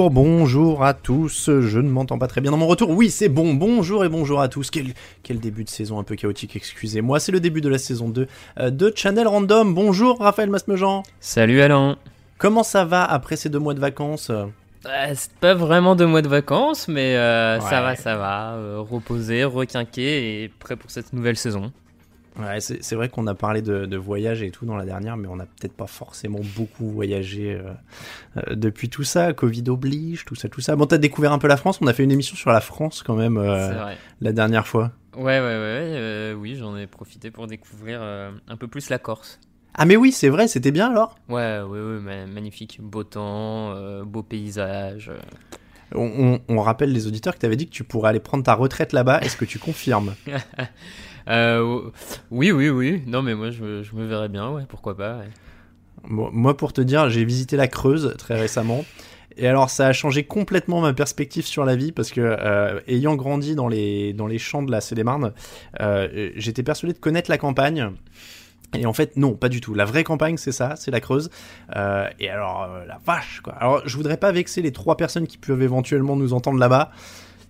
Bonjour, 0.00 0.10
bonjour 0.10 0.84
à 0.84 0.94
tous. 0.94 1.50
Je 1.60 1.78
ne 1.78 1.90
m'entends 1.90 2.18
pas 2.18 2.26
très 2.26 2.40
bien 2.40 2.50
dans 2.50 2.56
mon 2.56 2.66
retour. 2.66 2.88
Oui, 2.88 3.10
c'est 3.10 3.28
bon. 3.28 3.52
Bonjour 3.52 4.02
et 4.02 4.08
bonjour 4.08 4.40
à 4.40 4.48
tous. 4.48 4.70
Quel, 4.70 4.94
quel 5.22 5.40
début 5.40 5.62
de 5.62 5.68
saison 5.68 5.98
un 5.98 6.04
peu 6.04 6.14
chaotique, 6.14 6.56
excusez-moi. 6.56 7.20
C'est 7.20 7.32
le 7.32 7.38
début 7.38 7.60
de 7.60 7.68
la 7.68 7.76
saison 7.76 8.08
2 8.08 8.26
euh, 8.60 8.70
de 8.70 8.92
Channel 8.96 9.28
Random. 9.28 9.74
Bonjour 9.74 10.18
Raphaël 10.18 10.48
Masmejean. 10.48 11.02
Salut 11.20 11.60
Alain. 11.60 11.98
Comment 12.38 12.62
ça 12.62 12.86
va 12.86 13.04
après 13.04 13.36
ces 13.36 13.50
deux 13.50 13.58
mois 13.58 13.74
de 13.74 13.80
vacances? 13.80 14.30
Euh, 14.30 14.46
C'est 15.14 15.32
pas 15.34 15.52
vraiment 15.52 15.94
deux 15.96 16.06
mois 16.06 16.22
de 16.22 16.28
vacances, 16.28 16.88
mais 16.88 17.16
euh, 17.16 17.60
ça 17.60 17.82
va, 17.82 17.94
ça 17.94 18.16
va. 18.16 18.54
Euh, 18.54 18.78
reposé, 18.80 19.44
requinqué 19.44 20.44
et 20.44 20.48
prêt 20.48 20.76
pour 20.76 20.90
cette 20.90 21.12
nouvelle 21.12 21.36
saison. 21.36 21.72
Ouais, 22.38 22.60
c'est 22.60 22.94
vrai 22.94 23.08
qu'on 23.08 23.26
a 23.26 23.34
parlé 23.34 23.60
de, 23.60 23.86
de 23.86 23.96
voyage 23.96 24.42
et 24.42 24.50
tout 24.50 24.64
dans 24.64 24.76
la 24.76 24.84
dernière, 24.84 25.16
mais 25.16 25.26
on 25.28 25.36
n'a 25.36 25.46
peut-être 25.46 25.72
pas 25.74 25.88
forcément 25.88 26.38
beaucoup 26.56 26.88
voyagé 26.88 27.54
euh, 27.54 27.72
euh, 28.36 28.54
depuis 28.54 28.88
tout 28.88 29.02
ça. 29.02 29.32
Covid 29.32 29.64
oblige, 29.68 30.24
tout 30.24 30.36
ça, 30.36 30.48
tout 30.48 30.60
ça. 30.60 30.76
Bon, 30.76 30.86
t'as 30.86 30.98
découvert 30.98 31.32
un 31.32 31.38
peu 31.38 31.48
la 31.48 31.56
France. 31.56 31.78
On 31.82 31.86
a 31.88 31.92
fait 31.92 32.04
une 32.04 32.12
émission 32.12 32.36
sur 32.36 32.50
la 32.52 32.60
France 32.60 33.02
quand 33.02 33.16
même 33.16 33.36
euh, 33.36 33.72
vrai. 33.74 33.96
la 34.20 34.32
dernière 34.32 34.66
fois. 34.66 34.92
Ouais, 35.16 35.40
ouais, 35.40 35.40
ouais. 35.40 36.34
oui, 36.38 36.54
j'en 36.54 36.76
ai 36.76 36.86
profité 36.86 37.30
pour 37.32 37.46
découvrir 37.48 38.00
un 38.00 38.56
peu 38.56 38.68
plus 38.68 38.90
la 38.90 38.98
Corse. 38.98 39.40
Ah 39.74 39.84
mais 39.84 39.96
oui, 39.96 40.12
c'est 40.12 40.28
vrai, 40.28 40.46
c'était 40.48 40.70
bien 40.70 40.90
alors? 40.90 41.16
Ouais, 41.28 41.60
ouais, 41.60 41.80
ouais, 41.80 42.00
ma- 42.00 42.26
magnifique. 42.26 42.78
Beau 42.80 43.02
temps, 43.04 43.74
beau 44.04 44.22
paysage. 44.22 45.10
On, 45.92 46.04
on- 46.06 46.40
on 46.48 46.60
rappelle 46.60 46.92
les 46.92 47.08
auditeurs 47.08 47.34
que 47.34 47.40
tu 47.40 47.46
avais 47.46 47.56
dit 47.56 47.66
que 47.66 47.72
tu 47.72 47.82
pourrais 47.82 48.10
aller 48.10 48.20
prendre 48.20 48.44
ta 48.44 48.54
retraite 48.54 48.92
là-bas. 48.92 49.20
Est-ce 49.20 49.36
que 49.36 49.44
tu 49.44 49.58
confirmes? 49.58 50.14
Euh, 51.28 51.82
oui, 52.30 52.52
oui, 52.52 52.68
oui. 52.68 53.02
Non, 53.06 53.22
mais 53.22 53.34
moi, 53.34 53.50
je, 53.50 53.62
me- 53.62 54.06
verrais 54.06 54.28
bien, 54.28 54.64
pourquoi 54.68 54.96
pas. 54.96 55.20
Moi, 56.04 56.56
pour 56.56 56.72
te 56.72 56.80
dire, 56.80 57.10
j'ai 57.10 57.24
visité 57.24 57.56
la 57.56 57.68
Creuse 57.68 58.14
très 58.18 58.38
récemment. 58.38 58.84
Et 59.36 59.46
alors, 59.46 59.70
ça 59.70 59.86
a 59.86 59.92
changé 59.92 60.24
complètement 60.24 60.80
ma 60.80 60.92
perspective 60.92 61.46
sur 61.46 61.64
la 61.64 61.76
vie 61.76 61.92
parce 61.92 62.10
que, 62.10 62.20
euh, 62.20 62.80
ayant 62.88 63.14
grandi 63.16 63.54
dans 63.54 63.68
les, 63.68 64.38
champs 64.38 64.62
de 64.62 64.70
la 64.70 64.80
Seine-et-Marne, 64.80 65.32
euh, 65.80 66.30
j'étais 66.36 66.62
persuadé 66.62 66.94
de 66.94 66.98
connaître 66.98 67.30
la 67.30 67.38
campagne. 67.38 67.90
Et 68.76 68.86
en 68.86 68.92
fait, 68.92 69.16
non, 69.16 69.34
pas 69.34 69.48
du 69.48 69.60
tout. 69.60 69.74
La 69.74 69.84
vraie 69.84 70.04
campagne, 70.04 70.36
c'est 70.36 70.52
ça, 70.52 70.74
c'est 70.76 70.90
la 70.90 71.00
Creuse. 71.00 71.30
Et 71.74 72.28
alors, 72.28 72.68
la 72.86 72.98
vache, 73.04 73.40
quoi. 73.42 73.54
Alors, 73.54 73.82
je 73.84 73.96
voudrais 73.96 74.16
pas 74.16 74.32
vexer 74.32 74.62
les 74.62 74.72
trois 74.72 74.96
personnes 74.96 75.26
qui 75.26 75.38
peuvent 75.38 75.62
éventuellement 75.62 76.16
nous 76.16 76.32
entendre 76.32 76.58
là-bas. 76.58 76.92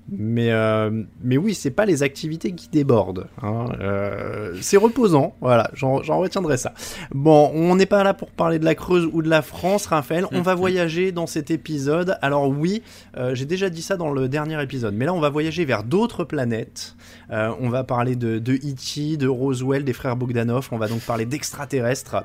Mais, 0.08 0.50
euh, 0.50 1.04
mais 1.22 1.36
oui, 1.36 1.54
c'est 1.54 1.70
pas 1.70 1.86
les 1.86 2.02
activités 2.02 2.52
qui 2.52 2.68
débordent. 2.68 3.28
hein. 3.42 3.66
Euh, 3.80 4.56
c'est 4.60 4.76
reposant, 4.76 5.36
voilà, 5.40 5.70
j'en 5.74 5.98
retiendrai 6.18 6.56
ça. 6.56 6.74
Bon, 7.12 7.50
on 7.54 7.76
n'est 7.76 7.86
pas 7.86 8.02
là 8.02 8.12
pour 8.12 8.30
parler 8.30 8.58
de 8.58 8.64
la 8.64 8.74
Creuse 8.74 9.08
ou 9.12 9.22
de 9.22 9.28
la 9.28 9.42
France, 9.42 9.86
Raphaël. 9.86 10.26
On 10.32 10.42
va 10.42 10.54
voyager 10.56 11.12
dans 11.12 11.26
cet 11.28 11.50
épisode. 11.52 12.18
Alors 12.22 12.48
oui, 12.48 12.82
euh, 13.16 13.34
j'ai 13.34 13.46
déjà 13.46 13.70
dit 13.70 13.82
ça 13.82 13.96
dans 13.96 14.10
le 14.10 14.28
dernier 14.28 14.60
épisode, 14.62 14.94
mais 14.94 15.04
là 15.04 15.14
on 15.14 15.20
va 15.20 15.28
voyager 15.28 15.64
vers 15.64 15.84
d'autres 15.84 16.24
planètes. 16.24 16.96
Euh, 17.30 17.52
on 17.60 17.68
va 17.68 17.84
parler 17.84 18.16
de, 18.16 18.40
de 18.40 18.54
E.T., 18.54 19.16
de 19.16 19.28
Roswell, 19.28 19.84
des 19.84 19.92
frères 19.92 20.16
Bogdanov. 20.16 20.68
On 20.72 20.78
va 20.78 20.88
donc 20.88 21.00
parler 21.02 21.26
d'extraterrestres. 21.26 22.24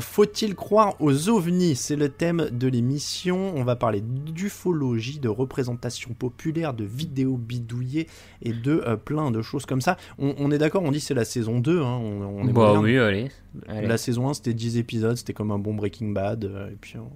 Faut-il 0.00 0.54
croire 0.54 0.94
aux 1.00 1.28
ovnis? 1.28 1.76
C'est 1.76 1.96
le 1.96 2.08
thème 2.08 2.48
de 2.50 2.68
l'émission. 2.68 3.52
On 3.56 3.64
va 3.64 3.76
parler 3.76 4.02
d'ufologie, 4.02 5.18
de 5.18 5.28
représentation 5.28 6.14
populaire, 6.18 6.74
de 6.74 6.84
vidéos 6.96 7.36
bidouillées 7.36 8.06
et 8.42 8.52
de 8.52 8.82
euh, 8.86 8.96
plein 8.96 9.30
de 9.30 9.42
choses 9.42 9.66
comme 9.66 9.80
ça. 9.80 9.96
On, 10.18 10.34
on 10.38 10.50
est 10.50 10.58
d'accord, 10.58 10.82
on 10.82 10.90
dit 10.90 11.00
c'est 11.00 11.14
la 11.14 11.24
saison 11.24 11.58
2. 11.60 11.80
Hein, 11.80 11.98
on, 12.02 12.22
on 12.42 12.48
est 12.48 12.52
bah 12.52 12.74
moderne. 12.74 12.84
oui, 12.84 12.98
allez. 12.98 13.30
allez. 13.68 13.86
La 13.86 13.98
saison 13.98 14.28
1, 14.28 14.34
c'était 14.34 14.54
10 14.54 14.78
épisodes, 14.78 15.16
c'était 15.16 15.32
comme 15.34 15.50
un 15.50 15.58
bon 15.58 15.74
Breaking 15.74 16.08
Bad. 16.08 16.44
euh, 16.44 16.70
et 16.70 16.76
puis 16.80 16.96
on, 16.98 17.10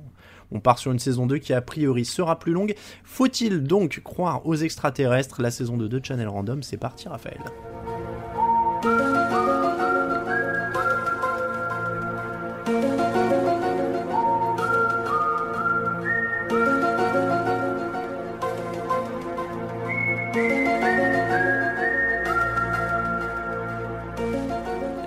on 0.52 0.60
part 0.60 0.78
sur 0.78 0.90
une 0.92 0.98
saison 0.98 1.26
2 1.26 1.38
qui, 1.38 1.52
a 1.52 1.60
priori, 1.62 2.04
sera 2.04 2.38
plus 2.38 2.52
longue. 2.52 2.74
Faut-il 3.04 3.62
donc 3.62 4.00
croire 4.04 4.46
aux 4.46 4.56
extraterrestres? 4.56 5.40
La 5.40 5.50
saison 5.50 5.76
2 5.76 5.88
de 5.88 6.04
Channel 6.04 6.28
Random, 6.28 6.62
c'est 6.62 6.76
parti, 6.76 7.08
Raphaël. 7.08 7.40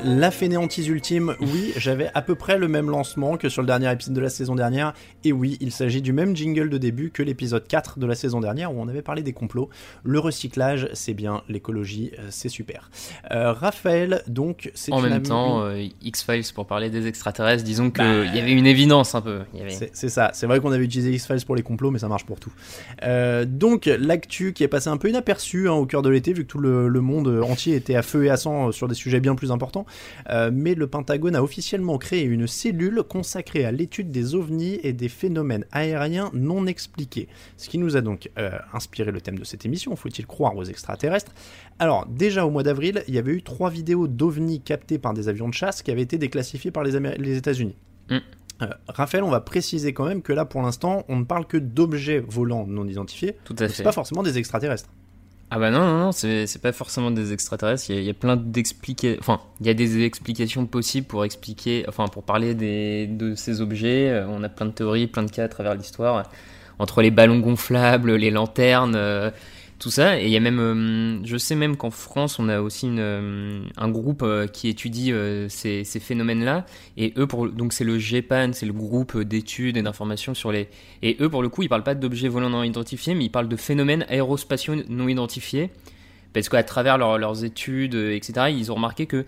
La 0.06 0.32
fainéantise 0.32 0.88
ultime, 0.90 1.34
oui, 1.40 1.72
j'avais 1.78 2.10
à 2.14 2.22
peu 2.22 2.36
près 2.36 2.58
le 2.58 2.68
même 2.68 2.90
lancement 2.90 3.38
que 3.38 3.48
sur 3.48 3.62
le 3.62 3.68
dernier 3.68 3.90
épisode 3.92 4.14
de 4.14 4.20
la 4.20 4.30
saison 4.30 4.54
dernière, 4.54 4.94
et 5.24 5.32
oui, 5.32 5.58
il 5.62 5.72
s'agit 5.72 6.02
du 6.02 6.12
même 6.12 6.36
jingle 6.36 6.70
de 6.70 6.78
début 6.78 7.10
que 7.10 7.24
l'épisode 7.24 7.66
4 7.68 8.00
de 8.00 8.06
la 8.06 8.14
saison 8.16 8.42
dernière 8.42 8.74
où 8.74 8.82
on 8.82 8.90
avait 8.90 9.02
parlé 9.02 9.22
des 9.24 9.32
complots. 9.32 9.70
Le 10.04 10.20
recyclage, 10.20 10.90
c'est 10.94 11.14
bien, 11.14 11.42
l'écologie, 11.48 12.12
euh, 12.20 12.28
c'est 12.32 12.50
super. 12.50 12.90
Euh, 13.32 13.54
Raphaël, 13.54 14.24
donc, 14.28 14.72
c'est 14.74 14.92
En 14.92 14.98
une 14.98 15.04
même 15.04 15.14
amie- 15.14 15.28
temps, 15.30 15.64
euh, 15.64 15.86
X-Files 16.02 16.44
pour 16.54 16.66
parler 16.68 16.90
des 16.90 17.08
extraterrestres, 17.08 17.64
disons 17.64 17.90
qu'il 17.90 18.04
Bah, 18.04 18.26
y 18.26 18.40
avait 18.40 18.52
une 18.52 18.68
évidence 18.68 19.16
un 19.16 19.22
peu. 19.22 19.42
Avait... 19.58 19.90
C'est 19.94 20.10
ça, 20.10 20.32
c'est 20.34 20.48
vrai 20.48 20.60
qu'on 20.60 20.72
avait 20.74 20.84
utilisé 20.84 21.12
X-Files 21.14 21.46
pour 21.46 21.56
les 21.56 21.64
complots, 21.64 21.92
mais 21.92 22.00
ça 22.00 22.10
marche 22.10 22.26
pour 22.26 22.42
tout. 22.42 22.52
Euh, 23.04 23.46
donc, 23.46 23.86
l'actu 23.86 24.52
qui 24.52 24.64
est 24.64 24.68
passé 24.68 24.90
un 24.90 24.98
peu 24.98 25.08
inaperçu 25.10 25.70
hein, 25.70 25.74
au 25.74 25.86
cœur 25.86 26.02
de 26.02 26.10
l'été, 26.10 26.34
vu 26.34 26.44
que 26.44 26.50
tout 26.52 26.60
le, 26.60 26.90
le 26.90 27.02
monde 27.02 27.28
entier 27.50 27.76
était 27.76 27.96
à 27.96 28.02
feu 28.02 28.26
et 28.26 28.30
à 28.30 28.36
sang 28.36 28.74
sur 28.74 28.90
des 28.90 28.96
sujets 28.96 29.22
bien 29.22 29.36
plus 29.36 29.52
importants. 29.52 29.86
Euh, 30.30 30.52
mais 30.54 30.76
le 30.76 30.88
Pentagone 30.88 31.36
a 31.36 31.44
officiellement 31.44 31.98
créé 31.98 32.24
une 32.24 32.48
cellule 32.48 33.04
consacrée 33.04 33.66
à 33.66 33.72
l'étude 33.72 34.12
des 34.12 34.36
ovnis 34.36 34.80
et 34.84 34.94
des 34.94 35.10
phénomènes 35.10 35.66
aériens 35.72 36.30
non 36.34 36.66
expliqués. 36.68 37.28
Ce 37.58 37.70
qui 37.70 37.78
nous 37.78 37.96
a 37.98 38.02
donc 38.02 38.30
euh, 38.38 38.52
inspiré 38.74 39.12
le 39.12 39.22
thème 39.22 39.38
de 39.40 39.44
cette 39.44 39.66
émission, 39.66 39.96
faut-il 39.96 40.26
croire 40.26 40.56
aux 40.56 40.64
extraterrestres? 40.64 41.32
Alors, 41.80 42.06
déjà 42.08 42.46
au 42.46 42.50
mois 42.52 42.64
d'avril, 42.64 43.04
il 43.08 43.14
y 43.14 43.18
avait 43.18 43.34
eu 43.34 43.42
trois 43.44 43.70
vidéos 43.70 44.08
d'ovnis 44.08 44.62
captées 44.62 45.00
par 45.00 45.14
des 45.14 45.30
avions 45.30 45.50
de 45.50 45.54
chasse 45.54 45.82
qui 45.82 45.92
avaient 45.92 46.02
été 46.02 46.18
déclassifiées 46.18 46.72
par 46.72 46.84
les, 46.84 46.96
Améri- 46.96 47.18
les 47.20 47.38
États-Unis. 47.38 47.76
Mm. 48.10 48.18
Euh, 48.62 48.68
Raphaël, 48.88 49.24
on 49.24 49.30
va 49.32 49.42
préciser 49.42 49.94
quand 49.94 50.06
même 50.06 50.22
que 50.22 50.32
là, 50.32 50.46
pour 50.46 50.62
l'instant, 50.62 51.04
on 51.10 51.18
ne 51.18 51.24
parle 51.24 51.48
que 51.48 51.58
d'objets 51.58 52.20
volants 52.20 52.68
non 52.68 52.88
identifiés. 52.88 53.36
Tout 53.44 53.56
à 53.60 53.68
C'est 53.68 53.74
fait. 53.78 53.84
pas 53.84 53.92
forcément 53.92 54.22
des 54.24 54.38
extraterrestres. 54.38 54.90
Ah 55.56 55.60
bah 55.60 55.70
non, 55.70 55.82
non, 55.82 56.00
non, 56.00 56.12
c'est 56.12 56.60
pas 56.64 56.72
forcément 56.72 57.12
des 57.12 57.32
extraterrestres. 57.32 57.92
Il 57.92 58.02
y 58.02 58.10
a, 58.10 58.14
plein 58.16 58.38
d'explications. 58.38 59.20
Enfin, 59.20 59.40
il 59.60 59.68
y 59.68 59.70
a 59.70 59.76
des 59.76 60.02
explications 60.04 60.66
possibles 60.66 61.06
pour 61.06 61.26
expliquer. 61.26 61.86
Enfin, 61.88 62.08
pour 62.08 62.24
parler 62.24 62.56
des, 62.56 63.06
de 63.06 63.36
ces 63.36 63.62
objets. 63.62 64.10
Euh, 64.10 64.26
On 64.28 64.44
a 64.44 64.50
plein 64.50 64.66
de 64.66 64.72
théories, 64.72 65.06
plein 65.06 65.22
de 65.22 65.30
cas 65.30 65.44
à 65.44 65.48
travers 65.50 65.76
l'histoire. 65.76 66.24
Entre 66.80 67.04
les 67.04 67.12
ballons 67.12 67.38
gonflables, 67.38 68.16
les 68.16 68.32
lanternes, 68.32 68.96
euh, 68.96 69.30
tout 69.84 69.92
ça. 69.92 70.18
Et 70.20 70.26
il 70.28 70.32
y 70.32 70.38
a 70.38 70.40
même. 70.40 70.60
euh, 70.60 71.26
je 71.26 71.36
sais 71.36 71.56
même 71.56 71.76
qu'en 71.76 71.92
France, 71.92 72.40
on 72.40 72.48
a 72.48 72.62
aussi 72.62 72.88
euh, 72.90 73.62
un 73.76 73.90
groupe 73.90 74.24
euh, 74.24 74.48
qui 74.48 74.70
étudie 74.70 75.12
ces, 75.50 75.84
phénomènes-là. 75.84 76.66
Et 76.96 77.14
eux, 77.18 77.28
pour, 77.28 77.50
donc 77.50 77.74
c'est 77.74 77.84
le 77.84 78.00
GEPAN, 78.00 78.52
c'est 78.54 78.66
le 78.66 78.72
groupe 78.72 79.20
d'études 79.20 79.76
et 79.76 79.82
d'informations 79.82 80.34
sur 80.34 80.54
les. 80.54 80.70
Et 81.02 81.18
eux, 81.20 81.30
pour 81.30 81.44
le 81.44 81.50
coup, 81.50 81.64
ils 81.64 81.70
parlent 81.70 81.84
pas 81.84 81.96
d'objets 81.96 82.30
volants 82.30 82.50
non 82.50 82.64
identifiés, 82.64 83.14
mais 83.14 83.26
ils 83.26 83.30
parlent 83.30 83.50
de 83.50 83.58
phénomènes 83.58 84.06
aérospatiaux 84.08 84.76
non 84.88 85.10
identifiés. 85.10 85.70
Parce 86.32 86.48
qu'à 86.48 86.64
travers 86.64 86.98
leur- 86.98 87.18
leurs 87.18 87.44
études, 87.44 87.94
etc., 87.94 88.48
ils 88.50 88.72
ont 88.72 88.76
remarqué 88.76 89.06
que 89.06 89.26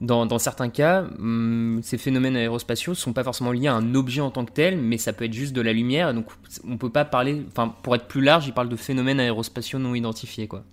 dans, 0.00 0.38
certains 0.38 0.68
cas, 0.68 1.04
hum, 1.18 1.80
ces 1.82 1.98
phénomènes 1.98 2.36
aérospatiaux 2.36 2.94
sont 2.94 3.12
pas 3.12 3.24
forcément 3.24 3.52
liés 3.52 3.68
à 3.68 3.74
un 3.74 3.94
objet 3.94 4.20
en 4.20 4.30
tant 4.30 4.44
que 4.44 4.52
tel, 4.52 4.78
mais 4.78 4.98
ça 4.98 5.12
peut 5.12 5.24
être 5.24 5.32
juste 5.32 5.54
de 5.54 5.60
la 5.62 5.72
lumière. 5.72 6.12
Donc 6.12 6.26
on 6.68 6.76
peut 6.76 6.90
pas 6.90 7.04
parler, 7.04 7.42
enfin 7.48 7.74
pour 7.82 7.94
être 7.94 8.06
plus 8.06 8.20
large, 8.20 8.46
il 8.46 8.52
parle 8.52 8.68
de 8.68 8.76
phénomènes 8.76 9.20
aérospatiaux 9.20 9.78
non 9.78 9.94
identifiés, 9.94 10.48
quoi. 10.48 10.64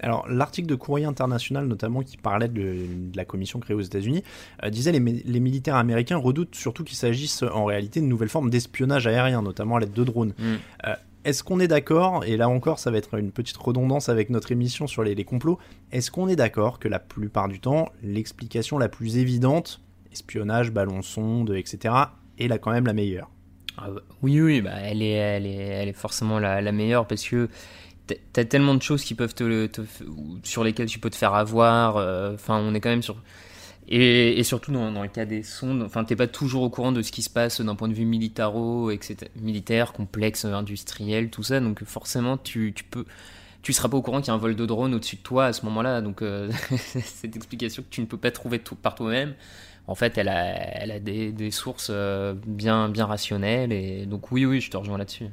Alors, 0.00 0.28
l'article 0.28 0.68
de 0.68 0.74
Courrier 0.74 1.06
International, 1.06 1.66
notamment, 1.66 2.02
qui 2.02 2.18
parlait 2.18 2.48
de, 2.48 2.86
la 3.14 3.24
commission 3.24 3.60
créée 3.60 3.74
aux 3.74 3.80
États-Unis, 3.80 4.22
euh, 4.62 4.68
disait 4.68 4.92
les, 4.92 5.00
les 5.00 5.40
militaires 5.40 5.76
américains 5.76 6.18
redoutent 6.18 6.54
surtout 6.54 6.84
qu'il 6.84 6.98
s'agisse 6.98 7.42
en 7.42 7.64
réalité 7.64 8.00
de 8.02 8.06
nouvelles 8.06 8.28
formes 8.28 8.50
d'espionnage 8.50 9.06
aérien, 9.06 9.40
notamment 9.40 9.76
à 9.76 9.80
l'aide 9.80 9.94
de 9.94 10.04
drones. 10.04 10.34
Mm. 10.38 10.54
Euh, 10.86 10.94
est-ce 11.26 11.42
qu'on 11.42 11.58
est 11.58 11.66
d'accord, 11.66 12.24
et 12.24 12.36
là 12.36 12.48
encore 12.48 12.78
ça 12.78 12.92
va 12.92 12.98
être 12.98 13.18
une 13.18 13.32
petite 13.32 13.56
redondance 13.56 14.08
avec 14.08 14.30
notre 14.30 14.52
émission 14.52 14.86
sur 14.86 15.02
les, 15.02 15.24
complots, 15.24 15.58
est-ce 15.90 16.12
qu'on 16.12 16.28
est, 16.28 16.36
d'accord 16.36 16.78
que 16.78 16.86
la 16.86 17.00
plupart 17.00 17.48
du 17.48 17.58
temps, 17.58 17.88
l'explication 18.00 18.78
la 18.78 18.88
plus 18.88 19.16
évidente, 19.18 19.80
espionnage, 20.12 20.70
ballon 20.70 21.02
sonde, 21.02 21.50
etc., 21.50 21.94
est 22.38 22.46
là 22.46 22.58
quand 22.58 22.70
même 22.70 22.86
la 22.86 22.92
meilleure? 22.92 23.28
Ah 23.76 23.88
Oui, 24.22 24.40
oui, 24.40 24.60
bah, 24.60 24.74
elle, 24.80 25.02
est, 25.02 25.10
elle, 25.10 25.46
est, 25.46 25.56
elle 25.56 25.88
est 25.88 25.92
forcément 25.92 26.38
la, 26.38 26.70
meilleure 26.70 27.08
parce 27.08 27.24
que 27.24 27.48
t'as 28.32 28.44
tellement 28.44 28.76
de 28.76 28.82
choses 28.82 29.02
qui 29.02 29.14
peuvent 29.14 29.34
te, 29.34 29.68
sur 30.44 30.62
lesquelles 30.62 30.86
tu 30.86 31.00
peux 31.00 31.10
te 31.10 31.16
faire 31.16 31.34
avoir. 31.34 31.96
Euh, 31.96 32.34
enfin, 32.34 32.58
on 32.58 32.72
est 32.72 32.80
quand 32.80 32.88
même 32.88 33.02
sur 33.02 33.16
et, 33.88 34.42
surtout 34.42 34.72
dans, 34.72 35.02
le 35.02 35.08
cas 35.08 35.24
des 35.24 35.44
sondes, 35.44 35.82
enfin, 35.82 36.04
t'es 36.04 36.16
pas 36.16 36.26
toujours 36.26 36.62
au 36.62 36.70
courant 36.70 36.90
de 36.90 37.02
ce 37.02 37.12
qui 37.12 37.22
se 37.22 37.30
passe 37.30 37.60
d'un 37.60 37.76
point 37.76 37.88
de 37.88 37.94
vue 37.94 38.04
militaro, 38.04 38.90
etc., 38.90 39.30
militaire, 39.36 39.92
complexe, 39.92 40.44
industriel, 40.44 41.30
tout 41.30 41.44
ça. 41.44 41.60
Donc 41.60 41.84
forcément, 41.84 42.36
tu, 42.36 42.72
tu 42.74 42.82
peux, 42.82 43.04
tu 43.62 43.72
seras 43.72 43.88
pas 43.88 43.96
au 43.96 44.02
courant 44.02 44.20
qu'il 44.20 44.28
y 44.28 44.30
a 44.30 44.34
un 44.34 44.38
vol 44.38 44.56
de 44.56 44.66
drone 44.66 44.92
au-dessus 44.94 45.16
de 45.16 45.22
toi 45.22 45.46
à 45.46 45.52
ce 45.52 45.64
moment-là. 45.66 46.00
Donc 46.00 46.22
euh, 46.22 46.50
cette 46.76 47.36
explication 47.36 47.84
que 47.84 47.88
tu 47.88 48.00
ne 48.00 48.06
peux 48.06 48.18
pas 48.18 48.32
trouver 48.32 48.58
tout, 48.58 48.74
par 48.74 48.96
toi-même, 48.96 49.34
en 49.86 49.94
fait, 49.94 50.18
elle 50.18 50.28
a, 50.28 50.82
elle 50.82 50.90
a 50.90 50.98
des, 50.98 51.30
des 51.30 51.52
sources 51.52 51.88
euh, 51.90 52.34
bien, 52.44 52.88
bien 52.88 53.06
rationnelles. 53.06 53.72
Et 53.72 54.06
donc 54.06 54.32
oui, 54.32 54.44
oui, 54.46 54.60
je 54.60 54.68
te 54.68 54.76
rejoins 54.76 54.98
là-dessus. 54.98 55.26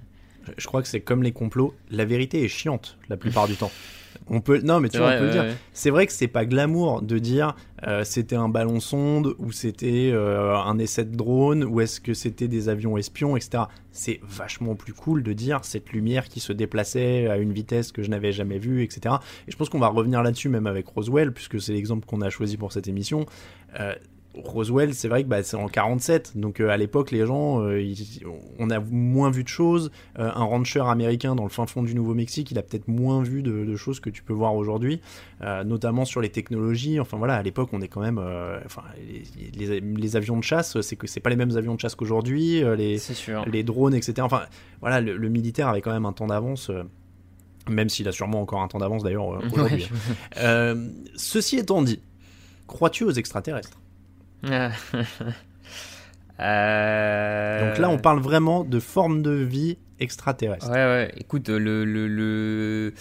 Je 0.57 0.67
crois 0.67 0.83
que 0.83 0.87
c'est 0.87 1.01
comme 1.01 1.23
les 1.23 1.31
complots. 1.31 1.73
La 1.89 2.05
vérité 2.05 2.43
est 2.43 2.49
chiante 2.49 2.97
la 3.09 3.17
plupart 3.17 3.47
du 3.47 3.55
temps. 3.55 3.71
On 4.27 4.41
peut, 4.41 4.61
non, 4.63 4.79
mais 4.79 4.89
tu 4.89 4.97
vois, 4.97 5.13
on 5.15 5.17
peut 5.17 5.25
le 5.25 5.31
dire. 5.31 5.45
C'est 5.73 5.89
vrai 5.89 6.05
que 6.07 6.13
c'est 6.13 6.27
pas 6.27 6.45
glamour 6.45 7.01
de 7.01 7.17
dire 7.19 7.55
euh, 7.87 8.03
c'était 8.03 8.35
un 8.35 8.49
ballon 8.49 8.79
sonde 8.79 9.35
ou 9.39 9.51
c'était 9.51 10.11
euh, 10.13 10.55
un 10.55 10.77
essai 10.79 11.05
de 11.05 11.15
drone 11.15 11.63
ou 11.63 11.81
est-ce 11.81 11.99
que 11.99 12.13
c'était 12.13 12.47
des 12.47 12.69
avions 12.69 12.97
espions, 12.97 13.35
etc. 13.35 13.65
C'est 13.91 14.19
vachement 14.23 14.75
plus 14.75 14.93
cool 14.93 15.23
de 15.23 15.33
dire 15.33 15.59
cette 15.63 15.91
lumière 15.91 16.29
qui 16.29 16.39
se 16.39 16.53
déplaçait 16.53 17.27
à 17.27 17.37
une 17.37 17.51
vitesse 17.51 17.91
que 17.91 18.01
je 18.01 18.09
n'avais 18.09 18.31
jamais 18.31 18.57
vue, 18.57 18.83
etc. 18.83 19.15
Et 19.47 19.51
je 19.51 19.57
pense 19.57 19.69
qu'on 19.69 19.79
va 19.79 19.87
revenir 19.87 20.23
là-dessus 20.23 20.49
même 20.49 20.67
avec 20.67 20.87
Roswell 20.87 21.33
puisque 21.33 21.61
c'est 21.61 21.73
l'exemple 21.73 22.05
qu'on 22.05 22.21
a 22.21 22.29
choisi 22.29 22.57
pour 22.57 22.71
cette 22.71 22.87
émission. 22.87 23.25
Euh, 23.79 23.93
Roswell, 24.35 24.95
c'est 24.95 25.07
vrai 25.07 25.23
que 25.23 25.27
bah, 25.27 25.43
c'est 25.43 25.57
en 25.57 25.67
47, 25.67 26.37
donc 26.37 26.59
euh, 26.59 26.69
à 26.69 26.77
l'époque, 26.77 27.11
les 27.11 27.25
gens, 27.25 27.61
euh, 27.61 27.83
on 28.57 28.69
a 28.71 28.79
moins 28.79 29.29
vu 29.29 29.43
de 29.43 29.47
choses. 29.47 29.91
Euh, 30.17 30.31
un 30.33 30.43
rancher 30.43 30.81
américain 30.81 31.35
dans 31.35 31.43
le 31.43 31.49
fin 31.49 31.67
fond 31.67 31.83
du 31.83 31.93
Nouveau-Mexique, 31.93 32.49
il 32.49 32.57
a 32.57 32.63
peut-être 32.63 32.87
moins 32.87 33.21
vu 33.21 33.43
de, 33.43 33.75
choses 33.75 33.99
que 33.99 34.09
tu 34.09 34.23
peux 34.23 34.33
voir 34.33 34.55
aujourd'hui, 34.55 35.01
notamment 35.41 36.05
sur 36.05 36.21
les 36.21 36.29
technologies. 36.29 36.99
Enfin 36.99 37.17
voilà, 37.17 37.35
à 37.35 37.43
l'époque, 37.43 37.69
on 37.73 37.81
est 37.81 37.87
quand 37.87 38.01
même, 38.01 38.19
enfin, 38.65 38.83
les, 39.55 40.15
avions 40.15 40.37
de 40.37 40.43
chasse, 40.43 40.79
c'est 40.81 40.95
que 40.95 41.07
c'est 41.07 41.19
pas 41.19 41.29
les 41.29 41.35
mêmes 41.35 41.57
avions 41.57 41.75
de 41.75 41.79
chasse 41.79 41.95
qu'aujourd'hui, 41.95 42.63
les, 42.77 42.97
les 43.51 43.63
drones, 43.63 43.95
etc. 43.95 44.15
Enfin 44.21 44.43
voilà, 44.79 45.01
le, 45.01 45.29
militaire 45.29 45.67
avait 45.67 45.81
quand 45.81 45.91
même 45.91 46.05
un 46.05 46.13
temps 46.13 46.27
d'avance. 46.27 46.71
même 47.67 47.89
s'il 47.89 48.07
a 48.07 48.11
sûrement 48.11 48.41
encore 48.41 48.61
un 48.61 48.67
temps 48.67 48.79
d'avance 48.79 49.03
d'ailleurs 49.03 49.27
aujourd'hui. 49.51 49.89
ceci 51.15 51.57
étant 51.57 51.81
dit, 51.81 51.99
crois-tu 52.67 53.03
aux 53.03 53.11
extraterrestres? 53.11 53.82
Euh, 56.39 57.69
Donc 57.69 57.77
là, 57.77 57.89
on 57.89 57.97
parle 57.97 58.19
vraiment 58.19 58.63
de 58.63 58.79
forme 58.79 59.21
de 59.21 59.31
vie 59.31 59.77
extraterrestre. 59.99 60.69
Ouais, 60.69 60.73
ouais. 60.73 61.13
Écoute, 61.17 61.47
le, 61.47 61.85
le, 61.85 62.93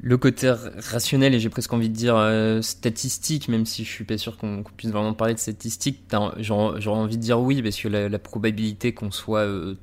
le, 0.00 0.16
côté 0.16 0.52
rationnel 0.90 1.34
et 1.34 1.38
j'ai 1.38 1.50
presque 1.50 1.72
envie 1.72 1.90
de 1.90 1.94
dire 1.94 2.16
euh, 2.16 2.62
statistique, 2.62 3.48
même 3.48 3.66
si 3.66 3.84
je 3.84 3.90
suis 3.90 4.04
pas 4.04 4.16
sûr 4.16 4.38
qu'on 4.38 4.64
puisse 4.76 4.90
vraiment 4.90 5.12
parler 5.12 5.34
de 5.34 5.38
statistique, 5.38 6.04
j'aurais 6.38 6.88
envie 6.88 7.18
de 7.18 7.22
dire 7.22 7.38
oui, 7.40 7.62
parce 7.62 7.78
que 7.78 7.88
la, 7.88 8.18
probabilité 8.18 8.94
qu'on 8.94 9.10
soit 9.10 9.40
euh, 9.40 9.76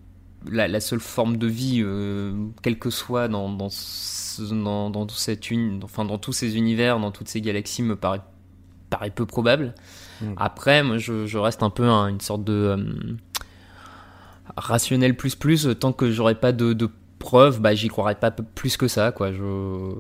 la, 0.50 0.80
seule 0.80 1.00
forme 1.00 1.38
de 1.38 1.48
vie, 1.48 1.86
quelle 2.64 2.80
que 2.80 2.90
soit 2.90 3.28
dans, 3.28 3.50
dans, 3.50 3.70
dans, 4.40 4.90
dans, 4.90 5.08
cette 5.10 5.48
enfin, 5.84 6.06
dans 6.06 6.18
tous 6.18 6.34
ces 6.34 6.58
univers, 6.58 7.00
dans 7.00 7.12
toutes 7.12 7.30
ces 7.30 7.40
galaxies, 7.40 7.84
me 7.84 7.96
paraît, 7.96 8.22
paraît 8.90 9.12
peu 9.12 9.28
probable. 9.28 9.76
Mm. 10.22 10.34
Après, 10.38 10.84
moi, 10.84 10.98
je, 10.98 11.38
reste 11.38 11.64
un 11.64 11.70
peu 11.70 11.88
une 11.88 12.22
sorte 12.22 12.44
de 12.44 12.54
euh, 12.54 12.78
rationnel 14.58 15.16
plus 15.16 15.36
plus. 15.36 15.68
Tant 15.80 15.94
que 15.94 16.12
j'aurai 16.12 16.36
pas 16.36 16.52
de, 16.52 16.90
preuves, 17.20 17.60
bah, 17.60 17.76
j'y 17.76 17.88
croirai 17.88 18.16
pas 18.16 18.32
plus 18.32 18.78
que 18.78 18.88
ça, 18.88 19.12
quoi. 19.12 19.32
Je, 19.32 19.92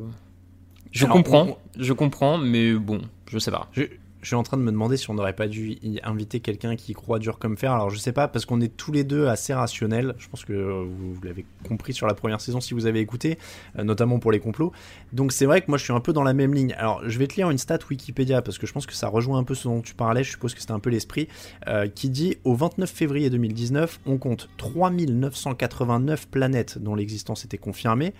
je 0.92 1.06
comprends, 1.06 1.58
je 1.78 1.94
comprends, 1.94 2.38
mais 2.38 2.74
bon, 2.74 3.02
je 3.28 3.40
sais 3.40 3.52
pas 3.52 3.68
je 3.72 3.84
suis 4.28 4.36
en 4.36 4.44
train 4.44 4.58
de 4.58 4.62
me 4.62 4.72
demander 4.72 4.98
si 4.98 5.10
on 5.10 5.14
n'aurait 5.14 5.36
pas 5.36 5.48
dû 5.48 5.78
inviter 6.04 6.40
quelqu'un 6.40 6.76
qui 6.76 6.94
croit 6.94 7.20
dur 7.20 7.40
comme 7.40 7.58
fer. 7.58 7.72
Alors 7.72 7.90
je 7.90 7.98
sais 7.98 8.12
pas, 8.12 8.28
parce 8.28 8.46
qu'on 8.46 8.62
est 8.62 8.76
tous 8.76 8.92
les 8.92 9.04
deux 9.04 9.28
assez 9.28 9.54
rationnels. 9.54 10.16
Je 10.18 10.28
pense 10.30 10.46
que 10.46 10.54
vous, 10.54 11.20
l'avez 11.24 11.46
compris 11.68 11.94
sur 11.94 12.08
la 12.08 12.14
première 12.14 12.42
saison 12.42 12.62
si 12.62 12.74
vous 12.74 12.86
avez 12.86 13.00
écouté, 13.00 13.38
euh, 13.78 13.84
notamment 13.84 14.20
pour 14.20 14.32
les 14.32 14.40
complots. 14.40 14.72
Donc 15.14 15.32
c'est 15.32 15.46
vrai 15.46 15.62
que 15.62 15.70
moi 15.70 15.78
je 15.78 15.84
suis 15.84 15.94
un 15.94 16.00
peu 16.00 16.14
dans 16.14 16.24
la 16.24 16.34
même 16.34 16.54
ligne. 16.54 16.74
Alors 16.78 17.02
je 17.08 17.18
vais 17.18 17.28
te 17.28 17.36
lire 17.36 17.50
une 17.50 17.58
stat 17.58 17.80
Wikipédia, 17.90 18.42
parce 18.42 18.58
que 18.58 18.68
je 18.68 18.74
pense 18.74 18.86
que 18.86 18.94
ça 18.94 19.08
rejoint 19.08 19.40
un 19.40 19.44
peu 19.44 19.56
ce 19.56 19.68
dont 19.68 19.82
tu 19.82 19.94
parlais, 19.94 20.24
je 20.24 20.32
suppose 20.32 20.54
que 20.54 20.60
c'était 20.60 20.72
un 20.72 20.80
peu 20.80 20.90
l'esprit, 20.90 21.28
euh, 21.68 21.88
qui 21.88 22.10
dit 22.10 22.38
au 22.44 22.56
29 22.56 22.90
février 22.90 23.30
2019, 23.30 24.02
on 24.06 24.18
compte 24.18 24.50
3989 24.58 26.28
planètes 26.28 26.78
dont 26.78 26.96
l'existence 26.96 27.46
était 27.46 27.58
confirmée. 27.58 28.14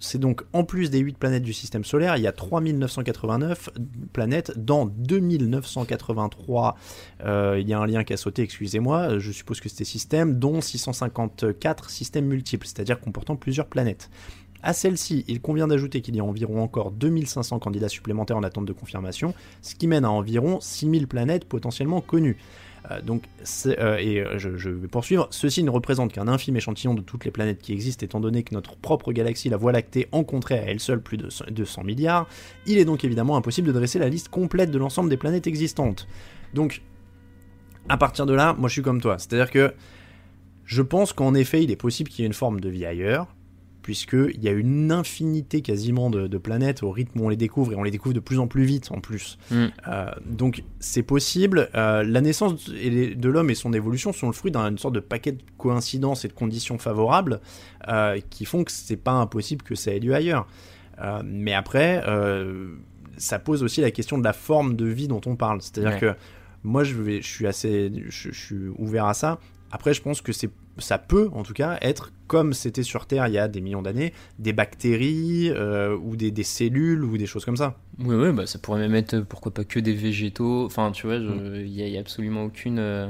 C'est 0.00 0.18
donc 0.18 0.42
en 0.52 0.64
plus 0.64 0.90
des 0.90 0.98
8 0.98 1.16
planètes 1.18 1.42
du 1.42 1.52
système 1.52 1.84
solaire, 1.84 2.16
il 2.16 2.22
y 2.22 2.26
a 2.26 2.32
3989 2.32 3.70
planètes. 4.12 4.52
Dans 4.56 4.86
2983, 4.86 6.76
euh, 7.24 7.58
il 7.60 7.68
y 7.68 7.72
a 7.72 7.78
un 7.78 7.86
lien 7.86 8.04
qui 8.04 8.12
a 8.12 8.16
sauté, 8.16 8.42
excusez-moi, 8.42 9.18
je 9.18 9.32
suppose 9.32 9.60
que 9.60 9.68
c'était 9.68 9.84
système, 9.84 10.38
dont 10.38 10.60
654 10.60 11.90
systèmes 11.90 12.26
multiples, 12.26 12.66
c'est-à-dire 12.66 13.00
comportant 13.00 13.36
plusieurs 13.36 13.66
planètes. 13.66 14.10
À 14.66 14.72
celle-ci, 14.72 15.26
il 15.28 15.42
convient 15.42 15.68
d'ajouter 15.68 16.00
qu'il 16.00 16.16
y 16.16 16.20
a 16.20 16.24
environ 16.24 16.62
encore 16.62 16.90
2500 16.90 17.58
candidats 17.58 17.90
supplémentaires 17.90 18.38
en 18.38 18.42
attente 18.42 18.64
de 18.64 18.72
confirmation, 18.72 19.34
ce 19.60 19.74
qui 19.74 19.86
mène 19.86 20.06
à 20.06 20.10
environ 20.10 20.58
6000 20.58 21.06
planètes 21.06 21.44
potentiellement 21.44 22.00
connues. 22.00 22.38
Euh, 22.90 23.00
donc, 23.00 23.24
euh, 23.66 23.96
et 23.96 24.20
euh, 24.20 24.38
je, 24.38 24.68
vais 24.68 24.88
poursuivre, 24.88 25.26
ceci 25.30 25.62
ne 25.62 25.70
représente 25.70 26.12
qu'un 26.12 26.28
infime 26.28 26.56
échantillon 26.56 26.94
de 26.94 27.00
toutes 27.00 27.24
les 27.24 27.30
planètes 27.30 27.60
qui 27.60 27.72
existent, 27.72 28.04
étant 28.04 28.20
donné 28.20 28.42
que 28.42 28.54
notre 28.54 28.76
propre 28.76 29.12
galaxie, 29.12 29.48
la 29.48 29.56
Voie 29.56 29.72
lactée, 29.72 30.08
en 30.12 30.22
à 30.22 30.54
elle 30.54 30.80
seule 30.80 31.00
plus 31.00 31.16
de 31.16 31.28
200 31.50 31.84
milliards. 31.84 32.26
Il 32.66 32.78
est 32.78 32.84
donc 32.84 33.04
évidemment 33.04 33.36
impossible 33.36 33.68
de 33.68 33.72
dresser 33.72 33.98
la 33.98 34.08
liste 34.08 34.28
complète 34.28 34.70
de 34.70 34.78
l'ensemble 34.78 35.08
des 35.08 35.16
planètes 35.16 35.46
existantes. 35.46 36.06
Donc, 36.52 36.82
à 37.88 37.96
partir 37.96 38.26
de 38.26 38.34
là, 38.34 38.54
moi 38.58 38.68
je 38.68 38.74
suis 38.74 38.82
comme 38.82 39.00
toi, 39.00 39.18
c'est-à-dire 39.18 39.50
que 39.50 39.74
je 40.64 40.82
pense 40.82 41.12
qu'en 41.12 41.34
effet, 41.34 41.62
il 41.62 41.70
est 41.70 41.76
possible 41.76 42.10
qu'il 42.10 42.22
y 42.22 42.24
ait 42.24 42.26
une 42.26 42.34
forme 42.34 42.60
de 42.60 42.68
vie 42.68 42.84
ailleurs, 42.84 43.28
puisqu'il 43.84 44.42
y 44.42 44.48
a 44.48 44.50
une 44.50 44.90
infinité 44.90 45.60
quasiment 45.60 46.08
de, 46.08 46.38
planètes 46.38 46.82
au 46.82 46.90
rythme 46.90 47.20
où 47.20 47.26
on 47.26 47.28
les 47.28 47.36
découvre, 47.36 47.72
et 47.72 47.76
on 47.76 47.82
les 47.82 47.90
découvre 47.90 48.14
de 48.14 48.20
plus 48.20 48.38
en 48.38 48.46
plus 48.46 48.64
vite 48.64 48.90
en 48.90 49.00
plus. 49.00 49.38
Mm. 49.50 49.66
Euh, 49.86 50.10
donc 50.24 50.64
c'est 50.80 51.02
possible. 51.02 51.68
Euh, 51.74 52.02
la 52.02 52.22
naissance 52.22 52.70
de 52.70 53.28
l'homme 53.28 53.50
et 53.50 53.54
son 53.54 53.74
évolution 53.74 54.14
sont 54.14 54.26
le 54.26 54.32
fruit 54.32 54.50
d'une 54.50 54.78
sorte 54.78 54.94
de 54.94 55.00
paquet 55.00 55.32
de 55.32 55.42
coïncidences 55.58 56.24
et 56.24 56.28
de 56.28 56.32
conditions 56.32 56.78
favorables 56.78 57.40
euh, 57.88 58.18
qui 58.30 58.46
font 58.46 58.64
que 58.64 58.72
c'est 58.72 58.96
pas 58.96 59.12
impossible 59.12 59.62
que 59.62 59.74
ça 59.74 59.92
ait 59.92 60.00
lieu 60.00 60.14
ailleurs. 60.14 60.46
mais 61.22 61.52
après, 61.52 62.02
ça 63.18 63.38
pose 63.38 63.62
aussi 63.62 63.82
la 63.82 63.90
question 63.90 64.16
de 64.16 64.24
la 64.24 64.32
forme 64.32 64.76
de 64.76 64.86
vie 64.86 65.08
dont 65.08 65.20
on 65.26 65.36
parle. 65.36 65.60
C'est-à-dire 65.60 66.00
que 66.00 66.14
moi, 66.62 66.84
je, 66.84 66.94
vais, 66.94 67.20
je 67.20 67.28
suis 67.28 67.46
assez, 67.46 67.92
je 68.08 68.30
suis 68.32 68.68
ouvert 68.78 69.04
à 69.04 69.12
ça. 69.12 69.38
Après, 69.70 69.92
je 69.92 70.00
pense 70.00 70.22
que 70.22 70.32
c'est 70.32 70.50
ça 70.78 70.98
peut 70.98 71.30
en 71.32 71.42
tout 71.42 71.52
cas 71.52 71.78
être 71.80 72.10
comme 72.26 72.52
c'était 72.52 72.82
sur 72.82 73.06
Terre 73.06 73.28
il 73.28 73.34
y 73.34 73.38
a 73.38 73.48
des 73.48 73.60
millions 73.60 73.82
d'années, 73.82 74.12
des 74.38 74.52
bactéries 74.52 75.50
euh, 75.50 75.96
ou 75.96 76.16
des, 76.16 76.42
cellules 76.42 77.04
ou 77.04 77.16
des 77.18 77.26
choses 77.26 77.44
comme 77.44 77.56
ça. 77.56 77.76
Oui, 77.98 78.14
oui, 78.16 78.32
bah 78.32 78.46
ça 78.46 78.58
pourrait 78.58 78.80
même 78.80 78.94
être 78.94 79.20
pourquoi 79.20 79.52
pas 79.52 79.64
que 79.64 79.78
des 79.78 79.94
végétaux. 79.94 80.64
Enfin, 80.64 80.90
tu 80.90 81.06
vois, 81.06 81.18
mm. 81.18 81.56
il 81.64 81.70
n'y 81.70 81.96
a, 81.96 82.00
absolument 82.00 82.44
aucune. 82.44 82.78
Euh, 82.78 83.06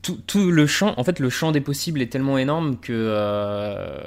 tout, 0.00 0.18
tout, 0.26 0.50
le 0.50 0.66
champ, 0.66 0.94
en 0.96 1.04
fait, 1.04 1.18
le 1.18 1.28
champ 1.28 1.52
des 1.52 1.60
possibles 1.60 2.00
est 2.00 2.06
tellement 2.06 2.38
énorme 2.38 2.78
que, 2.80 2.92
euh, 2.94 4.00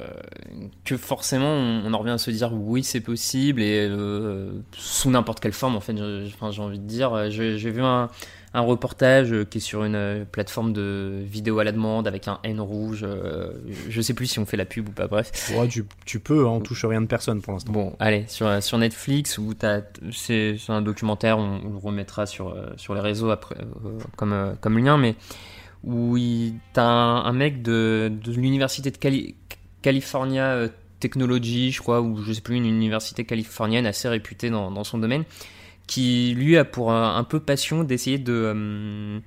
que 0.84 0.96
forcément 0.96 1.52
on, 1.52 1.92
en 1.92 1.98
revient 1.98 2.10
à 2.10 2.18
se 2.18 2.32
dire 2.32 2.52
oui, 2.52 2.82
c'est 2.82 3.00
possible 3.00 3.62
et 3.62 3.88
sous 4.72 5.10
n'importe 5.10 5.38
quelle 5.38 5.52
forme, 5.52 5.76
en 5.76 5.80
fait, 5.80 5.96
j'ai 5.96 6.62
envie 6.62 6.80
de 6.80 6.84
dire. 6.84 7.30
J'ai 7.30 7.70
vu 7.70 7.82
un 7.82 8.08
un 8.54 8.60
reportage 8.62 9.32
euh, 9.32 9.44
qui 9.44 9.58
est 9.58 9.60
sur 9.60 9.84
une 9.84 9.94
euh, 9.94 10.24
plateforme 10.24 10.72
de 10.72 11.22
vidéo 11.24 11.58
à 11.58 11.64
la 11.64 11.72
demande 11.72 12.08
avec 12.08 12.28
un 12.28 12.38
N 12.44 12.60
rouge. 12.60 13.00
euh, 13.02 13.52
je 13.88 14.00
sais 14.00 14.14
plus 14.14 14.26
si 14.26 14.38
on 14.38 14.46
fait 14.46 14.56
la 14.56 14.64
pub 14.64 14.88
ou 14.88 14.92
pas, 14.92 15.06
bref. 15.06 15.52
Ouais, 15.54 15.68
tu, 15.68 15.84
tu 16.06 16.18
peux, 16.18 16.46
hein, 16.46 16.50
on 16.50 16.60
touche 16.60 16.84
rien 16.84 17.00
de 17.02 17.06
personne 17.06 17.42
pour 17.42 17.52
l'instant. 17.52 17.72
Bon, 17.72 17.94
allez, 17.98 18.24
sur, 18.28 18.62
sur 18.62 18.78
Netflix, 18.78 19.36
où 19.38 19.52
c'est 20.12 20.56
un 20.68 20.82
documentaire, 20.82 21.38
on, 21.38 21.60
on 21.64 21.70
le 21.72 21.78
remettra 21.78 22.26
sur, 22.26 22.56
sur 22.76 22.94
les 22.94 23.00
réseaux 23.00 23.30
après, 23.30 23.56
comme, 24.16 24.56
comme 24.60 24.78
lien, 24.78 24.96
mais 24.96 25.14
où 25.84 26.16
t'as 26.72 26.84
un, 26.84 27.24
un 27.24 27.32
mec 27.32 27.62
de, 27.62 28.10
de 28.24 28.32
l'université 28.32 28.90
de 28.90 28.96
Cali- 28.96 29.34
California 29.82 30.68
Technology, 31.00 31.70
je 31.70 31.80
crois, 31.80 32.00
ou 32.00 32.22
je 32.22 32.32
sais 32.32 32.40
plus, 32.40 32.56
une 32.56 32.66
université 32.66 33.24
californienne 33.24 33.86
assez 33.86 34.08
réputée 34.08 34.50
dans, 34.50 34.72
dans 34.72 34.82
son 34.82 34.98
domaine, 34.98 35.24
qui 35.88 36.34
lui 36.36 36.56
a 36.56 36.64
pour 36.64 36.92
un, 36.92 37.16
un 37.16 37.24
peu 37.24 37.40
passion 37.40 37.82
d'essayer 37.82 38.18
de 38.18 38.32
euh, 38.54 39.18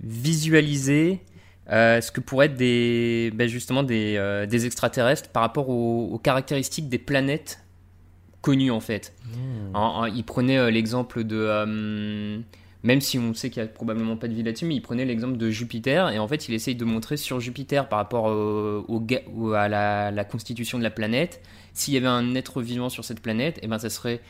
visualiser 0.00 1.20
euh, 1.70 2.00
ce 2.00 2.10
que 2.12 2.20
pourraient 2.20 2.46
être 2.46 2.54
des, 2.56 3.30
ben 3.34 3.48
justement 3.48 3.82
des, 3.82 4.14
euh, 4.16 4.46
des 4.46 4.66
extraterrestres 4.66 5.28
par 5.30 5.42
rapport 5.42 5.68
aux, 5.68 6.08
aux 6.12 6.18
caractéristiques 6.18 6.88
des 6.88 6.98
planètes 6.98 7.60
connues 8.40 8.70
en 8.70 8.80
fait. 8.80 9.14
En- 9.74 9.80
en- 10.02 10.06
il 10.06 10.22
prenait 10.24 10.58
euh, 10.58 10.70
l'exemple 10.70 11.24
de, 11.24 11.36
euh, 11.36 12.38
même 12.84 13.00
si 13.00 13.18
on 13.18 13.34
sait 13.34 13.50
qu'il 13.50 13.62
n'y 13.64 13.68
a 13.68 13.72
probablement 13.72 14.16
pas 14.16 14.28
de 14.28 14.34
vie 14.34 14.44
là-dessus, 14.44 14.64
mais 14.64 14.76
il 14.76 14.80
prenait 14.82 15.04
l'exemple 15.04 15.36
de 15.36 15.50
Jupiter 15.50 16.10
et 16.10 16.20
en 16.20 16.28
fait 16.28 16.48
il 16.48 16.54
essaye 16.54 16.76
de 16.76 16.84
montrer 16.84 17.16
sur 17.16 17.40
Jupiter 17.40 17.88
par 17.88 17.98
rapport 17.98 18.26
au, 18.26 19.52
à 19.54 19.68
la, 19.68 20.12
la 20.12 20.24
constitution 20.24 20.78
de 20.78 20.84
la 20.84 20.90
planète, 20.90 21.42
s'il 21.72 21.94
y 21.94 21.96
avait 21.96 22.06
un 22.06 22.36
être 22.36 22.62
vivant 22.62 22.88
sur 22.90 23.04
cette 23.04 23.20
planète, 23.20 23.58
et 23.62 23.66
ben 23.66 23.80
ça 23.80 23.90
serait 23.90 24.20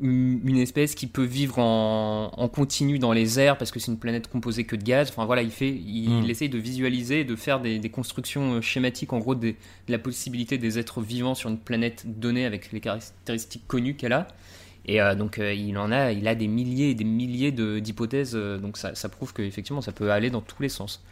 une 0.00 0.56
espèce 0.56 0.94
qui 0.94 1.06
peut 1.06 1.24
vivre 1.24 1.58
en, 1.58 2.30
en 2.36 2.48
continu 2.48 2.98
dans 2.98 3.12
les 3.12 3.38
airs 3.40 3.56
parce 3.58 3.70
que 3.70 3.78
c'est 3.80 3.90
une 3.92 3.98
planète 3.98 4.28
composée 4.28 4.64
que 4.64 4.76
de 4.76 4.82
gaz. 4.82 5.08
Enfin 5.10 5.24
voilà, 5.24 5.42
il 5.42 5.50
fait, 5.50 5.70
il, 5.70 6.10
Mm. 6.10 6.22
il 6.24 6.30
essaye 6.30 6.48
de 6.48 6.58
visualiser, 6.58 7.24
de 7.24 7.36
faire 7.36 7.60
des, 7.60 7.78
des 7.78 7.90
constructions 7.90 8.54
euh, 8.54 8.60
schématiques 8.60 9.12
en 9.12 9.18
gros 9.18 9.34
des- 9.34 9.52
de 9.86 9.92
la 9.92 9.98
possibilité 9.98 10.58
des 10.58 10.78
êtres 10.78 11.00
vivants 11.00 11.34
sur 11.34 11.48
une 11.50 11.58
planète 11.58 12.04
donnée 12.06 12.44
avec 12.44 12.72
les 12.72 12.80
caractéristiques 12.80 13.66
connues 13.66 13.94
qu'elle 13.94 14.12
a. 14.12 14.28
Et 14.86 15.00
euh, 15.00 15.14
donc 15.14 15.38
euh, 15.38 15.54
il 15.54 15.78
en 15.78 15.90
a, 15.92 16.12
il 16.12 16.28
a 16.28 16.34
des 16.34 16.48
milliers 16.48 16.90
et 16.90 16.94
des 16.94 17.04
milliers 17.04 17.52
de- 17.52 17.78
d'hypothèses. 17.78 18.32
euh, 18.34 18.58
donc 18.58 18.76
ça, 18.76 18.94
ça 18.94 19.08
prouve 19.08 19.32
qu'effectivement 19.32 19.80
ça 19.80 19.92
peut 19.92 20.10
aller 20.12 20.30
dans 20.30 20.42
tous 20.42 20.60
les 20.62 20.68
sens. 20.68 21.02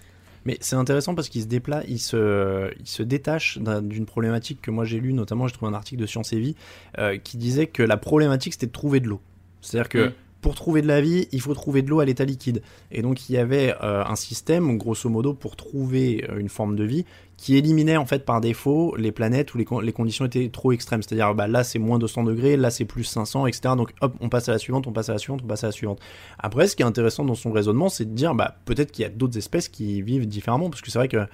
Mais 0.45 0.57
c'est 0.61 0.77
intéressant 0.77 1.15
parce 1.15 1.29
qu'il 1.29 1.43
se 1.43 1.47
déplace, 1.47 1.85
il 1.89 1.99
se, 1.99 2.71
il 2.81 2.87
se 2.87 3.03
détache 3.03 3.59
d'un- 3.59 3.83
d'une 3.83 4.07
problématique 4.07 4.61
que 4.61 4.71
moi 4.71 4.85
j'ai 4.85 4.99
lue, 5.01 5.13
notamment 5.13 5.47
j'ai 5.47 5.55
trouvé 5.55 5.71
un 5.71 5.75
article 5.75 6.01
de 6.01 6.07
Science 6.07 6.33
et 6.33 6.39
Vie 6.41 6.57
euh, 6.99 7.17
qui 7.19 7.37
disait 7.37 7.67
que 7.67 7.83
la 7.83 7.97
problématique 7.97 8.53
c'était 8.55 8.67
de 8.67 8.73
trouver 8.73 9.01
de 9.01 9.09
l'eau. 9.09 9.21
C'est-à-dire 9.61 9.89
que 9.89 10.09
Mm. 10.09 10.13
pour 10.41 10.55
trouver 10.57 10.83
de 10.83 10.89
la 10.89 11.01
vie, 11.01 11.29
il 11.31 11.41
faut 11.41 11.55
trouver 11.55 11.83
de 11.83 11.89
l'eau 11.91 12.01
à 12.01 12.05
l'état 12.05 12.25
liquide. 12.25 12.63
Et 12.91 13.01
donc 13.03 13.29
il 13.29 13.35
y 13.35 13.39
avait 13.39 13.75
euh, 13.83 14.03
un 14.05 14.17
système, 14.17 14.77
grosso 14.77 15.09
modo, 15.09 15.35
pour 15.35 15.55
trouver 15.55 16.25
euh, 16.29 16.39
une 16.41 16.49
forme 16.49 16.75
de 16.75 16.83
vie 16.83 17.05
qui 17.43 17.57
éliminait 17.57 17.97
en 17.97 18.07
fait 18.07 18.25
par 18.25 18.41
défaut 18.41 18.95
les 18.97 19.11
planètes 19.11 19.53
où 19.53 19.59
les, 19.59 19.65
con- 19.65 19.81
les 19.81 19.91
conditions 19.93 20.25
étaient 20.25 20.49
trop 20.49 20.71
extrêmes. 20.71 21.03
C'est-à-dire 21.03 21.35
bah, 21.35 21.49
là 21.49 21.65
c'est 21.65 21.81
moins 21.81 21.99
200 21.99 22.23
degrés, 22.23 22.57
là 22.57 22.71
c'est 22.71 22.85
plus 22.85 23.03
500, 23.03 23.49
etc. 23.49 23.75
Donc 23.77 23.91
hop, 24.01 24.15
on 24.21 24.29
passe 24.29 24.49
à 24.49 24.53
la 24.53 24.59
suivante, 24.59 24.87
on 24.87 24.93
passe 24.93 25.09
à 25.09 25.15
la 25.15 25.19
suivante, 25.19 25.41
on 25.43 25.49
passe 25.49 25.65
à 25.65 25.67
la 25.67 25.73
suivante. 25.73 25.99
Après, 26.39 26.69
ce 26.69 26.77
qui 26.77 26.83
est 26.83 26.87
intéressant 26.87 27.25
dans 27.25 27.35
son 27.35 27.51
raisonnement, 27.51 27.89
c'est 27.89 28.05
de 28.05 28.15
dire 28.15 28.37
bah, 28.37 28.59
peut-être 28.65 28.93
qu'il 28.93 29.03
y 29.03 29.07
a 29.07 29.09
d'autres 29.09 29.37
espèces 29.39 29.69
qui 29.69 30.03
vivent 30.03 30.27
différemment, 30.29 30.71
parce 30.71 30.83
que 30.83 30.91
c'est 30.93 31.01
vrai 31.01 31.09
que 31.09 31.27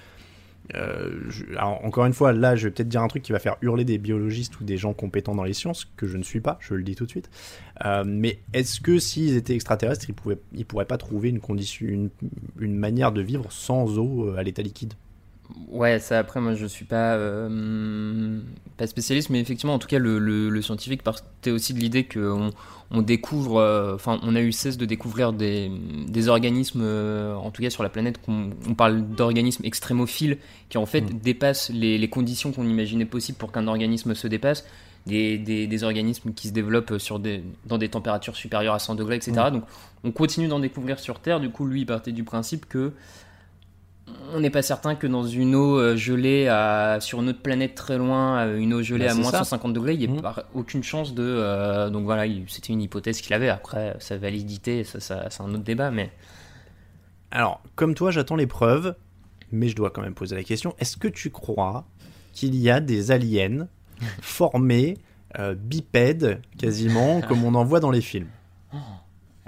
euh, 0.74 1.10
encore 1.58 2.06
une 2.06 2.14
fois, 2.14 2.32
là, 2.32 2.56
je 2.56 2.64
vais 2.68 2.70
peut-être 2.70 2.88
dire 2.88 3.02
un 3.02 3.08
truc 3.08 3.22
qui 3.22 3.32
va 3.32 3.38
faire 3.38 3.56
hurler 3.60 3.84
des 3.84 3.98
biologistes 3.98 4.58
ou 4.60 4.64
des 4.64 4.78
gens 4.78 4.94
compétents 4.94 5.34
dans 5.34 5.44
les 5.44 5.52
sciences, 5.52 5.86
que 5.96 6.06
je 6.06 6.16
ne 6.16 6.22
suis 6.22 6.40
pas, 6.40 6.56
je 6.60 6.72
le 6.72 6.82
dis 6.82 6.94
tout 6.94 7.04
de 7.04 7.10
suite. 7.10 7.28
Euh, 7.84 8.04
mais 8.06 8.38
est-ce 8.54 8.80
que 8.80 8.98
s'ils 8.98 9.36
étaient 9.36 9.54
extraterrestres, 9.54 10.06
ils 10.08 10.14
ils 10.54 10.64
pourraient 10.64 10.84
pas 10.86 10.98
trouver 10.98 11.28
une 11.28 11.40
condition, 11.40 11.86
une, 11.86 12.10
une 12.58 12.76
manière 12.76 13.12
de 13.12 13.20
vivre 13.20 13.52
sans 13.52 13.98
eau 13.98 14.28
euh, 14.28 14.36
à 14.38 14.42
l'état 14.42 14.62
liquide? 14.62 14.94
Ouais, 15.68 15.98
ça 15.98 16.18
après, 16.18 16.40
moi 16.40 16.54
je 16.54 16.66
suis 16.66 16.84
pas, 16.84 17.14
euh, 17.14 18.38
pas 18.76 18.86
spécialiste, 18.86 19.30
mais 19.30 19.40
effectivement, 19.40 19.74
en 19.74 19.78
tout 19.78 19.88
cas, 19.88 19.98
le, 19.98 20.18
le- 20.18 20.50
le 20.50 20.62
scientifique 20.62 21.02
partait 21.02 21.50
aussi 21.50 21.72
de 21.74 21.78
l'idée 21.78 22.04
qu'on 22.04 22.50
on 22.90 23.02
découvre, 23.02 23.58
euh, 23.58 23.94
enfin, 23.94 24.18
on 24.22 24.34
a 24.34 24.40
eu 24.40 24.52
cesse 24.52 24.76
de 24.78 24.84
découvrir 24.86 25.32
des, 25.32 25.70
des 26.08 26.28
organismes, 26.28 26.80
euh, 26.82 27.34
en 27.34 27.50
tout 27.50 27.62
cas 27.62 27.70
sur 27.70 27.82
la 27.82 27.88
planète, 27.88 28.20
qu'on 28.20 28.50
on 28.68 28.74
parle 28.74 29.02
d'organismes 29.06 29.64
extrémophiles 29.64 30.38
qui 30.68 30.78
en 30.78 30.86
fait 30.86 31.00
Mm. 31.02 31.18
dépassent 31.22 31.70
les, 31.70 31.96
les 31.98 32.08
conditions 32.08 32.52
qu'on 32.52 32.66
imaginait 32.68 33.04
possibles 33.06 33.38
pour 33.38 33.50
qu'un 33.52 33.66
organisme 33.66 34.14
se 34.14 34.26
dépasse. 34.28 34.64
Des, 35.06 35.38
des, 35.38 35.66
des 35.66 35.84
organismes 35.84 36.34
qui 36.34 36.48
se 36.48 36.52
développent 36.52 36.98
sur 36.98 37.18
des, 37.18 37.42
dans 37.64 37.78
des 37.78 37.88
températures 37.88 38.36
supérieures 38.36 38.74
à 38.74 38.78
100 38.78 38.94
degrés, 38.94 39.16
etc. 39.16 39.32
Donc 39.50 39.64
on 40.04 40.10
continue 40.10 40.48
d'en 40.48 40.58
découvrir 40.60 40.98
sur 40.98 41.18
Terre. 41.20 41.40
Du 41.40 41.48
coup, 41.48 41.64
lui, 41.64 41.80
il 41.82 41.86
partait 41.86 42.12
du 42.12 42.24
principe 42.24 42.66
que 42.68 42.92
on 44.34 44.40
n'est 44.40 44.50
pas 44.50 44.62
certain 44.62 44.94
que 44.94 45.06
dans 45.06 45.26
une 45.26 45.54
eau 45.54 45.78
euh, 45.78 45.96
gelée 45.96 46.48
à, 46.48 46.98
sur 47.00 47.20
une 47.22 47.30
autre 47.30 47.40
planète 47.42 47.74
très 47.74 47.96
loin, 47.98 48.40
euh, 48.46 48.58
une 48.58 48.74
eau 48.74 48.82
gelée 48.82 49.06
Bah, 49.06 49.12
à 49.12 49.14
moins 49.14 49.30
ça. 49.30 49.38
150 49.38 49.72
degrés, 49.72 49.94
il 49.94 50.00
n'y 50.00 50.08
Mhm. 50.08 50.18
a 50.18 50.22
pas- 50.34 50.44
aucune 50.54 50.82
chance 50.82 51.14
de. 51.14 51.22
euh, 51.24 51.88
donc 51.90 52.04
voilà, 52.04 52.26
il- 52.26 52.44
c'était 52.48 52.72
une 52.72 52.82
hypothèse 52.82 53.20
qu'il 53.20 53.32
avait. 53.34 53.48
Après, 53.48 53.96
sa 54.00 54.16
validité, 54.18 54.84
ça, 54.84 55.00
ça- 55.00 55.26
c'est 55.30 55.42
un 55.42 55.48
autre 55.54 55.64
débat. 55.64 55.90
Mais 55.90 56.10
Alors, 57.30 57.62
comme 57.74 57.94
toi, 57.94 58.10
j'attends 58.10 58.36
les 58.36 58.46
preuves, 58.46 58.94
mais 59.52 59.68
je 59.68 59.76
dois 59.76 59.90
quand 59.90 60.02
même 60.02 60.14
poser 60.14 60.34
la 60.36 60.42
question 60.44 60.74
est-ce 60.78 60.96
que 60.96 61.08
tu 61.08 61.30
crois 61.30 61.84
qu'il 62.32 62.54
y 62.54 62.70
a 62.70 62.80
des 62.80 63.10
aliens 63.10 63.66
formés, 64.22 64.96
euh, 65.38 65.54
bipèdes, 65.54 66.40
quasiment, 66.58 67.20
comme 67.28 67.44
on 67.44 67.54
en 67.54 67.64
voit 67.64 67.80
dans 67.80 67.90
les 67.90 68.00
films? 68.00 68.28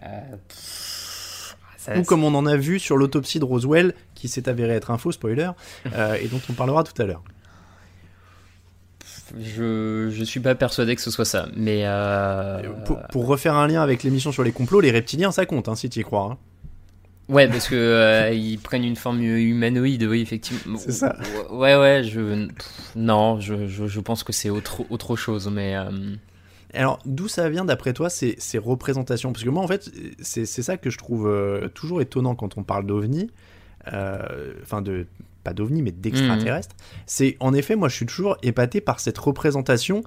Euh, 0.02 0.06
pff, 0.48 1.56
ça- 1.76 1.98
Ou 1.98 2.02
comme 2.04 2.24
on 2.24 2.34
en 2.34 2.46
a 2.46 2.56
vu 2.56 2.78
sur 2.78 2.96
l'autopsie 2.96 3.38
de 3.38 3.44
Roswell, 3.44 3.94
qui 4.20 4.28
s'est 4.28 4.48
avéré 4.48 4.74
être 4.74 4.90
un 4.90 4.98
faux 4.98 5.12
spoiler, 5.12 5.50
euh, 5.94 6.14
et 6.14 6.28
dont 6.28 6.40
on 6.48 6.52
parlera 6.52 6.84
tout 6.84 7.00
à 7.02 7.06
l'heure. 7.06 7.22
je, 9.40 10.10
je 10.12 10.24
suis 10.24 10.40
pas 10.40 10.54
persuadé 10.54 10.94
que 10.96 11.02
ce 11.02 11.10
soit 11.10 11.24
ça. 11.24 11.48
Mais. 11.56 11.82
euh, 11.84 12.62
Pour, 12.84 12.98
pour 13.12 13.26
refaire 13.26 13.54
un 13.54 13.66
lien 13.66 13.82
avec 13.82 14.02
l'émission 14.02 14.32
sur 14.32 14.42
les 14.44 14.52
complots, 14.52 14.80
les 14.80 14.90
reptiliens, 14.90 15.32
ça 15.32 15.46
compte, 15.46 15.68
hein, 15.68 15.74
si 15.76 15.88
tu 15.88 16.00
y 16.00 16.02
crois. 16.02 16.32
hein. 16.32 16.38
Ouais, 17.28 17.46
parce 17.46 17.68
que 17.68 17.76
euh, 17.76 18.32
ils 18.32 18.58
prennent 18.58 18.82
une 18.84 18.96
forme 18.96 19.22
humanoïde, 19.22 20.02
oui, 20.02 20.20
effectivement. 20.20 20.78
C'est 20.78 20.90
ça. 20.90 21.16
Ouais, 21.50 21.76
ouais, 21.76 22.02
je. 22.02 22.46
pff, 22.48 22.92
Non, 22.96 23.38
je, 23.38 23.68
je, 23.68 23.86
je 23.86 24.00
pense 24.00 24.24
que 24.24 24.32
c'est 24.32 24.50
autre, 24.50 24.82
autre 24.90 25.14
chose, 25.14 25.48
mais. 25.48 25.76
euh, 25.76 25.90
Alors, 26.74 26.98
d'où 27.06 27.28
ça 27.28 27.48
vient 27.48 27.64
d'après 27.64 27.92
toi 27.92 28.10
ces, 28.10 28.34
ces 28.38 28.58
représentations? 28.58 29.32
Parce 29.32 29.44
que 29.44 29.48
moi, 29.50 29.62
en 29.62 29.68
fait, 29.68 29.88
c'est 30.20 30.44
ça 30.44 30.76
que 30.76 30.90
je 30.90 30.98
trouve 30.98 31.28
euh, 31.28 31.68
toujours 31.68 32.00
étonnant 32.02 32.34
quand 32.34 32.58
on 32.58 32.64
parle 32.64 32.84
d'ovnis. 32.84 33.30
Euh, 33.92 34.52
Enfin, 34.62 34.82
de. 34.82 35.06
Pas 35.42 35.54
d'ovnis, 35.54 35.80
mais 35.80 35.90
d'extraterrestres. 35.90 36.76
C'est 37.06 37.38
en 37.40 37.54
effet, 37.54 37.74
moi, 37.74 37.88
je 37.88 37.94
suis 37.96 38.04
toujours 38.04 38.36
épaté 38.42 38.82
par 38.82 39.00
cette 39.00 39.16
représentation 39.16 40.02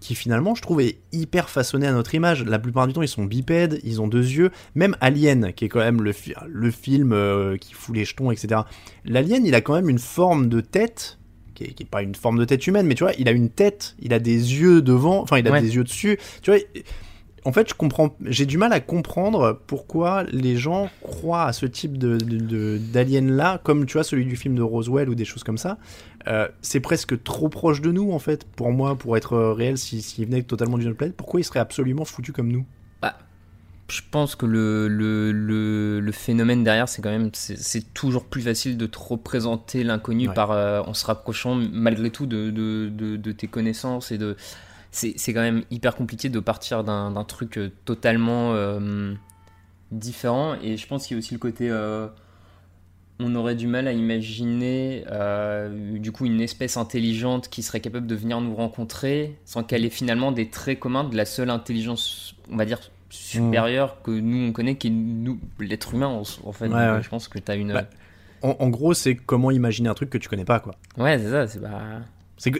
qui, 0.00 0.14
finalement, 0.14 0.54
je 0.54 0.62
trouve, 0.62 0.80
est 0.80 0.96
hyper 1.12 1.50
façonnée 1.50 1.86
à 1.86 1.92
notre 1.92 2.14
image. 2.14 2.44
La 2.46 2.58
plupart 2.58 2.86
du 2.86 2.94
temps, 2.94 3.02
ils 3.02 3.08
sont 3.08 3.24
bipèdes, 3.26 3.78
ils 3.84 4.00
ont 4.00 4.08
deux 4.08 4.24
yeux. 4.26 4.50
Même 4.74 4.96
Alien, 5.02 5.52
qui 5.52 5.66
est 5.66 5.68
quand 5.68 5.80
même 5.80 6.00
le, 6.02 6.12
fi- 6.12 6.32
le 6.48 6.70
film 6.70 7.12
euh, 7.12 7.58
qui 7.58 7.74
fout 7.74 7.94
les 7.94 8.06
jetons, 8.06 8.30
etc. 8.30 8.62
L'Alien, 9.04 9.44
il 9.44 9.54
a 9.54 9.60
quand 9.60 9.74
même 9.74 9.90
une 9.90 9.98
forme 9.98 10.48
de 10.48 10.62
tête 10.62 11.18
qui 11.54 11.64
est, 11.64 11.72
qui 11.74 11.82
est 11.82 11.86
pas 11.90 12.00
une 12.00 12.14
forme 12.14 12.38
de 12.38 12.46
tête 12.46 12.66
humaine, 12.66 12.86
mais 12.86 12.94
tu 12.94 13.04
vois, 13.04 13.12
il 13.18 13.28
a 13.28 13.32
une 13.32 13.50
tête, 13.50 13.94
il 14.00 14.14
a 14.14 14.18
des 14.18 14.32
yeux 14.54 14.80
devant, 14.80 15.20
enfin, 15.20 15.36
il 15.36 15.46
a 15.46 15.50
Ouais. 15.50 15.60
des 15.60 15.76
yeux 15.76 15.84
dessus. 15.84 16.18
Tu 16.40 16.50
vois, 16.50 16.60
en 17.44 17.52
fait, 17.52 17.68
je 17.68 17.74
comprends, 17.74 18.14
j'ai 18.26 18.46
du 18.46 18.58
mal 18.58 18.72
à 18.72 18.80
comprendre 18.80 19.60
pourquoi 19.66 20.24
les 20.24 20.56
gens 20.56 20.90
croient 21.02 21.44
à 21.44 21.52
ce 21.52 21.66
type 21.66 21.96
de, 21.98 22.18
d'alien 22.78 23.30
là, 23.32 23.60
comme 23.64 23.86
tu 23.86 23.94
vois 23.94 24.04
celui 24.04 24.26
du 24.26 24.36
film 24.36 24.54
de 24.54 24.62
Roswell 24.62 25.08
ou 25.08 25.14
des 25.14 25.24
choses 25.24 25.42
comme 25.44 25.58
ça. 25.58 25.78
Euh, 26.28 26.48
c'est 26.60 26.80
presque 26.80 27.22
trop 27.22 27.48
proche 27.48 27.80
de 27.80 27.90
nous 27.92 28.12
en 28.12 28.18
fait, 28.18 28.44
pour 28.44 28.72
moi, 28.72 28.96
pour 28.96 29.16
être 29.16 29.32
euh, 29.32 29.52
réel. 29.52 29.78
S'il 29.78 30.02
s'il 30.02 30.26
venait 30.26 30.42
totalement 30.42 30.76
d'une 30.78 30.88
autre 30.88 30.98
planète, 30.98 31.16
pourquoi 31.16 31.40
il 31.40 31.44
serait 31.44 31.60
absolument 31.60 32.04
foutu 32.04 32.32
comme 32.32 32.48
nous? 32.52 32.64
Je 33.92 34.02
pense 34.08 34.36
que 34.36 34.46
le, 34.46 34.86
le, 34.86 35.32
le, 35.32 35.98
le 35.98 36.12
phénomène 36.12 36.62
derrière, 36.62 36.88
c'est 36.88 37.02
quand 37.02 37.10
même, 37.10 37.30
c'est 37.32 37.58
c'est 37.58 37.92
toujours 37.92 38.24
plus 38.24 38.42
facile 38.42 38.76
de 38.76 38.86
te 38.86 38.96
représenter 38.96 39.82
l'inconnu 39.82 40.28
Ouais. 40.28 40.34
par, 40.34 40.52
euh, 40.52 40.80
en 40.82 40.94
se 40.94 41.04
rapprochant 41.04 41.56
malgré 41.72 42.10
tout 42.10 42.26
de, 42.26 42.50
de, 42.50 42.88
de, 42.88 43.16
de 43.16 43.32
tes 43.32 43.48
connaissances 43.48 44.12
et 44.12 44.18
de. 44.18 44.36
C'est 44.92 45.32
quand 45.32 45.40
même 45.42 45.62
hyper 45.70 45.94
compliqué 45.94 46.28
de 46.28 46.40
partir 46.40 46.82
d'un 46.84 47.24
truc 47.24 47.58
euh, 47.58 47.70
totalement 47.84 48.54
euh, 48.54 49.14
différent. 49.92 50.54
Et 50.62 50.76
je 50.76 50.86
pense 50.86 51.06
qu'il 51.06 51.16
y 51.16 51.18
a 51.18 51.20
aussi 51.20 51.34
le 51.34 51.38
côté. 51.40 51.70
euh, 51.70 52.08
on 53.22 53.34
aurait 53.34 53.54
du 53.54 53.66
mal 53.66 53.86
à 53.86 53.92
imaginer 53.92 55.04
euh, 55.10 55.98
du 55.98 56.10
coup 56.10 56.24
une 56.24 56.40
espèce 56.40 56.78
intelligente 56.78 57.48
qui 57.50 57.62
serait 57.62 57.80
capable 57.80 58.06
de 58.06 58.14
venir 58.14 58.40
nous 58.40 58.54
rencontrer 58.54 59.36
sans 59.44 59.62
qu'elle 59.62 59.84
ait 59.84 59.90
finalement 59.90 60.32
des 60.32 60.48
traits 60.48 60.80
communs 60.80 61.04
de 61.04 61.14
la 61.16 61.26
seule 61.26 61.50
intelligence, 61.50 62.34
on 62.50 62.56
va 62.56 62.64
dire, 62.64 62.78
supérieure 63.10 64.00
que 64.02 64.10
nous 64.10 64.48
on 64.48 64.52
connaît, 64.52 64.76
qui 64.76 64.86
est 64.86 64.90
nous, 64.90 65.38
l'être 65.58 65.92
humain 65.94 66.06
en, 66.06 66.24
fait. 66.52 66.64
Ouais, 66.68 66.70
Donc, 66.70 66.96
ouais. 66.96 67.02
Je 67.02 67.08
pense 67.10 67.28
que 67.28 67.38
tu 67.38 67.52
as 67.52 67.56
une. 67.56 67.74
Bah, 67.74 67.84
en, 68.42 68.56
en 68.58 68.68
gros, 68.70 68.94
c'est 68.94 69.16
comment 69.16 69.50
imaginer 69.50 69.90
un 69.90 69.94
truc 69.94 70.08
que 70.08 70.16
tu 70.18 70.30
connais 70.30 70.46
pas, 70.46 70.60
quoi. 70.60 70.74
Ouais, 70.96 71.18
c'est 71.18 71.28
ça, 71.30 71.46
c'est 71.46 71.60
pas. 71.60 71.68
Que- 71.68 72.04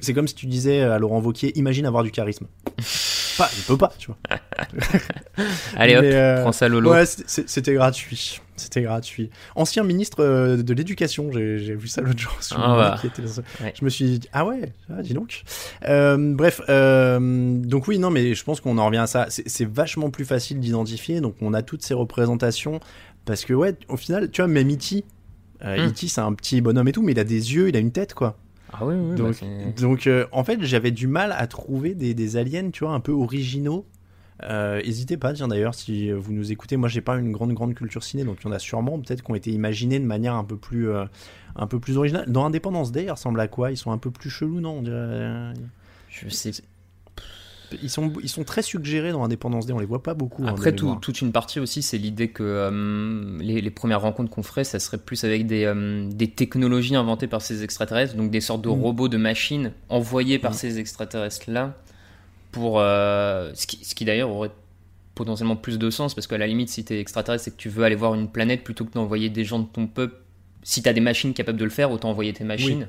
c'est 0.02 0.12
comme 0.14 0.28
si 0.28 0.34
tu 0.34 0.46
disais 0.46 0.82
à 0.82 0.99
Laurent 0.99 1.20
Vauquier, 1.20 1.56
imagine 1.58 1.87
avoir 1.87 2.02
du 2.02 2.10
charisme. 2.10 2.46
pas, 3.38 3.49
il 3.56 3.62
peut 3.64 3.76
pas, 3.78 3.92
tu 3.99 4.08
vois. 4.08 4.18
Allez 5.76 5.96
hop, 5.96 6.04
euh, 6.04 6.42
prends 6.42 6.52
ça 6.52 6.68
Lolo. 6.68 6.90
Ouais, 6.92 7.04
c'était 7.06 7.72
gratuit. 7.75 8.40
C'était 8.56 8.82
gratuit. 8.82 9.30
Ancien 9.54 9.82
ministre 9.84 10.22
euh, 10.22 10.58
de 10.62 10.75
l'éducation, 10.75 11.30
j'ai 11.32 11.75
vu 11.75 11.88
ça 11.88 12.02
l'autre 12.02 12.18
jour. 12.18 12.37
Sur 12.40 12.60
Ah, 12.60 12.76
bah. 12.76 12.99
qui 13.00 13.06
était 13.06 13.22
dans 13.22 13.28
ce- 13.28 13.40
Ouais. 13.62 13.72
Je 13.78 13.84
me 13.84 13.88
suis 13.90 14.18
dit, 14.18 14.28
ah 14.34 14.44
ouais, 14.44 14.72
ah, 14.90 15.00
dis 15.02 15.14
donc. 15.14 15.44
Euh, 15.88 16.34
bref, 16.34 16.60
euh, 16.68 17.18
donc 17.58 17.88
oui, 17.88 17.99
non, 17.99 18.10
mais 18.10 18.34
je 18.34 18.44
pense 18.44 18.60
qu'on 18.60 18.76
en 18.76 18.84
revient 18.87 18.99
à 18.99 19.06
ça. 19.06 19.26
C'est 19.30 19.64
vachement 19.66 20.10
plus 20.10 20.26
facile 20.26 20.60
d'identifier, 20.60 21.22
donc 21.22 21.37
on 21.40 21.54
a 21.54 21.62
toutes 21.62 21.82
ces 21.82 21.94
représentations. 21.94 22.80
Parce 23.25 23.44
que, 23.46 23.54
ouais, 23.54 23.75
au 23.88 23.96
final, 23.96 24.30
tu 24.30 24.42
vois, 24.42 24.49
même 24.49 24.70
E.T., 24.70 25.04
euh, 25.64 25.76
Hmm. 25.87 25.88
E.T., 25.90 26.08
c'est 26.08 26.20
un 26.20 26.32
petit 26.34 26.60
bonhomme 26.60 26.88
et 26.88 26.92
tout, 26.92 27.02
mais 27.02 27.12
il 27.12 27.18
a 27.18 27.25
des 27.25 27.54
yeux, 27.54 27.68
il 27.70 27.76
a 27.76 27.78
une 27.78 27.92
tête, 27.92 28.12
quoi. 28.14 28.37
Ah 28.73 28.87
oui, 28.87 28.95
oui, 28.95 29.11
bah, 29.11 29.17
Donc, 29.17 29.35
donc 29.81 30.07
euh, 30.07 30.27
en 30.33 30.45
fait, 30.45 30.62
j'avais 30.62 30.91
du 30.91 31.07
mal 31.07 31.33
à 31.37 31.47
trouver 31.47 31.95
des, 31.95 32.15
des 32.15 32.37
aliens, 32.37 32.71
tu 32.71 32.85
vois, 32.85 32.93
un 32.95 33.00
peu 33.00 33.12
originaux. 33.12 33.85
Euh, 34.45 34.81
N'hésitez 34.83 35.17
pas, 35.19 35.33
tiens 35.35 35.49
d'ailleurs, 35.49 35.75
si 35.75 36.11
vous 36.11 36.33
nous 36.33 36.50
écoutez, 36.50 36.77
moi 36.79 36.89
j'ai 36.89 37.03
pas 37.03 37.17
une 37.17 37.31
grande 37.31 37.53
grande 37.53 37.75
culture 37.75 38.03
ciné, 38.03 38.25
donc 38.25 38.39
il 38.43 38.47
y 38.47 38.49
en 38.49 38.53
a 38.53 38.59
sûrement 38.59 38.99
peut-être 38.99 39.23
qui 39.23 39.31
ont 39.31 39.35
été 39.35 39.50
imaginés 39.50 39.99
de 40.00 40.07
manière 40.07 40.35
un 40.35 40.45
peu 40.45 40.57
plus 40.57 40.89
euh, 40.89 41.05
un 41.57 41.67
peu 41.67 41.79
plus 41.79 41.99
originale. 41.99 42.25
Dans 42.31 42.47
Indépendance 42.47 42.91
Day, 42.91 43.05
ils 43.05 43.11
ressemblent 43.11 43.41
à 43.41 43.49
quoi? 43.49 43.71
Ils 43.71 43.77
sont 43.77 43.91
un 43.93 43.99
peu 43.99 44.11
plus 44.11 44.31
chelous, 44.31 44.61
non? 44.61 44.79
On 44.79 44.83
dirait- 44.83 45.53
je 46.09 46.29
sais. 46.31 46.53
Ils 47.83 47.91
sont 47.91 48.12
ils 48.23 48.29
sont 48.29 48.45
très 48.45 48.62
suggérés 48.62 49.12
dans 49.12 49.23
Indépendance 49.25 49.67
Day, 49.67 49.73
on 49.73 49.79
les 49.79 49.87
voit 49.87 50.03
pas 50.03 50.15
beaucoup. 50.15 50.43
hein, 50.45 50.49
Après, 50.50 50.75
tout- 50.75 50.97
toute 51.00 51.21
une 51.21 51.33
partie 51.33 51.61
aussi, 51.61 51.83
c'est 51.83 51.99
l'idée 51.99 52.29
que 52.29 52.43
euh, 52.43 53.39
les, 53.41 53.61
les 53.61 53.71
premières 53.71 54.00
rencontres 54.00 54.31
qu'on 54.31 54.43
ferait, 54.43 54.65
ça 54.65 54.79
serait 54.79 54.99
plus 54.99 55.23
avec 55.25 55.47
des, 55.47 55.65
euh, 55.65 56.09
des 56.11 56.29
technologies 56.29 56.97
inventées 56.97 57.27
par 57.29 57.43
ces 57.43 57.62
extraterrestres, 57.62 58.15
donc 58.17 58.31
des 58.31 58.41
sortes 58.41 58.62
de 58.62 58.69
Mm. 58.69 58.83
robots, 58.83 59.09
de 59.09 59.17
machines 59.17 59.73
envoyés 59.89 60.39
par 60.39 60.50
Mm. 60.53 60.55
ces 60.55 60.79
extraterrestres-là, 60.79 61.77
pour 62.53 62.81
euh, 62.81 63.50
ce 63.55 63.67
qui, 63.67 63.85
ce 63.85 63.95
qui 63.95 64.05
d'ailleurs 64.05 64.31
aurait 64.31 64.50
potentiellement 65.15 65.57
plus 65.57 65.79
de 65.79 65.91
sens, 65.91 66.15
parce 66.15 66.27
qu'à 66.27 66.39
la 66.39 66.47
limite, 66.47 66.69
si 66.71 66.85
tu 66.85 66.95
es 66.95 67.00
extraterrestre 67.00 67.49
et 67.49 67.50
que 67.50 67.57
tu 67.57 67.69
veux 67.69 67.85
aller 67.85 67.95
voir 67.95 68.15
une 68.15 68.29
planète, 68.29 68.65
plutôt 68.65 68.85
que 68.85 68.93
d'envoyer 68.93 69.29
des 69.29 69.45
gens 69.45 69.59
de 69.61 69.67
ton 69.67 69.87
peuple, 69.87 70.17
si 70.62 70.83
tu 70.83 70.89
as 70.89 70.93
des 70.93 71.00
machines 71.00 71.35
capables 71.35 71.59
de 71.59 71.65
le 71.65 71.71
faire, 71.71 71.91
autant 71.93 72.11
envoyer 72.11 72.33
tes 72.33 72.45
machines, 72.45 72.89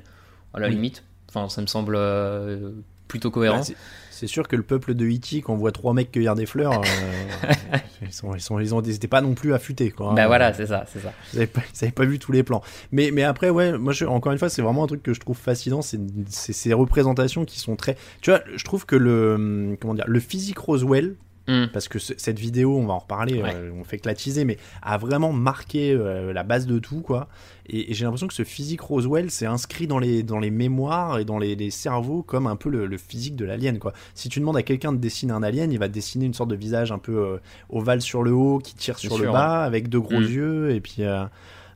à 0.53 0.59
la 0.59 0.67
Oui. 0.67 0.73
limite. 0.73 1.03
Enfin, 1.29 1.47
ça 1.49 1.61
me 1.61 1.67
semble 1.67 1.95
euh, 1.97 2.71
plutôt 3.07 3.31
cohérent. 3.31 3.59
Bah, 3.59 3.73
c'est- 4.21 4.27
sûr 4.27 4.47
que 4.47 4.55
le 4.55 4.63
peuple 4.63 4.93
de 4.93 5.05
E.T., 5.05 5.41
quand 5.41 5.53
on 5.53 5.57
voit 5.57 5.71
trois 5.71 5.93
mecs 5.93 6.11
cueillir 6.11 6.35
des 6.35 6.45
fleurs, 6.45 6.81
euh, 6.81 7.51
ils, 8.01 8.11
sont, 8.13 8.33
ils, 8.35 8.41
sont, 8.41 8.59
ils, 8.59 8.73
ont, 8.73 8.81
ils 8.81 8.95
étaient 8.95 9.07
pas 9.07 9.21
non 9.21 9.33
plus 9.33 9.53
affûtés. 9.53 9.91
Quoi, 9.91 10.11
hein. 10.19 10.27
voilà, 10.27 10.53
c'est 10.53 10.65
ça, 10.67 10.85
c'est 10.91 10.99
ça. 10.99 11.11
Ils 11.33 11.37
avaient 11.39 11.91
pas, 11.91 12.05
vu 12.05 12.19
tous 12.19 12.31
les 12.31 12.43
plans. 12.43 12.61
Mais, 12.91 13.11
mais 13.11 13.23
après, 13.23 13.49
ouais, 13.49 13.77
moi, 13.77 13.93
je- 13.93 14.05
encore 14.05 14.31
une 14.31 14.37
fois, 14.39 14.49
c'est 14.49 14.61
vraiment 14.61 14.83
un 14.83 14.87
truc 14.87 15.03
que 15.03 15.13
je 15.13 15.19
trouve 15.19 15.37
fascinant. 15.37 15.81
C'est 15.81 15.99
c'est 16.27 16.53
ces 16.53 16.73
représentations 16.73 17.45
qui 17.45 17.59
sont 17.59 17.75
très. 17.75 17.97
Tu 18.21 18.29
vois, 18.31 18.41
je 18.55 18.63
trouve 18.63 18.85
que 18.85 18.95
le. 18.95 19.35
hum, 19.35 19.77
Comment 19.79 19.93
dire 19.93 20.05
Le 20.07 20.19
physique 20.19 20.57
Roswell, 20.59 21.15
Mm. 21.47 21.65
parce 21.73 21.87
que 21.87 21.97
ce- 21.99 22.13
cette 22.17 22.37
vidéo, 22.39 22.77
on 22.77 22.85
va 22.85 22.93
en 22.93 22.99
reparler, 22.99 23.41
Ouais. 23.41 23.51
euh, 23.55 23.71
on 23.75 23.83
fait 23.83 23.97
que 23.97 24.07
la 24.07 24.13
teaser, 24.13 24.45
mais 24.45 24.57
a 24.83 24.97
vraiment 24.97 25.33
marqué 25.33 25.91
euh, 25.91 26.31
la 26.33 26.43
base 26.43 26.67
de 26.67 26.77
tout, 26.79 27.01
quoi. 27.01 27.27
Et, 27.67 27.89
et 27.91 27.93
j'ai 27.95 28.03
l'impression 28.05 28.27
que 28.27 28.33
ce 28.33 28.43
physique 28.43 28.81
Roswell 28.81 29.31
s'est 29.31 29.47
inscrit 29.47 29.87
dans 29.87 29.97
les, 29.99 30.21
dans 30.23 30.39
les 30.39 30.51
mémoires 30.51 31.17
et 31.19 31.25
dans 31.25 31.39
les, 31.39 31.55
les 31.55 31.71
cerveaux 31.71 32.21
comme 32.21 32.45
un 32.47 32.55
peu 32.55 32.69
le, 32.69 32.85
le 32.85 32.97
physique 32.97 33.35
de 33.35 33.45
l'alien, 33.45 33.79
quoi. 33.79 33.93
Si 34.13 34.29
tu 34.29 34.39
demandes 34.39 34.57
à 34.57 34.63
quelqu'un 34.63 34.93
de 34.93 34.97
dessiner 34.99 35.33
un 35.33 35.41
alien, 35.43 35.71
il 35.71 35.79
va 35.79 35.87
dessiner 35.87 36.25
une 36.25 36.33
sorte 36.33 36.49
de 36.51 36.55
visage 36.55 36.91
un 36.91 36.99
peu 36.99 37.17
euh, 37.17 37.37
ovale 37.69 38.01
sur 38.01 38.21
le 38.23 38.31
haut, 38.33 38.59
qui 38.59 38.75
tire 38.75 38.99
sur 38.99 39.17
le 39.17 39.23
sûr, 39.23 39.33
bas, 39.33 39.63
avec 39.63 39.89
de 39.89 39.97
gros 39.97 40.19
Mm. 40.19 40.23
yeux, 40.23 40.71
et 40.75 40.79
puis. 40.81 40.97
euh, 40.99 41.23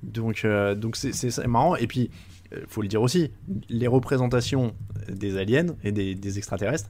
donc, 0.03 0.45
donc 0.77 0.95
c'est, 0.95 1.47
marrant. 1.47 1.75
Et 1.75 1.87
puis, 1.87 2.11
faut 2.67 2.83
le 2.83 2.87
dire 2.87 3.01
aussi, 3.01 3.31
les 3.69 3.87
représentations 3.87 4.75
des 5.09 5.37
aliens 5.37 5.75
et 5.83 5.91
des, 5.91 6.13
des 6.13 6.37
extraterrestres, 6.37 6.89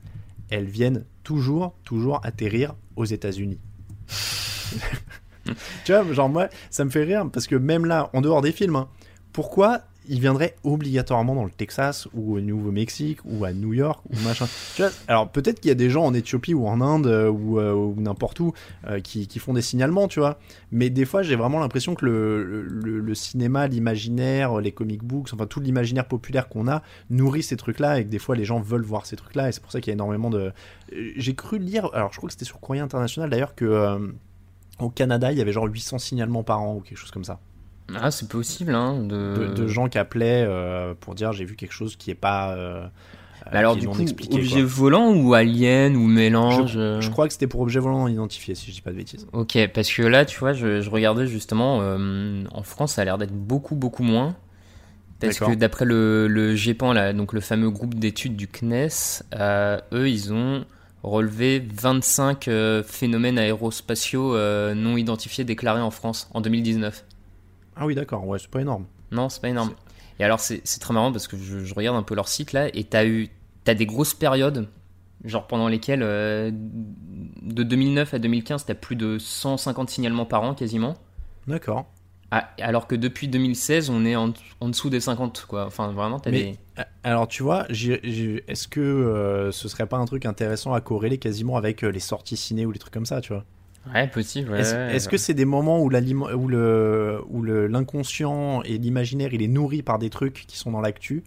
elles 0.50 0.66
viennent 0.66 1.06
toujours, 1.24 1.75
toujours 1.84 2.20
atterrir 2.24 2.75
aux 2.96 3.06
États-Unis. 3.06 3.60
tu 5.86 5.92
vois, 5.92 6.12
genre 6.14 6.30
moi, 6.30 6.50
ça 6.70 6.86
me 6.86 6.90
fait 6.90 7.04
rire 7.04 7.28
parce 7.32 7.48
que 7.48 7.56
même 7.56 7.86
là, 7.86 8.10
en 8.14 8.22
dehors 8.22 8.42
des 8.42 8.52
films, 8.52 8.75
hein, 8.75 8.90
pourquoi 9.34 9.82
ils 10.08 10.20
viendraient 10.20 10.56
obligatoirement 10.64 11.36
dans 11.36 11.44
le 11.44 11.52
Texas 11.52 12.08
ou 12.14 12.36
au 12.36 12.42
Nouveau-Mexique 12.42 13.20
ou 13.26 13.46
à 13.46 13.54
New 13.54 13.74
York 13.74 14.04
ou 14.10 14.20
machin 14.24 14.48
Alors 15.08 15.30
peut-être 15.30 15.60
qu'il 15.60 15.70
y 15.70 15.72
a 15.72 15.76
des 15.76 15.90
gens 15.90 16.06
en 16.06 16.14
Éthiopie 16.14 16.54
ou 16.54 16.68
en 16.68 16.82
Inde 16.82 17.08
euh, 17.08 17.30
ou, 17.30 17.60
euh, 17.60 17.74
ou 17.74 17.96
n'importe 18.00 18.40
où 18.40 18.54
euh, 18.88 19.00
qui, 19.00 19.28
qui 19.28 19.40
font 19.40 19.54
des 19.54 19.62
signalements, 19.62 20.08
tu 20.08 20.20
vois. 20.20 20.40
Mais 20.72 20.90
des 20.90 21.06
fois, 21.06 21.24
j'ai 21.24 21.36
vraiment 21.36 21.60
l'impression 21.60 21.96
que 21.96 22.06
le, 22.06 23.16
cinéma, 23.16 23.68
l'imaginaire, 23.68 24.60
les 24.60 24.72
comic 24.72 25.04
books, 25.04 25.30
enfin 25.34 25.48
tout 25.48 25.60
l'imaginaire 25.60 26.08
populaire 26.08 26.50
qu'on 26.50 26.68
a 26.68 26.82
nourrit 27.10 27.44
ces 27.44 27.56
trucs-là 27.56 28.00
et 28.00 28.04
que 28.04 28.10
des 28.10 28.20
fois 28.20 28.36
les 28.36 28.46
gens 28.46 28.60
veulent 28.60 28.84
voir 28.84 29.06
ces 29.06 29.16
trucs-là 29.16 29.50
et 29.50 29.52
c'est 29.52 29.62
pour 29.62 29.72
ça 29.72 29.80
qu'il 29.80 29.92
y 29.92 29.94
a 29.94 29.96
énormément 29.96 30.30
de. 30.30 30.51
J'ai 30.92 31.34
cru 31.34 31.60
lire, 31.60 31.90
alors 31.94 32.12
je 32.12 32.18
crois 32.18 32.27
que 32.27 32.34
c'était 32.34 32.46
sur 32.46 32.60
Courrier 32.60 32.82
International 32.82 33.29
d'ailleurs 33.29 33.56
que 33.56 34.14
au 34.79 34.90
Canada 34.90 35.32
il 35.32 35.38
y 35.38 35.42
avait 35.42 35.53
genre 35.53 35.66
800 35.66 36.00
signalements 36.00 36.44
par 36.44 36.62
an 36.62 36.75
ou 36.75 36.82
quelque 36.82 36.98
chose 36.98 37.12
comme 37.12 37.24
ça. 37.24 37.40
Ah, 37.94 38.10
c'est 38.12 38.28
possible, 38.28 38.74
hein. 38.74 39.02
De, 39.04 39.36
De, 39.48 39.54
de 39.54 39.68
gens 39.68 39.90
qui 39.90 39.98
appelaient 39.98 40.44
euh, 40.48 40.94
pour 41.00 41.14
dire 41.16 41.34
j'ai 41.34 41.46
vu 41.46 41.56
quelque 41.56 41.74
chose 41.74 41.96
qui 41.96 42.10
est 42.10 42.16
pas. 42.16 42.56
euh, 42.56 42.86
Mais 43.52 43.60
alors, 43.60 43.76
du 43.76 43.88
coup, 43.88 44.02
objet 44.32 44.62
quoi. 44.62 44.64
volant 44.66 45.14
ou 45.14 45.34
alien 45.36 45.96
ou 45.96 46.08
mélange 46.08 46.74
euh, 46.78 47.00
Je 47.00 47.10
crois 47.12 47.28
que 47.28 47.34
c'était 47.34 47.46
pour 47.48 47.62
objet 47.62 47.80
volant 47.80 48.08
identifié 48.08 48.56
si 48.56 48.68
je 48.72 48.76
dis 48.76 48.82
pas 48.82 48.92
de 48.92 48.96
bêtises. 48.98 49.28
Ok, 49.34 49.58
parce 49.74 49.92
que 49.92 50.02
là, 50.02 50.26
tu 50.26 50.40
vois, 50.40 50.54
je, 50.54 50.82
je 50.82 50.90
regardais 50.90 51.28
justement, 51.28 51.80
euh, 51.82 52.44
en 52.52 52.64
France, 52.64 52.94
ça 52.94 53.04
a 53.04 53.06
l'air 53.06 53.18
d'être 53.20 53.34
beaucoup, 53.36 53.76
beaucoup 53.76 54.04
moins. 54.04 54.36
Parce 55.20 55.40
que 55.40 55.54
d'après 55.56 55.86
le, 55.86 56.28
le 56.28 56.56
GEPAN, 56.56 56.92
là, 56.94 57.14
donc 57.14 57.34
le 57.34 57.40
fameux 57.40 57.70
groupe 57.70 57.94
d'études 57.96 58.36
du 58.36 58.48
CNES, 58.48 58.90
euh, 59.36 59.80
eux, 59.94 60.10
ils 60.10 60.34
ont 60.34 60.66
relevé 61.04 61.66
25 61.74 62.48
euh, 62.48 62.84
phénomènes 62.84 63.38
aérospatiaux 63.40 64.36
euh, 64.36 64.74
non 64.76 64.98
identifiés 64.98 65.44
déclarés 65.44 65.82
en 65.82 65.90
France 65.92 66.30
en 66.34 66.42
2019. 66.42 67.06
Ah 67.75 67.85
oui 67.85 67.96
d'accord, 67.96 68.25
ouais 68.27 68.40
c'est 68.40 68.50
pas 68.50 68.61
énorme. 68.61 68.85
Non, 69.11 69.29
c'est 69.29 69.42
pas 69.42 69.50
énorme. 69.50 69.72
Et 70.20 70.24
alors, 70.24 70.40
c'est 70.40 70.61
très 70.79 70.94
marrant 70.94 71.11
parce 71.11 71.27
que 71.27 71.38
je, 71.38 71.59
je 71.59 71.74
regarde 71.74 71.98
un 71.98 72.03
peu 72.03 72.16
leur 72.16 72.27
site 72.27 72.53
là, 72.53 72.70
et 72.74 72.83
t'as 72.85 73.05
eu, 73.05 73.29
t'as 73.64 73.74
des 73.74 73.85
grosses 73.85 74.14
périodes, 74.14 74.68
genre 75.24 75.48
pendant 75.48 75.68
lesquelles, 75.68 76.03
euh, 76.03 76.51
de 76.53 77.64
2009 77.64 78.14
à 78.14 78.20
2015, 78.20 78.66
t'as 78.66 78.75
plus 78.75 78.96
de 78.96 79.18
150 79.20 79.90
signalements 79.90 80.25
par 80.25 80.44
an 80.44 80.53
quasiment. 80.53 80.96
D'accord. 81.48 81.85
Ah, 82.31 82.50
alors 82.59 82.88
que 82.88 82.96
depuis 82.96 83.27
2016, 83.27 83.90
on 83.90 84.03
est 84.03 84.16
en, 84.16 84.33
en 84.59 84.70
dessous 84.70 84.90
des 84.90 85.00
50, 85.00 85.46
quoi. 85.48 85.66
Enfin, 85.66 85.92
vraiment, 85.92 86.20
t'as 86.20 86.31
des. 86.31 86.57
Alors 87.03 87.27
tu 87.27 87.44
vois, 87.44 87.66
est-ce 87.70 88.68
que 88.68 88.79
euh, 88.81 89.51
ce 89.51 89.70
serait 89.70 89.85
pas 89.85 89.98
un 89.98 90.05
truc 90.05 90.25
intéressant 90.25 90.74
à 90.74 90.81
corréler 90.81 91.18
quasiment 91.18 91.55
avec 91.55 91.83
euh, 91.83 91.90
les 91.90 92.00
sorties 92.00 92.35
ciné 92.35 92.66
ou 92.66 92.72
les 92.72 92.79
trucs 92.79 92.94
comme 92.94 93.05
ça, 93.05 93.22
tu 93.22 93.31
vois? 93.33 93.46
Ouais, 93.94 94.08
possible. 94.08 94.52
ouais, 94.52 94.60
Est-ce 94.62 95.08
que 95.10 95.18
c'est 95.18 95.34
des 95.34 95.46
moments 95.46 95.82
où 95.82 95.90
l'aliment- 95.90 96.30
où 96.32 96.48
le 96.48 97.22
où 97.30 97.42
le- 97.42 97.68
l'inconscient 97.68 98.62
et 98.64 98.78
l'imaginaire 98.78 99.34
il 99.34 99.42
est 99.44 99.48
nourri 99.48 99.84
par 99.84 100.00
des 100.00 100.10
trucs 100.10 100.46
qui 100.48 100.58
sont 100.58 100.72
dans 100.72 100.82
l'actu, 100.82 101.24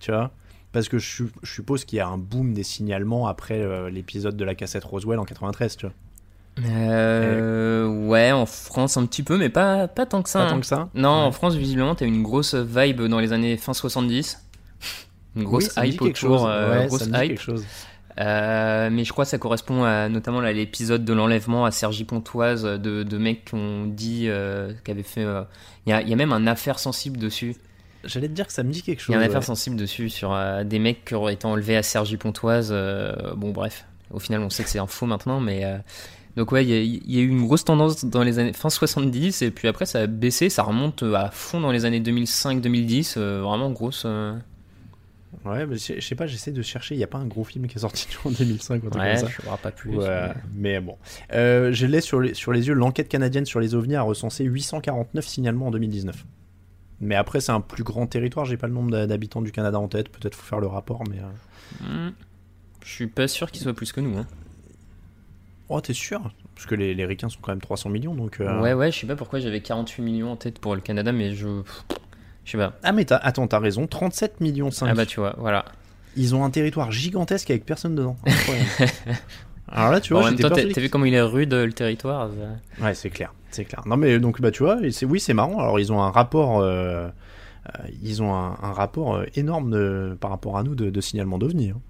tu 0.00 0.10
vois? 0.10 0.30
Parce 0.72 0.88
que 0.88 0.98
je, 0.98 1.06
su- 1.06 1.32
je 1.42 1.52
suppose 1.52 1.84
qu'il 1.84 1.98
y 1.98 2.00
a 2.00 2.08
un 2.08 2.18
boom 2.18 2.54
des 2.54 2.62
signalements 2.62 3.26
après 3.28 3.60
euh, 3.60 3.90
l'épisode 3.90 4.36
de 4.36 4.44
la 4.44 4.54
cassette 4.54 4.84
Roswell 4.84 5.18
en 5.18 5.24
93, 5.24 5.76
tu 5.76 5.86
vois. 5.86 5.94
Euh, 6.66 7.86
ouais, 8.08 8.32
en 8.32 8.46
France 8.46 8.96
un 8.96 9.06
petit 9.06 9.22
peu, 9.22 9.38
mais 9.38 9.48
pas, 9.48 9.88
pas 9.88 10.06
tant 10.06 10.22
que 10.22 10.28
ça. 10.28 10.40
Pas 10.40 10.46
hein. 10.46 10.50
tant 10.50 10.60
que 10.60 10.66
ça? 10.66 10.88
Non, 10.94 11.20
Ouais. 11.20 11.24
en 11.26 11.32
France, 11.32 11.54
visiblement, 11.54 11.94
t'as 11.94 12.04
eu 12.06 12.08
une 12.08 12.22
grosse 12.22 12.54
vibe 12.54 13.02
dans 13.02 13.20
les 13.20 13.32
années 13.32 13.56
fin 13.56 13.72
70. 13.74 14.38
Une 15.36 15.44
grosse 15.44 15.70
Oui, 15.78 15.90
hype 15.90 16.02
autour, 16.02 16.46
euh, 16.46 16.80
Ouais, 16.80 16.86
grosse 16.88 17.06
hype. 17.06 17.12
quelque 17.14 17.40
chose. 17.40 17.64
Euh, 18.18 18.90
mais 18.92 19.04
je 19.04 19.12
crois 19.12 19.24
que 19.24 19.30
ça 19.30 19.38
correspond 19.38 19.84
à, 19.84 20.08
notamment 20.08 20.40
à 20.40 20.52
l'épisode 20.52 21.04
de 21.04 21.12
l'enlèvement 21.12 21.64
à 21.64 21.70
Sergi 21.70 22.04
Pontoise 22.04 22.62
de, 22.64 23.02
de 23.02 23.18
mecs 23.18 23.44
qui 23.46 23.54
ont 23.54 23.86
dit 23.86 24.24
euh, 24.28 24.72
qu'avaient 24.84 25.02
fait. 25.02 25.24
euh, 25.24 25.42
Il 25.86 25.90
y, 25.90 25.92
a, 25.92 26.02
il 26.02 26.08
y 26.08 26.12
a 26.12 26.16
même 26.16 26.32
un 26.32 26.46
affaire 26.46 26.78
sensible 26.78 27.18
dessus. 27.18 27.56
J'allais 28.04 28.28
te 28.28 28.32
dire 28.34 28.46
que 28.46 28.52
ça 28.52 28.62
me 28.64 28.70
dit 28.72 28.82
quelque 28.82 28.98
Il 29.00 29.02
chose. 29.04 29.12
y 29.14 29.16
a 29.16 29.18
un 29.18 29.22
ouais. 29.22 29.28
affaire 29.28 29.44
sensible 29.44 29.76
dessus 29.76 30.10
sur 30.10 30.32
euh, 30.34 30.64
des 30.64 30.78
mecs 30.78 31.04
qui 31.04 31.14
auraient 31.14 31.34
été 31.34 31.46
enlevés 31.46 31.76
à 31.76 31.82
Sergi 31.82 32.16
Pontoise. 32.16 32.68
euh, 32.72 33.14
bon, 33.36 33.50
bref, 33.50 33.86
au 34.10 34.18
final, 34.18 34.42
on 34.42 34.50
sait 34.50 34.62
que 34.64 34.68
c'est 34.70 34.78
un 34.80 34.86
faux 34.86 35.06
maintenant, 35.06 35.40
mais. 35.40 35.64
euh, 35.64 35.78
donc 36.36 36.50
ouais, 36.50 36.64
il 36.64 36.70
y, 36.70 36.72
a- 36.72 36.80
il 36.80 37.12
y 37.14 37.18
a 37.18 37.22
eu 37.22 37.28
une 37.28 37.44
grosse 37.46 37.62
tendance 37.64 38.04
dans 38.06 38.22
les 38.22 38.38
années 38.38 38.54
fin 38.54 38.70
70 38.70 39.42
et 39.42 39.50
puis 39.50 39.68
après 39.68 39.84
ça 39.84 40.00
a 40.00 40.06
baissé, 40.06 40.48
ça 40.48 40.62
remonte 40.62 41.02
à 41.02 41.30
fond 41.30 41.60
dans 41.60 41.70
les 41.70 41.84
années 41.84 42.00
2005-2010, 42.00 43.14
euh, 43.18 43.42
vraiment 43.42 43.70
grosse. 43.70 44.04
Ouais, 45.44 45.66
mais 45.66 45.76
je 45.76 46.00
sais 46.00 46.14
pas, 46.14 46.26
j'essaie 46.26 46.52
de 46.52 46.62
chercher. 46.62 46.94
Il 46.94 46.98
y 46.98 47.04
a 47.04 47.06
pas 47.08 47.18
un 47.18 47.26
gros 47.26 47.44
film 47.44 47.66
qui 47.66 47.76
est 47.76 47.80
sorti 47.80 48.06
en 48.24 48.30
2005 48.30 48.82
ou 48.82 48.86
un 48.86 48.90
Ouais, 49.00 49.14
comme 49.18 49.28
ça. 49.28 49.34
je 49.34 49.62
pas 49.62 49.70
plus. 49.70 49.96
Ouais, 49.96 50.30
mais 50.54 50.80
bon. 50.80 50.96
Euh, 51.32 51.72
je 51.72 51.86
l'ai 51.86 52.00
sur 52.00 52.20
les, 52.20 52.34
sur 52.34 52.52
les 52.52 52.68
yeux. 52.68 52.74
L'enquête 52.74 53.08
canadienne 53.08 53.46
sur 53.46 53.58
les 53.60 53.74
ovnis 53.74 53.96
a 53.96 54.02
recensé 54.02 54.44
849 54.44 55.26
signalements 55.26 55.68
en 55.68 55.70
2019. 55.70 56.24
Mais 57.00 57.14
après, 57.16 57.40
c'est 57.40 57.50
un 57.52 57.60
plus 57.60 57.82
grand 57.82 58.06
territoire. 58.06 58.44
J'ai 58.46 58.56
pas 58.56 58.66
le 58.68 58.74
nombre 58.74 59.06
d'habitants 59.06 59.42
du 59.42 59.50
Canada 59.52 59.78
en 59.80 59.88
tête. 59.88 60.08
Peut-être 60.10 60.34
faut 60.36 60.44
faire 60.44 60.60
le 60.60 60.66
rapport, 60.68 61.02
mais. 61.08 61.18
euh, 61.18 61.22
Hmm. 62.08 62.10
Je 62.84 62.90
suis 62.90 63.06
pas 63.06 63.26
sûr 63.28 63.50
qu'il 63.50 63.62
soit 63.62 63.72
plus 63.74 63.92
que 63.92 64.00
nous. 64.00 64.16
Hein. 64.18 64.26
Oh, 65.70 65.80
t'es 65.80 65.94
sûr? 65.94 66.20
Parce 66.54 66.66
que 66.66 66.74
les, 66.74 66.94
les 66.94 67.06
ricains 67.06 67.30
sont 67.30 67.38
quand 67.40 67.52
même 67.52 67.60
300 67.62 67.88
millions, 67.88 68.14
donc. 68.14 68.40
euh, 68.40 68.60
Ouais, 68.60 68.74
ouais, 68.74 68.92
je 68.92 68.98
sais 68.98 69.06
pas 69.06 69.16
pourquoi 69.16 69.38
j'avais 69.40 69.62
48 69.62 70.02
millions 70.02 70.30
en 70.32 70.36
tête 70.36 70.58
pour 70.58 70.74
le 70.74 70.80
Canada, 70.82 71.10
mais 71.12 71.32
je. 71.34 71.62
Je 72.44 72.52
sais 72.52 72.58
pas. 72.58 72.72
Ah, 72.82 72.92
mais 72.92 73.06
attends, 73.12 73.46
t'as 73.46 73.58
raison. 73.60 73.86
37 73.86 74.40
millions 74.40 74.70
5. 74.70 74.88
Ah 74.90 74.94
bah 74.94 75.06
tu 75.06 75.20
vois, 75.20 75.34
voilà. 75.38 75.64
Ils 76.16 76.34
ont 76.34 76.44
un 76.44 76.50
territoire 76.50 76.90
gigantesque 76.92 77.50
avec 77.50 77.64
personne 77.64 77.94
dedans. 77.94 78.16
Alors 79.68 79.90
là, 79.92 80.00
tu 80.00 80.12
vois, 80.12 80.22
en 80.22 80.24
même 80.26 80.32
j'étais 80.36 80.48
temps, 80.48 80.54
t'as 80.74 80.80
vu 80.80 80.90
comment 80.90 81.04
il 81.06 81.14
est 81.14 81.22
rude 81.22 81.54
le 81.54 81.72
territoire 81.72 82.28
ça 82.28 82.84
Ouais, 82.84 82.94
c'est 82.94 83.08
clair, 83.10 83.32
c'est 83.50 83.64
clair. 83.64 83.82
Non 83.86 83.96
mais 83.96 84.18
donc 84.18 84.40
bah 84.40 84.50
tu 84.50 84.62
vois, 84.64 84.76
oui, 85.08 85.20
c'est 85.20 85.34
marrant. 85.34 85.58
Alors 85.60 85.80
ils 85.80 85.90
ont 85.92 86.02
un 86.02 86.10
rapport, 86.10 86.60
euh, 86.60 87.08
euh, 87.08 87.88
ils 88.02 88.22
ont 88.22 88.34
un, 88.34 88.58
un 88.62 88.72
rapport 88.72 89.14
euh, 89.14 89.24
énorme 89.34 89.70
de- 89.70 90.16
par 90.20 90.30
rapport 90.30 90.58
à 90.58 90.62
nous 90.62 90.74
de, 90.74 90.90
de 90.90 91.00
signalement 91.00 91.38
d'OVNI. 91.38 91.70
hein. 91.70 91.80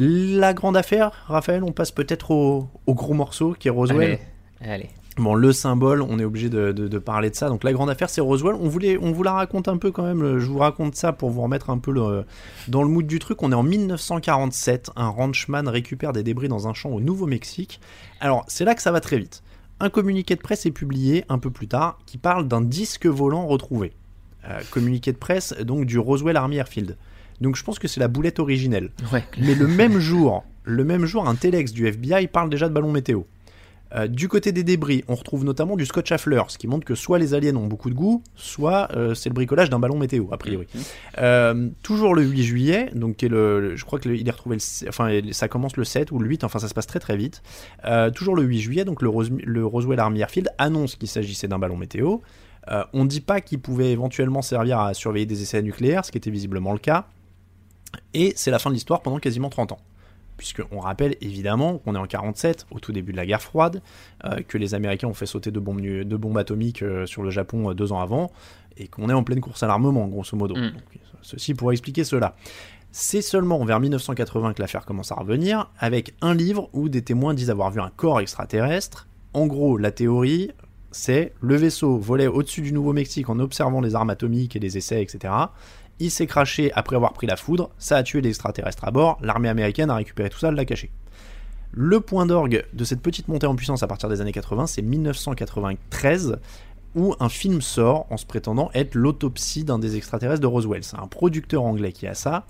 La 0.00 0.54
grande 0.54 0.76
affaire, 0.76 1.10
Raphaël, 1.26 1.62
on 1.64 1.72
passe 1.72 1.90
peut-être 1.90 2.30
au, 2.30 2.68
au 2.86 2.94
gros 2.94 3.14
morceau 3.14 3.54
qui 3.58 3.68
est 3.68 3.70
Roswell. 3.72 4.18
Allez, 4.60 4.72
allez. 4.72 4.88
Bon, 5.18 5.34
le 5.34 5.52
symbole, 5.52 6.00
on 6.02 6.18
est 6.18 6.24
obligé 6.24 6.48
de, 6.48 6.72
de- 6.72 6.86
de 6.88 6.98
parler 6.98 7.28
de 7.30 7.34
ça. 7.34 7.48
Donc 7.48 7.64
la 7.64 7.72
grande 7.72 7.90
affaire, 7.90 8.08
c'est 8.08 8.20
Roswell. 8.20 8.54
On, 8.54 8.68
voulait, 8.68 8.98
on 9.02 9.10
vous 9.12 9.22
la 9.22 9.32
raconte 9.32 9.66
un 9.68 9.76
peu 9.76 9.90
quand 9.90 10.04
même. 10.04 10.38
Je 10.38 10.46
vous 10.46 10.58
raconte 10.58 10.94
ça 10.94 11.12
pour 11.12 11.30
vous 11.30 11.42
remettre 11.42 11.70
un 11.70 11.78
peu 11.78 11.90
le- 11.90 12.24
dans 12.68 12.82
le 12.82 12.88
mood 12.88 13.06
du 13.06 13.18
truc. 13.18 13.42
On 13.42 13.50
est 13.52 13.54
en 13.56 13.62
1947. 13.64 14.90
Un 14.96 15.08
ranchman 15.08 15.68
récupère 15.68 16.12
des 16.12 16.22
débris 16.22 16.48
dans 16.48 16.68
un 16.68 16.74
champ 16.74 16.90
au 16.90 17.00
Nouveau-Mexique. 17.00 17.80
Alors 18.20 18.44
c'est 18.48 18.64
là 18.64 18.74
que 18.74 18.82
ça 18.82 18.92
va 18.92 19.00
très 19.00 19.18
vite. 19.18 19.42
Un 19.80 19.90
communiqué 19.90 20.34
de 20.34 20.40
presse 20.40 20.66
est 20.66 20.70
publié 20.72 21.24
un 21.28 21.38
peu 21.38 21.50
plus 21.50 21.68
tard 21.68 21.98
qui 22.06 22.18
parle 22.18 22.48
d'un 22.48 22.60
disque 22.60 23.06
volant 23.06 23.46
retrouvé. 23.46 23.92
Euh, 24.48 24.60
communiqué 24.70 25.12
de 25.12 25.18
presse 25.18 25.54
donc 25.62 25.84
du 25.84 25.98
Roswell 25.98 26.36
Army 26.36 26.56
Airfield. 26.56 26.96
Donc 27.40 27.56
je 27.56 27.62
pense 27.62 27.78
que 27.78 27.86
c'est 27.86 28.00
la 28.00 28.08
boulette 28.08 28.38
originelle. 28.40 28.90
Ouais. 29.12 29.24
Mais 29.40 29.54
le 29.54 29.66
même 29.68 29.98
jour, 29.98 30.44
le 30.64 30.84
même 30.84 31.06
jour, 31.06 31.28
un 31.28 31.34
téléx 31.36 31.72
du 31.72 31.86
FBI 31.86 32.26
parle 32.28 32.50
déjà 32.50 32.68
de 32.68 32.74
ballons 32.74 32.90
météo. 32.92 33.22
Euh, 33.94 34.06
du 34.06 34.28
côté 34.28 34.52
des 34.52 34.64
débris, 34.64 35.02
on 35.08 35.14
retrouve 35.14 35.44
notamment 35.44 35.74
du 35.76 35.86
scotch 35.86 36.12
à 36.12 36.18
fleurs, 36.18 36.50
ce 36.50 36.58
qui 36.58 36.66
montre 36.66 36.84
que 36.84 36.94
soit 36.94 37.18
les 37.18 37.32
aliens 37.32 37.56
ont 37.56 37.66
beaucoup 37.66 37.88
de 37.88 37.94
goût, 37.94 38.22
soit 38.36 38.88
euh, 38.94 39.14
c'est 39.14 39.30
le 39.30 39.34
bricolage 39.34 39.70
d'un 39.70 39.78
ballon 39.78 39.98
météo, 39.98 40.26
a 40.30 40.36
priori. 40.36 40.66
Euh, 41.18 41.68
toujours 41.82 42.14
le 42.14 42.22
8 42.22 42.42
juillet, 42.42 42.90
donc 42.94 43.16
qui 43.16 43.24
est 43.26 43.28
le, 43.30 43.60
le- 43.60 43.76
je 43.76 43.84
crois 43.86 43.98
qu'il 43.98 44.26
est 44.28 44.30
retrouvé, 44.30 44.56
le, 44.56 44.88
enfin 44.88 45.08
ça 45.32 45.48
commence 45.48 45.76
le 45.76 45.84
7 45.84 46.12
ou 46.12 46.18
le 46.18 46.28
8, 46.28 46.44
enfin 46.44 46.58
ça 46.58 46.68
se 46.68 46.74
passe 46.74 46.86
très 46.86 47.00
très 47.00 47.16
vite. 47.16 47.42
Toujours 48.14 48.36
le 48.36 48.42
8 48.42 48.58
juillet, 48.60 48.84
donc 48.84 49.00
le, 49.02 49.08
Rose- 49.08 49.30
le 49.42 49.64
Roswell 49.64 50.00
Army 50.00 50.20
Airfield 50.20 50.50
annonce 50.58 50.96
qu'il 50.96 51.08
s'agissait 51.08 51.48
d'un 51.48 51.58
ballon 51.58 51.76
météo. 51.76 52.18
On 52.92 53.04
ne 53.04 53.08
dit 53.08 53.22
pas 53.22 53.40
qu'il 53.40 53.60
pouvait 53.60 53.92
éventuellement 53.92 54.42
servir 54.42 54.78
à 54.80 54.92
surveiller 54.92 55.24
des 55.24 55.40
essais 55.40 55.62
nucléaires, 55.62 56.04
ce 56.04 56.12
qui 56.12 56.18
était 56.18 56.30
visiblement 56.30 56.72
le 56.74 56.78
cas. 56.78 57.06
Et 58.12 58.34
c'est 58.36 58.50
la 58.50 58.58
fin 58.58 58.68
de 58.68 58.74
l'histoire 58.74 59.00
pendant 59.00 59.18
quasiment 59.18 59.48
30 59.48 59.72
ans. 59.72 59.78
Puisqu'on 60.38 60.78
rappelle 60.78 61.16
évidemment 61.20 61.78
qu'on 61.78 61.96
est 61.96 61.98
en 61.98 62.06
47, 62.06 62.66
au 62.70 62.78
tout 62.78 62.92
début 62.92 63.10
de 63.12 63.16
la 63.16 63.26
guerre 63.26 63.42
froide, 63.42 63.82
euh, 64.24 64.36
que 64.46 64.56
les 64.56 64.72
Américains 64.74 65.08
ont 65.08 65.14
fait 65.14 65.26
sauter 65.26 65.50
deux 65.50 65.60
bombes, 65.60 65.80
deux 65.80 66.16
bombes 66.16 66.38
atomiques 66.38 66.82
euh, 66.82 67.06
sur 67.06 67.24
le 67.24 67.30
Japon 67.30 67.70
euh, 67.70 67.74
deux 67.74 67.92
ans 67.92 68.00
avant, 68.00 68.30
et 68.76 68.86
qu'on 68.86 69.10
est 69.10 69.12
en 69.12 69.24
pleine 69.24 69.40
course 69.40 69.64
à 69.64 69.66
l'armement, 69.66 70.06
grosso 70.06 70.36
modo. 70.36 70.54
Mm. 70.54 70.70
Donc, 70.70 70.82
ceci 71.22 71.54
pourrait 71.54 71.74
expliquer 71.74 72.04
cela. 72.04 72.36
C'est 72.92 73.20
seulement 73.20 73.62
vers 73.64 73.80
1980 73.80 74.54
que 74.54 74.62
l'affaire 74.62 74.86
commence 74.86 75.12
à 75.12 75.16
revenir, 75.16 75.70
avec 75.78 76.14
un 76.22 76.34
livre 76.34 76.70
où 76.72 76.88
des 76.88 77.02
témoins 77.02 77.34
disent 77.34 77.50
avoir 77.50 77.70
vu 77.72 77.80
un 77.80 77.90
corps 77.90 78.20
extraterrestre. 78.20 79.08
En 79.34 79.46
gros, 79.46 79.76
la 79.76 79.90
théorie, 79.90 80.52
c'est 80.90 81.34
le 81.40 81.56
vaisseau 81.56 81.98
volait 81.98 82.28
au-dessus 82.28 82.62
du 82.62 82.72
Nouveau-Mexique 82.72 83.28
en 83.28 83.40
observant 83.40 83.80
les 83.80 83.94
armes 83.94 84.10
atomiques 84.10 84.56
et 84.56 84.58
les 84.58 84.78
essais, 84.78 85.02
etc. 85.02 85.34
Il 86.00 86.10
s'est 86.10 86.26
craché 86.26 86.72
après 86.74 86.96
avoir 86.96 87.12
pris 87.12 87.26
la 87.26 87.36
foudre, 87.36 87.70
ça 87.78 87.96
a 87.96 88.02
tué 88.02 88.20
des 88.20 88.28
extraterrestres 88.28 88.84
à 88.84 88.90
bord, 88.90 89.18
l'armée 89.20 89.48
américaine 89.48 89.90
a 89.90 89.96
récupéré 89.96 90.30
tout 90.30 90.38
ça, 90.38 90.50
l'a 90.50 90.64
caché. 90.64 90.90
Le 91.72 92.00
point 92.00 92.24
d'orgue 92.24 92.64
de 92.72 92.84
cette 92.84 93.02
petite 93.02 93.28
montée 93.28 93.46
en 93.46 93.54
puissance 93.54 93.82
à 93.82 93.86
partir 93.86 94.08
des 94.08 94.20
années 94.20 94.32
80, 94.32 94.68
c'est 94.68 94.82
1993, 94.82 96.38
où 96.94 97.14
un 97.20 97.28
film 97.28 97.60
sort 97.60 98.06
en 98.10 98.16
se 98.16 98.24
prétendant 98.24 98.70
être 98.74 98.94
l'autopsie 98.94 99.64
d'un 99.64 99.78
des 99.78 99.96
extraterrestres 99.96 100.40
de 100.40 100.46
Roswell. 100.46 100.82
C'est 100.82 100.98
un 100.98 101.06
producteur 101.06 101.62
anglais 101.64 101.92
qui 101.92 102.06
a 102.06 102.14
ça. 102.14 102.46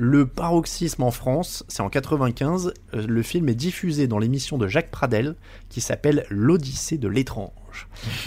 Le 0.00 0.26
paroxysme 0.26 1.02
en 1.02 1.10
France, 1.10 1.64
c'est 1.66 1.80
en 1.82 1.88
95. 1.88 2.72
euh, 2.94 3.04
Le 3.06 3.22
film 3.22 3.48
est 3.48 3.56
diffusé 3.56 4.06
dans 4.06 4.20
l'émission 4.20 4.56
de 4.56 4.68
Jacques 4.68 4.92
Pradel 4.92 5.34
qui 5.68 5.80
s'appelle 5.80 6.24
L'Odyssée 6.30 6.98
de 6.98 7.08
l'étrange. 7.08 7.50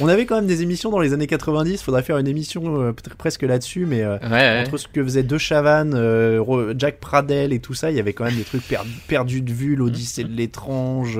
On 0.02 0.08
avait 0.10 0.26
quand 0.26 0.36
même 0.36 0.48
des 0.48 0.64
émissions 0.64 0.92
dans 0.92 1.00
les 1.00 1.14
années 1.14 1.28
90. 1.28 1.82
Faudrait 1.82 2.04
faire 2.04 2.18
une 2.18 2.28
émission 2.28 2.82
euh, 2.82 2.92
presque 3.18 3.44
là-dessus, 3.44 3.86
mais 3.86 4.02
euh, 4.02 4.18
Ouais, 4.20 4.30
ouais. 4.30 4.64
entre 4.68 4.76
ce 4.78 4.88
que 4.90 5.02
faisait 5.02 5.24
De 5.24 5.38
Chavannes, 5.38 5.94
euh, 5.96 6.74
Jack 6.78 7.00
Pradel 7.00 7.54
et 7.54 7.60
tout 7.60 7.74
ça, 7.74 7.90
il 7.90 7.96
y 7.96 8.00
avait 8.02 8.12
quand 8.14 8.26
même 8.26 8.36
des 8.36 8.44
trucs 8.44 8.68
per- 8.68 8.78
perdus 9.08 9.42
de 9.42 9.52
vue, 9.54 9.78
l'Odyssée 9.78 10.26
de 10.26 10.34
l'étrange. 10.34 11.20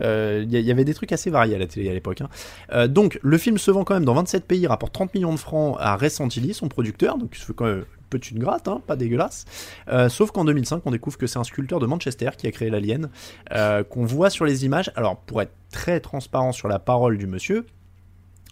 euh, 0.00 0.42
Il 0.46 0.58
y, 0.58 0.70
avait 0.70 0.84
des 0.86 0.94
trucs 0.94 1.12
assez 1.12 1.28
variés 1.28 1.54
à 1.54 1.58
la 1.58 1.66
télé 1.66 1.90
à 1.90 1.92
l'époque. 1.92 2.22
hein. 2.72 2.88
Donc, 2.88 3.18
le 3.22 3.36
film 3.36 3.58
se 3.58 3.70
vend 3.70 3.84
quand 3.84 3.94
même 3.94 4.06
dans 4.06 4.14
27 4.14 4.46
pays, 4.46 4.66
rapporte 4.66 4.94
30 4.94 5.14
millions 5.14 5.32
de 5.34 5.38
francs 5.38 5.76
à 5.80 5.96
Ray 5.96 6.10
Santilli, 6.10 6.54
son 6.54 6.68
producteur, 6.68 7.18
donc 7.18 7.30
il 7.34 7.40
se 7.40 7.44
fait 7.46 7.52
quand 7.54 7.66
même 7.66 7.84
de 8.18 8.38
gratte, 8.38 8.68
hein, 8.68 8.80
pas 8.86 8.96
dégueulasse. 8.96 9.44
Euh, 9.88 10.08
sauf 10.08 10.30
qu'en 10.30 10.44
2005, 10.44 10.82
on 10.84 10.90
découvre 10.90 11.18
que 11.18 11.26
c'est 11.26 11.38
un 11.38 11.44
sculpteur 11.44 11.80
de 11.80 11.86
Manchester 11.86 12.30
qui 12.36 12.46
a 12.46 12.50
créé 12.50 12.70
l'alien, 12.70 13.08
euh, 13.52 13.84
qu'on 13.84 14.04
voit 14.04 14.30
sur 14.30 14.44
les 14.44 14.64
images. 14.64 14.90
Alors, 14.96 15.16
pour 15.16 15.42
être 15.42 15.52
très 15.70 16.00
transparent 16.00 16.52
sur 16.52 16.68
la 16.68 16.78
parole 16.78 17.18
du 17.18 17.26
monsieur, 17.26 17.66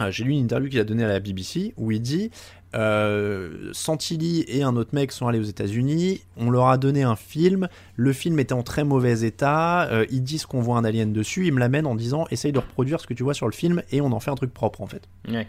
euh, 0.01 0.11
j'ai 0.11 0.25
lu 0.25 0.33
une 0.33 0.45
interview 0.45 0.69
qu'il 0.69 0.81
a 0.81 0.85
donnée 0.85 1.05
à 1.05 1.09
la 1.09 1.21
BBC 1.21 1.75
où 1.77 1.91
il 1.91 2.01
dit 2.01 2.31
euh, 2.75 3.71
Santilli 3.73 4.45
et 4.47 4.63
un 4.63 4.77
autre 4.77 4.95
mec 4.95 5.11
sont 5.11 5.27
allés 5.27 5.41
aux 5.41 5.45
États-Unis, 5.45 6.23
on 6.37 6.51
leur 6.51 6.69
a 6.69 6.79
donné 6.79 7.03
un 7.03 7.17
film, 7.17 7.69
le 7.97 8.13
film 8.13 8.39
était 8.39 8.53
en 8.53 8.63
très 8.63 8.85
mauvais 8.85 9.23
état, 9.23 9.89
euh, 9.91 10.07
ils 10.11 10.23
disent 10.23 10.47
qu'on 10.47 10.61
voit 10.61 10.77
un 10.77 10.85
alien 10.85 11.13
dessus, 11.13 11.47
ils 11.47 11.53
me 11.53 11.59
l'amènent 11.59 11.87
en 11.87 11.97
disant 11.97 12.27
essaye 12.31 12.53
de 12.53 12.61
reproduire 12.61 13.01
ce 13.01 13.07
que 13.07 13.15
tu 13.15 13.25
vois 13.25 13.35
sur 13.35 13.47
le 13.47 13.53
film 13.53 13.83
et 13.91 14.01
on 14.01 14.13
en 14.13 14.21
fait 14.21 14.31
un 14.31 14.37
truc 14.37 14.55
propre 14.55 14.81
en 14.83 14.87
fait. 14.87 15.09
Ouais. 15.29 15.49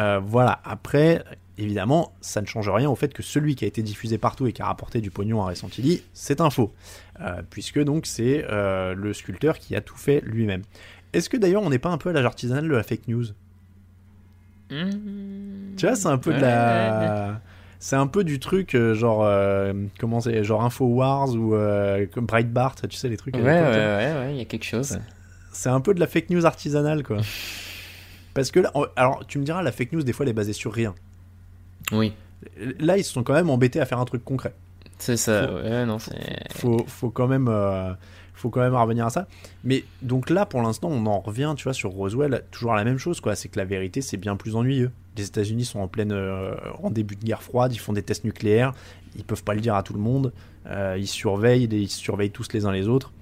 Euh, 0.00 0.20
voilà, 0.24 0.60
après, 0.64 1.24
évidemment, 1.58 2.12
ça 2.20 2.40
ne 2.40 2.46
change 2.46 2.68
rien 2.68 2.88
au 2.88 2.94
fait 2.94 3.12
que 3.12 3.22
celui 3.22 3.54
qui 3.54 3.64
a 3.64 3.68
été 3.68 3.82
diffusé 3.82 4.18
partout 4.18 4.46
et 4.46 4.52
qui 4.52 4.62
a 4.62 4.66
rapporté 4.66 5.00
du 5.00 5.10
pognon 5.10 5.42
à 5.42 5.46
Ray 5.46 5.56
Santilli, 5.56 6.02
c'est 6.12 6.40
un 6.40 6.50
faux. 6.50 6.72
Euh, 7.20 7.42
puisque 7.48 7.82
donc 7.82 8.06
c'est 8.06 8.44
euh, 8.50 8.94
le 8.94 9.12
sculpteur 9.12 9.58
qui 9.58 9.76
a 9.76 9.80
tout 9.80 9.96
fait 9.96 10.20
lui-même. 10.24 10.62
Est-ce 11.12 11.28
que 11.28 11.36
d'ailleurs 11.36 11.62
on 11.62 11.70
n'est 11.70 11.78
pas 11.78 11.90
un 11.90 11.98
peu 11.98 12.10
à 12.10 12.12
l'âge 12.12 12.24
artisanal 12.24 12.66
de 12.66 12.74
la 12.74 12.82
fake 12.82 13.06
news? 13.08 13.26
Mmh. 14.70 15.76
Tu 15.76 15.86
vois, 15.86 15.94
c'est 15.94 16.08
un 16.08 16.18
peu 16.18 16.32
de 16.32 16.36
Ouais, 16.36 16.42
ouais, 16.42 16.48
ouais. 16.48 16.50
la. 16.50 17.40
C'est 17.78 17.96
un 17.96 18.06
peu 18.06 18.24
du 18.24 18.40
truc 18.40 18.74
euh, 18.74 18.94
genre 18.94 19.28
comment 20.00 20.20
c'est 20.20 20.42
genre 20.42 20.64
Infowars 20.64 21.34
ou 21.34 21.54
comme 22.12 22.26
Breitbart, 22.26 22.76
tu 22.76 22.96
sais 22.96 23.08
les 23.08 23.16
trucs. 23.18 23.36
Ouais, 23.36 23.42
ouais, 23.42 23.50
ouais, 23.52 24.28
il 24.32 24.38
y 24.38 24.40
a 24.40 24.46
quelque 24.46 24.64
chose. 24.64 24.98
C'est 25.52 25.68
un 25.68 25.80
peu 25.80 25.94
de 25.94 26.00
la 26.00 26.06
fake 26.06 26.30
news 26.30 26.46
artisanale 26.46 27.02
quoi. 27.02 27.18
Parce 28.34 28.50
que 28.50 28.58
là, 28.58 28.72
alors 28.96 29.24
tu 29.28 29.38
me 29.38 29.44
diras 29.44 29.62
la 29.62 29.70
fake 29.70 29.92
news 29.92 30.02
des 30.02 30.12
fois 30.12 30.24
elle 30.24 30.30
est 30.30 30.34
basée 30.34 30.52
sur 30.52 30.72
rien. 30.72 30.94
Oui, 31.92 32.12
Là 32.78 32.96
ils 32.98 33.04
se 33.04 33.12
sont 33.12 33.22
quand 33.22 33.32
même 33.34 33.50
embêtés 33.50 33.80
à 33.80 33.86
faire 33.86 33.98
un 34.00 34.04
truc 34.04 34.24
concret. 34.24 34.54
c'est 34.98 35.16
ça. 35.16 35.46
Faut- 35.48 35.54
Ouais, 35.54 35.86
non, 35.86 35.98
faut, 36.54 36.84
faut 36.86 37.10
quand 37.10 37.26
même 37.26 37.48
euh, 37.48 37.92
faut 38.34 38.50
quand 38.50 38.60
même 38.60 38.74
revenir 38.74 39.06
à 39.06 39.10
ça 39.10 39.26
mais 39.62 39.84
donc 40.02 40.28
là 40.28 40.44
pour 40.44 40.60
l'instant 40.60 40.88
on 40.90 41.06
en 41.06 41.20
revient 41.20 41.54
tu 41.56 41.64
vois 41.64 41.72
sur 41.72 41.90
Roswell 41.90 42.44
toujours 42.50 42.74
la 42.74 42.84
même 42.84 42.98
chose 42.98 43.20
quoi 43.20 43.34
c'est 43.36 43.48
que 43.48 43.58
la 43.58 43.64
vérité 43.64 44.02
c'est 44.02 44.16
bien 44.18 44.36
plus 44.36 44.56
ennuyeux 44.56 44.90
les 45.16 45.24
États-Unis 45.26 45.64
sont 45.64 45.78
en 45.80 45.88
pleine 45.88 46.12
euh, 46.12 46.54
en 46.82 46.90
début 46.90 47.14
de 47.16 47.24
guerre 47.24 47.42
froide 47.42 47.72
ils 47.72 47.78
font 47.78 47.92
des 47.92 48.02
tests 48.02 48.24
nucléaires 48.24 48.72
ils 49.16 49.24
peuvent 49.24 49.44
pas 49.44 49.54
le 49.54 49.60
dire 49.60 49.74
à 49.76 49.82
tout 49.82 49.94
le 49.94 50.00
monde 50.00 50.32
euh, 50.66 50.96
ils 50.98 51.06
surveillent 51.06 51.68
ils 51.70 51.88
surveillent 51.88 52.32
tous 52.32 52.48
les 52.52 52.66
uns 52.66 52.72
les 52.72 52.88
autres 52.88 53.12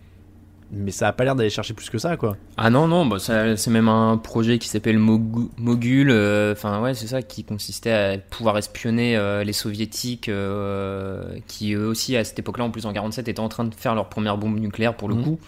mais 0.75 0.91
ça 0.91 1.09
a 1.09 1.13
pas 1.13 1.25
l'air 1.25 1.35
d'aller 1.37 1.51
chercher 1.51 1.75
plus 1.75 1.91
que 1.91 1.99
ça 1.99 2.17
quoi 2.17 2.37
Ah 2.57 2.71
non, 2.71 2.89
non, 2.89 3.05
bah 3.07 3.19
c'est 3.19 3.69
même 3.71 3.89
un 3.89 4.17
projet 4.17 4.59
qui 4.59 4.69
s'appelle 4.69 4.99
Mogu- 4.99 5.51
Mogul. 5.59 6.11
euh, 6.11 6.53
Enfin, 6.53 6.81
ouais, 6.81 6.95
c'est 6.95 7.07
ça, 7.07 7.21
qui 7.23 7.45
consistait 7.45 7.93
à 7.93 8.19
pouvoir 8.19 8.57
espionner 8.59 9.17
euh, 9.17 9.45
les 9.45 9.53
soviétiques, 9.53 10.29
euh, 10.31 11.37
qui 11.47 11.75
eux 11.75 11.87
aussi, 11.87 12.17
à 12.17 12.25
cette 12.25 12.39
époque-là, 12.39 12.65
en 12.65 12.71
plus 12.71 12.87
en 12.87 12.93
47, 12.93 13.29
étaient 13.29 13.41
en 13.41 13.49
train 13.49 13.65
de 13.65 13.75
faire 13.75 13.95
leur 13.95 14.09
première 14.09 14.39
bombe 14.39 14.59
nucléaire 14.59 14.95
pour 14.97 15.09
le 15.09 15.15
Mhm. 15.17 15.25
coup. 15.25 15.39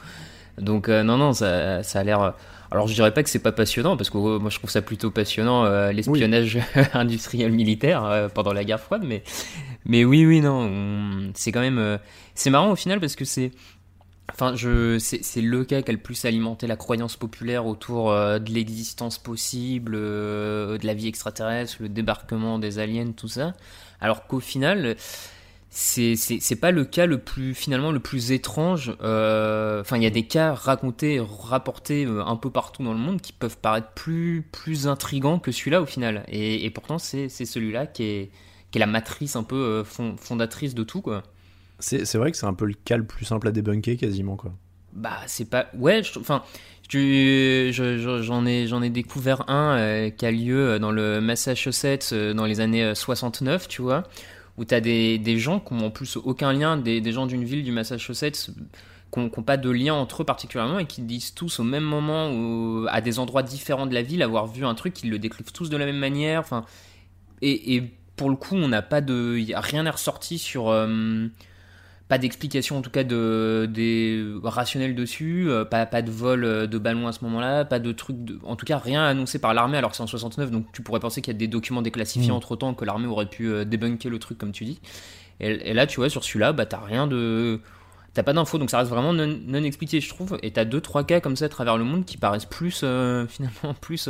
Donc, 0.58 0.88
non, 0.88 1.16
non, 1.16 1.32
ça, 1.32 1.82
ça 1.82 2.00
a 2.00 2.04
l'air. 2.04 2.34
Alors, 2.70 2.86
je 2.86 2.94
dirais 2.94 3.12
pas 3.12 3.22
que 3.22 3.30
c'est 3.30 3.38
pas 3.38 3.52
passionnant, 3.52 3.96
parce 3.96 4.10
que 4.10 4.18
euh, 4.18 4.38
moi, 4.38 4.50
je 4.50 4.58
trouve 4.58 4.70
ça 4.70 4.82
plutôt 4.82 5.10
passionnant, 5.10 5.64
euh, 5.64 5.90
l'espionnage 5.92 6.58
industriel 6.92 7.50
militaire 7.52 8.04
euh, 8.04 8.28
pendant 8.28 8.52
la 8.52 8.62
guerre 8.64 8.80
froide, 8.80 9.02
mais, 9.06 9.22
mais 9.86 10.04
oui, 10.04 10.24
oui, 10.26 10.40
non, 10.40 10.68
on- 10.70 11.30
c'est 11.34 11.50
quand 11.50 11.60
même. 11.60 11.98
c'est 12.34 12.50
marrant 12.50 12.70
au 12.70 12.76
final, 12.76 13.00
parce 13.00 13.16
que 13.16 13.24
c'est. 13.24 13.52
Enfin, 14.32 14.56
je, 14.56 14.98
c'est, 14.98 15.22
c'est 15.22 15.42
le 15.42 15.64
cas 15.64 15.82
qui 15.82 15.90
a 15.90 15.92
le 15.92 16.00
plus 16.00 16.24
alimenté 16.24 16.66
la 16.66 16.76
croyance 16.76 17.16
populaire 17.16 17.66
autour 17.66 18.10
euh, 18.10 18.38
de 18.38 18.50
l'existence 18.52 19.18
possible, 19.18 19.92
euh, 19.94 20.78
de 20.78 20.86
la 20.86 20.94
vie 20.94 21.08
extraterrestre, 21.08 21.76
le 21.80 21.88
débarquement 21.88 22.58
des 22.58 22.78
aliens, 22.78 23.12
tout 23.12 23.28
ça. 23.28 23.54
Alors 24.00 24.26
qu'au 24.26 24.40
final, 24.40 24.96
c'est, 25.70 26.16
c'est, 26.16 26.40
c'est 26.40 26.56
pas 26.56 26.70
le 26.70 26.84
cas 26.84 27.06
le 27.06 27.18
plus, 27.18 27.54
finalement, 27.54 27.92
le 27.92 28.00
plus 28.00 28.32
étrange. 28.32 28.96
euh, 29.02 29.82
Enfin, 29.82 29.98
il 29.98 30.02
y 30.02 30.06
a 30.06 30.10
des 30.10 30.26
cas 30.26 30.54
racontés, 30.54 31.20
rapportés 31.20 32.06
un 32.06 32.36
peu 32.36 32.50
partout 32.50 32.82
dans 32.82 32.92
le 32.94 32.98
monde 32.98 33.20
qui 33.20 33.32
peuvent 33.32 33.58
paraître 33.58 33.90
plus, 33.94 34.42
plus 34.52 34.88
intrigants 34.88 35.38
que 35.38 35.52
celui-là 35.52 35.82
au 35.82 35.86
final. 35.86 36.24
Et, 36.28 36.70
pourtant, 36.70 36.98
c'est, 36.98 37.28
celui-là 37.28 37.86
qui 37.86 38.04
est, 38.04 38.30
qui 38.70 38.78
est 38.78 38.80
la 38.80 38.86
matrice 38.86 39.36
un 39.36 39.44
peu 39.44 39.82
fond- 39.84 40.16
fondatrice 40.16 40.74
de 40.74 40.82
tout, 40.82 41.02
quoi. 41.02 41.22
C'est 42.04 42.18
vrai 42.18 42.30
que 42.30 42.36
c'est 42.36 42.46
un 42.46 42.54
peu 42.54 42.64
le 42.66 42.74
cas 42.74 42.96
le 42.96 43.04
plus 43.04 43.24
simple 43.24 43.48
à 43.48 43.52
débunker 43.52 43.96
quasiment 43.96 44.36
quoi 44.36 44.52
Bah, 44.92 45.18
c'est 45.26 45.48
pas. 45.50 45.66
Ouais, 45.76 46.02
enfin, 46.18 46.42
tu- 46.88 47.70
je- 47.72 48.20
j'en 48.22 48.46
ai, 48.46 48.66
j'en 48.66 48.82
ai 48.82 48.90
découvert 48.90 49.48
un 49.50 49.76
euh, 49.76 50.10
qui 50.10 50.24
a 50.26 50.30
lieu 50.30 50.78
dans 50.78 50.90
le 50.92 51.20
Massachusetts 51.20 52.10
euh, 52.12 52.32
dans 52.34 52.46
les 52.46 52.60
années 52.60 52.84
euh, 52.84 52.94
69, 52.94 53.68
tu 53.68 53.82
vois, 53.82 54.04
où 54.56 54.64
t'as 54.64 54.80
des, 54.80 55.18
des 55.18 55.38
gens 55.38 55.60
qui 55.60 55.72
ont 55.74 55.86
en 55.86 55.90
plus 55.90 56.16
aucun 56.16 56.52
lien, 56.52 56.76
des, 56.76 57.00
des 57.00 57.12
gens 57.12 57.26
d'une 57.26 57.44
ville 57.44 57.64
du 57.64 57.72
Massachusetts 57.72 58.50
qui 59.12 59.20
n'ont 59.20 59.28
pas 59.28 59.56
de 59.56 59.70
lien 59.70 59.94
entre 59.94 60.22
eux 60.22 60.24
particulièrement 60.24 60.80
et 60.80 60.86
qui 60.86 61.00
disent 61.02 61.34
tous 61.34 61.60
au 61.60 61.64
même 61.64 61.84
moment 61.84 62.32
ou 62.32 62.86
à 62.90 63.00
des 63.00 63.20
endroits 63.20 63.44
différents 63.44 63.86
de 63.86 63.94
la 63.94 64.02
ville 64.02 64.22
avoir 64.22 64.46
vu 64.48 64.64
un 64.66 64.74
truc, 64.74 64.92
qu'ils 64.94 65.10
le 65.10 65.20
décrivent 65.20 65.52
tous 65.52 65.70
de 65.70 65.76
la 65.76 65.86
même 65.86 65.98
manière. 65.98 66.40
Enfin, 66.40 66.64
et, 67.40 67.76
et 67.76 67.92
pour 68.16 68.28
le 68.30 68.34
coup, 68.36 68.56
on 68.56 68.66
n'a 68.68 68.82
pas 68.82 69.00
de, 69.00 69.38
rien 69.54 69.84
n'est 69.84 69.90
ressorti 69.90 70.38
sur 70.38 70.68
pas 72.14 72.18
d'explication 72.18 72.78
en 72.78 72.80
tout 72.80 72.90
cas 72.90 73.02
de, 73.02 73.68
des 73.68 74.24
rationnels 74.44 74.94
dessus, 74.94 75.50
euh, 75.50 75.64
pas, 75.64 75.84
pas 75.84 76.00
de 76.00 76.12
vol 76.12 76.44
euh, 76.44 76.68
de 76.68 76.78
ballon 76.78 77.08
à 77.08 77.12
ce 77.12 77.24
moment-là, 77.24 77.64
pas 77.64 77.80
de 77.80 77.90
truc, 77.90 78.24
de, 78.24 78.38
en 78.44 78.54
tout 78.54 78.64
cas 78.64 78.78
rien 78.78 79.04
annoncé 79.04 79.40
par 79.40 79.52
l'armée 79.52 79.78
alors 79.78 79.90
que 79.90 79.96
c'est 79.96 80.04
en 80.04 80.06
69, 80.06 80.52
donc 80.52 80.66
tu 80.72 80.80
pourrais 80.82 81.00
penser 81.00 81.22
qu'il 81.22 81.32
y 81.32 81.36
a 81.36 81.38
des 81.38 81.48
documents 81.48 81.82
déclassifiés 81.82 82.30
mm. 82.30 82.36
entre 82.36 82.54
temps 82.54 82.72
que 82.72 82.84
l'armée 82.84 83.08
aurait 83.08 83.26
pu 83.26 83.48
euh, 83.48 83.64
débunker 83.64 84.10
le 84.10 84.20
truc 84.20 84.38
comme 84.38 84.52
tu 84.52 84.64
dis. 84.64 84.80
Et, 85.40 85.74
là, 85.74 85.88
tu 85.88 85.96
vois, 85.96 86.08
sur 86.08 86.22
celui-là, 86.22 86.52
bah 86.52 86.66
t'as 86.66 86.78
rien 86.78 87.08
de. 87.08 87.58
T'as 88.12 88.22
pas 88.22 88.32
d'infos, 88.32 88.58
donc 88.58 88.70
ça 88.70 88.78
reste 88.78 88.90
vraiment 88.90 89.12
non, 89.12 89.26
non, 89.26 89.64
expliqué, 89.64 90.00
je 90.00 90.08
trouve. 90.08 90.38
Et 90.44 90.52
t'as 90.52 90.64
deux, 90.64 90.80
trois 90.80 91.02
cas 91.02 91.18
comme 91.18 91.34
ça 91.34 91.46
à 91.46 91.48
travers 91.48 91.76
le 91.76 91.82
monde 91.82 92.04
qui 92.04 92.16
paraissent 92.16 92.44
plus, 92.44 92.76
finalement, 93.28 93.74
plus. 93.80 94.08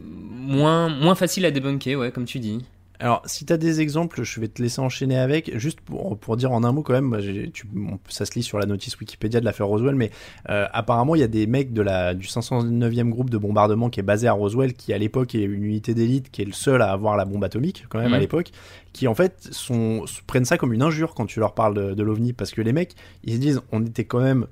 moins, 0.00 0.88
moins 0.88 1.14
facile 1.14 1.46
à 1.46 1.52
débunker, 1.52 1.94
ouais, 1.94 2.10
comme 2.10 2.24
tu 2.24 2.40
dis. 2.40 2.64
Alors, 3.02 3.20
si 3.24 3.44
tu 3.44 3.52
as 3.52 3.56
des 3.56 3.80
exemples, 3.80 4.22
je 4.22 4.40
vais 4.40 4.46
te 4.46 4.62
laisser 4.62 4.80
enchaîner 4.80 5.18
avec. 5.18 5.58
Juste 5.58 5.80
pour, 5.80 6.16
pour 6.16 6.36
dire 6.36 6.52
en 6.52 6.62
un 6.62 6.70
mot 6.70 6.82
quand 6.82 6.92
même, 6.92 7.18
tu, 7.52 7.66
ça 8.08 8.24
se 8.24 8.34
lit 8.34 8.44
sur 8.44 8.60
la 8.60 8.66
notice 8.66 8.96
Wikipédia 9.00 9.40
de 9.40 9.44
l'affaire 9.44 9.66
Roswell, 9.66 9.96
mais 9.96 10.12
euh, 10.50 10.66
apparemment, 10.72 11.16
il 11.16 11.20
y 11.20 11.24
a 11.24 11.28
des 11.28 11.48
mecs 11.48 11.72
de 11.72 11.82
la, 11.82 12.14
du 12.14 12.28
509e 12.28 13.08
groupe 13.08 13.28
de 13.28 13.38
bombardement 13.38 13.90
qui 13.90 13.98
est 13.98 14.04
basé 14.04 14.28
à 14.28 14.32
Roswell, 14.32 14.74
qui 14.74 14.92
à 14.92 14.98
l'époque 14.98 15.34
est 15.34 15.42
une 15.42 15.64
unité 15.64 15.94
d'élite, 15.94 16.30
qui 16.30 16.42
est 16.42 16.44
le 16.44 16.52
seul 16.52 16.80
à 16.80 16.92
avoir 16.92 17.16
la 17.16 17.24
bombe 17.24 17.42
atomique 17.42 17.86
quand 17.88 17.98
même 17.98 18.14
à 18.14 18.18
mmh. 18.18 18.20
l'époque, 18.20 18.50
qui 18.92 19.08
en 19.08 19.16
fait 19.16 19.48
sont, 19.50 20.04
prennent 20.28 20.44
ça 20.44 20.56
comme 20.56 20.72
une 20.72 20.82
injure 20.82 21.14
quand 21.14 21.26
tu 21.26 21.40
leur 21.40 21.54
parles 21.54 21.74
de, 21.74 21.94
de 21.94 22.02
l'OVNI, 22.04 22.34
parce 22.34 22.52
que 22.52 22.62
les 22.62 22.72
mecs, 22.72 22.94
ils 23.24 23.34
se 23.34 23.38
disent, 23.38 23.62
on 23.72 23.84
était 23.84 24.04
quand 24.04 24.20
même 24.20 24.46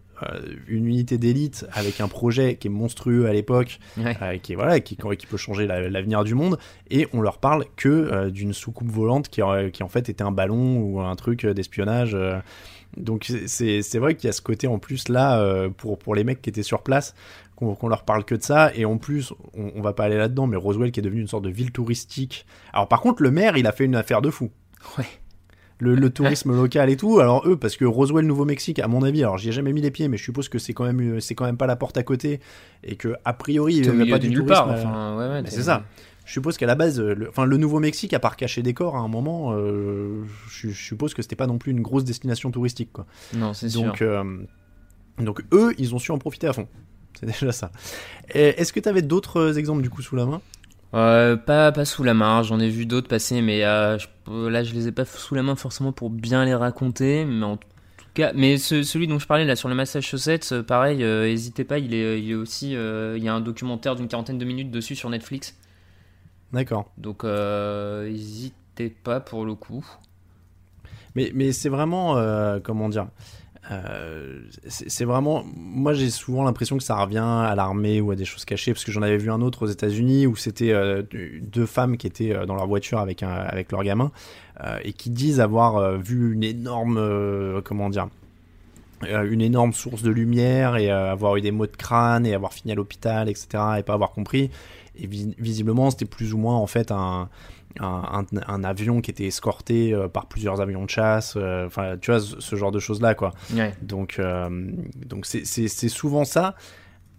une 0.69 0.87
unité 0.87 1.19
d'élite 1.19 1.67
avec 1.73 2.01
un 2.01 2.09
projet 2.09 2.57
qui 2.57 2.69
est 2.69 2.71
monstrueux 2.71 3.27
à 3.27 3.33
l'époque, 3.33 3.79
euh, 3.99 4.39
qui 4.39 4.53
est 4.53 4.57
voilà, 4.57 4.81
qui, 4.81 4.97
qui 4.97 5.27
peut 5.27 5.37
changer 5.37 5.67
l'avenir 5.67 6.25
du 6.25 6.35
monde, 6.35 6.59
et 6.91 7.09
on 7.13 7.21
leur 7.21 7.39
parle 7.39 7.65
que 7.77 7.89
euh, 7.89 8.31
d'une 8.31 8.53
soucoupe 8.53 8.91
volante 8.91 9.29
qui, 9.29 9.43
qui 9.73 9.83
en 9.83 9.89
fait 9.89 10.09
était 10.09 10.23
un 10.23 10.33
ballon 10.33 10.79
ou 10.79 11.01
un 11.01 11.15
truc 11.17 11.47
d'espionnage. 11.47 12.17
donc 12.97 13.33
c'est 13.47 13.99
vrai 13.99 14.15
qu'il 14.15 14.29
y 14.29 14.31
a 14.31 14.33
ce 14.33 14.43
côté 14.43 14.67
en 14.67 14.79
plus 14.79 15.09
là 15.09 15.69
pour 15.77 15.99
pour 15.99 16.15
les 16.15 16.25
mecs 16.25 16.43
qui 16.43 16.51
étaient 16.51 16.63
sur 16.63 16.83
place 16.83 17.15
qu'on 17.57 17.89
leur 17.89 18.05
parle 18.05 18.25
que 18.25 18.35
de 18.35 18.43
ça 18.43 18.73
et 18.75 18.85
en 18.85 18.97
plus 18.97 19.33
on, 19.55 19.73
on 19.77 19.83
va 19.83 19.93
pas 19.93 20.05
aller 20.05 20.17
là-dedans 20.17 20.47
mais 20.47 20.57
Roswell 20.57 20.93
qui 20.93 21.01
est 21.01 21.03
devenu 21.03 21.21
une 21.21 21.29
sorte 21.29 21.45
de 21.45 21.51
ville 21.51 21.73
touristique. 21.73 22.47
Alors 22.73 22.89
par 22.89 23.01
contre 23.01 23.23
le 23.23 23.31
maire 23.31 23.57
il 23.57 23.67
a 23.67 23.73
fait 23.73 23.85
une 23.85 23.97
affaire 23.97 24.23
de 24.23 24.31
fou. 24.31 24.51
Ouais 24.99 25.05
le, 25.81 26.11
tourisme 26.11 26.55
local 26.55 26.91
et 26.91 26.97
tout. 26.97 27.21
Alors 27.21 27.47
eux, 27.47 27.57
parce 27.57 27.77
que 27.77 27.85
Roswell, 27.85 28.27
Nouveau-Mexique, 28.27 28.79
à 28.79 28.89
mon 28.89 29.03
avis, 29.03 29.23
alors 29.23 29.39
j'y 29.39 29.49
ai 29.49 29.53
jamais 29.53 29.73
mis 29.73 29.81
les 29.81 29.91
pieds, 29.91 30.09
mais 30.09 30.17
je 30.17 30.23
suppose 30.23 30.49
que 30.49 30.59
c'est 30.59 30.73
quand 30.73 30.85
même 30.85 31.21
c'est 31.21 31.35
quand 31.35 31.45
même 31.45 31.57
pas 31.57 31.67
la 31.67 31.77
porte 31.77 31.97
à 31.97 32.03
côté 32.03 32.41
et 32.85 32.97
que 32.97 33.15
a 33.25 33.33
priori 33.33 33.77
il 33.77 33.93
n'y 33.93 34.09
a 34.09 34.15
pas 34.15 34.19
du 34.19 34.33
tourisme. 34.33 34.47
Part, 34.47 34.69
enfin, 34.69 35.17
ouais, 35.17 35.43
c'est 35.47 35.63
ça. 35.63 35.85
Je 36.27 36.35
suppose 36.35 36.59
qu'à 36.59 36.67
la 36.67 36.77
base, 36.77 37.01
le, 37.01 37.29
enfin 37.29 37.45
le 37.45 37.57
Nouveau-Mexique, 37.57 38.15
à 38.15 38.21
part 38.21 38.37
cacher 38.37 38.63
des 38.63 38.73
corps 38.73 38.95
à 38.95 39.01
un 39.01 39.09
moment, 39.09 39.53
euh, 39.53 40.23
je, 40.49 40.71
suppose 40.71 41.13
que 41.13 41.23
c'était 41.23 41.35
pas 41.35 41.49
non 41.49 41.59
plus 41.59 41.73
une 41.73 41.81
grosse 41.81 42.05
destination 42.05 42.53
touristique, 42.53 42.93
quoi. 42.93 43.07
Non, 43.35 43.53
c'est 43.53 43.69
sûr. 43.69 43.83
Donc, 43.83 44.01
euh, 44.01 44.23
donc 45.19 45.43
eux, 45.53 45.75
ils 45.77 45.93
ont 45.93 45.99
su 45.99 46.13
en 46.13 46.19
profiter 46.19 46.47
à 46.47 46.53
fond. 46.53 46.69
C'est 47.19 47.27
déjà 47.27 47.51
ça. 47.51 47.73
Est-ce 48.29 48.73
que 48.73 48.79
tu 48.79 48.89
avais 48.89 49.03
d'autres 49.03 49.59
exemples 49.59 49.83
du 49.83 49.91
coup 49.91 50.03
sous 50.03 50.15
la 50.15 50.25
main? 50.25 50.41
Euh, 50.95 51.37
pas, 51.37 51.71
pas 51.73 51.85
sous 51.85 52.03
la 52.03 52.15
main, 52.15 52.43
j'en 52.43 52.59
ai 52.59 52.69
vu 52.69 52.87
d'autres 52.87 53.09
passer, 53.09 53.43
mais 53.43 53.65
euh, 53.65 53.97
je, 53.99 54.07
là 54.49 54.65
je 54.65 54.75
les 54.75 54.89
ai 54.89 54.93
pas 54.93 55.05
sous 55.05 55.35
la 55.35 55.43
main 55.43 55.55
forcément 55.55 55.93
pour 55.93 56.11
bien 56.11 56.45
les 56.45 56.55
raconter, 56.55 57.25
mais 57.25 57.45
en 57.45 57.57
tout 57.57 57.69
cas, 58.15 58.33
mais 58.35 58.59
celui 58.59 59.07
dont 59.07 59.19
je 59.19 59.27
parlais 59.27 59.45
là 59.45 59.55
sur 59.55 59.69
le 59.69 59.75
Massachusetts, 59.75 60.53
euh, 60.53 60.63
pareil, 60.63 60.99
n'hésitez 60.99 61.65
pas, 61.65 61.79
il 61.79 61.95
est, 61.95 62.21
il 62.21 62.31
est 62.31 62.35
aussi, 62.35 62.73
il 62.73 63.23
y 63.23 63.29
a 63.29 63.35
un 63.35 63.41
documentaire 63.41 63.95
d'une 63.95 64.09
quarantaine 64.09 64.39
de 64.39 64.45
minutes 64.45 64.71
dessus 64.71 64.97
sur 64.97 65.11
Netflix. 65.11 65.57
D'accord. 66.53 66.91
Donc 66.99 67.23
n'hésitez 67.25 68.91
pas 68.91 69.21
pour 69.21 69.45
le 69.45 69.55
coup. 69.55 69.87
Mais, 71.17 71.33
mais 71.35 71.53
c'est 71.53 71.69
vraiment, 71.69 72.17
comment 72.63 72.89
dire, 72.89 73.07
euh, 73.71 74.41
c'est 74.67 75.05
vraiment, 75.05 75.45
moi 75.55 75.93
j'ai 75.93 76.11
souvent 76.11 76.45
l'impression 76.45 76.79
que 76.79 76.83
ça 76.83 76.97
revient 76.97 77.19
à 77.19 77.55
l'armée 77.55 78.01
ou 78.01 78.11
à 78.11 78.17
des 78.17 78.25
choses 78.25 78.45
cachées, 78.45 78.73
parce 78.73 78.85
que 78.85 78.93
j'en 78.93 79.03
avais 79.03 79.19
vu 79.19 79.31
un 79.31 79.43
autre 79.43 79.65
aux 79.65 79.69
États-Unis 79.69 80.27
où 80.27 80.35
c'était 80.35 80.73
euh, 80.73 81.03
deux 81.43 81.67
femmes 81.67 81.97
qui 81.97 82.07
étaient 82.07 82.35
euh, 82.35 82.47
dans 82.47 82.55
leur 82.55 82.67
voiture 82.67 82.99
avec 82.99 83.23
avec 83.23 83.71
leur 83.73 83.85
gamin 83.85 84.11
et 84.85 84.93
qui 84.93 85.09
disent 85.09 85.41
avoir 85.41 85.97
vu 85.97 86.35
une 86.35 86.45
énorme, 86.45 87.63
comment 87.65 87.89
dire, 87.89 88.09
une 89.09 89.41
énorme 89.41 89.73
source 89.73 90.03
de 90.03 90.11
lumière 90.11 90.77
et 90.77 90.91
avoir 90.91 91.37
eu 91.37 91.41
des 91.41 91.51
maux 91.51 91.67
de 91.67 91.75
crâne 91.75 92.27
et 92.27 92.35
avoir 92.35 92.53
fini 92.53 92.73
à 92.73 92.75
l'hôpital, 92.75 93.31
etc. 93.31 93.47
et 93.79 93.83
pas 93.83 93.95
avoir 93.95 94.11
compris. 94.11 94.51
Et 95.01 95.07
visiblement 95.07 95.91
c'était 95.91 96.05
plus 96.05 96.35
ou 96.35 96.39
moins 96.39 96.57
en 96.57 96.67
fait 96.67 96.93
un 96.93 97.31
un, 97.79 98.65
avion 98.65 99.01
qui 99.01 99.11
était 99.11 99.27
escorté 99.27 99.93
euh, 99.93 100.09
par 100.09 100.27
plusieurs 100.27 100.61
avions 100.61 100.85
de 100.85 100.91
chasse, 100.91 101.35
euh, 101.37 101.67
enfin 101.67 101.97
tu 102.01 102.11
vois 102.11 102.21
ce, 102.21 102.57
genre 102.57 102.73
de 102.73 102.79
choses 102.79 103.01
là 103.01 103.15
quoi. 103.15 103.33
Donc 103.83 104.19
euh, 104.19 104.49
donc 105.07 105.27
c'est 105.27 105.89
souvent 105.89 106.25
ça. 106.25 106.57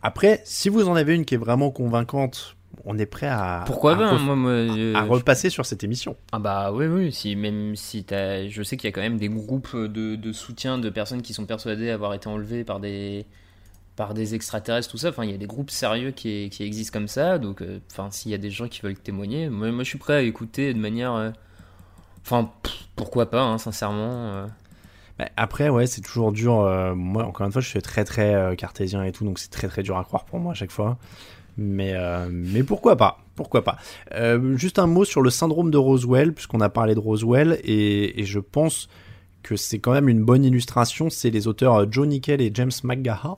Après, 0.04 0.42
si 0.46 0.70
vous 0.70 0.90
en 0.90 0.96
avez 0.96 1.14
une 1.14 1.26
qui 1.26 1.36
est 1.36 1.38
vraiment 1.38 1.70
convaincante, 1.70 2.58
on 2.86 2.98
est 2.98 3.06
prêt 3.06 3.28
à 3.28 3.64
pourquoi 3.68 3.96
à, 3.96 4.16
à 4.16 5.02
repasser 5.04 5.50
sur 5.50 5.66
cette 5.66 5.84
émission. 5.84 6.16
Ah 6.32 6.40
bah 6.40 6.72
oui 6.74 6.88
oui 6.88 7.12
si 7.12 7.36
même 7.36 7.76
si 7.76 8.06
as, 8.12 8.48
je 8.50 8.64
sais 8.64 8.78
qu'il 8.78 8.88
y 8.88 8.92
a 8.92 8.94
quand 8.94 9.02
même 9.02 9.18
des 9.18 9.30
groupes 9.30 9.76
de, 9.76 10.16
de 10.16 10.32
soutien 10.34 10.80
de 10.80 10.90
personnes 10.90 11.22
qui 11.22 11.34
sont 11.34 11.46
persuadées 11.46 11.92
avoir 11.92 12.14
été 12.14 12.28
enlevées 12.28 12.64
par 12.64 12.80
des 12.80 13.26
par 14.02 14.16
des 14.16 14.34
extraterrestres, 14.34 14.90
tout 14.90 14.98
ça. 14.98 15.10
Enfin, 15.10 15.26
il 15.26 15.30
y 15.30 15.34
a 15.36 15.38
des 15.38 15.46
groupes 15.46 15.70
sérieux 15.70 16.10
qui, 16.10 16.50
qui 16.50 16.64
existent 16.64 16.92
comme 16.92 17.08
ça. 17.08 17.38
Donc, 17.38 17.62
euh, 17.62 17.78
enfin, 17.92 18.10
s'il 18.10 18.32
y 18.32 18.34
a 18.34 18.40
des 18.40 18.50
gens 18.50 18.68
qui 18.68 18.82
veulent 18.82 18.98
témoigner, 18.98 19.48
moi, 19.48 19.70
je 19.78 19.84
suis 19.84 20.00
prêt 20.00 20.16
à 20.16 20.22
écouter 20.24 20.74
de 20.74 20.80
manière. 20.80 21.14
Euh, 21.14 21.30
enfin, 22.26 22.50
pourquoi 22.96 23.30
pas, 23.30 23.44
hein, 23.44 23.60
sincèrement. 23.60 24.10
Euh. 24.10 24.48
Bah, 25.20 25.30
après, 25.38 25.70
ouais, 25.70 25.86
c'est 25.86 26.02
toujours 26.02 26.32
dur. 26.32 26.68
moi, 26.96 27.26
encore 27.26 27.46
une 27.46 27.52
fois, 27.52 27.62
je 27.62 27.68
suis 27.68 27.80
très 27.84 28.04
très 28.04 28.56
cartésien 28.58 29.04
et 29.04 29.12
tout, 29.12 29.24
donc 29.24 29.38
c'est 29.38 29.52
très 29.52 29.68
très 29.68 29.84
dur 29.84 30.00
à 30.00 30.04
croire 30.04 30.26
pour 30.26 30.40
moi 30.40 30.54
à 30.54 30.56
chaque 30.56 30.72
fois. 30.72 30.98
Mais, 31.58 31.94
mais 32.32 32.64
pourquoi 32.64 32.96
pas 32.96 33.20
Pourquoi 33.36 33.64
pas 33.64 33.78
Juste 34.56 34.80
un 34.80 34.88
mot 34.88 35.06
sur 35.06 35.22
le 35.22 35.30
syndrome 35.30 35.70
de 35.70 35.78
Roswell, 35.78 36.34
puisqu'on 36.34 36.62
a 36.62 36.70
parlé 36.70 36.96
de 36.96 37.00
Roswell, 37.00 37.60
et 37.64 38.24
je 38.24 38.40
pense 38.40 38.90
que 39.42 39.56
c'est 39.56 39.80
quand 39.80 39.92
même 39.92 40.10
une 40.10 40.24
bonne 40.24 40.44
illustration, 40.44 41.10
c'est 41.10 41.30
les 41.30 41.48
auteurs 41.48 41.76
euh, 41.76 41.86
Joe 41.90 42.08
Nickel 42.08 42.42
et 42.42 42.52
James 42.54 42.72
McGaha 42.84 43.38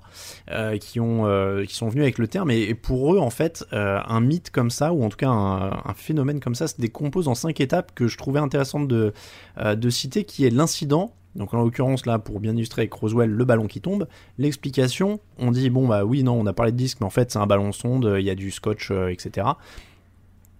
euh, 0.51 0.77
qui, 0.77 0.99
ont, 0.99 1.25
euh, 1.25 1.65
qui 1.65 1.75
sont 1.75 1.89
venus 1.89 2.03
avec 2.03 2.17
le 2.17 2.27
terme. 2.27 2.51
Et, 2.51 2.73
pour 2.73 3.13
eux, 3.13 3.19
en 3.19 3.29
fait, 3.29 3.65
un 3.71 4.19
mythe 4.19 4.49
comme 4.51 4.69
ça, 4.69 4.93
ou 4.93 5.03
en 5.03 5.09
tout 5.09 5.17
cas 5.17 5.29
un, 5.29 5.93
phénomène 5.95 6.39
comme 6.39 6.55
ça, 6.55 6.67
se 6.67 6.79
décompose 6.79 7.27
en 7.27 7.35
cinq 7.35 7.61
étapes 7.61 7.93
que 7.95 8.07
je 8.07 8.17
trouvais 8.17 8.39
intéressante 8.39 8.87
de, 8.87 9.13
de 9.63 9.89
citer, 9.89 10.25
qui 10.25 10.45
est 10.45 10.49
l'incident. 10.49 11.13
Donc 11.35 11.53
en 11.53 11.61
l'occurrence 11.63 12.05
là, 12.05 12.19
pour 12.19 12.39
bien 12.39 12.53
illustrer 12.53 12.83
avec 12.83 12.93
Roswell, 12.93 13.29
le 13.29 13.45
ballon 13.45 13.67
qui 13.67 13.81
tombe. 13.81 14.07
L'explication, 14.37 15.19
on 15.37 15.51
dit 15.51 15.69
bon 15.69 15.87
bah 15.87 16.03
oui 16.03 16.23
non, 16.23 16.39
on 16.39 16.45
a 16.45 16.53
parlé 16.53 16.71
de 16.71 16.77
disque, 16.77 16.99
mais 16.99 17.05
en 17.05 17.11
fait 17.11 17.31
c'est 17.31 17.39
un 17.39 17.47
ballon 17.47 17.71
sonde, 17.71 18.15
il 18.19 18.25
y 18.25 18.29
a 18.29 18.35
du 18.35 18.51
scotch, 18.51 18.91
etc. 18.91 19.47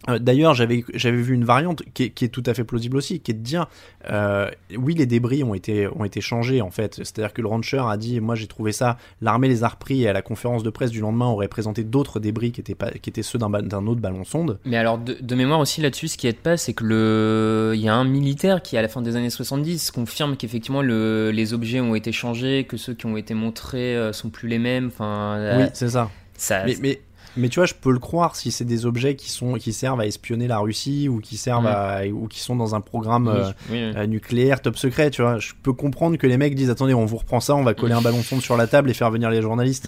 Euh, 0.10 0.20
d'ailleurs, 0.20 0.54
j'avais 0.54 0.84
j'avais 0.94 1.22
vu 1.22 1.34
une 1.34 1.46
variante 1.46 1.84
qui 1.94 2.04
est, 2.04 2.28
tout 2.28 2.44
à 2.46 2.54
fait 2.54 2.64
plausible 2.64 2.98
aussi, 2.98 3.20
qui 3.20 3.32
est 3.32 3.34
de 3.34 3.40
dire 3.40 3.68
euh, 4.10 4.50
oui, 4.78 4.96
les 4.96 5.06
débris 5.06 5.44
ont 5.44 5.54
été 5.54 5.88
ont 5.88 6.04
été 6.04 6.22
changés 6.22 6.62
en 6.62 6.72
fait. 6.72 6.96
C'est-à-dire 6.96 7.34
que 7.34 7.42
le 7.42 7.48
rancher 7.48 7.82
a 7.88 7.98
dit 7.98 8.20
moi 8.20 8.36
j'ai 8.36 8.48
trouvé 8.48 8.72
ça, 8.72 8.98
l'armée 9.22 9.48
les 9.48 9.64
a 9.64 9.70
repris 9.70 10.04
et 10.04 10.10
à 10.10 10.14
la 10.14 10.22
conférence 10.22 10.64
de 10.64 10.70
presse 10.70 10.92
du 10.92 11.00
lendemain 11.00 11.28
aurait 11.28 11.48
présenté 11.48 11.84
d'autres 11.84 12.20
débris 12.20 12.52
qui 12.52 12.62
étaient 12.62 12.76
pas 12.76 12.92
qui 12.92 13.10
étaient 13.10 13.24
ceux 13.24 13.40
d'un 13.40 13.88
autre 13.88 14.02
ballon 14.02 14.24
sonde. 14.24 14.60
Mais 14.66 14.78
alors 14.78 14.98
de, 14.98 15.36
mémoire 15.36 15.60
aussi 15.60 15.82
là-dessus, 15.82 16.10
ce 16.10 16.18
qui 16.18 16.28
aide 16.28 16.38
pas, 16.38 16.58
c'est 16.58 16.74
que 16.74 16.84
le 16.84 17.74
il 17.76 17.82
y 17.82 17.90
a 17.90 17.96
un 17.96 18.06
militaire 18.06 18.62
qui 18.62 18.78
à 18.78 18.82
la 18.82 18.88
fin 18.88 19.02
des 19.02 19.16
années 19.16 19.30
70 19.30 19.92
confirme 19.92 20.38
qu'effectivement 20.38 20.82
le... 20.82 21.32
les 21.32 21.54
objets 21.54 21.80
ont 21.80 21.96
été 21.96 22.12
changés, 22.12 22.66
que 22.66 22.78
ceux 22.78 22.94
qui 22.94 23.06
ont 23.06 23.18
été 23.18 23.34
montrés 23.34 23.96
euh, 23.96 24.14
sont 24.14 24.30
plus 24.30 24.48
les 24.48 24.60
mêmes. 24.60 24.88
Enfin, 24.88 25.58
oui, 25.60 25.66
c'est 25.74 25.90
ça. 25.90 26.10
ça 26.36 26.64
mais 26.66 26.76
mais 26.82 27.02
tu 27.50 27.60
vois, 27.60 27.66
je 27.66 27.74
peux 27.74 27.92
le 27.92 28.00
croire 28.00 28.36
si 28.36 28.52
c'est 28.52 28.66
des 28.66 28.86
objets 28.86 29.16
qui 29.16 29.30
sont 29.30 29.54
qui 29.54 29.74
servent 29.74 30.00
à 30.00 30.06
espionner 30.06 30.48
la 30.48 30.60
Russie 30.60 31.10
ou 31.10 31.20
qui 31.20 31.38
servent 31.38 31.68
à, 31.68 32.06
ou 32.08 32.28
qui 32.28 32.40
sont 32.40 32.56
dans 32.56 32.76
un 32.76 32.82
programme 32.82 33.28
euh, 33.28 33.52
euh, 33.72 34.06
nucléaire 34.06 34.62
top 34.62 34.78
secret. 34.78 35.10
Tu 35.10 35.22
vois, 35.22 35.40
je 35.40 35.54
peux 35.62 35.74
comprendre 35.74 36.18
que 36.18 36.28
les 36.28 36.38
mecs 36.38 36.56
disent 36.56 36.70
attendez, 36.70 36.94
on 36.94 37.06
vous 37.06 37.18
reprend 37.18 37.40
ça, 37.40 37.56
on 37.56 37.64
va 37.64 37.74
coller 37.74 37.94
un 37.94 38.02
ballon 38.02 38.22
sonde 38.22 38.42
sur 38.42 38.58
la 38.58 38.68
table 38.68 38.90
et 38.90 38.94
faire 38.94 39.12
venir 39.12 39.30
les 39.30 39.42
journalistes. 39.42 39.88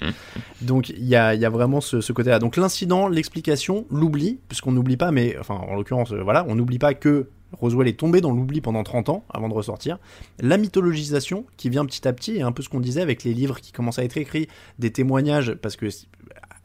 Donc 0.62 0.89
il 0.89 1.05
y 1.05 1.15
a, 1.15 1.36
y 1.36 1.45
a 1.45 1.49
vraiment 1.49 1.81
ce, 1.81 2.01
ce 2.01 2.13
côté-là. 2.13 2.39
Donc 2.39 2.58
l'incident, 2.58 3.08
l'explication, 3.08 3.86
l'oubli, 3.91 4.39
puisqu'on 4.47 4.71
n'oublie 4.71 4.97
pas, 4.97 5.12
mais 5.12 5.38
enfin 5.39 5.55
en 5.55 5.75
l'occurrence, 5.75 6.12
euh, 6.12 6.21
voilà, 6.23 6.45
on 6.47 6.55
n'oublie 6.55 6.79
pas 6.79 6.93
que 6.93 7.29
Roswell 7.53 7.88
est 7.88 7.99
tombé 7.99 8.21
dans 8.21 8.31
l'oubli 8.31 8.62
pendant 8.62 8.84
30 8.84 9.10
ans 9.10 9.25
avant 9.29 9.49
de 9.49 9.53
ressortir. 9.53 9.97
La 10.39 10.58
mythologisation 10.58 11.45
qui 11.58 11.69
vient 11.69 11.86
petit 11.86 12.08
à 12.08 12.13
petit, 12.13 12.38
et 12.38 12.41
un 12.41 12.51
peu 12.51 12.62
ce 12.62 12.69
qu'on 12.69 12.79
disait 12.79 13.01
avec 13.01 13.23
les 13.23 13.34
livres 13.34 13.60
qui 13.60 13.71
commencent 13.71 13.99
à 13.99 14.03
être 14.03 14.17
écrits, 14.17 14.47
des 14.79 14.91
témoignages, 14.91 15.53
parce 15.53 15.75
que 15.75 15.88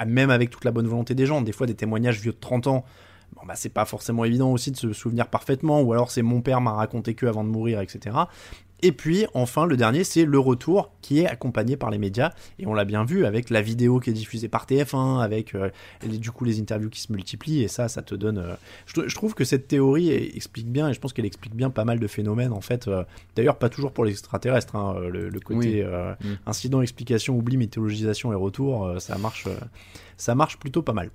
même 0.04 0.30
avec 0.30 0.50
toute 0.50 0.64
la 0.64 0.70
bonne 0.70 0.86
volonté 0.86 1.14
des 1.14 1.26
gens, 1.26 1.42
des 1.42 1.52
fois 1.52 1.66
des 1.66 1.74
témoignages 1.74 2.20
vieux 2.20 2.32
de 2.32 2.38
30 2.40 2.66
ans, 2.66 2.84
bon, 3.36 3.42
bah, 3.46 3.54
c'est 3.56 3.68
pas 3.68 3.84
forcément 3.84 4.24
évident 4.24 4.50
aussi 4.52 4.70
de 4.70 4.76
se 4.76 4.92
souvenir 4.92 5.28
parfaitement, 5.28 5.80
ou 5.82 5.92
alors 5.92 6.10
c'est 6.10 6.22
mon 6.22 6.40
père 6.40 6.60
m'a 6.60 6.72
raconté 6.72 7.14
que 7.14 7.26
avant 7.26 7.44
de 7.44 7.48
mourir, 7.48 7.80
etc. 7.80 8.16
Et 8.82 8.92
puis 8.92 9.26
enfin 9.34 9.66
le 9.66 9.76
dernier 9.76 10.04
c'est 10.04 10.24
le 10.24 10.38
retour 10.38 10.90
qui 11.02 11.18
est 11.20 11.26
accompagné 11.26 11.76
par 11.76 11.90
les 11.90 11.98
médias 11.98 12.30
et 12.58 12.66
on 12.66 12.74
l'a 12.74 12.84
bien 12.84 13.04
vu 13.04 13.24
avec 13.26 13.50
la 13.50 13.60
vidéo 13.62 14.00
qui 14.00 14.10
est 14.10 14.14
diffusée 14.14 14.48
par 14.48 14.66
TF1 14.66 15.20
avec 15.22 15.54
euh, 15.54 15.70
les- 16.06 16.18
du 16.18 16.30
coup 16.30 16.44
les 16.44 16.60
interviews 16.60 16.88
qui 16.90 17.00
se 17.00 17.12
multiplient 17.12 17.62
et 17.62 17.68
ça 17.68 17.88
ça 17.88 18.00
te 18.02 18.14
donne 18.14 18.38
euh, 18.38 18.54
je, 18.86 19.06
je 19.06 19.14
trouve 19.14 19.34
que 19.34 19.44
cette 19.44 19.68
théorie 19.68 20.10
explique 20.10 20.68
bien 20.70 20.88
et 20.88 20.94
je 20.94 21.00
pense 21.00 21.12
qu'elle 21.12 21.26
explique 21.26 21.54
bien 21.54 21.68
pas 21.70 21.84
mal 21.84 21.98
de 22.00 22.06
phénomènes 22.06 22.52
en 22.52 22.60
fait 22.60 22.88
euh, 22.88 23.04
d'ailleurs 23.36 23.56
pas 23.58 23.68
toujours 23.68 23.92
pour 23.92 24.04
les 24.04 24.12
extraterrestres 24.12 24.76
hein, 24.76 24.96
le, 25.10 25.28
le 25.28 25.40
côté 25.40 25.84
Oui. 25.84 26.28
Mm. 26.28 26.34
incident 26.46 26.80
explication 26.82 27.36
oubli 27.36 27.56
mythologisation 27.56 28.32
et 28.32 28.36
retour 28.36 28.94
ça 28.98 29.18
marche 29.18 29.46
ça 30.16 30.34
marche 30.34 30.58
plutôt 30.58 30.82
pas 30.82 30.92
mal 30.92 31.10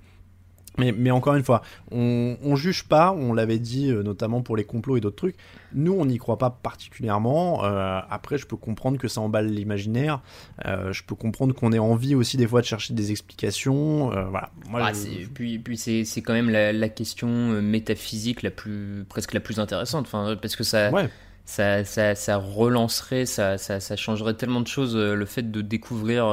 mais, 0.78 0.92
mais 0.92 1.10
encore 1.10 1.34
une 1.34 1.42
fois, 1.44 1.62
on, 1.90 2.36
on 2.42 2.56
juge 2.56 2.84
pas, 2.84 3.12
on 3.12 3.32
l'avait 3.32 3.58
dit 3.58 3.90
euh, 3.90 4.02
notamment 4.02 4.42
pour 4.42 4.56
les 4.56 4.64
complots 4.64 4.96
et 4.96 5.00
d'autres 5.00 5.16
trucs. 5.16 5.36
Nous, 5.74 5.92
on 5.92 6.06
n'y 6.06 6.18
croit 6.18 6.38
pas 6.38 6.50
particulièrement. 6.50 7.64
Euh, 7.64 8.00
après, 8.08 8.38
je 8.38 8.46
peux 8.46 8.56
comprendre 8.56 8.98
que 8.98 9.08
ça 9.08 9.20
emballe 9.20 9.48
l'imaginaire. 9.48 10.20
Euh, 10.64 10.92
je 10.92 11.02
peux 11.02 11.14
comprendre 11.14 11.54
qu'on 11.54 11.72
ait 11.72 11.78
envie 11.78 12.14
aussi 12.14 12.36
des 12.36 12.46
fois 12.46 12.60
de 12.60 12.66
chercher 12.66 12.94
des 12.94 13.10
explications. 13.10 14.08
Voilà. 14.30 14.50
Moi, 14.68 14.80
Ah, 14.84 14.92
je- 14.92 15.26
puis 15.28 15.58
puis 15.58 15.76
c'est 15.76 16.22
quand 16.22 16.32
même 16.32 16.50
la, 16.50 16.72
la 16.72 16.88
question 16.88 17.28
métaphysique 17.60 18.42
la 18.42 18.50
plus 18.50 19.04
presque 19.08 19.34
la 19.34 19.40
plus 19.40 19.58
intéressante 19.60 20.06
enfin 20.06 20.36
parce 20.40 20.56
que 20.56 20.64
ça 20.64 20.90
Ouais. 20.90 21.08
ça, 21.44 21.84
ça, 21.84 22.14
ça 22.14 22.36
relancerait 22.36 23.26
ça, 23.26 23.58
ça, 23.58 23.96
changerait 23.96 24.34
tellement 24.34 24.60
de 24.60 24.66
choses 24.68 24.96
le 24.96 25.24
fait 25.26 25.50
de 25.50 25.60
découvrir 25.62 26.26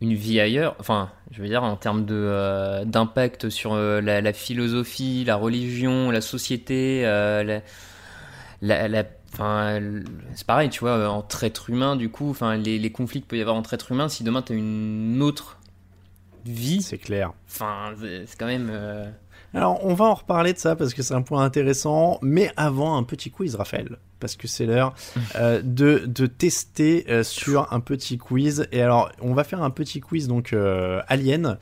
une 0.00 0.14
vie 0.14 0.40
ailleurs 0.40 0.76
enfin 0.78 1.10
je 1.30 1.40
veux 1.42 1.48
dire 1.48 1.62
en 1.62 1.76
termes 1.76 2.04
de 2.04 2.14
euh, 2.14 2.84
d'impact 2.84 3.48
sur 3.48 3.72
euh, 3.74 4.00
la, 4.00 4.20
la 4.20 4.32
philosophie 4.32 5.24
la 5.24 5.36
religion 5.36 6.10
la 6.10 6.20
société 6.20 7.02
euh, 7.04 7.60
la, 8.62 8.88
la, 8.88 9.04
c'est 10.34 10.46
pareil 10.46 10.70
tu 10.70 10.80
vois 10.80 10.90
euh, 10.90 11.06
entre 11.06 11.44
êtres 11.44 11.70
humains 11.70 11.96
du 11.96 12.10
coup 12.10 12.30
enfin 12.30 12.56
les, 12.56 12.78
les 12.78 12.92
conflits 12.92 13.20
qu'il 13.20 13.28
peut 13.28 13.38
y 13.38 13.40
avoir 13.40 13.56
entre 13.56 13.74
êtres 13.74 13.92
humains 13.92 14.08
si 14.08 14.24
demain 14.24 14.42
tu 14.42 14.52
as 14.52 14.56
une 14.56 15.22
autre 15.22 15.58
vie 16.44 16.80
C'est 16.80 16.98
clair. 16.98 17.32
Enfin, 17.48 17.94
c'est 17.98 18.38
quand 18.38 18.46
même. 18.46 18.70
Alors, 19.54 19.84
on 19.84 19.94
va 19.94 20.06
en 20.06 20.14
reparler 20.14 20.52
de 20.52 20.58
ça 20.58 20.76
parce 20.76 20.94
que 20.94 21.02
c'est 21.02 21.14
un 21.14 21.22
point 21.22 21.44
intéressant. 21.44 22.18
Mais 22.22 22.50
avant, 22.56 22.96
un 22.96 23.02
petit 23.02 23.30
quiz, 23.30 23.54
Raphaël. 23.54 23.98
Parce 24.20 24.36
que 24.36 24.48
c'est 24.48 24.66
l'heure 24.66 24.94
euh, 25.36 25.60
de, 25.62 26.04
de 26.06 26.26
tester 26.26 27.06
euh, 27.08 27.22
sur 27.22 27.72
un 27.72 27.80
petit 27.80 28.18
quiz. 28.18 28.68
Et 28.72 28.82
alors, 28.82 29.10
on 29.20 29.34
va 29.34 29.44
faire 29.44 29.62
un 29.62 29.70
petit 29.70 30.00
quiz, 30.00 30.28
donc 30.28 30.52
euh, 30.52 31.00
Alien. 31.08 31.58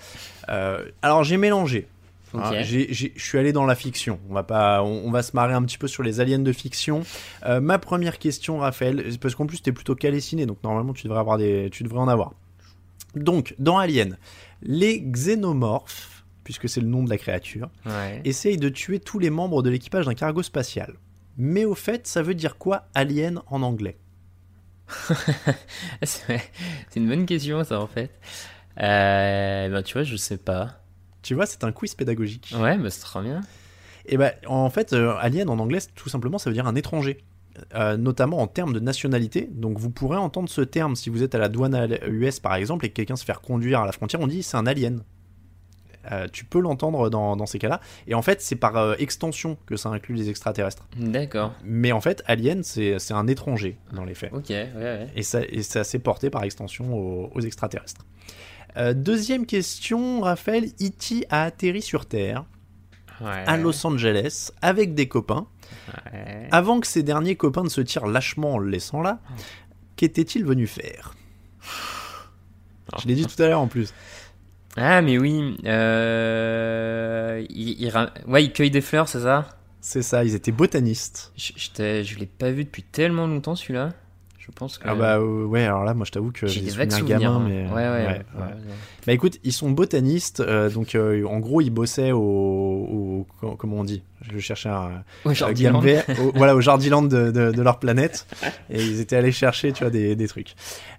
Alors, 1.03 1.25
j'ai 1.25 1.37
mélangé. 1.37 1.89
Hein, 2.37 2.63
je 2.63 3.09
suis 3.17 3.39
allé 3.39 3.53
dans 3.53 3.65
la 3.65 3.77
fiction. 3.77 4.19
On 4.29 4.35
va 4.35 4.43
pas, 4.43 4.83
on, 4.83 5.05
on 5.07 5.11
va 5.13 5.23
se 5.23 5.37
marrer 5.37 5.55
un 5.55 5.63
petit 5.63 5.79
peu 5.79 5.87
sur 5.87 6.03
les 6.03 6.19
aliens 6.19 6.41
de 6.41 6.53
fiction. 6.53 7.03
Ma 7.47 7.79
première 7.79 8.19
question, 8.19 8.59
Raphaël, 8.59 9.05
parce 9.21 9.37
qu'en 9.37 9.47
plus 9.47 9.63
t'es 9.63 9.71
plutôt 9.71 9.95
calé 9.95 10.21
ciné, 10.21 10.45
donc 10.45 10.59
normalement 10.65 10.95
tu 10.95 11.05
devrais 11.05 11.21
avoir 11.21 11.39
des, 11.39 11.69
tu 11.71 11.85
devrais 11.85 12.01
en 12.01 12.09
avoir. 12.09 12.33
Donc 13.15 13.55
dans 13.61 13.79
Alien, 13.79 14.19
les 14.63 15.01
xénomorphes, 15.01 16.14
puisque 16.45 16.69
c'est 16.69 16.81
le 16.81 16.87
nom 16.87 17.03
de 17.03 17.11
la 17.11 17.19
créature, 17.19 17.71
Ouais. 17.87 18.21
essayent 18.25 18.59
de 18.59 18.69
tuer 18.69 19.01
tous 19.01 19.19
les 19.19 19.31
membres 19.31 19.63
de 19.63 19.71
l'équipage 19.71 20.05
d'un 20.07 20.15
cargo 20.15 20.43
spatial. 20.43 20.95
Mais 21.37 21.65
au 21.65 21.75
fait, 21.75 22.07
ça 22.07 22.23
veut 22.23 22.35
dire 22.35 22.57
quoi 22.59 22.87
alien 22.95 23.41
en 23.49 23.63
anglais? 23.63 23.99
C'est 26.03 26.41
une 26.97 27.09
bonne 27.09 27.27
question, 27.27 27.65
ça, 27.65 27.81
en 27.81 27.87
fait. 27.87 28.11
Euh, 28.81 29.69
ben, 29.69 29.83
tu 29.83 29.95
vois, 29.95 30.03
je 30.03 30.17
sais 30.17 30.37
pas. 30.37 30.81
Tu 31.23 31.35
vois, 31.35 31.47
c'est 31.47 31.65
un 31.65 31.73
quiz 31.73 31.95
pédagogique. 31.95 32.53
Ouais, 32.59 32.77
bah, 32.77 32.91
c'est 32.91 33.01
trop 33.01 33.23
bien. 33.23 33.41
Et 34.07 34.19
ben, 34.19 34.33
en 34.47 34.69
fait, 34.69 34.93
euh, 34.93 35.15
alien 35.19 35.49
en 35.49 35.59
anglais, 35.59 35.79
tout 35.95 36.09
simplement, 36.11 36.37
ça 36.39 36.51
veut 36.51 36.55
dire 36.55 36.67
un 36.67 36.75
étranger. 36.75 37.25
Euh, 37.77 37.97
notamment 37.97 38.41
en 38.41 38.49
termes 38.49 38.73
de 38.73 38.81
nationalité. 38.81 39.49
Donc 39.53 39.79
vous 39.79 39.89
pourrez 39.89 40.17
entendre 40.19 40.49
ce 40.49 40.61
terme 40.61 40.97
si 40.97 41.09
vous 41.09 41.23
êtes 41.23 41.37
à 41.37 41.39
la 41.39 41.49
douane 41.49 41.89
US 42.09 42.41
par 42.41 42.57
exemple 42.57 42.85
et 42.85 42.89
que 42.89 42.95
quelqu'un 42.95 43.15
se 43.15 43.25
fait 43.25 43.31
reconduire 43.33 43.79
à 43.81 43.87
la 43.87 43.93
frontière, 43.93 44.21
on 44.21 44.27
dit 44.27 44.43
c'est 44.43 44.57
un 44.57 44.67
alien. 44.67 45.05
Euh, 46.13 46.27
tu 46.33 46.45
peux 46.45 46.61
l'entendre 46.61 47.09
dans, 47.11 47.37
dans 47.37 47.47
ces 47.47 47.59
cas-là. 47.59 47.81
Et 48.07 48.15
en 48.15 48.23
fait, 48.23 48.41
c'est 48.43 48.57
par 48.57 48.77
euh, 48.77 48.95
extension 48.99 49.57
que 49.67 49.77
ça 49.77 49.89
inclut 49.89 50.15
les 50.15 50.29
extraterrestres. 50.31 50.87
D'accord. 50.97 51.53
Mais 51.65 51.93
en 51.93 52.01
fait, 52.01 52.23
alien, 52.27 52.63
c'est 52.63 52.97
un 53.13 53.27
étranger 53.27 53.79
dans 53.93 54.05
les 54.05 54.15
faits. 54.15 54.33
Ok, 54.33 54.51
ouais, 54.51 54.71
ouais. 54.75 55.09
Et 55.17 55.23
ça, 55.23 55.41
et 55.49 55.63
ça 55.63 55.85
s'est 55.85 55.99
porté 55.99 56.31
par 56.31 56.43
extension 56.45 56.93
aux, 56.95 57.31
aux 57.35 57.41
extraterrestres. 57.41 58.05
Euh, 58.77 58.93
deuxième 58.93 59.47
question, 59.47 60.21
Raphaël, 60.21 60.65
E.T. 60.83 61.27
a 61.31 61.45
atterri 61.45 61.81
sur 61.83 62.07
Terre, 62.07 62.45
Ouais. 63.21 63.45
à 63.47 63.57
Los 63.57 63.87
Angeles, 63.87 64.51
avec 64.61 64.95
des 64.95 65.07
copains. 65.07 65.47
Ouais. 66.13 66.49
Avant 66.51 66.81
que 66.81 66.87
ces 66.89 67.05
derniers 67.05 67.37
copains 67.37 67.63
ne 67.63 67.69
se 67.69 67.81
tirent 67.81 68.09
lâchement 68.09 68.55
en 68.55 68.59
le 68.59 68.69
laissant 68.69 69.03
là, 69.03 69.21
qu'était-il 69.95 70.45
venu 70.45 70.67
faire? 70.67 71.15
Je 73.01 73.07
l'ai 73.09 73.15
dit 73.15 73.25
tout 73.27 73.41
à 73.43 73.47
l'heure 73.47 73.61
en 73.61 73.69
plus. 73.69 73.95
Ah, 74.77 75.03
mais 75.03 75.19
oui. 75.19 75.57
Euh... 75.65 77.45
Il, 77.51 77.81
il 77.81 77.89
ra- 77.91 78.13
Ouais, 78.27 78.45
il 78.45 78.53
cueille 78.53 78.71
des 78.71 78.81
fleurs, 78.81 79.09
c'est 79.09 79.21
ça? 79.21 79.49
C'est 79.81 80.03
ça, 80.03 80.25
ils 80.25 80.35
étaient 80.35 80.51
botanistes. 80.53 81.33
Je, 81.37 81.53
je, 81.57 82.03
je 82.03 82.19
l'ai 82.19 82.27
pas 82.27 82.51
vu 82.51 82.65
depuis 82.65 82.83
tellement 82.83 83.27
longtemps, 83.27 83.55
celui-là. 83.55 83.93
Je 84.47 84.51
pense 84.53 84.77
que. 84.77 84.87
Ah 84.87 84.95
bah 84.95 85.17
euh, 85.19 85.45
ouais, 85.47 85.65
alors 85.65 85.85
là, 85.85 85.95
moi 85.95 86.05
je 86.05 86.11
t'avoue 86.13 86.31
que 86.31 86.47
J'ai 86.47 86.61
des 86.61 86.71
vagues 86.71 86.93
souvenirs 86.93 87.19
gamin, 87.19 87.37
hein. 87.37 87.45
mais 87.49 87.63
ouais, 87.67 87.73
ouais, 87.89 88.07
ouais, 88.07 88.41
ouais. 88.41 88.55
Bah 89.07 89.13
écoute, 89.15 89.39
ils 89.43 89.53
sont 89.53 89.71
botanistes, 89.71 90.41
euh, 90.41 90.69
donc 90.69 90.95
euh, 90.95 91.25
en 91.27 91.39
gros 91.39 91.61
ils 91.63 91.71
bossaient 91.71 92.13
au, 92.13 92.19
au- 92.21 93.27
co- 93.41 93.57
comment 93.57 93.77
on 93.79 93.85
dit? 93.85 94.03
Je 94.33 94.39
cherchais 94.39 94.69
un 94.69 95.03
un 95.25 95.33
Jardiland. 95.33 95.81
Au- 96.21 96.33
voilà 96.35 96.55
au 96.55 96.61
Jardiland 96.61 97.03
de, 97.03 97.31
de, 97.31 97.53
de 97.53 97.63
leur 97.63 97.79
planète, 97.79 98.27
et 98.71 98.83
ils 98.83 99.01
étaient 99.01 99.17
allés 99.17 99.33
chercher, 99.33 99.73
tu 99.73 99.83
vois, 99.85 99.91
des, 99.91 100.15
des 100.17 100.29
trucs. 100.29 100.55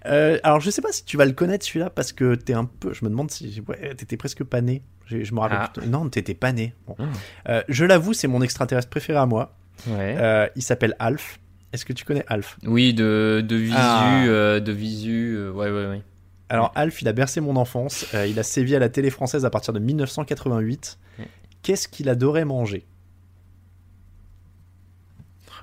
Euh, 0.06 0.38
alors 0.42 0.60
je 0.60 0.70
sais 0.70 0.82
pas 0.82 0.90
si 0.92 1.04
tu 1.04 1.16
vas 1.16 1.24
le 1.24 1.32
connaître 1.32 1.64
celui-là 1.64 1.90
parce 1.90 2.12
que 2.12 2.34
t'es 2.34 2.54
un 2.54 2.64
peu, 2.64 2.92
je 2.94 3.04
me 3.04 3.10
demande 3.10 3.30
si 3.30 3.62
ouais, 3.68 3.94
t'étais 3.94 4.16
presque 4.16 4.42
pas 4.44 4.60
né. 4.60 4.82
Je, 5.06 5.22
je 5.22 5.34
me 5.34 5.38
rappelle. 5.40 5.58
Ah. 5.76 5.86
Non, 5.86 6.08
t'étais 6.08 6.34
pas 6.34 6.50
né. 6.52 6.74
Bon. 6.88 6.96
Ah. 6.98 7.04
Euh, 7.48 7.62
je 7.68 7.84
l'avoue, 7.84 8.12
c'est 8.12 8.26
mon 8.28 8.42
extraterrestre 8.42 8.88
préféré 8.90 9.18
à 9.20 9.26
moi. 9.26 9.54
Ouais. 9.86 10.16
Euh, 10.18 10.48
il 10.56 10.62
s'appelle 10.62 10.96
Alf. 10.98 11.38
Est-ce 11.72 11.84
que 11.84 11.92
tu 11.92 12.04
connais 12.04 12.24
Alf? 12.28 12.56
Oui, 12.64 12.94
de, 12.94 13.44
de 13.46 13.56
visu, 13.56 13.74
Ah. 13.76 14.24
euh, 14.26 14.60
de 14.60 14.72
visu, 14.72 15.34
euh, 15.36 15.50
ouais, 15.52 15.70
ouais, 15.70 15.86
ouais. 15.86 16.02
Alors 16.48 16.70
Alf, 16.76 17.02
il 17.02 17.08
a 17.08 17.12
bercé 17.12 17.40
mon 17.40 17.56
enfance. 17.56 18.06
Euh, 18.14 18.26
il 18.26 18.38
a 18.38 18.42
sévi 18.44 18.74
à 18.76 18.78
la 18.78 18.88
télé 18.88 19.10
française 19.10 19.44
à 19.44 19.50
partir 19.50 19.72
de 19.74 19.78
1988. 19.80 20.98
Ouais. 21.18 21.26
Qu'est-ce 21.62 21.88
qu'il 21.88 22.08
adorait 22.08 22.44
manger? 22.44 22.86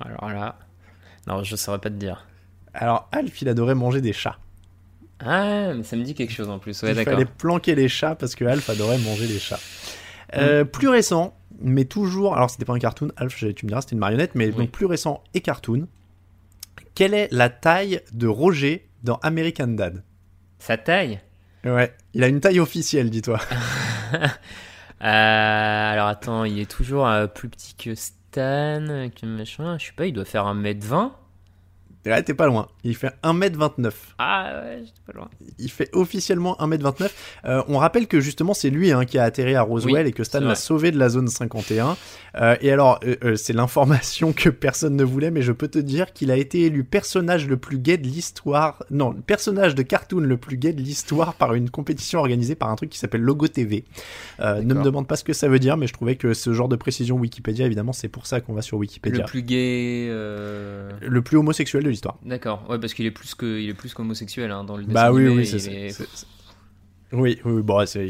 Alors 0.00 0.28
là, 0.30 0.58
non, 1.26 1.42
je 1.44 1.56
saurais 1.56 1.78
pas 1.78 1.88
te 1.90 1.94
dire. 1.94 2.26
Alors 2.74 3.08
Alf, 3.12 3.40
il 3.42 3.48
adorait 3.48 3.74
manger 3.74 4.00
des 4.00 4.12
chats. 4.12 4.38
Ah, 5.20 5.72
mais 5.74 5.84
ça 5.84 5.96
me 5.96 6.02
dit 6.02 6.14
quelque 6.14 6.32
chose 6.32 6.48
en 6.50 6.58
plus. 6.58 6.82
Ouais, 6.82 6.92
il 6.92 7.02
fallait 7.04 7.24
planquer 7.24 7.74
les 7.74 7.88
chats 7.88 8.14
parce 8.16 8.34
que 8.34 8.44
Alf 8.44 8.68
adorait 8.68 8.98
manger 8.98 9.26
les 9.26 9.38
chats. 9.38 9.60
Euh, 10.36 10.64
Plus 10.64 10.88
récent, 10.88 11.36
mais 11.64 11.84
toujours. 11.86 12.36
Alors 12.36 12.50
c'était 12.50 12.64
pas 12.64 12.74
un 12.74 12.78
cartoon, 12.78 13.08
Alf, 13.16 13.36
tu 13.36 13.46
me 13.66 13.68
diras, 13.68 13.80
c'était 13.80 13.94
une 13.94 13.98
marionnette, 13.98 14.34
mais 14.36 14.46
Oui. 14.46 14.52
donc 14.54 14.70
plus 14.70 14.86
récent 14.86 15.24
et 15.34 15.40
cartoon. 15.40 15.88
Quelle 16.94 17.14
est 17.14 17.28
la 17.32 17.48
taille 17.50 18.00
de 18.12 18.28
Roger 18.28 18.88
dans 19.02 19.16
American 19.22 19.66
Dad? 19.68 20.04
Sa 20.60 20.76
taille? 20.78 21.20
Ouais, 21.64 21.92
il 22.12 22.22
a 22.22 22.28
une 22.28 22.40
taille 22.40 22.60
officielle, 22.60 23.10
dis-toi. 23.10 23.40
Euh, 25.02 25.92
Alors 25.92 26.06
attends, 26.06 26.44
il 26.44 26.58
est 26.58 26.70
toujours 26.70 27.06
euh, 27.06 27.26
plus 27.26 27.48
petit 27.48 27.74
que 27.74 27.94
Stan, 27.94 29.10
que 29.14 29.26
machin. 29.26 29.76
Je 29.78 29.86
sais 29.86 29.92
pas, 29.92 30.06
il 30.06 30.12
doit 30.12 30.24
faire 30.24 30.44
1m20. 30.46 31.10
Ouais, 32.06 32.22
t'es 32.22 32.34
pas 32.34 32.46
loin. 32.46 32.68
Il 32.84 32.94
fait 32.96 33.12
1m29. 33.22 33.90
Ah 34.18 34.60
ouais, 34.62 34.80
j'étais 34.84 35.00
pas 35.06 35.12
loin. 35.14 35.28
Il 35.58 35.70
fait 35.70 35.88
officiellement 35.94 36.56
1m29. 36.60 37.08
Euh, 37.46 37.62
on 37.68 37.78
rappelle 37.78 38.06
que 38.06 38.20
justement 38.20 38.52
c'est 38.54 38.70
lui 38.70 38.92
hein, 38.92 39.04
qui 39.04 39.18
a 39.18 39.24
atterri 39.24 39.54
à 39.54 39.62
Roswell 39.62 39.94
Oui, 40.04 40.08
et 40.08 40.12
que 40.12 40.22
Stan 40.24 40.40
l'a 40.40 40.54
sauvé 40.54 40.90
de 40.90 40.98
la 40.98 41.08
zone 41.08 41.28
51. 41.28 41.96
Euh, 42.36 42.56
et 42.60 42.70
alors, 42.72 43.00
euh, 43.04 43.16
euh, 43.24 43.36
c'est 43.36 43.52
l'information 43.52 44.32
que 44.32 44.48
personne 44.50 44.96
ne 44.96 45.04
voulait, 45.04 45.30
mais 45.30 45.40
je 45.42 45.52
peux 45.52 45.68
te 45.68 45.78
dire 45.78 46.12
qu'il 46.12 46.30
a 46.30 46.36
été 46.36 46.62
élu 46.62 46.84
personnage 46.84 47.46
le 47.48 47.56
plus 47.56 47.78
gay 47.78 47.96
de 47.96 48.06
l'histoire. 48.06 48.84
Non, 48.90 49.12
personnage 49.14 49.74
de 49.74 49.82
cartoon 49.82 50.20
le 50.20 50.36
plus 50.36 50.56
gay 50.56 50.72
de 50.72 50.80
l'histoire 50.82 51.34
par 51.34 51.54
une 51.54 51.70
compétition 51.70 52.18
organisée 52.20 52.54
par 52.54 52.68
un 52.70 52.76
truc 52.76 52.90
qui 52.90 52.98
s'appelle 52.98 53.22
Logo 53.22 53.48
TV. 53.48 53.84
Euh, 54.40 54.62
ne 54.62 54.74
me 54.74 54.82
demande 54.82 55.06
pas 55.06 55.16
ce 55.16 55.24
que 55.24 55.32
ça 55.32 55.48
veut 55.48 55.58
dire, 55.58 55.76
mais 55.76 55.86
je 55.86 55.92
trouvais 55.92 56.16
que 56.16 56.34
ce 56.34 56.52
genre 56.52 56.68
de 56.68 56.76
précision 56.76 57.16
Wikipédia, 57.16 57.64
évidemment, 57.66 57.92
c'est 57.92 58.08
pour 58.08 58.26
ça 58.26 58.40
qu'on 58.40 58.52
va 58.52 58.62
sur 58.62 58.78
Wikipédia. 58.78 59.20
Le 59.20 59.24
plus 59.24 59.42
gay. 59.42 60.08
euh, 60.10 60.90
Le 61.00 61.22
plus 61.22 61.36
homosexuel 61.38 61.84
de 61.84 61.93
l'histoire. 61.94 62.18
D'accord, 62.24 62.64
ouais, 62.68 62.78
parce 62.78 62.94
qu'il 62.94 63.06
est 63.06 63.10
plus 63.10 63.34
que, 63.34 63.60
il 63.60 63.68
est 63.70 63.74
plus 63.74 63.94
qu'homosexuel 63.94 64.50
hein, 64.50 64.64
dans 64.64 64.76
le 64.76 64.84
dessin 64.84 64.94
Bah 64.94 65.12
oui, 65.12 65.26
oui, 65.28 65.46
c'est, 65.46 65.56
est- 65.56 65.88
c'est- 65.90 66.06
c'est- 66.12 66.26
oui, 67.12 67.38
oui, 67.44 67.62
bon, 67.62 67.84
c'est, 67.86 68.06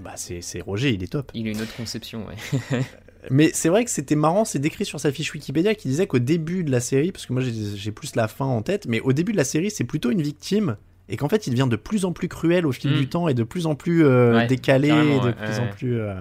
bah, 0.00 0.14
c'est, 0.16 0.60
Roger, 0.62 0.90
il 0.92 1.02
est 1.02 1.12
top. 1.12 1.30
Il 1.34 1.46
a 1.46 1.50
une 1.50 1.60
autre 1.60 1.74
conception, 1.76 2.26
ouais. 2.26 2.80
Mais 3.30 3.50
c'est 3.54 3.68
vrai 3.68 3.84
que 3.84 3.90
c'était 3.90 4.14
marrant, 4.14 4.44
c'est 4.44 4.58
décrit 4.60 4.84
sur 4.84 5.00
sa 5.00 5.10
fiche 5.10 5.32
Wikipédia 5.34 5.74
qui 5.74 5.88
disait 5.88 6.06
qu'au 6.06 6.18
début 6.20 6.62
de 6.62 6.70
la 6.70 6.78
série, 6.80 7.10
parce 7.12 7.26
que 7.26 7.32
moi 7.32 7.42
j'ai, 7.42 7.52
j'ai 7.76 7.90
plus 7.92 8.14
la 8.14 8.28
fin 8.28 8.44
en 8.44 8.62
tête, 8.62 8.86
mais 8.86 9.00
au 9.00 9.12
début 9.12 9.32
de 9.32 9.36
la 9.36 9.44
série, 9.44 9.70
c'est 9.70 9.84
plutôt 9.84 10.10
une 10.10 10.22
victime. 10.22 10.76
Et 11.08 11.16
qu'en 11.16 11.28
fait, 11.28 11.46
il 11.46 11.50
devient 11.50 11.68
de 11.70 11.76
plus 11.76 12.04
en 12.04 12.12
plus 12.12 12.26
cruel 12.28 12.66
au 12.66 12.72
fil 12.72 12.90
Mm. 12.92 12.96
du 12.98 13.08
temps 13.08 13.28
et 13.28 13.34
de 13.34 13.42
plus 13.44 13.66
en 13.66 13.74
plus 13.76 14.04
euh, 14.04 14.34
Ouais, 14.34 14.46
décalé, 14.48 14.88
et 14.88 14.92
de 15.20 15.26
ouais, 15.26 15.32
plus 15.32 15.48
ouais, 15.48 15.58
en 15.60 15.68
plus. 15.68 16.00
euh, 16.00 16.14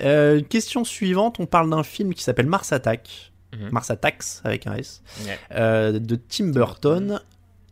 Euh, 0.00 0.42
question 0.42 0.84
suivante, 0.84 1.36
on 1.40 1.46
parle 1.46 1.70
d'un 1.70 1.82
film 1.82 2.12
qui 2.12 2.22
s'appelle 2.22 2.46
Mars 2.46 2.72
Attack. 2.72 3.32
Mhm. 3.54 3.70
Mars 3.70 3.90
Attacks 3.90 4.24
avec 4.44 4.66
un 4.66 4.74
S. 4.74 5.02
Euh, 5.52 5.98
de 5.98 6.16
Tim 6.16 6.48
Burton. 6.48 7.20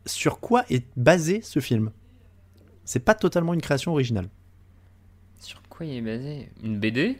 Sur 0.07 0.41
quoi 0.41 0.64
est 0.70 0.87
basé 0.97 1.41
ce 1.41 1.61
film? 1.61 1.91
C'est 2.85 3.01
pas 3.01 3.14
totalement 3.14 3.55
une 3.55 3.62
création 3.62 3.93
originale. 3.93 4.29
Sur 5.41 5.62
quoi 5.68 5.87
il 5.87 5.97
est 5.97 6.03
basé? 6.03 6.51
Une 6.62 6.79
BD 6.79 7.18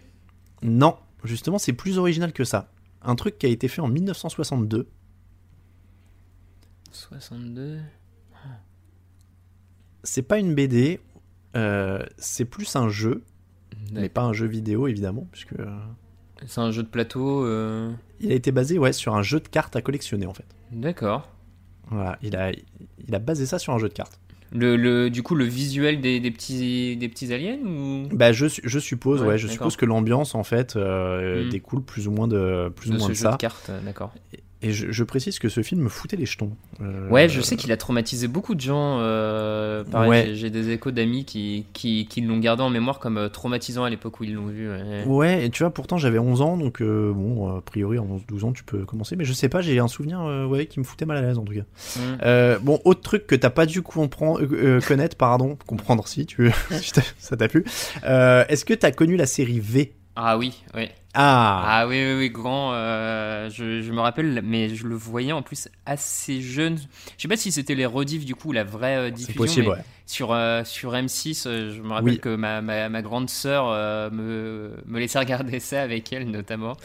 Non, 0.63 0.97
justement, 1.25 1.59
c'est 1.59 1.73
plus 1.73 1.99
original 1.99 2.33
que 2.33 2.45
ça. 2.45 2.71
Un 3.03 3.17
truc 3.17 3.39
qui 3.39 3.47
a 3.47 3.49
été 3.49 3.69
fait 3.69 3.81
en 3.81 3.89
1962. 3.89 4.89
62 6.93 7.81
C'est 10.03 10.23
pas 10.23 10.39
une 10.39 10.55
BD, 10.55 11.01
euh, 11.57 12.05
c'est 12.19 12.45
plus 12.45 12.77
un 12.77 12.89
jeu, 12.89 13.25
mais 13.93 14.09
pas 14.09 14.23
un 14.23 14.33
jeu 14.33 14.47
vidéo 14.47 14.87
évidemment, 14.87 15.27
puisque 15.33 15.55
euh, 15.55 15.81
C'est 16.47 16.61
un 16.61 16.71
jeu 16.71 16.83
de 16.83 16.89
plateau. 16.89 17.45
euh, 17.45 17.91
il 18.21 18.31
a 18.33 18.35
été 18.35 18.53
basé 18.53 18.79
ouais 18.79 18.93
sur 18.93 19.15
un 19.15 19.23
jeu 19.23 19.41
de 19.41 19.49
cartes 19.49 19.77
à 19.77 19.83
collectionner 19.83 20.27
en 20.27 20.35
fait. 20.35 20.47
D'accord. 20.73 21.29
Voilà, 21.91 22.19
il 22.23 22.37
a 22.37 22.51
il 23.07 23.15
a 23.15 23.19
basé 23.19 23.47
ça 23.47 23.59
sur 23.59 23.73
un 23.75 23.79
jeu 23.79 23.89
de 23.89 23.95
cartes. 23.95 24.19
Le, 24.57 24.77
le, 24.77 25.11
du 25.11 25.25
coup, 25.25 25.35
le 25.35 25.45
visuel 25.45 26.01
des, 26.01 26.21
des 26.21 26.31
petits, 26.31 26.97
des 26.97 27.09
petits 27.09 27.33
aliens 27.35 27.59
ou? 27.67 28.09
Bah 28.13 28.33
je, 28.33 28.47
je 28.63 28.79
suppose 28.79 29.21
Ouais, 29.23 29.27
ouais, 29.29 29.39
je 29.39 29.49
suppose 29.49 29.77
que 29.77 29.85
l'ambiance 29.85 30.35
en 30.37 30.45
fait 30.45 30.77
euh, 30.77 31.45
Hmm. 31.45 31.49
découle 31.49 31.83
plus 31.83 32.07
ou 32.07 32.13
moins 32.13 32.29
de 32.29 32.71
plus 32.75 32.91
de 32.91 32.95
ou 32.95 32.99
moins 32.99 33.07
ce 33.09 33.13
de 33.13 33.17
jeu 33.17 33.23
ça. 33.25 33.33
de 33.33 33.37
cartes 33.37 33.71
D'accord. 33.85 34.15
Et 34.65 34.73
je, 34.73 34.91
je 34.91 35.05
précise 35.05 35.39
que 35.39 35.49
ce 35.49 35.63
film 35.63 35.83
me 35.83 35.89
foutait 35.89 36.17
les 36.17 36.25
jetons. 36.27 36.51
Euh, 36.81 37.09
Ouais, 37.11 37.29
je 37.29 37.41
sais 37.43 37.57
qu'il 37.57 37.71
a 37.71 37.77
traumatisé 37.77 38.29
beaucoup 38.29 38.55
de 38.55 38.61
gens. 38.61 38.99
euh, 39.01 39.85
pareil, 39.85 40.09
Ouais. 40.11 40.31
j'ai- 40.35 40.51
des 40.51 40.71
échos 40.71 40.91
d'amis 40.91 41.25
qui, 41.25 41.67
qui, 41.73 42.07
qui 42.07 42.21
l'ont 42.23 42.39
gardé 42.39 42.63
en 42.63 42.71
mémoire 42.71 42.99
comme 42.99 43.19
euh, 43.19 43.29
traumatisant 43.29 43.85
à 43.85 43.91
l'époque 43.91 44.21
où 44.21 44.25
ils 44.25 44.33
l'ont 44.35 44.47
vu. 44.47 44.71
ouais. 44.71 45.05
Ouais, 45.07 45.45
et 45.47 45.51
tu 45.51 45.63
vois, 45.63 45.71
pourtant 45.73 45.99
j'avais 45.99 46.19
11 46.19 46.41
ans, 46.41 46.57
donc 46.57 46.81
euh, 46.81 47.13
bon, 47.13 47.57
a 47.57 47.61
priori, 47.61 47.99
à 47.99 48.01
11-12 48.01 48.45
ans, 48.45 48.53
tu 48.53 48.65
peux 48.65 48.85
commencer, 48.85 49.17
mais 49.17 49.25
je 49.25 49.33
sais 49.33 49.49
pas, 49.49 49.61
j'ai 49.61 49.79
un 49.79 49.89
souvenir 49.89 50.21
ouais, 50.49 50.67
qui 50.67 50.79
me 50.81 50.85
foutait 50.85 51.05
mal 51.05 51.19
à 51.19 51.23
l'aise 51.23 51.39
en 51.39 51.45
tout 51.45 51.53
cas. 51.55 51.65
Mm. 52.01 52.59
Bon, 52.65 52.81
autre 52.85 53.01
truc 53.03 53.27
que 53.27 53.35
t'as 53.35 53.51
pas 53.51 53.67
dû 53.67 53.83
comprendre, 53.83 54.41
connaître, 54.87 55.17
pardon, 55.17 55.59
comprendre 55.67 56.09
si 56.09 56.25
tu 56.27 56.51
si 56.71 56.93
ça 57.19 57.37
t'a 57.37 57.49
plu. 57.49 57.65
Est-ce 58.05 58.65
que 58.65 58.75
t'as 58.75 58.93
connu 58.93 59.17
la 59.17 59.27
série 59.27 59.61
V? 59.61 59.93
Ah 60.17 60.39
oui, 60.39 60.63
oui. 60.77 60.89
Ah, 61.13 61.63
Ah 61.81 61.87
oui, 61.89 61.97
oui, 62.05 62.15
oui, 62.19 62.31
grand. 62.31 62.73
euh, 62.73 63.51
je, 63.51 63.83
je 63.83 63.93
me 63.93 64.01
rappelle, 64.01 64.43
mais 64.45 64.69
je 64.75 64.87
le 64.87 64.95
voyais 64.95 65.33
en 65.33 65.43
plus 65.43 65.69
assez 65.87 66.41
jeune. 66.41 66.77
Je 67.17 67.23
sais 67.23 67.29
pas 67.29 67.37
si 67.37 67.51
c'était 67.51 67.75
les 67.75 67.87
rediffs 67.87 68.25
du 68.25 68.35
coup, 68.37 68.53
la 68.53 68.63
vraie 68.65 68.97
euh, 68.97 69.05
c'est 69.07 69.13
diffusion. 69.13 69.39
possible, 69.43 69.67
mais 69.67 69.73
ouais. 69.73 69.85
sur, 70.07 70.33
euh, 70.33 70.63
sur 70.65 70.93
M6, 70.93 71.47
euh, 71.47 71.75
je 71.75 71.83
me 71.83 71.91
rappelle 71.93 72.13
Oui. 72.15 72.19
que 72.21 72.35
ma, 72.37 72.61
ma, 72.63 72.89
ma 72.89 73.03
grande 73.03 73.29
sœur 73.29 73.67
me, 74.13 74.77
me 74.87 74.99
laissait 75.01 75.19
regarder 75.19 75.59
ça 75.61 75.83
avec 75.83 76.13
elle 76.13 76.31
notamment. 76.31 76.77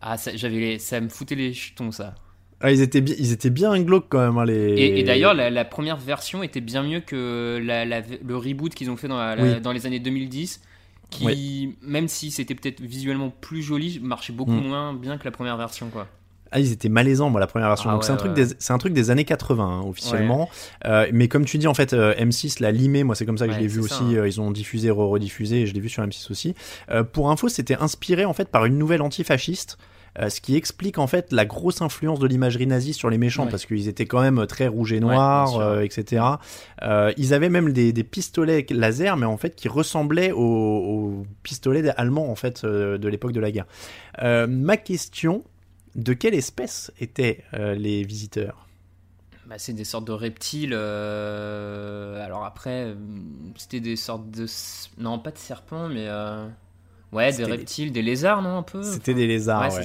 Ah, 0.00 0.16
ça, 0.16 0.30
j'avais 0.34 0.78
ça 0.78 1.00
me 1.00 1.08
foutait 1.10 1.34
les 1.34 1.52
jetons 1.52 1.92
ça. 1.92 2.14
Ah, 2.62 2.70
ils 2.70 2.80
étaient 2.82 3.00
bien, 3.00 3.14
ils 3.18 3.32
étaient 3.32 3.48
bien 3.50 3.78
glauques 3.80 4.06
quand 4.10 4.20
même, 4.20 4.36
hein, 4.38 4.44
les. 4.44 4.74
Et, 4.74 5.00
et 5.00 5.02
d'ailleurs, 5.02 5.32
la, 5.34 5.48
la 5.50 5.64
première 5.64 5.96
version 5.96 6.42
était 6.42 6.60
bien 6.60 6.82
mieux 6.82 7.00
que 7.00 7.58
la- 7.62 7.84
la- 7.86 8.00
le 8.00 8.36
reboot 8.36 8.74
qu'ils 8.74 8.90
ont 8.90 8.96
fait 8.98 9.08
dans, 9.08 9.34
Oui. 9.38 9.60
dans 9.62 9.72
les 9.72 9.86
années 9.86 9.98
2010, 10.00 10.60
qui, 11.10 11.76
même 11.82 12.08
si 12.08 12.30
c'était 12.30 12.54
peut-être 12.54 12.80
visuellement 12.80 13.30
plus 13.40 13.62
joli, 13.62 14.00
marchait 14.00 14.32
beaucoup 14.32 14.52
Mm. 14.52 14.66
moins 14.68 14.94
bien 14.94 15.18
que 15.18 15.24
la 15.24 15.30
première 15.30 15.56
version. 15.56 15.88
Quoi. 15.90 16.06
Ah, 16.52 16.58
ils 16.58 16.72
étaient 16.72 16.88
malaisants, 16.88 17.30
moi, 17.30 17.38
la 17.38 17.46
première 17.46 17.68
version. 17.68 17.90
Ah 17.90 17.92
Donc, 17.92 18.02
c'est 18.04 18.10
un, 18.10 18.14
ouais, 18.14 18.18
truc 18.18 18.32
des- 18.34 18.56
c'est 18.58 18.72
un 18.72 18.78
truc 18.78 18.92
des 18.92 19.10
années 19.10 19.24
80, 19.24 19.64
hein, 19.64 19.82
officiellement. 19.86 20.48
Euh, 20.84 21.06
mais 21.12 21.28
comme 21.28 21.44
tu 21.44 21.58
dis, 21.58 21.68
en 21.68 21.74
fait, 21.74 21.92
euh, 21.92 22.12
M6 22.18 22.58
l'a 22.60 22.72
limé. 22.72 23.04
Moi, 23.04 23.14
c'est 23.14 23.24
comme 23.26 23.38
ça 23.38 23.46
que 23.46 23.52
je 23.54 23.58
l'ai 23.60 23.68
vu 23.68 23.78
aussi. 23.80 24.02
hein. 24.02 24.14
Euh, 24.14 24.26
ils 24.28 24.40
ont 24.40 24.50
diffusé, 24.50 24.90
re-rediffusé, 24.90 25.60
et 25.62 25.66
je 25.66 25.74
l'ai 25.74 25.80
vu 25.80 25.88
sur 25.88 26.02
M6 26.02 26.28
aussi. 26.30 26.54
Euh, 26.90 27.04
pour 27.04 27.30
info, 27.30 27.48
c'était 27.48 27.76
inspiré, 27.76 28.24
en 28.24 28.32
fait, 28.32 28.48
par 28.48 28.64
une 28.64 28.78
nouvelle 28.78 29.02
antifasciste. 29.02 29.78
Euh, 30.18 30.28
ce 30.28 30.40
qui 30.40 30.56
explique 30.56 30.98
en 30.98 31.06
fait 31.06 31.32
la 31.32 31.44
grosse 31.46 31.82
influence 31.82 32.18
de 32.18 32.26
l'imagerie 32.26 32.66
nazie 32.66 32.92
sur 32.94 33.10
les 33.10 33.18
méchants 33.18 33.44
Ouais. 33.44 33.50
parce 33.50 33.64
qu'ils 33.66 33.86
étaient 33.88 34.06
quand 34.06 34.20
même 34.20 34.46
très 34.46 34.66
rouge 34.66 34.92
et 34.92 34.96
Ouais, 34.96 35.00
noir, 35.00 35.44
bien 35.44 35.52
sûr. 35.52 35.60
euh, 35.60 35.80
etc. 35.82 36.24
Euh, 36.82 37.12
ils 37.16 37.32
avaient 37.34 37.48
même 37.48 37.72
des, 37.72 37.92
des 37.92 38.04
pistolets 38.04 38.66
laser, 38.70 39.16
mais 39.16 39.26
en 39.26 39.36
fait 39.36 39.54
qui 39.54 39.68
ressemblaient 39.68 40.32
aux, 40.32 40.40
aux 40.40 41.26
pistolets 41.42 41.88
allemands 41.96 42.30
en 42.30 42.34
fait 42.34 42.64
euh, 42.64 42.98
de 42.98 43.08
l'époque 43.08 43.32
de 43.32 43.40
la 43.40 43.50
guerre. 43.52 43.66
Euh, 44.22 44.46
ma 44.46 44.76
question 44.76 45.44
de 45.94 46.12
quelle 46.12 46.34
espèce 46.34 46.92
étaient 47.00 47.44
euh, 47.54 47.74
les 47.74 48.02
visiteurs? 48.04 48.66
Bah, 49.46 49.56
c'est 49.58 49.72
des 49.72 49.82
sortes 49.84 50.06
de 50.06 50.12
reptiles. 50.12 50.72
euh, 50.72 52.24
Alors 52.24 52.44
après, 52.44 52.84
euh, 52.84 52.94
c'était 53.56 53.80
des 53.80 53.96
sortes 53.96 54.30
de. 54.30 54.46
Non, 54.98 55.18
pas 55.18 55.30
de 55.30 55.38
serpents, 55.38 55.88
mais. 55.88 56.06
euh, 56.08 56.46
Ouais, 57.12 57.32
des 57.32 57.44
reptiles, 57.44 57.90
des 57.92 58.02
lézards, 58.02 58.40
non, 58.42 58.58
un 58.58 58.62
peu 58.62 58.82
C'était 58.82 59.14
des 59.14 59.26
lézards. 59.26 59.72
Ouais. 59.74 59.82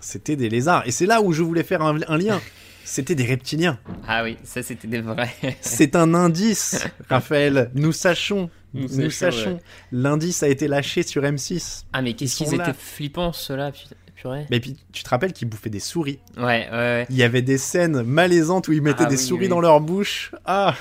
C'était 0.00 0.36
des 0.36 0.48
lézards. 0.48 0.86
Et 0.86 0.92
c'est 0.92 1.06
là 1.06 1.20
où 1.20 1.32
je 1.32 1.42
voulais 1.42 1.64
faire 1.64 1.82
un, 1.82 1.98
un 2.06 2.16
lien. 2.16 2.40
C'était 2.84 3.14
des 3.14 3.24
reptiliens. 3.26 3.78
Ah 4.06 4.22
oui, 4.24 4.38
ça 4.44 4.62
c'était 4.62 4.88
des 4.88 5.02
vrais. 5.02 5.28
C'est 5.60 5.94
un 5.94 6.14
indice, 6.14 6.86
Raphaël. 7.10 7.70
Nous 7.74 7.92
sachons. 7.92 8.48
Nous 8.72 8.82
Nous, 8.88 9.10
sachons, 9.10 9.36
sachons. 9.36 9.52
ouais. 9.56 9.62
L'indice 9.92 10.42
a 10.42 10.48
été 10.48 10.68
lâché 10.68 11.02
sur 11.02 11.22
M6. 11.22 11.82
Ah, 11.92 12.00
mais 12.00 12.14
qu'est-ce 12.14 12.42
Ils 12.42 12.46
qu'ils 12.46 12.54
étaient 12.60 12.72
flippants, 12.72 13.34
ceux-là, 13.34 13.72
purée. 14.16 14.46
Mais 14.50 14.58
puis, 14.60 14.76
tu 14.90 15.02
te 15.02 15.10
rappelles 15.10 15.34
qu'ils 15.34 15.48
bouffaient 15.50 15.68
des 15.68 15.80
souris. 15.80 16.18
Ouais, 16.38 16.44
ouais, 16.44 16.70
ouais. 16.72 17.06
Il 17.10 17.16
y 17.16 17.22
avait 17.24 17.42
des 17.42 17.58
scènes 17.58 18.02
malaisantes 18.04 18.68
où 18.68 18.72
ils 18.72 18.80
mettaient 18.80 19.04
Ah 19.04 19.10
des 19.10 19.16
oui, 19.16 19.22
souris 19.22 19.42
oui. 19.42 19.48
dans 19.48 19.60
leur 19.60 19.80
bouche. 19.82 20.32
Ah 20.46 20.74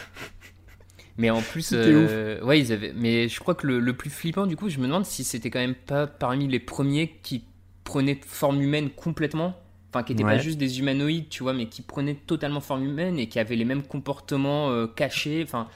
Mais 1.17 1.29
en 1.31 1.41
plus, 1.41 1.71
euh, 1.73 2.39
ouais, 2.43 2.59
ils 2.59 2.71
avaient. 2.71 2.93
Mais 2.95 3.27
je 3.27 3.39
crois 3.39 3.55
que 3.55 3.65
le, 3.65 3.79
le 3.79 3.93
plus 3.93 4.09
flippant, 4.11 4.45
du 4.45 4.55
coup, 4.55 4.69
je 4.69 4.77
me 4.79 4.85
demande 4.85 5.05
si 5.05 5.23
c'était 5.23 5.49
quand 5.49 5.59
même 5.59 5.73
pas 5.75 6.05
parmi 6.07 6.47
les 6.47 6.59
premiers 6.59 7.15
qui 7.23 7.43
prenaient 7.83 8.19
forme 8.25 8.61
humaine 8.61 8.89
complètement. 8.91 9.55
Enfin, 9.93 10.03
qui 10.03 10.13
n'étaient 10.13 10.25
Ouais. 10.25 10.35
pas 10.35 10.41
juste 10.43 10.57
des 10.57 10.79
humanoïdes, 10.79 11.29
tu 11.29 11.43
vois, 11.43 11.53
mais 11.53 11.67
qui 11.67 11.81
prenaient 11.81 12.13
totalement 12.15 12.59
forme 12.59 12.83
humaine 12.83 13.17
et 13.17 13.27
qui 13.29 13.39
avaient 13.39 13.55
les 13.55 13.65
mêmes 13.65 13.83
comportements 13.83 14.69
euh, 14.69 14.85
cachés. 14.85 15.41
Enfin, 15.43 15.67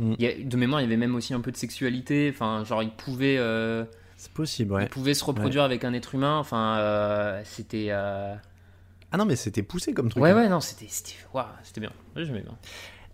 Mm. 0.00 0.14
il 0.18 0.24
y 0.24 0.28
a- 0.28 0.42
de 0.44 0.56
mémoire, 0.56 0.80
il 0.80 0.84
y 0.84 0.86
avait 0.86 0.96
même 0.96 1.14
aussi 1.14 1.34
un 1.34 1.40
peu 1.40 1.52
de 1.52 1.56
sexualité. 1.56 2.30
Enfin, 2.32 2.64
genre, 2.64 2.82
ils 2.82 2.90
pouvaient, 2.90 3.36
euh, 3.38 3.84
C'est 4.16 4.32
possible, 4.32 4.72
ouais. 4.72 4.84
ils 4.84 4.88
pouvaient 4.88 5.12
se 5.14 5.22
reproduire 5.24 5.62
avec 5.64 5.84
un 5.84 5.92
être 5.92 6.14
humain. 6.14 6.38
Enfin, 6.38 7.40
c'était. 7.44 7.90
Ah 7.90 9.16
non, 9.16 9.24
mais 9.24 9.36
c'était 9.36 9.62
poussé 9.62 9.92
comme 9.94 10.08
truc. 10.10 10.22
Ouais, 10.22 10.30
hein. 10.30 10.36
ouais, 10.36 10.48
non, 10.48 10.60
c'était. 10.60 10.86
C'était 10.88 11.14
waouh, 11.34 11.44
c'était 11.62 11.80
bien. 11.80 11.92
J'aimais 12.16 12.40
bien. 12.42 12.56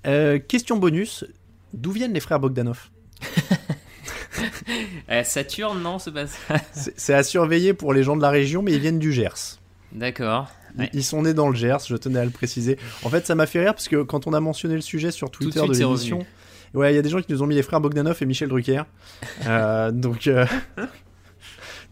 Euh, 0.07 0.39
question 0.39 0.77
bonus. 0.77 1.25
D'où 1.75 1.91
viennent 1.93 2.13
les 2.15 2.21
frères 2.21 2.41
Bogdanov? 2.41 2.91
Euh, 5.11 5.23
Saturne, 5.23 5.81
non, 5.83 5.99
c'est 5.99 6.11
pas 6.13 6.27
ça. 6.27 6.39
C'est 6.97 7.15
à 7.15 7.23
surveiller 7.23 7.73
pour 7.73 7.93
les 7.93 8.03
gens 8.03 8.17
de 8.17 8.23
la 8.23 8.31
région, 8.31 8.63
mais 8.63 8.73
ils 8.73 8.81
viennent 8.81 8.99
du 8.99 9.13
Gers. 9.13 9.59
D'accord. 9.93 10.49
Ils- 10.77 10.81
Ouais. 10.81 10.91
Ils 10.93 11.05
sont 11.05 11.23
nés 11.23 11.35
dans 11.35 11.49
le 11.49 11.55
Gers, 11.55 11.79
je 11.87 11.95
tenais 11.97 12.19
à 12.19 12.25
le 12.25 12.33
préciser. 12.33 12.77
En 13.05 13.09
fait, 13.11 13.25
ça 13.27 13.37
m'a 13.37 13.47
fait 13.47 13.61
rire 13.61 13.75
parce 13.75 13.87
que 13.87 14.03
quand 14.03 14.27
on 14.27 14.33
a 14.33 14.41
mentionné 14.41 14.75
le 14.75 14.81
sujet 14.81 15.13
sur 15.13 15.31
Twitter 15.31 15.61
de 15.61 15.73
l'émission, 15.73 16.27
ouais, 16.75 16.93
il 16.93 16.97
y 16.97 16.99
a 16.99 17.03
des 17.03 17.11
gens 17.11 17.21
qui 17.23 17.31
nous 17.31 17.43
ont 17.45 17.47
mis 17.47 17.55
les 17.55 17.63
frères 17.63 17.81
Bogdanov 17.81 18.19
et 18.21 18.27
Michel 18.27 18.49
Drucker. 18.49 18.83
Euh, 19.47 19.93
donc, 19.93 20.27
euh, 20.27 20.45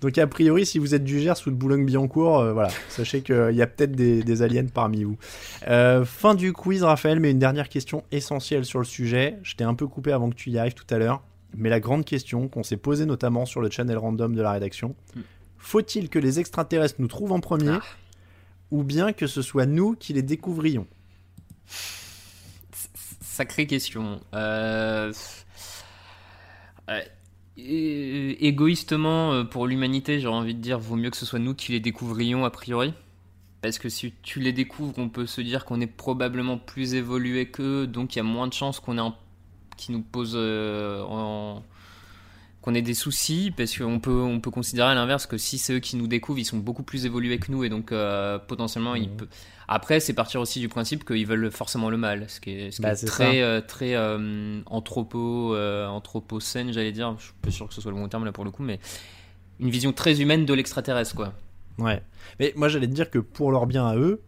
donc 0.02 0.18
a 0.18 0.26
priori, 0.26 0.66
si 0.66 0.80
vous 0.80 0.96
êtes 0.96 1.04
du 1.04 1.20
Gers 1.20 1.46
ou 1.46 1.50
de 1.50 1.54
Boulogne-Billancourt, 1.54 2.40
euh, 2.40 2.52
voilà, 2.52 2.70
sachez 2.88 3.22
qu'il 3.22 3.54
y 3.54 3.62
a 3.62 3.66
peut-être 3.68 3.92
des, 3.92 4.24
des 4.24 4.42
aliens 4.42 4.66
parmi 4.66 5.04
vous. 5.04 5.16
Euh, 5.68 6.04
fin 6.04 6.34
du 6.34 6.52
quiz, 6.52 6.82
Raphaël, 6.82 7.20
mais 7.20 7.30
une 7.30 7.38
dernière 7.38 7.68
question 7.68 8.02
essentielle 8.10 8.64
sur 8.64 8.80
le 8.80 8.84
sujet. 8.84 9.38
Je 9.44 9.54
t'ai 9.54 9.62
un 9.62 9.74
peu 9.74 9.86
coupé 9.86 10.10
avant 10.10 10.28
que 10.28 10.34
tu 10.34 10.50
y 10.50 10.58
arrives 10.58 10.74
tout 10.74 10.92
à 10.92 10.98
l'heure, 10.98 11.22
mais 11.56 11.68
la 11.68 11.78
grande 11.78 12.04
question 12.04 12.48
qu'on 12.48 12.64
s'est 12.64 12.76
posée 12.76 13.06
notamment 13.06 13.46
sur 13.46 13.60
le 13.60 13.70
channel 13.70 13.96
random 13.96 14.34
de 14.34 14.42
la 14.42 14.50
rédaction. 14.50 14.96
Hmm. 15.14 15.20
Faut-il 15.56 16.08
que 16.08 16.18
les 16.18 16.40
extraterrestres 16.40 16.96
nous 16.98 17.06
trouvent 17.06 17.30
en 17.30 17.38
premier 17.38 17.70
Ah. 17.70 17.80
ou 18.72 18.82
bien 18.82 19.12
que 19.12 19.28
ce 19.28 19.40
soit 19.40 19.66
nous 19.66 19.94
qui 19.94 20.12
les 20.14 20.22
découvrions? 20.22 20.88
Sacrée 23.20 23.68
question. 23.68 24.20
Euh... 24.34 25.12
Égoïstement, 27.56 29.32
euh, 29.32 29.44
pour 29.44 29.66
l'humanité, 29.66 30.20
j'aurais 30.20 30.38
envie 30.38 30.54
de 30.54 30.60
dire, 30.60 30.78
vaut 30.78 30.96
mieux 30.96 31.10
que 31.10 31.16
ce 31.16 31.26
soit 31.26 31.38
nous 31.38 31.54
qui 31.54 31.72
les 31.72 31.80
découvrions 31.80 32.44
a 32.44 32.50
priori. 32.50 32.94
Parce 33.62 33.78
que 33.78 33.88
si 33.88 34.12
tu 34.22 34.40
les 34.40 34.52
découvres, 34.52 34.98
on 34.98 35.08
peut 35.08 35.26
se 35.26 35.40
dire 35.40 35.64
qu'on 35.64 35.80
est 35.80 35.86
probablement 35.86 36.58
plus 36.58 36.94
évolué 36.94 37.50
qu'eux, 37.50 37.86
donc 37.86 38.14
il 38.14 38.18
y 38.18 38.20
a 38.20 38.24
moins 38.24 38.48
de 38.48 38.52
chances 38.54 38.80
qu'on 38.80 38.98
ait 38.98 39.00
un... 39.02 39.14
qui 39.76 39.92
nous 39.92 40.02
pose 40.02 40.34
euh, 40.36 41.02
en- 41.04 41.62
qu'on 42.62 42.74
ait 42.74 42.82
des 42.82 42.94
soucis, 42.94 43.52
parce 43.56 43.76
qu'on 43.76 43.98
peut, 43.98 44.10
on 44.22 44.40
peut 44.40 44.50
considérer 44.50 44.88
à 44.88 44.94
l'inverse 44.94 45.26
que 45.26 45.36
si 45.36 45.58
c'est 45.58 45.74
eux 45.74 45.80
qui 45.80 45.96
nous 45.96 46.06
découvrent, 46.06 46.38
ils 46.38 46.44
sont 46.44 46.56
beaucoup 46.58 46.82
plus 46.84 47.04
évolués 47.06 47.38
que 47.38 47.50
nous, 47.52 47.64
et 47.64 47.68
donc 47.68 47.92
euh, 47.92 48.38
potentiellement, 48.38 48.94
ils 48.94 49.08
Mhm. 49.10 49.16
peuvent... 49.16 49.28
Après, 49.68 50.00
c'est 50.00 50.12
partir 50.12 50.40
aussi 50.40 50.60
du 50.60 50.68
principe 50.68 51.04
qu'ils 51.04 51.26
veulent 51.26 51.50
forcément 51.50 51.90
le 51.90 51.96
mal, 51.96 52.26
ce 52.28 52.40
qui 52.40 52.50
est, 52.50 52.70
ce 52.70 52.76
qui 52.76 52.82
Bah, 52.82 52.92
est 52.92 53.06
très, 53.06 53.42
euh, 53.42 53.60
très 53.60 53.94
euh, 53.94 54.60
anthropo, 54.66 55.56
anthropocène, 55.56 56.72
j'allais 56.72 56.92
dire. 56.92 57.14
Je 57.18 57.24
suis 57.24 57.32
pas 57.40 57.50
sûr 57.50 57.68
que 57.68 57.74
ce 57.74 57.80
soit 57.80 57.90
le 57.90 57.96
bon 57.96 58.08
terme 58.08 58.24
là 58.24 58.32
pour 58.32 58.44
le 58.44 58.50
coup, 58.50 58.62
mais 58.62 58.78
une 59.60 59.70
vision 59.70 59.92
très 59.92 60.20
humaine 60.20 60.44
de 60.46 60.54
l'extraterrestre, 60.54 61.14
quoi. 61.14 61.32
Ouais. 61.78 62.02
Mais 62.38 62.52
moi, 62.56 62.68
j'allais 62.68 62.86
te 62.88 62.92
dire 62.92 63.10
que 63.10 63.18
pour 63.18 63.50
leur 63.50 63.66
bien 63.66 63.86
à 63.86 63.96
eux, 63.96 64.20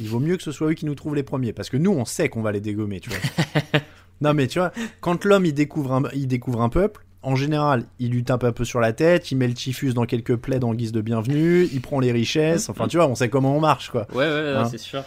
il 0.00 0.08
vaut 0.08 0.20
mieux 0.20 0.36
que 0.36 0.42
ce 0.42 0.52
soit 0.52 0.68
eux 0.70 0.74
qui 0.74 0.86
nous 0.86 0.94
trouvent 0.94 1.14
les 1.14 1.22
premiers. 1.22 1.52
Parce 1.52 1.68
que 1.70 1.76
nous, 1.76 1.92
on 1.92 2.04
sait 2.04 2.28
qu'on 2.28 2.42
va 2.42 2.50
les 2.52 2.60
dégommer, 2.60 3.00
tu 3.00 3.10
vois. 3.10 3.18
non, 4.20 4.34
mais 4.34 4.46
tu 4.48 4.58
vois, 4.58 4.72
quand 5.00 5.24
l'homme, 5.24 5.46
il 5.46 5.54
découvre 5.54 5.92
un, 5.92 6.02
il 6.14 6.26
découvre 6.26 6.62
un 6.62 6.68
peuple, 6.68 7.04
en 7.22 7.36
général, 7.36 7.84
il 7.98 8.10
lui 8.10 8.24
tape 8.24 8.44
un 8.44 8.52
peu 8.52 8.64
sur 8.64 8.80
la 8.80 8.92
tête, 8.92 9.30
il 9.30 9.36
met 9.36 9.48
le 9.48 9.54
typhus 9.54 9.92
dans 9.92 10.06
quelques 10.06 10.36
plaies 10.36 10.62
en 10.64 10.74
guise 10.74 10.92
de 10.92 11.00
bienvenue, 11.00 11.68
il 11.72 11.80
prend 11.80 12.00
les 12.00 12.12
richesses, 12.12 12.68
enfin 12.70 12.88
tu 12.88 12.96
vois, 12.96 13.06
on 13.08 13.14
sait 13.14 13.28
comment 13.28 13.54
on 13.56 13.60
marche 13.60 13.90
quoi. 13.90 14.06
Ouais, 14.12 14.24
ouais, 14.26 14.54
Hein. 14.56 14.64
c'est 14.66 14.78
sûr. 14.78 15.04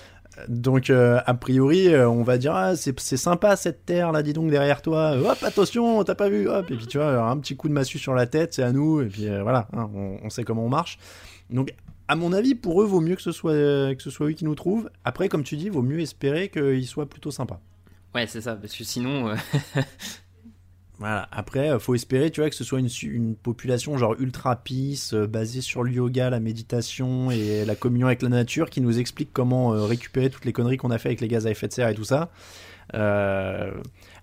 Donc 0.48 0.90
euh, 0.90 1.20
a 1.28 1.34
priori, 1.36 1.90
euh, 1.94 2.10
on 2.10 2.24
va 2.24 2.38
dire 2.40 2.56
ah, 2.56 2.76
c'est 2.76 3.00
sympa 3.18 3.56
cette 3.56 3.86
terre 3.86 4.12
là, 4.12 4.24
dis 4.24 4.34
donc 4.34 4.50
derrière 4.50 4.82
toi. 4.82 5.16
Hop, 5.18 5.38
attention, 5.44 6.04
t'as 6.04 6.16
pas 6.16 6.30
vu. 6.30 6.50
Hop, 6.50 6.70
et 6.72 6.76
puis 6.76 6.88
tu 6.88 6.98
vois, 6.98 7.22
un 7.30 7.38
petit 7.38 7.56
coup 7.56 7.68
de 7.68 7.74
massue 7.74 8.00
sur 8.00 8.14
la 8.16 8.26
tête, 8.26 8.54
c'est 8.54 8.64
à 8.64 8.72
nous. 8.72 9.02
Et 9.02 9.06
puis 9.06 9.28
euh, 9.28 9.44
voilà, 9.44 9.68
hein, 9.74 9.90
on, 9.94 10.18
on 10.24 10.30
sait 10.32 10.44
comment 10.44 10.66
on 10.66 10.70
marche. 10.70 10.98
Donc 11.52 11.74
à 12.08 12.16
mon 12.16 12.34
avis, 12.34 12.56
pour 12.56 12.82
eux, 12.82 12.86
vaut 12.86 13.00
mieux 13.00 13.16
que 13.16 13.22
ce 13.22 13.32
soit 13.32 13.54
que 13.54 14.02
ce 14.02 14.10
soit 14.10 14.28
eux 14.28 14.32
qui 14.34 14.44
nous 14.46 14.56
trouvent. 14.56 14.90
Après, 15.06 15.30
comme 15.30 15.44
tu 15.44 15.56
dis, 15.56 15.70
vaut 15.70 15.84
mieux 15.84 16.00
espérer 16.00 16.50
qu'ils 16.50 16.88
soient 16.88 17.08
plutôt 17.08 17.30
sympas. 17.32 17.60
Ouais, 18.16 18.26
c'est 18.28 18.42
ça, 18.42 18.56
parce 18.56 18.76
que 18.76 18.84
sinon, 18.84 19.34
Voilà. 21.04 21.28
Après, 21.34 21.70
euh, 21.70 21.80
faut 21.80 21.96
espérer, 21.96 22.32
tu 22.32 22.40
vois, 22.40 22.50
que 22.50 22.56
ce 22.56 22.64
soit 22.64 22.80
une, 22.80 23.36
population 23.36 23.98
genre 23.98 24.16
ultra 24.20 24.56
peace, 24.56 25.14
euh, 25.14 25.28
basée 25.28 25.60
sur 25.60 25.84
le 25.84 25.92
yoga, 25.92 26.30
la 26.30 26.40
méditation 26.40 27.30
et 27.30 27.66
la 27.66 27.76
communion 27.76 28.08
avec 28.08 28.22
la 28.22 28.30
nature, 28.30 28.70
qui 28.70 28.80
nous 28.80 29.00
explique 29.00 29.32
comment 29.34 29.74
euh, 29.74 29.84
récupérer 29.84 30.30
toutes 30.30 30.46
les 30.46 30.54
conneries 30.54 30.78
qu'on 30.78 30.92
a 30.92 30.98
fait 30.98 31.10
avec 31.10 31.20
les 31.20 31.28
gaz 31.28 31.46
à 31.46 31.52
effet 31.52 31.68
de 31.68 31.74
serre 31.74 31.90
et 31.90 31.94
tout 31.94 32.06
ça. 32.06 32.32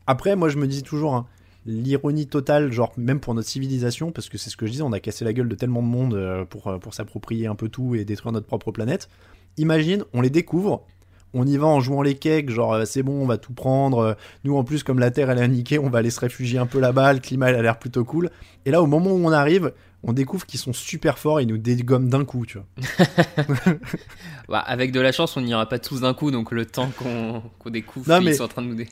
Après, 0.07 0.37
moi, 0.37 0.49
je 0.49 0.57
me 0.57 0.66
dis 0.66 0.83
toujours, 0.83 1.14
hein, 1.14 1.26
l'ironie 1.66 2.26
totale, 2.26 2.72
genre 2.72 2.95
même 2.97 3.20
pour 3.20 3.35
notre 3.35 3.49
civilisation, 3.49 4.11
parce 4.11 4.31
que 4.31 4.39
c'est 4.39 4.49
ce 4.49 4.57
que 4.57 4.64
je 4.64 4.70
disais, 4.70 4.83
on 4.83 4.93
a 4.93 5.01
cassé 5.01 5.26
la 5.26 5.35
gueule 5.35 5.51
de 5.51 5.55
tellement 5.57 5.83
de 5.83 5.89
monde 5.89 6.47
pour, 6.49 6.78
pour 6.81 6.95
s'approprier 6.95 7.47
un 7.47 7.57
peu 7.57 7.68
tout 7.68 7.95
et 7.95 8.07
détruire 8.07 8.33
notre 8.33 8.47
propre 8.47 8.72
planète. 8.72 9.11
Imagine, 9.59 10.05
on 10.14 10.22
les 10.22 10.31
découvre. 10.31 10.87
On 11.35 11.47
y 11.47 11.57
va 11.57 11.66
en 11.66 11.81
jouant 11.81 12.03
les 12.03 12.14
cakes, 12.16 12.51
genre 12.51 12.74
euh, 12.74 12.85
c'est 12.85 13.03
bon, 13.03 13.22
on 13.22 13.26
va 13.26 13.39
tout 13.39 13.53
prendre. 13.53 13.99
euh, 13.99 14.14
Nous 14.45 14.57
en 14.57 14.64
plus, 14.64 14.83
comme 14.83 14.99
la 14.99 15.11
Terre 15.11 15.31
elle 15.31 15.39
est 15.39 15.49
niquée, 15.49 15.78
on 15.78 15.89
va 15.91 15.99
aller 16.01 16.11
se 16.11 16.20
réfugier 16.20 16.59
un 16.59 16.66
peu 16.66 16.81
là-bas. 16.81 17.12
Le 17.12 17.18
climat 17.20 17.51
il 17.51 17.57
a 17.57 17.62
l'air 17.62 17.78
plutôt 17.78 18.05
cool. 18.05 18.31
Et 18.66 18.70
là, 18.70 18.83
au 18.83 18.87
moment 18.87 19.11
où 19.11 19.24
on 19.24 19.31
arrive, 19.33 19.72
on 20.03 20.12
découvre 20.12 20.47
qu'ils 20.47 20.59
sont 20.61 20.72
super 20.72 21.18
forts 21.18 21.41
et 21.41 21.43
ils 21.45 21.47
nous 21.49 21.59
dégomment 21.59 22.09
d'un 22.09 22.24
coup, 22.24 22.47
tu 22.47 22.59
vois. 22.59 22.66
bah, 24.49 24.59
avec 24.61 24.93
de 24.93 25.01
la 25.01 25.12
chance, 25.12 25.37
on 25.37 25.41
n'ira 25.41 25.66
pas 25.68 25.78
tous 25.78 26.01
d'un 26.01 26.14
coup, 26.14 26.31
donc 26.31 26.51
le 26.53 26.66
temps 26.66 26.91
qu'on 26.99 27.70
découvre 27.70 28.07
qu'ils 28.16 28.24
mais- 28.24 28.35
sont 28.35 28.45
en 28.45 28.49
train 28.49 28.62
de 28.62 28.68
nous 28.68 28.74
dé... 28.74 28.89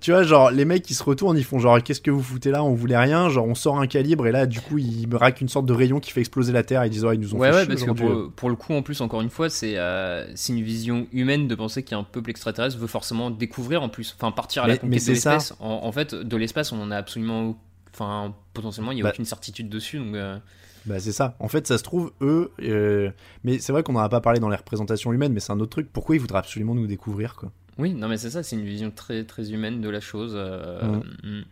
Tu 0.00 0.10
vois, 0.10 0.22
genre, 0.24 0.50
les 0.50 0.64
mecs 0.64 0.88
ils 0.90 0.94
se 0.94 1.02
retournent, 1.02 1.36
ils 1.38 1.44
font 1.44 1.58
genre, 1.58 1.82
qu'est-ce 1.82 2.00
que 2.00 2.10
vous 2.10 2.22
foutez 2.22 2.50
là? 2.50 2.64
On 2.64 2.74
voulait 2.74 2.96
rien. 2.96 3.28
Genre, 3.28 3.46
on 3.46 3.54
sort 3.54 3.78
un 3.78 3.86
calibre 3.86 4.26
et 4.26 4.32
là, 4.32 4.46
du 4.46 4.60
coup, 4.60 4.78
ils 4.78 5.06
me 5.08 5.16
raquent 5.16 5.40
une 5.40 5.48
sorte 5.48 5.66
de 5.66 5.72
rayon 5.72 6.00
qui 6.00 6.10
fait 6.10 6.20
exploser 6.20 6.52
la 6.52 6.62
Terre. 6.62 6.84
Ils 6.84 6.90
disent, 6.90 7.04
ouais, 7.04 7.14
ils 7.14 7.20
nous 7.20 7.34
ont 7.34 7.38
Ouais, 7.38 7.50
fait 7.50 7.54
ouais, 7.54 7.60
chier 7.64 7.68
parce 7.68 7.84
que 7.84 7.90
pour, 7.92 8.32
pour 8.32 8.48
le 8.50 8.56
coup, 8.56 8.72
en 8.72 8.82
plus, 8.82 9.00
encore 9.00 9.20
une 9.20 9.30
fois, 9.30 9.48
c'est 9.50 9.76
euh, 9.78 10.26
c'est 10.34 10.52
une 10.52 10.62
vision 10.62 11.06
humaine 11.12 11.46
de 11.48 11.54
penser 11.54 11.82
qu'un 11.82 12.02
peuple 12.04 12.30
extraterrestre 12.30 12.78
veut 12.78 12.86
forcément 12.86 13.30
découvrir 13.30 13.82
en 13.82 13.88
plus, 13.88 14.14
enfin 14.18 14.32
partir 14.32 14.64
à 14.64 14.66
la 14.66 14.74
Mais- 14.74 14.80
mais 14.82 14.88
conquête 14.96 15.08
de 15.08 15.14
c'est 15.14 15.20
ça. 15.20 15.34
l'espace. 15.34 15.56
En, 15.60 15.80
en 15.84 15.92
fait, 15.92 16.14
de 16.14 16.36
l'espace, 16.36 16.72
on 16.72 16.80
en 16.82 16.90
a 16.90 16.96
absolument, 16.96 17.56
enfin 17.94 18.34
potentiellement, 18.54 18.92
il 18.92 18.96
n'y 18.96 19.00
a 19.02 19.04
Bah. 19.04 19.10
aucune 19.10 19.24
certitude 19.24 19.68
dessus. 19.68 19.98
Donc, 19.98 20.14
euh, 20.14 20.38
Bah 20.86 20.98
c'est 20.98 21.12
ça. 21.12 21.36
En 21.38 21.46
fait, 21.48 21.66
ça 21.68 21.78
se 21.78 21.84
trouve, 21.84 22.12
eux... 22.20 22.50
euh, 22.62 23.10
Mais 23.44 23.60
c'est 23.60 23.70
vrai 23.72 23.84
qu'on 23.84 23.92
n'en 23.92 24.00
a 24.00 24.08
pas 24.08 24.20
parlé 24.20 24.40
dans 24.40 24.48
les 24.48 24.56
représentations 24.56 25.12
humaines, 25.12 25.32
mais 25.32 25.38
c'est 25.40 25.52
un 25.52 25.60
autre 25.60 25.70
truc. 25.70 25.88
Pourquoi 25.92 26.16
ils 26.16 26.20
voudraient 26.20 26.40
absolument 26.40 26.74
nous 26.74 26.88
découvrir, 26.88 27.36
quoi? 27.36 27.52
Oui, 27.78 27.94
non, 27.94 28.08
mais 28.08 28.16
c'est 28.18 28.30
ça, 28.30 28.42
c'est 28.42 28.56
une 28.56 28.64
vision 28.64 28.90
très 28.90 29.24
très 29.24 29.50
humaine 29.52 29.80
de 29.80 29.88
la 29.88 30.00
chose. 30.00 30.32
euh, 30.36 31.00
mm. 31.22 31.42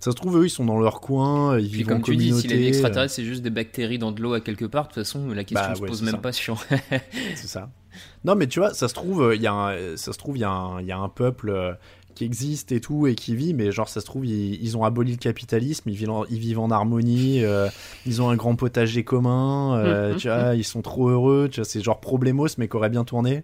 Ça 0.00 0.12
se 0.12 0.16
trouve, 0.16 0.38
eux, 0.38 0.46
ils 0.46 0.50
sont 0.50 0.64
dans 0.64 0.78
leur 0.78 1.00
coin, 1.00 1.58
ils 1.58 1.68
Puis 1.70 1.78
vivent 1.78 1.88
en 1.88 1.90
comme 1.94 2.02
tu 2.02 2.16
dis, 2.16 2.32
si 2.32 2.46
les 2.46 2.68
extraterrestres 2.68 3.14
c'est 3.14 3.24
juste 3.24 3.42
des 3.42 3.50
bactéries 3.50 3.98
dans 3.98 4.12
de 4.12 4.22
l'eau 4.22 4.32
à 4.32 4.40
quelque 4.40 4.64
part, 4.64 4.84
de 4.84 4.88
toute 4.88 4.94
façon, 5.02 5.26
la 5.28 5.42
question 5.44 5.72
Bah, 5.72 5.74
se 5.74 5.80
ouais, 5.82 5.88
pose 5.88 6.02
même 6.02 6.14
ça. 6.14 6.18
pas 6.18 6.32
sur. 6.32 6.62
C'est 7.34 7.48
ça. 7.48 7.70
Non, 8.24 8.36
mais 8.36 8.46
tu 8.46 8.60
vois, 8.60 8.74
ça 8.74 8.86
se 8.86 8.94
trouve, 8.94 9.32
il 9.34 9.42
y 9.42 9.46
a 9.48 9.52
un, 9.52 9.96
ça 9.96 10.12
se 10.12 10.18
trouve, 10.18 10.36
il 10.36 10.40
y 10.40 10.44
a 10.44 10.50
un, 10.50 10.80
il 10.80 10.86
y 10.86 10.92
a 10.92 10.98
un 10.98 11.08
peuple 11.08 11.50
euh, 11.50 11.72
qui 12.14 12.24
existe 12.24 12.70
et 12.70 12.80
tout 12.80 13.08
et 13.08 13.16
qui 13.16 13.34
vit, 13.34 13.54
mais 13.54 13.72
genre, 13.72 13.88
ça 13.88 14.00
se 14.00 14.06
trouve, 14.06 14.24
ils, 14.24 14.62
ils 14.62 14.76
ont 14.76 14.84
aboli 14.84 15.12
le 15.12 15.18
capitalisme, 15.18 15.88
ils 15.90 15.96
vivent 15.96 16.10
en, 16.10 16.24
ils 16.26 16.38
vivent 16.38 16.60
en 16.60 16.70
harmonie, 16.70 17.42
euh, 17.44 17.68
ils 18.06 18.22
ont 18.22 18.28
un 18.30 18.36
grand 18.36 18.54
potager 18.54 19.02
commun, 19.02 19.76
euh, 19.78 20.12
Mhm, 20.12 20.16
tu 20.16 20.28
vois, 20.28 20.54
ils 20.54 20.64
sont 20.64 20.82
trop 20.82 21.08
heureux, 21.08 21.48
tu 21.50 21.56
vois, 21.60 21.64
c'est 21.64 21.80
genre 21.82 21.98
Problemos, 22.00 22.46
mais 22.58 22.68
qui 22.68 22.76
aurait 22.76 22.90
bien 22.90 23.04
tourné. 23.04 23.42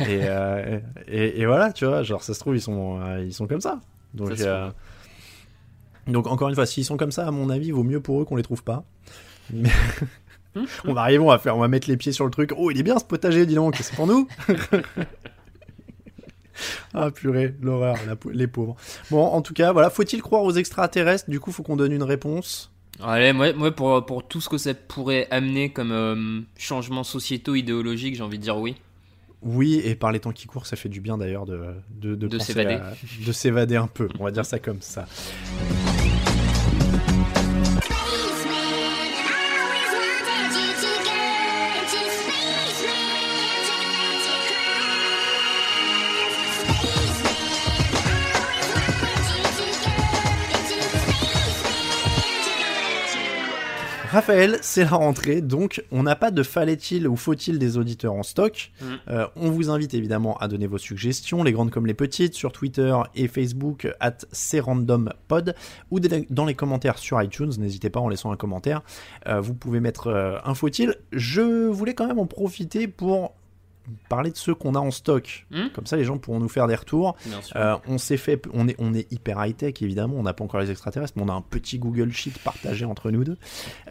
Et, 0.00 0.20
euh, 0.24 0.80
et, 1.06 1.40
et 1.40 1.46
voilà, 1.46 1.72
tu 1.72 1.86
vois, 1.86 2.02
genre, 2.02 2.22
ça 2.22 2.34
se 2.34 2.40
trouve, 2.40 2.56
ils 2.56 2.60
sont, 2.60 3.00
euh, 3.00 3.24
ils 3.24 3.32
sont 3.32 3.46
comme 3.46 3.60
ça. 3.60 3.80
Donc, 4.14 4.36
Ça 4.36 4.44
euh, 4.44 4.70
donc 6.06 6.26
encore 6.26 6.48
une 6.48 6.54
fois, 6.54 6.66
s'ils 6.66 6.84
sont 6.84 6.96
comme 6.96 7.12
ça, 7.12 7.26
à 7.26 7.30
mon 7.30 7.50
avis, 7.50 7.68
il 7.68 7.74
vaut 7.74 7.84
mieux 7.84 8.00
pour 8.00 8.20
eux 8.20 8.24
qu'on 8.24 8.36
les 8.36 8.42
trouve 8.42 8.64
pas. 8.64 8.84
Mais- 9.52 9.70
on 10.84 10.94
va 10.94 11.02
arriver, 11.02 11.18
on 11.18 11.28
va 11.28 11.38
faire, 11.38 11.56
on 11.56 11.60
va 11.60 11.68
mettre 11.68 11.88
les 11.88 11.96
pieds 11.96 12.12
sur 12.12 12.24
le 12.24 12.30
truc. 12.30 12.52
Oh, 12.56 12.70
il 12.70 12.78
est 12.78 12.82
bien 12.82 12.98
ce 12.98 13.04
potager, 13.04 13.46
dis 13.46 13.54
donc, 13.54 13.76
c'est 13.76 13.94
pour 13.94 14.06
nous. 14.06 14.26
ah 16.94 17.10
purée, 17.10 17.54
l'horreur, 17.60 17.96
les 18.32 18.46
pauvres. 18.46 18.76
Bon, 19.10 19.24
en 19.24 19.42
tout 19.42 19.54
cas, 19.54 19.72
voilà, 19.72 19.90
faut-il 19.90 20.22
croire 20.22 20.42
aux 20.42 20.52
extraterrestres? 20.52 21.30
Du 21.30 21.40
coup, 21.40 21.52
faut 21.52 21.62
qu'on 21.62 21.76
donne 21.76 21.92
une 21.92 22.02
réponse. 22.02 22.72
Allez, 23.00 23.32
moi, 23.32 23.52
moi 23.52 23.70
pour, 23.70 24.04
pour 24.06 24.26
tout 24.26 24.40
ce 24.40 24.48
que 24.48 24.58
ça 24.58 24.74
pourrait 24.74 25.28
amener 25.30 25.70
comme 25.70 25.92
euh, 25.92 26.40
changement 26.56 27.04
sociétaux, 27.04 27.54
idéologique, 27.54 28.16
j'ai 28.16 28.22
envie 28.22 28.38
de 28.38 28.42
dire 28.42 28.58
oui. 28.58 28.76
Oui, 29.42 29.80
et 29.84 29.94
par 29.94 30.10
les 30.12 30.20
temps 30.20 30.32
qui 30.32 30.46
courent, 30.46 30.66
ça 30.66 30.76
fait 30.76 30.88
du 30.88 31.00
bien 31.00 31.16
d'ailleurs 31.16 31.46
de, 31.46 32.38
s'évader 33.32 33.76
un 33.76 33.86
peu. 33.86 34.08
On 34.18 34.24
va 34.24 34.30
dire 34.30 34.44
ça 34.44 34.58
comme 34.58 34.82
ça. 34.82 35.06
Raphaël, 54.10 54.58
c'est 54.62 54.84
la 54.84 54.90
rentrée, 54.90 55.42
donc 55.42 55.84
on 55.92 56.02
n'a 56.02 56.16
pas 56.16 56.30
de 56.30 56.42
fallait-il 56.42 57.06
ou 57.06 57.14
faut-il 57.16 57.58
des 57.58 57.76
auditeurs 57.76 58.14
en 58.14 58.22
stock. 58.22 58.72
Mhm. 58.80 58.98
Euh, 59.08 59.26
on 59.36 59.50
vous 59.50 59.68
invite 59.68 59.92
évidemment 59.92 60.38
à 60.38 60.48
donner 60.48 60.66
vos 60.66 60.78
suggestions, 60.78 61.42
les 61.42 61.52
grandes 61.52 61.70
comme 61.70 61.86
les 61.86 61.94
petites, 61.94 62.32
sur 62.32 62.52
Twitter 62.52 62.96
et 63.14 63.28
Facebook, 63.28 63.86
at 64.00 64.16
crandompod, 64.50 65.54
ou 65.90 66.00
dans 66.00 66.46
les 66.46 66.54
commentaires 66.54 66.96
sur 66.96 67.20
iTunes, 67.22 67.52
n'hésitez 67.58 67.90
pas 67.90 68.00
en 68.00 68.08
laissant 68.08 68.32
un 68.32 68.36
commentaire. 68.36 68.82
Euh, 69.26 69.40
vous 69.40 69.54
pouvez 69.54 69.80
mettre 69.80 70.06
euh, 70.06 70.38
un 70.44 70.54
faut-il. 70.54 70.96
Je 71.12 71.68
voulais 71.68 71.94
quand 71.94 72.06
même 72.06 72.18
en 72.18 72.26
profiter 72.26 72.88
pour 72.88 73.34
parler 74.08 74.30
de 74.30 74.36
ceux 74.36 74.54
qu'on 74.54 74.74
a 74.74 74.78
en 74.78 74.90
stock. 74.90 75.46
Mhm. 75.50 75.70
Comme 75.70 75.86
ça, 75.86 75.96
les 75.96 76.04
gens 76.04 76.18
pourront 76.18 76.40
nous 76.40 76.48
faire 76.48 76.66
des 76.66 76.74
retours. 76.74 77.16
Euh, 77.56 77.76
on 77.86 77.98
s'est 77.98 78.16
fait, 78.16 78.42
on 78.52 78.68
est, 78.68 78.76
on 78.78 78.94
est 78.94 79.10
hyper 79.12 79.44
high 79.44 79.56
tech 79.56 79.80
évidemment. 79.82 80.16
On 80.16 80.22
n'a 80.22 80.32
pas 80.32 80.44
encore 80.44 80.60
les 80.60 80.70
extraterrestres, 80.70 81.14
mais 81.16 81.22
on 81.22 81.28
a 81.28 81.34
un 81.34 81.42
petit 81.42 81.78
Google 81.78 82.12
Sheet 82.12 82.34
partagé 82.44 82.84
entre 82.84 83.10
nous 83.10 83.24
deux. 83.24 83.36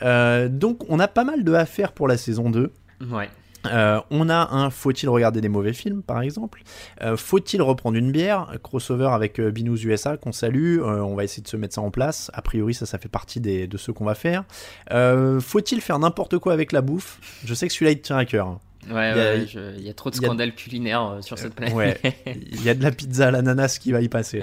Euh, 0.02 0.50
donc, 0.50 0.84
on 0.90 1.00
a 1.00 1.08
pas 1.08 1.24
mal 1.24 1.44
de 1.44 1.54
affaires 1.54 1.92
pour 1.92 2.08
la 2.08 2.18
saison 2.18 2.50
2. 2.50 2.72
Ouais. 3.12 3.30
Euh, 3.66 4.00
on 4.12 4.30
a 4.30 4.54
un 4.54 4.70
faut-il 4.70 5.10
regarder 5.10 5.42
des 5.42 5.50
mauvais 5.50 5.74
films 5.74 6.02
par 6.02 6.22
exemple? 6.22 6.62
Euh, 7.02 7.18
Faut-il 7.18 7.62
reprendre 7.62 7.98
une 7.98 8.12
bière? 8.12 8.54
Crossover 8.64 9.10
avec 9.12 9.40
euh, 9.40 9.52
Binous 9.52 9.84
USA 9.86 10.18
qu'on 10.18 10.32
salue. 10.32 10.80
On 10.82 11.16
va 11.16 11.24
essayer 11.24 11.44
de 11.44 11.48
se 11.48 11.58
mettre 11.58 11.76
ça 11.76 11.82
en 11.82 11.92
place. 11.92 12.32
A 12.34 12.42
priori, 12.42 12.74
ça, 12.74 12.86
ça 12.86 12.98
fait 12.98 13.10
partie 13.10 13.40
des, 13.40 13.68
de 13.68 13.78
ceux 13.78 13.94
qu'on 13.94 14.06
va 14.06 14.16
faire. 14.16 14.44
Faut-il 14.90 15.82
faire 15.82 16.00
n'importe 16.00 16.38
quoi 16.38 16.54
avec 16.54 16.72
la 16.72 16.82
bouffe? 16.82 17.20
Je 17.44 17.54
sais 17.54 17.68
que 17.68 17.74
celui-là 17.74 17.92
il 17.92 17.98
te 18.02 18.08
tient 18.08 18.18
à 18.18 18.26
cœur. 18.26 18.60
Ouais, 18.90 19.12
Il 19.12 19.18
y 19.18 19.20
a- 19.20 19.34
ouais, 19.34 19.48
je- 19.48 19.78
il 19.78 19.84
y 19.84 19.90
a 19.90 19.94
trop 19.94 20.10
de 20.10 20.16
a- 20.16 20.18
scandales 20.18 20.54
culinaires 20.56 21.04
euh, 21.04 21.22
sur 21.22 21.38
cette 21.38 21.54
planète. 21.56 21.74
Ouais, 21.76 22.00
il 22.26 22.64
y 22.64 22.70
a 22.70 22.74
de 22.74 22.82
la 22.84 22.92
pizza 22.92 23.28
à 23.28 23.32
l'ananas 23.32 23.78
qui 23.80 23.92
va 23.92 24.02
y 24.02 24.10
passer. 24.10 24.42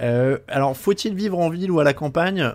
Euh, 0.00 0.38
alors, 0.48 0.76
faut-il 0.76 1.14
vivre 1.14 1.38
en 1.38 1.48
ville 1.50 1.70
ou 1.70 1.80
à 1.80 1.84
la 1.84 1.92
campagne? 1.94 2.52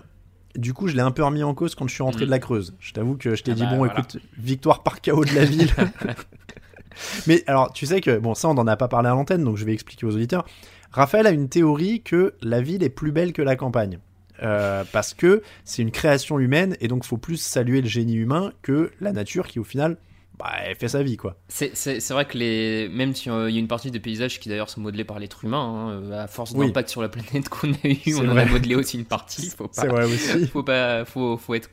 Du 0.55 0.73
coup, 0.73 0.87
je 0.87 0.95
l'ai 0.95 1.01
un 1.01 1.11
peu 1.11 1.23
remis 1.23 1.43
en 1.43 1.53
cause 1.53 1.75
quand 1.75 1.87
je 1.87 1.93
suis 1.93 2.03
rentré 2.03 2.25
de 2.25 2.31
la 2.31 2.39
Creuse. 2.39 2.73
Je 2.79 2.91
t'avoue 2.93 3.15
que 3.17 3.35
je 3.35 3.43
t'ai 3.43 3.51
Ah 3.51 3.55
dit, 3.55 3.63
bah, 3.63 3.69
bon, 3.69 3.77
voilà. 3.77 3.93
écoute, 3.93 4.17
victoire 4.37 4.81
par 4.83 4.99
chaos 5.01 5.23
de 5.25 5.33
la 5.35 5.45
ville. 5.45 5.69
Mais 7.27 7.43
alors, 7.47 7.71
tu 7.71 7.85
sais 7.85 8.01
que, 8.01 8.17
bon, 8.17 8.33
ça, 8.33 8.49
on 8.49 8.53
n'en 8.55 8.67
a 8.67 8.75
pas 8.75 8.87
parlé 8.87 9.07
à 9.09 9.11
l'antenne, 9.11 9.43
donc 9.43 9.57
je 9.57 9.65
vais 9.65 9.73
expliquer 9.73 10.05
aux 10.05 10.15
auditeurs. 10.15 10.45
Raphaël 10.91 11.27
a 11.27 11.31
une 11.31 11.49
théorie 11.49 12.01
que 12.01 12.33
la 12.41 12.61
ville 12.61 12.83
est 12.83 12.89
plus 12.89 13.11
belle 13.11 13.31
que 13.31 13.41
la 13.41 13.55
campagne. 13.55 13.99
Euh, 14.41 14.83
parce 14.91 15.13
que 15.13 15.41
c'est 15.65 15.81
une 15.81 15.91
création 15.91 16.39
humaine 16.39 16.77
et 16.79 16.87
donc 16.87 17.03
faut 17.03 17.17
plus 17.17 17.35
saluer 17.35 17.81
le 17.81 17.87
génie 17.89 18.15
humain 18.15 18.53
que 18.61 18.89
la 19.01 19.11
nature 19.11 19.47
qui 19.47 19.59
au 19.59 19.65
final 19.65 19.97
bah, 20.39 20.53
elle 20.63 20.75
fait 20.75 20.87
sa 20.87 21.03
vie 21.03 21.17
quoi. 21.17 21.37
C'est- 21.49 22.09
vrai 22.11 22.25
que 22.25 22.37
les, 22.37 22.87
même 22.89 23.13
s'il 23.13 23.31
y 23.31 23.35
a 23.35 23.47
une 23.49 23.67
partie 23.67 23.91
des 23.91 23.99
paysages 23.99 24.39
qui 24.39 24.47
d'ailleurs 24.49 24.69
sont 24.69 24.81
modelés 24.81 25.03
par 25.03 25.19
l'être 25.19 25.43
humain, 25.43 25.59
hein, 25.59 25.89
euh, 26.03 26.23
à 26.23 26.27
force 26.27 26.51
Oui. 26.55 26.67
d'impact 26.67 26.89
sur 26.89 27.01
la 27.01 27.09
planète 27.09 27.49
qu'on 27.49 27.71
a 27.73 27.77
eu, 27.87 28.15
on 28.15 28.19
en 28.29 28.31
vrai. 28.33 28.43
a 28.43 28.45
modelé 28.45 28.75
aussi 28.75 28.97
une 28.97 29.05
partie. 29.05 29.51
C'est 29.71 29.87
vrai 29.87 30.05
aussi. 30.05 30.47
faut 30.53 30.63
pas, 30.63 31.03
faut, 31.05 31.37
faut 31.37 31.53
être 31.55 31.69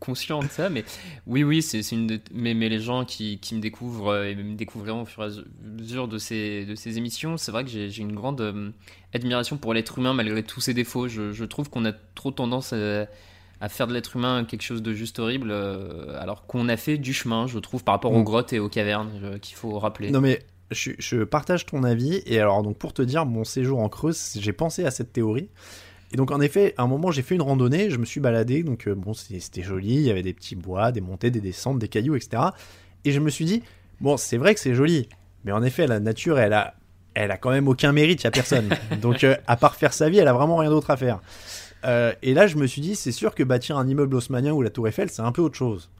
conscient 0.00 0.40
de 0.42 0.48
ça. 0.48 0.70
Mais 0.70 0.84
oui, 1.26 1.44
oui, 1.44 1.60
c'est 1.62 1.80
une. 1.92 2.06
de- 2.06 2.20
mais, 2.32 2.54
mais 2.54 2.68
les 2.68 2.78
gens 2.80 3.04
qui, 3.04 3.38
qui 3.38 3.54
me 3.54 3.60
découvrent 3.60 4.08
euh, 4.12 4.30
et 4.30 4.34
me 4.34 4.54
découvriront 4.54 5.02
au 5.02 5.06
fur 5.06 5.22
et 5.24 5.26
à 5.26 5.30
mesure 5.78 6.08
de 6.08 6.16
ces, 6.18 6.64
de 6.64 6.74
ces 6.74 6.96
émissions, 6.98 7.36
c'est 7.36 7.52
vrai 7.52 7.64
que 7.64 7.70
j'ai 7.70 7.90
j'ai 7.90 8.02
une 8.02 8.14
grande 8.14 8.40
euh, 8.40 8.70
admiration 9.14 9.56
pour 9.58 9.74
l'être 9.74 9.98
humain 9.98 10.14
malgré 10.14 10.42
tous 10.42 10.60
ses 10.60 10.72
défauts. 10.74 11.08
Je, 11.08 11.32
je 11.32 11.44
trouve 11.44 11.68
qu'on 11.70 11.84
a 11.84 11.92
trop 12.14 12.30
tendance 12.30 12.72
à, 12.72 13.06
à 13.60 13.68
faire 13.68 13.86
de 13.86 13.92
l'être 13.92 14.16
humain 14.16 14.44
quelque 14.44 14.62
chose 14.62 14.82
de 14.82 14.92
juste 14.92 15.18
horrible, 15.18 15.50
euh, 15.50 16.18
alors 16.20 16.46
qu'on 16.46 16.68
a 16.68 16.76
fait 16.76 16.96
du 16.98 17.12
chemin, 17.12 17.46
je 17.46 17.58
trouve, 17.58 17.84
par 17.84 17.94
rapport 17.94 18.12
aux 18.12 18.20
Mm. 18.20 18.24
grottes 18.24 18.52
et 18.52 18.58
aux 18.58 18.68
cavernes, 18.68 19.10
euh, 19.22 19.38
qu'il 19.38 19.56
faut 19.56 19.78
rappeler. 19.78 20.10
Non 20.10 20.20
mais 20.20 20.40
je, 20.70 20.92
je 20.98 21.24
partage 21.24 21.66
ton 21.66 21.82
avis 21.84 22.22
et 22.26 22.38
alors 22.40 22.62
donc 22.62 22.78
pour 22.78 22.92
te 22.92 23.02
dire 23.02 23.26
mon 23.26 23.44
séjour 23.44 23.80
en 23.80 23.88
Creuse 23.88 24.38
j'ai 24.40 24.52
pensé 24.52 24.84
à 24.84 24.90
cette 24.92 25.12
théorie 25.12 25.48
Et 26.12 26.16
donc 26.16 26.30
en 26.30 26.40
effet, 26.40 26.74
à 26.76 26.82
un 26.82 26.86
moment 26.86 27.10
j'ai 27.10 27.22
fait 27.22 27.34
une 27.34 27.42
randonnée, 27.42 27.90
je 27.90 27.96
me 27.98 28.04
suis 28.04 28.20
baladé, 28.20 28.62
donc 28.62 28.86
euh, 28.88 28.94
bon 28.94 29.12
c'était 29.14 29.62
joli, 29.62 29.94
il 29.94 30.02
y 30.02 30.10
avait 30.10 30.22
des 30.22 30.32
petits 30.32 30.56
bois, 30.56 30.90
des 30.92 31.00
montées, 31.00 31.30
des 31.30 31.40
descentes, 31.40 31.78
des 31.78 31.88
cailloux, 31.88 32.16
etc. 32.16 32.42
Et 33.04 33.12
je 33.12 33.20
me 33.20 33.30
suis 33.30 33.44
dit, 33.44 33.62
bon 34.00 34.16
c'est 34.16 34.36
vrai 34.38 34.54
que 34.54 34.60
c'est 34.60 34.74
joli, 34.74 35.08
mais 35.44 35.52
en 35.52 35.62
effet 35.62 35.86
la 35.86 36.00
nature 36.00 36.38
elle 36.38 36.52
a, 36.52 36.74
elle 37.14 37.30
a 37.30 37.36
quand 37.36 37.50
même 37.50 37.68
aucun 37.68 37.92
mérite, 37.92 38.22
il 38.22 38.24
y 38.24 38.28
a 38.28 38.30
personne. 38.30 38.70
donc 39.02 39.22
euh, 39.24 39.36
à 39.46 39.56
part 39.56 39.74
faire 39.74 39.92
sa 39.92 40.08
vie, 40.08 40.18
elle 40.18 40.28
a 40.28 40.32
vraiment 40.32 40.56
rien 40.56 40.70
d'autre 40.70 40.90
à 40.90 40.96
faire. 40.96 41.20
Euh, 41.84 42.12
et 42.22 42.34
là 42.34 42.46
je 42.46 42.56
me 42.56 42.66
suis 42.66 42.80
dit, 42.80 42.96
c'est 42.96 43.12
sûr 43.12 43.34
que 43.34 43.42
bâtir 43.42 43.78
un 43.78 43.88
immeuble 43.88 44.14
haussmannien 44.16 44.52
ou 44.52 44.62
la 44.62 44.70
tour 44.70 44.88
Eiffel 44.88 45.10
c'est 45.10 45.22
un 45.22 45.32
peu 45.32 45.42
autre 45.42 45.56
chose. 45.56 45.90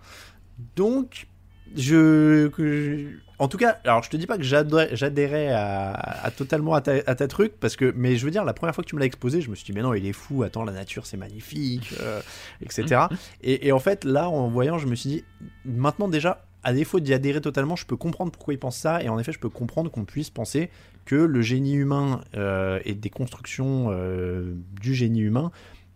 Donc 0.76 1.26
je, 1.76 2.50
en 3.38 3.48
tout 3.48 3.58
cas, 3.58 3.78
alors 3.84 4.02
je 4.02 4.10
te 4.10 4.16
dis 4.16 4.26
pas 4.26 4.36
que 4.36 4.42
j'adhérais 4.42 5.48
à, 5.48 5.92
à 5.92 6.30
totalement 6.30 6.74
à 6.74 6.80
ta, 6.80 6.94
à 7.06 7.14
ta 7.14 7.28
truc, 7.28 7.54
parce 7.60 7.76
que, 7.76 7.92
mais 7.96 8.16
je 8.16 8.24
veux 8.24 8.30
dire, 8.30 8.44
la 8.44 8.52
première 8.52 8.74
fois 8.74 8.82
que 8.82 8.88
tu 8.88 8.96
me 8.96 9.00
l'as 9.00 9.06
exposé, 9.06 9.40
je 9.40 9.50
me 9.50 9.54
suis 9.54 9.64
dit, 9.64 9.72
mais 9.72 9.82
non, 9.82 9.94
il 9.94 10.04
est 10.06 10.12
fou, 10.12 10.42
attends, 10.42 10.64
la 10.64 10.72
nature 10.72 11.06
c'est 11.06 11.16
magnifique, 11.16 11.94
euh, 12.00 12.20
etc. 12.60 13.02
et, 13.42 13.68
et 13.68 13.72
en 13.72 13.78
fait, 13.78 14.04
là, 14.04 14.28
en 14.28 14.48
voyant, 14.48 14.78
je 14.78 14.86
me 14.86 14.94
suis 14.94 15.08
dit, 15.08 15.24
maintenant 15.64 16.08
déjà, 16.08 16.44
à 16.62 16.72
défaut 16.72 17.00
d'y 17.00 17.14
adhérer 17.14 17.40
totalement, 17.40 17.76
je 17.76 17.86
peux 17.86 17.96
comprendre 17.96 18.32
pourquoi 18.32 18.54
ils 18.54 18.58
pensent 18.58 18.78
ça, 18.78 19.02
et 19.02 19.08
en 19.08 19.18
effet, 19.18 19.32
je 19.32 19.38
peux 19.38 19.48
comprendre 19.48 19.90
qu'on 19.90 20.04
puisse 20.04 20.30
penser 20.30 20.70
que 21.04 21.16
le 21.16 21.42
génie 21.42 21.74
humain 21.74 22.20
euh, 22.36 22.78
et 22.84 22.94
des 22.94 23.10
constructions 23.10 23.88
euh, 23.90 24.52
du 24.80 24.94
génie 24.94 25.20
humain 25.20 25.50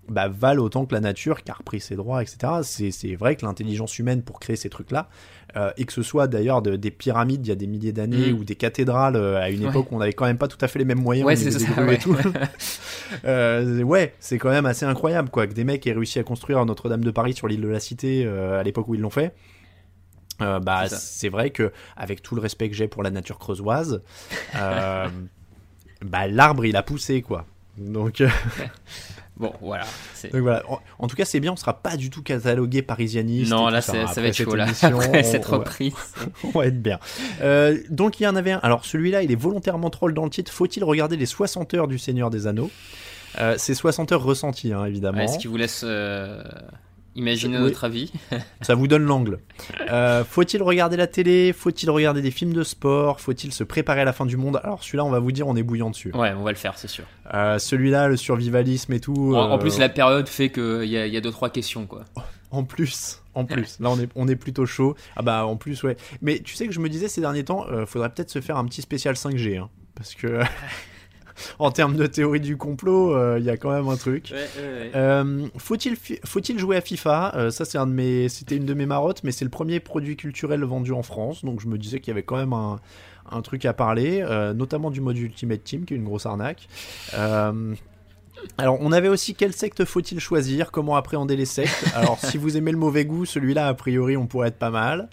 bah, 0.08 0.28
valent 0.28 0.62
autant 0.62 0.84
que 0.84 0.94
la 0.94 1.00
nature 1.00 1.42
qui 1.42 1.50
a 1.50 1.54
repris 1.54 1.80
ses 1.80 1.96
droits, 1.96 2.20
etc. 2.22 2.36
C'est 2.62 2.90
c'est 2.90 3.14
vrai 3.14 3.36
que 3.36 3.46
l'intelligence 3.46 3.98
humaine 3.98 4.20
pour 4.22 4.38
créer 4.38 4.56
ces 4.56 4.68
trucs-là, 4.68 5.08
euh, 5.56 5.70
et 5.78 5.86
que 5.86 5.94
ce 5.94 6.02
soit 6.02 6.26
d'ailleurs 6.26 6.60
de- 6.60 6.76
des 6.76 6.90
pyramides 6.90 7.46
il 7.46 7.48
y 7.48 7.52
a 7.52 7.54
des 7.54 7.66
milliers 7.66 7.92
d'années 7.92 8.32
Mm. 8.32 8.36
ou 8.38 8.44
des 8.44 8.54
cathédrales 8.54 9.16
euh, 9.16 9.40
à 9.40 9.48
une 9.48 9.62
Ouais. 9.62 9.70
époque 9.70 9.90
où 9.92 9.96
on 9.96 10.00
avait 10.02 10.12
quand 10.12 10.26
même 10.26 10.36
pas 10.36 10.48
tout 10.48 10.58
à 10.60 10.68
fait 10.68 10.78
les 10.78 10.84
mêmes 10.84 11.00
moyens 11.00 11.26
Ouais, 11.26 11.36
c'est 11.36 11.50
ça, 11.52 11.82
ouais. 11.82 11.94
et 11.94 11.98
tout. 11.98 12.14
Euh, 13.24 13.82
ouais, 13.82 14.14
c'est 14.18 14.38
quand 14.38 14.50
même 14.50 14.66
assez 14.66 14.84
incroyable 14.84 15.28
quoi 15.30 15.46
que 15.46 15.52
des 15.54 15.64
mecs 15.64 15.86
aient 15.86 15.92
réussi 15.92 16.18
à 16.18 16.22
construire 16.24 16.64
Notre-Dame 16.66 17.04
de 17.04 17.10
Paris 17.10 17.34
sur 17.34 17.48
l'île 17.48 17.60
de 17.60 17.68
la 17.68 17.80
Cité 17.80 18.26
à 18.26 18.62
l'époque 18.62 18.88
où 18.88 18.94
ils 18.94 19.00
l'ont 19.00 19.10
fait. 19.10 19.32
Euh, 20.42 20.58
bah, 20.60 20.88
C'est 20.88 21.28
vrai 21.28 21.50
que 21.50 21.72
avec 21.96 22.22
tout 22.22 22.34
le 22.34 22.40
respect 22.40 22.68
que 22.68 22.74
j'ai 22.74 22.88
pour 22.88 23.02
la 23.02 23.10
nature 23.10 23.38
creusoise, 23.38 24.02
euh, 24.56 25.08
bah, 26.04 26.26
l'arbre 26.26 26.64
il 26.66 26.76
a 26.76 26.82
poussé 26.82 27.22
quoi. 27.22 27.46
Donc, 27.78 28.20
euh, 28.20 28.28
Bon, 29.36 29.52
voilà. 29.60 29.82
donc 30.32 30.42
voilà. 30.42 30.62
En, 30.70 30.78
en 31.00 31.08
tout 31.08 31.16
cas, 31.16 31.24
c'est 31.24 31.40
bien, 31.40 31.52
on 31.52 31.56
sera 31.56 31.82
pas 31.82 31.96
du 31.96 32.08
tout 32.08 32.22
catalogué 32.22 32.82
parisianiste. 32.82 33.50
Non, 33.50 33.66
là, 33.66 33.80
ça 33.80 33.92
va 33.92 34.22
être 34.28 34.32
chaud, 34.36 34.54
là. 34.54 34.66
on- 34.92 35.22
cette 35.24 35.48
on- 35.48 35.58
reprise. 35.58 35.92
on 36.44 36.50
va 36.60 36.66
être 36.66 36.80
bien. 36.80 37.00
Euh, 37.40 37.76
donc 37.90 38.20
il 38.20 38.22
y 38.22 38.26
en 38.28 38.36
avait 38.36 38.52
un. 38.52 38.60
Alors 38.62 38.84
celui-là, 38.84 39.22
il 39.24 39.32
est 39.32 39.36
volontairement 39.36 39.90
troll 39.90 40.14
dans 40.14 40.22
le 40.22 40.30
titre. 40.30 40.52
Faut-il 40.52 40.84
regarder 40.84 41.16
les 41.16 41.26
60 41.26 41.74
heures 41.74 41.88
du 41.88 41.98
Seigneur 41.98 42.30
des 42.30 42.46
Anneaux? 42.46 42.70
Euh, 43.40 43.56
C'est 43.58 43.74
60 43.74 44.12
heures 44.12 44.22
ressenties, 44.22 44.72
hein, 44.72 44.84
évidemment. 44.84 45.18
Ouais, 45.18 45.26
ce 45.26 45.38
qui 45.38 45.48
vous 45.48 45.56
laisse 45.56 45.82
euh, 45.84 46.40
imaginer 47.16 47.56
Oui. 47.58 47.64
notre 47.64 47.84
avis. 47.84 48.12
Ça 48.62 48.74
vous 48.74 48.86
donne 48.88 49.04
l'angle. 49.04 49.38
Euh, 49.90 50.24
Faut-il 50.24 50.62
regarder 50.62 50.96
la 50.96 51.06
télé? 51.06 51.52
Faut-il 51.52 51.88
regarder 51.90 52.22
des 52.22 52.30
films 52.30 52.52
de 52.52 52.62
sport? 52.64 53.20
Faut-il 53.20 53.52
se 53.52 53.64
préparer 53.64 54.00
à 54.00 54.04
la 54.04 54.12
fin 54.12 54.26
du 54.26 54.36
monde? 54.36 54.60
Alors 54.64 54.82
celui-là, 54.82 55.04
on 55.04 55.10
va 55.10 55.18
vous 55.20 55.32
dire, 55.32 55.46
on 55.48 55.56
est 55.56 55.62
bouillant 55.62 55.90
dessus. 55.90 56.10
Ouais, 56.14 56.32
on 56.36 56.42
va 56.42 56.50
le 56.50 56.56
faire, 56.56 56.76
c'est 56.78 56.88
sûr. 56.88 57.04
Euh, 57.32 57.58
celui-là, 57.58 58.08
le 58.08 58.16
survivalisme 58.16 58.92
et 58.92 59.00
tout. 59.00 59.34
En, 59.34 59.50
en 59.50 59.54
euh, 59.54 59.58
plus, 59.58 59.78
la 59.78 59.88
période 59.88 60.28
fait 60.28 60.50
qu'il 60.50 60.84
y 60.86 60.96
a, 60.96 61.06
y 61.06 61.16
a 61.16 61.20
deux, 61.20 61.30
trois 61.30 61.50
questions, 61.50 61.86
quoi. 61.86 62.04
En 62.50 62.62
plus, 62.64 63.20
en 63.34 63.44
plus. 63.44 63.78
Là, 63.80 63.90
on 63.90 63.98
est, 63.98 64.08
on 64.14 64.28
est 64.28 64.36
plutôt 64.36 64.64
chaud. 64.66 64.94
Ah 65.16 65.22
bah, 65.22 65.44
en 65.46 65.56
plus, 65.56 65.82
ouais. 65.82 65.96
Mais 66.22 66.38
tu 66.38 66.54
sais 66.54 66.66
que 66.66 66.72
je 66.72 66.80
me 66.80 66.88
disais 66.88 67.08
ces 67.08 67.20
derniers 67.20 67.44
temps, 67.44 67.66
faudrait 67.86 68.10
peut-être 68.10 68.30
se 68.30 68.40
faire 68.40 68.56
un 68.56 68.64
petit 68.64 68.80
spécial 68.82 69.14
5G. 69.16 69.58
hein, 69.58 69.68
parce 69.96 70.14
que, 70.14 70.40
en 71.58 71.70
termes 71.70 71.96
de 71.96 72.06
théorie 72.06 72.40
du 72.40 72.56
complot, 72.56 73.14
euh, 73.14 73.38
il 73.38 73.44
y 73.44 73.50
a 73.50 73.56
quand 73.56 73.70
même 73.70 73.88
un 73.88 73.96
truc. 73.96 74.32
Euh, 74.94 75.46
faut-il 75.56 75.96
faut-il 76.24 76.58
jouer 76.58 76.76
à 76.76 76.80
FIFA? 76.80 77.32
Euh, 77.36 77.50
Ça 77.50 77.64
c'est 77.64 77.78
un 77.78 77.86
de 77.86 77.92
mes 77.92 78.28
c'était 78.28 78.56
une 78.56 78.66
de 78.66 78.74
mes 78.74 78.86
marottes 78.86 79.22
mais 79.24 79.32
c'est 79.32 79.44
le 79.44 79.50
premier 79.50 79.80
produit 79.80 80.16
culturel 80.16 80.62
vendu 80.64 80.92
en 80.92 81.02
France 81.02 81.44
donc 81.44 81.60
je 81.60 81.68
me 81.68 81.78
disais 81.78 82.00
qu'il 82.00 82.08
y 82.08 82.12
avait 82.12 82.22
quand 82.22 82.36
même 82.36 82.52
un, 82.52 82.78
un 83.30 83.42
truc 83.42 83.64
à 83.64 83.72
parler 83.72 84.24
notamment 84.54 84.90
du 84.90 85.00
mode 85.00 85.18
Ultimate 85.18 85.64
Team 85.64 85.84
qui 85.84 85.94
est 85.94 85.96
une 85.96 86.04
grosse 86.04 86.26
arnaque. 86.26 86.68
Alors 88.58 88.78
on 88.80 88.92
avait 88.92 89.08
aussi 89.08 89.34
quelle 89.34 89.52
secte 89.52 89.84
faut-il 89.84 90.20
choisir? 90.20 90.70
Comment 90.70 90.96
appréhender 90.96 91.36
les 91.36 91.46
sectes? 91.46 91.86
Alors 91.94 92.18
si 92.18 92.36
vous 92.36 92.56
aimez 92.56 92.72
le 92.72 92.78
mauvais 92.78 93.04
goût 93.04 93.24
celui-là 93.24 93.68
a 93.68 93.74
priori 93.74 94.16
on 94.16 94.26
pourrait 94.26 94.48
être 94.48 94.58
pas 94.58 94.70
mal. 94.70 95.08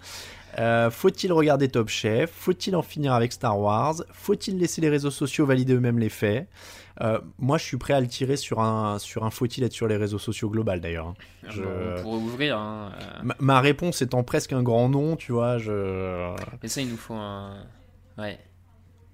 Euh, 0.60 0.90
faut-il 0.92 1.32
regarder 1.32 1.68
Top 1.70 1.88
Chef? 1.90 2.32
Faut-il 2.32 2.76
en 2.76 2.82
finir 2.82 3.14
avec 3.14 3.32
Star 3.32 3.60
Wars? 3.60 3.96
Faut-il 4.12 4.58
laisser 4.58 4.82
les 4.82 4.90
réseaux 4.90 5.12
sociaux 5.12 5.46
valider 5.46 5.74
eux-mêmes 5.74 6.00
les 6.00 6.10
faits? 6.10 6.48
Euh, 7.00 7.20
Moi, 7.40 7.58
je 7.58 7.64
suis 7.64 7.78
prêt 7.78 7.94
à 7.94 8.02
le 8.02 8.08
tirer 8.08 8.36
sur 8.36 8.60
un, 8.60 9.00
sur 9.00 9.24
un 9.24 9.30
faut-il 9.30 9.64
être 9.64 9.72
sur 9.74 9.88
les 9.88 9.96
réseaux 9.98 10.20
sociaux 10.20 10.50
global 10.50 10.82
d'ailleurs. 10.82 11.08
hein. 11.08 11.14
Je- 11.50 11.62
Bon, 11.64 11.70
on 11.98 12.02
pourrait 12.02 12.18
ouvrir. 12.18 12.58
Hein, 12.58 12.92
euh, 13.02 13.06
Ma, 13.24 13.36
ma 13.40 13.62
réponse 13.62 14.02
étant 14.02 14.24
presque 14.24 14.52
un 14.54 14.62
grand 14.62 14.90
nom, 14.90 15.16
tu 15.16 15.32
vois, 15.32 15.58
je... 15.58 16.36
Mais 16.62 16.68
ça, 16.70 16.82
il 16.82 16.90
nous 16.90 16.98
faut 16.98 17.14
un. 17.16 17.64
Ouais. 18.18 18.38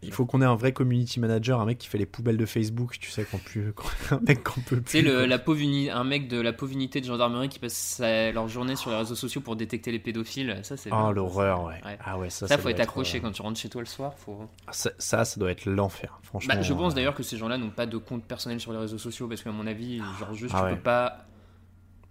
Il 0.04 0.12
faut 0.14 0.26
qu'on 0.26 0.42
ait 0.42 0.46
un 0.46 0.56
vrai 0.56 0.74
community 0.74 1.20
manager, 1.20 1.60
un 1.60 1.66
mec 1.66 1.78
qui 1.80 1.88
fait 1.88 1.98
les 1.98 2.06
poubelles 2.06 2.38
de 2.38 2.46
Facebook, 2.46 2.98
tu 3.00 3.10
sais, 3.10 3.24
qu'on 3.26 3.40
peut, 3.40 3.74
un 4.12 4.20
mec 4.20 4.44
qu'on 4.44 4.62
peut 4.62 4.82
Tu 4.86 4.92
sais, 4.92 5.02
plus. 5.02 5.62
uni- 5.62 5.90
un 5.90 6.04
mec 6.04 6.28
de 6.28 6.40
la 6.40 6.54
pauvre 6.54 6.72
unité 6.72 7.02
de 7.02 7.06
gendarmerie 7.06 7.50
qui 7.50 7.58
passe 7.60 7.74
sa- 7.74 8.32
leur 8.32 8.48
journée 8.48 8.76
sur 8.76 8.92
les 8.92 8.98
réseaux 8.98 9.16
sociaux 9.16 9.42
pour 9.42 9.56
détecter 9.56 9.92
les 9.92 10.00
pédophiles, 10.00 10.60
ça 10.64 10.78
c'est. 10.78 10.92
Oh 10.92 10.96
bien. 10.96 11.12
l'horreur, 11.14 11.64
ouais. 11.64 11.82
Ouais. 11.84 11.98
Ah 12.04 12.18
ouais, 12.20 12.30
ça, 12.30 12.48
Ça, 12.48 12.56
ça 12.56 12.62
faut 12.62 12.70
être 12.70 12.80
accroché 12.80 13.18
euh, 13.18 13.22
quand 13.22 13.32
tu 13.32 13.42
rentres 13.42 13.60
chez 13.60 13.70
toi 13.70 13.82
le 13.82 13.88
soir. 13.88 14.14
Faut... 14.18 14.48
Ça, 14.72 14.92
ça, 15.00 15.26
ça 15.26 15.40
doit 15.40 15.52
être 15.52 15.66
l'enfer, 15.66 16.20
franchement. 16.24 16.54
Bah, 16.54 16.62
je 16.62 16.74
pense 16.74 16.94
euh, 16.94 16.96
d'ailleurs 16.96 17.16
que 17.16 17.24
ces 17.24 17.38
gens-là 17.38 17.58
n'ont 17.58 17.72
pas 17.72 17.86
de 17.88 17.98
compte 17.98 18.24
personnel 18.24 18.60
sur 18.60 18.72
les 18.74 18.78
réseaux 18.80 18.98
sociaux 19.00 19.28
parce 19.28 19.42
qu'à 19.42 19.52
mon 19.52 19.66
avis, 19.68 19.98
genre 20.20 20.34
juste 20.34 20.54
Ah 20.56 20.60
tu 20.60 20.66
ouais. 20.66 20.76
peux 20.76 20.82
pas 20.82 21.26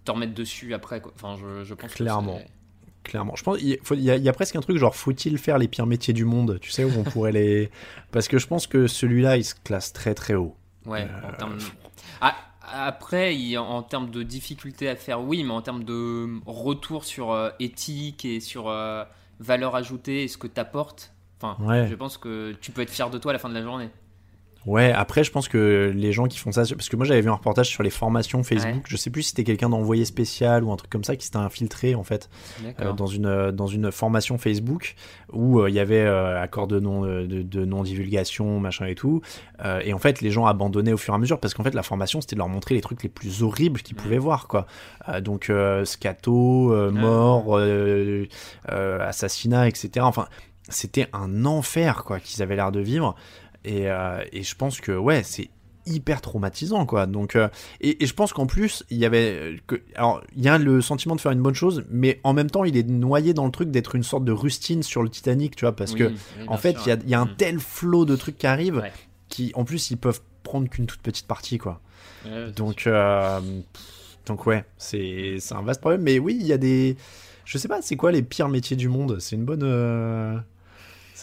t'en 0.05 0.15
remettre 0.15 0.35
dessus 0.35 0.75
après. 0.75 1.01
Quoi. 1.01 1.13
Enfin, 1.15 1.37
je, 1.41 1.65
je 1.65 1.75
pense 1.75 1.93
Clairement. 1.95 2.39
c'est- 2.39 2.51
Clairement. 3.07 3.37
Je 3.37 3.45
pense 3.45 3.59
il 3.61 3.69
y, 3.69 3.75
a- 3.75 3.77
faut- 3.85 3.95
il 3.95 4.03
y 4.03 4.11
a, 4.11 4.17
il 4.17 4.23
y 4.25 4.29
a 4.29 4.33
presque 4.33 4.57
un 4.57 4.61
truc 4.61 4.79
genre 4.79 4.97
faut-il 4.97 5.39
faire 5.39 5.59
les 5.59 5.69
pires 5.69 5.87
métiers 5.87 6.13
du 6.13 6.25
monde, 6.25 6.59
tu 6.61 6.71
sais, 6.73 6.83
où 6.83 6.91
on 6.99 7.05
pourrait 7.05 7.31
les. 7.31 7.71
Parce 8.11 8.27
que 8.27 8.37
je 8.39 8.49
pense 8.49 8.67
que 8.67 8.89
celui-là, 8.89 9.37
il 9.37 9.45
se 9.45 9.55
classe 9.55 9.93
très 9.93 10.15
très 10.15 10.35
haut. 10.35 10.57
Ouais, 10.87 11.03
Euh, 11.09 11.29
en 11.29 11.33
termes. 11.37 11.59
Ah, 12.21 12.35
après, 12.61 13.37
il- 13.37 13.57
en, 13.59 13.69
en 13.69 13.83
termes 13.85 14.11
de 14.11 14.25
difficulté 14.25 14.89
à 14.89 14.97
faire, 14.97 15.21
oui, 15.23 15.45
mais 15.45 15.53
en 15.53 15.63
termes 15.63 15.85
de 15.85 16.29
retour 16.47 17.05
sur 17.05 17.31
euh, 17.31 17.51
éthique 17.61 18.25
et 18.25 18.41
sur 18.41 18.69
euh, 18.69 19.05
valeur 19.39 19.77
ajoutée 19.77 20.25
et 20.25 20.29
ce 20.29 20.37
que 20.37 20.49
t'apportes, 20.49 21.13
enfin, 21.41 21.57
Ouais. 21.65 21.87
je 21.89 21.95
pense 21.95 22.19
que 22.19 22.57
tu 22.61 22.73
peux 22.73 22.83
être 22.83 22.91
fier 22.91 23.09
de 23.09 23.19
toi 23.19 23.31
à 23.31 23.35
la 23.35 23.39
fin 23.39 23.49
de 23.49 23.55
la 23.55 23.63
journée. 23.63 23.89
Ouais, 24.67 24.93
après, 24.93 25.23
je 25.23 25.31
pense 25.31 25.47
que 25.49 25.93
les 25.95 26.13
gens 26.13 26.27
qui 26.27 26.39
font 26.39 26.51
ça, 26.51 26.63
parce 26.63 26.89
que 26.89 26.97
moi 26.97 27.07
j'avais 27.07 27.21
vu 27.21 27.31
un 27.31 27.35
reportage 27.35 27.69
sur 27.69 27.83
les 27.85 27.91
formations 27.91 28.43
Facebook, 28.43 28.75
Ouais. 28.75 28.83
je 28.89 28.97
sais 28.97 29.11
plus 29.11 29.23
si 29.23 29.29
c'était 29.31 29.45
quelqu'un 29.45 29.69
d'envoyé 29.69 30.05
spécial 30.05 30.65
ou 30.65 30.73
un 30.73 30.77
truc 30.77 30.91
comme 30.91 31.05
ça 31.05 31.15
qui 31.15 31.25
s'était 31.25 31.37
infiltré 31.37 31.95
en 31.95 32.03
fait 32.03 32.29
euh, 32.81 32.93
dans 32.93 33.07
une 33.07 33.27
euh, 33.27 33.53
dans 33.53 33.69
une 33.69 33.93
formation 33.93 34.39
Facebook 34.39 34.97
où 35.33 35.61
euh, 35.61 35.71
il 35.71 35.75
y 35.77 35.79
avait 35.79 36.01
euh, 36.01 36.43
accord 36.43 36.67
de 36.67 36.81
non 36.81 37.05
euh, 37.05 37.27
de, 37.27 37.43
de 37.43 37.65
non 37.65 37.85
machin 38.61 38.87
et 38.87 38.95
tout, 38.97 39.21
et 39.85 39.93
en 39.93 39.99
fait 39.99 40.21
les 40.21 40.31
gens 40.31 40.47
abandonnaient 40.47 40.93
au 40.93 40.97
fur 40.97 41.15
et 41.15 41.17
à 41.17 41.19
mesure 41.19 41.39
parce 41.39 41.55
qu'en 41.55 41.63
fait 41.63 41.75
la 41.75 41.85
formation 41.85 42.21
c'était 42.21 42.35
de 42.35 42.41
leur 42.41 42.49
montrer 42.49 42.75
les 42.75 42.81
trucs 42.81 43.03
les 43.05 43.09
plus 43.09 43.43
horribles 43.45 43.81
qu'ils 43.83 43.97
Ouais. 43.97 44.03
pouvaient 44.03 44.19
voir 44.19 44.49
quoi. 44.49 44.67
Donc 45.23 45.51
scato, 45.85 46.73
euh, 46.73 46.91
mort, 46.91 47.57
assassinat, 48.69 49.69
etc. 49.69 49.91
Enfin 50.01 50.27
c'était 50.69 51.07
un 51.13 51.45
enfer 51.45 52.03
quoi 52.05 52.19
qu'ils 52.19 52.43
avaient 52.43 52.57
l'air 52.57 52.73
de 52.73 52.81
vivre. 52.81 53.15
Et, 53.67 53.91
euh, 53.91 54.23
et 54.33 54.43
je 54.43 54.55
pense 54.55 54.81
que 54.81 54.93
ouais, 54.93 55.23
c'est 55.23 55.51
hyper 55.89 56.21
traumatisant 56.21 56.85
quoi. 56.87 57.07
Donc 57.07 57.37
euh, 57.37 57.49
et, 57.81 58.03
et 58.03 58.07
je 58.07 58.15
pense 58.15 58.33
qu'en 58.33 58.47
plus 58.47 58.83
il 58.91 58.97
y 58.99 59.05
avait 59.05 59.31
euh, 59.33 59.57
que 59.67 59.77
alors 59.95 60.21
il 60.37 60.43
y 60.43 60.49
a 60.49 60.59
le 60.59 60.81
sentiment 60.81 61.15
de 61.15 61.21
faire 61.21 61.31
une 61.33 61.43
bonne 61.43 61.55
chose, 61.55 61.85
mais 61.91 62.19
en 62.25 62.33
même 62.33 62.51
temps 62.51 62.65
il 62.65 62.77
est 62.77 62.89
noyé 62.89 63.35
dans 63.35 63.45
le 63.45 63.53
truc 63.53 63.71
d'être 63.71 63.95
une 63.95 64.03
sorte 64.03 64.25
de 64.25 64.33
rustine 64.33 64.83
sur 64.83 65.03
le 65.03 65.09
Titanic, 65.09 65.55
tu 65.57 65.65
vois, 65.65 65.77
parce 65.77 65.93
Oui, 65.93 65.99
que 65.99 66.05
oui, 66.05 66.17
en 66.49 66.57
fait 66.57 66.77
il 66.85 66.89
y 66.89 66.93
a, 66.93 66.97
il 67.05 67.09
y 67.11 67.15
a 67.15 67.21
un 67.21 67.27
Mm. 67.27 67.37
tel 67.37 67.59
flot 67.61 68.05
de 68.05 68.17
trucs 68.17 68.39
qui 68.39 68.47
arrivent 68.49 68.79
Ouais. 68.79 68.93
qui 69.29 69.53
en 69.55 69.65
plus 69.65 69.91
ils 69.91 69.97
peuvent 69.97 70.21
prendre 70.43 70.69
qu'une 70.69 70.87
toute 70.87 71.03
petite 71.03 71.27
partie 71.29 71.59
quoi. 71.59 71.81
Ouais, 72.25 72.51
Donc 72.51 72.87
euh, 72.89 73.41
donc 74.27 74.47
ouais, 74.47 74.65
c'est 74.79 75.37
c'est 75.39 75.55
un 75.55 75.63
vaste 75.63 75.81
problème. 75.81 76.03
Mais 76.03 76.19
oui 76.19 76.37
il 76.41 76.47
y 76.47 76.53
a 76.53 76.59
des 76.59 76.97
je 77.45 77.59
sais 77.59 77.69
pas 77.69 77.81
c'est 77.81 77.95
quoi 77.97 78.11
les 78.11 78.23
pires 78.23 78.49
métiers 78.49 78.77
du 78.77 78.89
monde? 78.89 79.19
C'est 79.21 79.37
une 79.37 79.45
bonne 79.45 79.63
euh, 79.63 80.37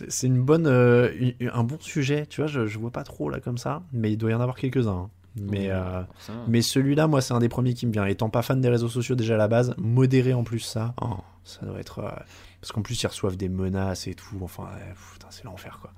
c'est 0.07 0.27
une 0.27 0.41
bonne, 0.41 0.65
euh, 0.67 1.09
un 1.53 1.63
bon 1.63 1.77
sujet, 1.79 2.25
tu 2.25 2.41
vois. 2.41 2.47
Je, 2.47 2.65
je 2.65 2.79
vois 2.79 2.91
pas 2.91 3.03
trop 3.03 3.29
là 3.29 3.39
comme 3.39 3.57
ça, 3.57 3.83
mais 3.93 4.11
il 4.11 4.17
doit 4.17 4.31
y 4.31 4.33
en 4.33 4.41
avoir 4.41 4.55
quelques-uns. 4.57 4.91
hein. 4.91 5.09
Mais, 5.35 5.69
euh, 5.71 6.01
mais 6.47 6.61
celui-là, 6.61 7.07
moi, 7.07 7.19
c'est 7.21 7.33
un 7.33 7.39
des 7.39 7.49
premiers 7.49 7.73
qui 7.73 7.87
me 7.87 7.91
vient. 7.91 8.05
Étant 8.05 8.29
pas 8.29 8.41
fan 8.43 8.61
des 8.61 8.69
réseaux 8.69 8.87
sociaux 8.89 9.15
déjà 9.15 9.33
à 9.33 9.37
la 9.37 9.47
base, 9.47 9.73
modérer 9.77 10.33
en 10.33 10.43
plus 10.43 10.59
ça, 10.59 10.93
oh, 11.01 11.17
ça 11.43 11.65
doit 11.65 11.79
être. 11.79 11.99
euh, 11.99 12.09
Parce 12.63 12.71
qu'en 12.71 12.81
plus, 12.81 13.03
ils 13.03 13.07
reçoivent 13.07 13.35
des 13.35 13.49
menaces 13.49 14.07
et 14.07 14.13
tout. 14.13 14.37
Enfin, 14.41 14.69
c'est 15.29 15.43
l'enfer, 15.43 15.79
quoi. 15.81 15.91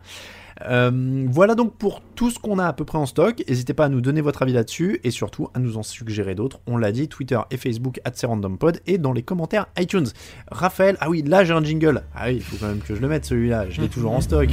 Euh, 0.66 1.28
voilà 1.30 1.53
donc 1.53 1.78
pour 1.78 2.01
tout 2.16 2.32
ce 2.32 2.39
qu'on 2.39 2.57
a 2.57 2.66
à 2.66 2.74
peu 2.74 2.86
près 2.86 2.97
en 2.97 3.05
stock. 3.05 3.43
N'hésitez 3.47 3.76
pas 3.76 3.86
à 3.86 3.89
nous 3.89 4.01
donner 4.01 4.22
votre 4.22 4.41
avis 4.41 4.53
là-dessus 4.53 4.99
et 5.03 5.11
surtout 5.11 5.49
à 5.53 5.59
nous 5.59 5.78
en 5.78 5.84
suggérer 5.84 6.34
d'autres. 6.34 6.61
On 6.66 6.78
l'a 6.78 6.91
dit, 6.91 7.07
Twitter 7.07 7.39
et 7.51 7.57
Facebook, 7.57 8.01
@randompod 8.24 8.82
et 8.88 8.97
dans 8.97 9.13
les 9.13 9.22
commentaires 9.22 9.68
iTunes. 9.78 10.07
Raphaël, 10.49 10.97
ah 11.01 11.09
oui, 11.11 11.22
là 11.22 11.45
j'ai 11.45 11.53
un 11.53 11.63
jingle. 11.63 12.01
Ah 12.16 12.30
oui, 12.30 12.38
il 12.38 12.41
faut 12.41 12.57
quand 12.57 12.68
même 12.68 12.80
que 12.80 12.95
je 12.95 12.99
le 12.99 13.09
mette 13.09 13.26
celui-là. 13.26 13.70
Je 13.70 13.82
l'ai 13.82 13.88
toujours 13.88 14.13
en 14.13 14.22
stock. 14.22 14.49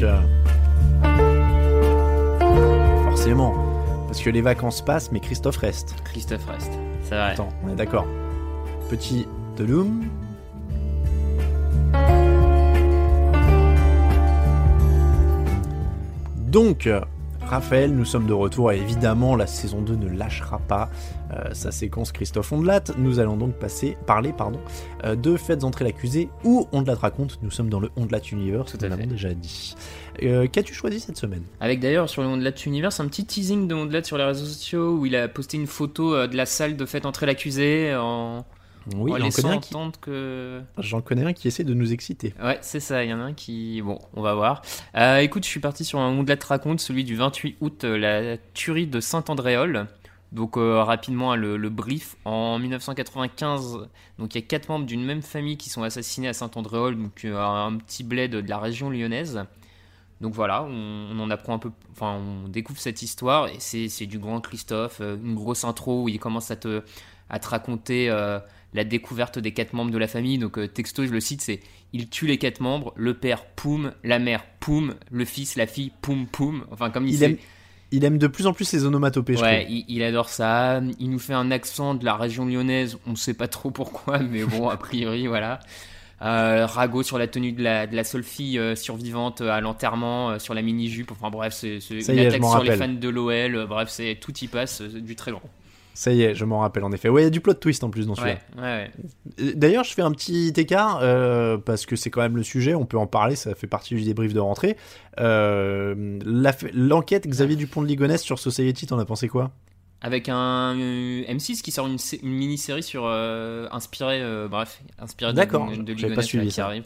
Forcément. 3.04 3.54
Parce 4.06 4.20
que 4.20 4.28
les 4.28 4.42
vacances 4.42 4.84
passent, 4.84 5.10
mais 5.12 5.20
Christophe 5.20 5.56
reste. 5.56 5.94
Christophe 6.04 6.44
reste. 6.44 6.72
C'est 7.04 7.14
vrai. 7.14 7.30
Attends, 7.30 7.48
on 7.64 7.70
est 7.72 7.76
d'accord. 7.76 8.06
Petit 8.90 9.26
Deloum. 9.56 10.04
Donc, 16.36 16.88
Raphaël, 17.46 17.92
nous 17.94 18.04
sommes 18.04 18.26
de 18.26 18.32
retour 18.32 18.72
et 18.72 18.78
évidemment 18.78 19.36
la 19.36 19.46
saison 19.46 19.80
2 19.82 19.96
ne 19.96 20.08
lâchera 20.08 20.58
pas 20.58 20.90
euh, 21.32 21.52
sa 21.52 21.70
séquence 21.72 22.12
Christophe 22.12 22.52
Ondelat. 22.52 22.84
Nous 22.98 23.18
allons 23.18 23.36
donc 23.36 23.54
passer, 23.54 23.96
parler 24.06 24.32
pardon, 24.32 24.60
euh, 25.04 25.14
de 25.16 25.36
Faites 25.36 25.64
entrer 25.64 25.84
l'accusé 25.84 26.28
ou 26.44 26.68
Ondelat 26.72 26.94
raconte. 26.94 27.38
Nous 27.42 27.50
sommes 27.50 27.68
dans 27.68 27.80
le 27.80 27.90
Ondelat 27.96 28.20
Universe, 28.32 28.72
Tout 28.72 28.78
nous 28.80 28.86
à 28.86 28.88
l'avons 28.90 29.02
fait. 29.02 29.08
déjà 29.08 29.34
dit. 29.34 29.74
Euh, 30.22 30.46
Qu'as-tu 30.46 30.72
choisi 30.74 31.00
cette 31.00 31.16
semaine? 31.16 31.42
Avec 31.60 31.80
d'ailleurs 31.80 32.08
sur 32.08 32.22
le 32.22 32.28
Ondelat 32.28 32.52
Universe 32.66 33.00
un 33.00 33.06
petit 33.06 33.24
teasing 33.24 33.66
de 33.66 33.74
Ondelat 33.74 34.04
sur 34.04 34.16
les 34.18 34.24
réseaux 34.24 34.46
sociaux 34.46 34.96
où 34.98 35.06
il 35.06 35.16
a 35.16 35.26
posté 35.28 35.56
une 35.56 35.66
photo 35.66 36.26
de 36.26 36.36
la 36.36 36.46
salle 36.46 36.76
de 36.76 36.86
fête 36.86 37.06
entrer 37.06 37.26
l'accusé 37.26 37.94
en, 37.94 38.44
Oui, 38.94 39.12
en 39.12 39.16
j'en 39.18 39.24
laissant 39.24 39.42
connais, 39.42 39.54
un 39.54 39.58
qui- 39.60 39.74
entendre 39.74 40.00
que. 40.00 40.62
j'en 40.78 41.00
connais 41.00 41.24
un 41.24 41.32
qui 41.32 41.48
essaie 41.48 41.64
de 41.64 41.74
nous 41.74 41.92
exciter. 41.92 42.34
Ouais, 42.42 42.58
c'est 42.62 42.80
ça, 42.80 43.04
il 43.04 43.10
y 43.10 43.14
en 43.14 43.20
a 43.20 43.24
un 43.24 43.32
qui. 43.34 43.80
Bon, 43.82 43.98
on 44.14 44.22
va 44.22 44.34
voir. 44.34 44.62
Euh, 44.96 45.18
écoute, 45.18 45.44
je 45.44 45.48
suis 45.48 45.60
parti 45.60 45.84
sur 45.84 45.98
un 46.00 46.08
Ondelat 46.08 46.36
raconte, 46.46 46.80
celui 46.80 47.04
du 47.04 47.14
28 47.16 47.56
août, 47.60 47.84
euh, 47.84 47.96
la 47.96 48.36
tuerie 48.54 48.86
de 48.86 49.00
Saint-Andréol. 49.00 49.86
Donc, 50.32 50.56
euh, 50.56 50.82
rapidement, 50.82 51.32
hein, 51.32 51.36
le, 51.36 51.56
le 51.58 51.68
brief. 51.68 52.16
En 52.24 52.58
1995, 52.58 53.86
donc 54.18 54.34
il 54.34 54.38
y 54.40 54.42
a 54.42 54.46
quatre 54.46 54.68
membres 54.68 54.86
d'une 54.86 55.04
même 55.04 55.22
famille 55.22 55.56
qui 55.58 55.68
sont 55.68 55.82
assassinés 55.82 56.28
à 56.28 56.32
Saint-Andréol, 56.32 56.96
donc 56.96 57.24
euh, 57.24 57.38
un 57.38 57.76
petit 57.76 58.02
bled 58.02 58.30
de 58.32 58.48
la 58.48 58.58
région 58.58 58.88
lyonnaise. 58.90 59.44
Donc 60.22 60.32
voilà, 60.34 60.62
on, 60.62 61.08
on 61.12 61.18
en 61.20 61.30
apprend 61.30 61.54
un 61.54 61.58
peu, 61.58 61.70
enfin 61.90 62.16
on 62.44 62.48
découvre 62.48 62.78
cette 62.78 63.02
histoire 63.02 63.48
et 63.48 63.56
c'est 63.58 64.06
du 64.06 64.18
grand 64.20 64.40
Christophe, 64.40 65.00
une 65.00 65.34
grosse 65.34 65.64
intro 65.64 66.04
où 66.04 66.08
il 66.08 66.20
commence 66.20 66.50
à 66.52 66.56
te, 66.56 66.82
à 67.28 67.38
te 67.40 67.48
raconter 67.48 68.08
la 68.74 68.84
découverte 68.84 69.38
des 69.38 69.52
quatre 69.52 69.72
membres 69.74 69.90
de 69.90 69.98
la 69.98 70.08
famille. 70.08 70.38
Donc 70.38 70.58
euh, 70.58 70.66
texto, 70.68 71.04
je 71.06 71.10
le 71.12 71.20
cite, 71.20 71.40
c'est 71.42 71.60
il 71.92 72.08
tue 72.08 72.26
les 72.26 72.38
quatre 72.38 72.60
membres, 72.60 72.92
le 72.96 73.14
père 73.14 73.44
poum, 73.44 73.92
la 74.02 74.18
mère 74.18 74.44
poum, 74.60 74.94
le 75.10 75.24
fils, 75.24 75.56
la 75.56 75.66
fille 75.66 75.92
poum 76.00 76.26
poum. 76.26 76.64
Enfin 76.70 76.90
comme 76.90 77.06
il, 77.06 77.12
Il 77.14 77.18
sait- 77.18 77.24
aime, 77.26 77.36
il 77.90 78.04
aime 78.04 78.16
de 78.18 78.26
plus 78.26 78.46
en 78.46 78.54
plus 78.54 78.72
les 78.72 78.84
onomatopées, 78.86 79.36
je 79.36 79.42
Ouais, 79.42 79.66
il, 79.68 79.84
il 79.88 80.02
adore 80.02 80.30
ça. 80.30 80.80
Il 80.98 81.10
nous 81.10 81.18
fait 81.18 81.34
un 81.34 81.50
accent 81.50 81.94
de 81.94 82.04
la 82.04 82.16
région 82.16 82.46
lyonnaise. 82.46 82.98
On 83.06 83.14
sait 83.16 83.34
pas 83.34 83.48
trop 83.48 83.70
pourquoi, 83.70 84.18
mais 84.30 84.44
bon, 84.44 84.68
a 84.70 84.76
priori, 84.78 85.26
voilà. 85.26 85.60
Euh, 86.22 86.66
ragot 86.66 87.02
sur 87.02 87.18
la 87.18 87.26
tenue 87.26 87.50
de 87.50 87.62
la, 87.64 87.88
de 87.88 87.96
la 87.96 88.04
seule 88.04 88.22
fille 88.22 88.56
euh, 88.56 88.76
survivante 88.76 89.40
euh, 89.40 89.50
à 89.50 89.60
l'enterrement, 89.60 90.38
sur 90.38 90.54
la 90.54 90.62
mini-jupe. 90.62 91.10
Enfin 91.10 91.30
bref, 91.30 91.52
c'est 91.52 91.78
une 91.90 92.18
attaque 92.20 92.44
sur 92.44 92.62
les 92.62 92.76
fans 92.76 92.88
de 92.88 93.08
l'OL. 93.08 93.66
bref, 93.68 93.88
c'est 93.90 94.16
tout 94.20 94.32
y 94.40 94.46
passe, 94.46 94.80
du 94.82 95.16
très 95.16 95.32
grand. 95.32 95.42
Ça 95.94 96.10
y 96.12 96.22
est, 96.22 96.34
je 96.34 96.44
m'en 96.46 96.60
rappelle 96.60 96.84
en 96.84 96.92
effet. 96.92 97.08
Ouais, 97.10 97.20
il 97.22 97.24
y 97.24 97.26
a 97.26 97.30
du 97.30 97.40
plot 97.40 97.54
twist 97.54 97.84
en 97.84 97.90
plus 97.90 98.06
dans 98.06 98.14
celui-là. 98.14 98.38
Ouais, 98.56 98.62
ouais, 98.62 98.68
ouais. 98.68 98.90
Euh, 99.40 99.52
D'ailleurs, 99.54 99.84
je 99.84 99.92
fais 99.92 100.00
un 100.02 100.10
petit 100.12 100.52
écart 100.56 101.00
euh, 101.02 101.58
parce 101.58 101.84
que 101.86 101.96
c'est 101.96 102.08
quand 102.10 102.22
même 102.22 102.36
le 102.36 102.42
sujet, 102.42 102.74
on 102.74 102.86
peut 102.86 102.96
en 102.96 103.06
parler, 103.06 103.36
ça 103.36 103.54
fait 103.54 103.66
partie 103.66 103.94
du 103.94 104.02
débrief 104.02 104.32
de 104.32 104.40
rentrée. 104.40 104.76
Euh, 105.20 106.18
L'enquête 106.74 107.26
Xavier 107.26 107.56
Dupont 107.56 107.82
de 107.82 107.86
Ligonnès 107.88 108.22
sur 108.22 108.38
Society, 108.38 108.86
t'en 108.86 108.98
as 108.98 109.04
pensé 109.04 109.28
quoi? 109.28 109.50
Avec 110.00 110.28
un 110.28 110.74
euh, 110.78 111.22
M6 111.24 111.60
qui 111.62 111.70
sort 111.70 111.86
une, 111.86 111.98
sé- 111.98 112.20
une 112.22 112.32
mini-série 112.32 112.82
sur 112.82 113.06
inspiré, 113.06 114.22
bref, 114.50 114.82
inspiré 114.98 115.32
de, 115.32 115.38
de, 115.40 115.82
de 115.82 115.92
Ligonnès, 115.92 116.16
pas 116.16 116.22
suivi 116.22 116.44
là, 116.46 116.50
qui 116.50 116.54
ça. 116.56 116.66
arrive. 116.66 116.84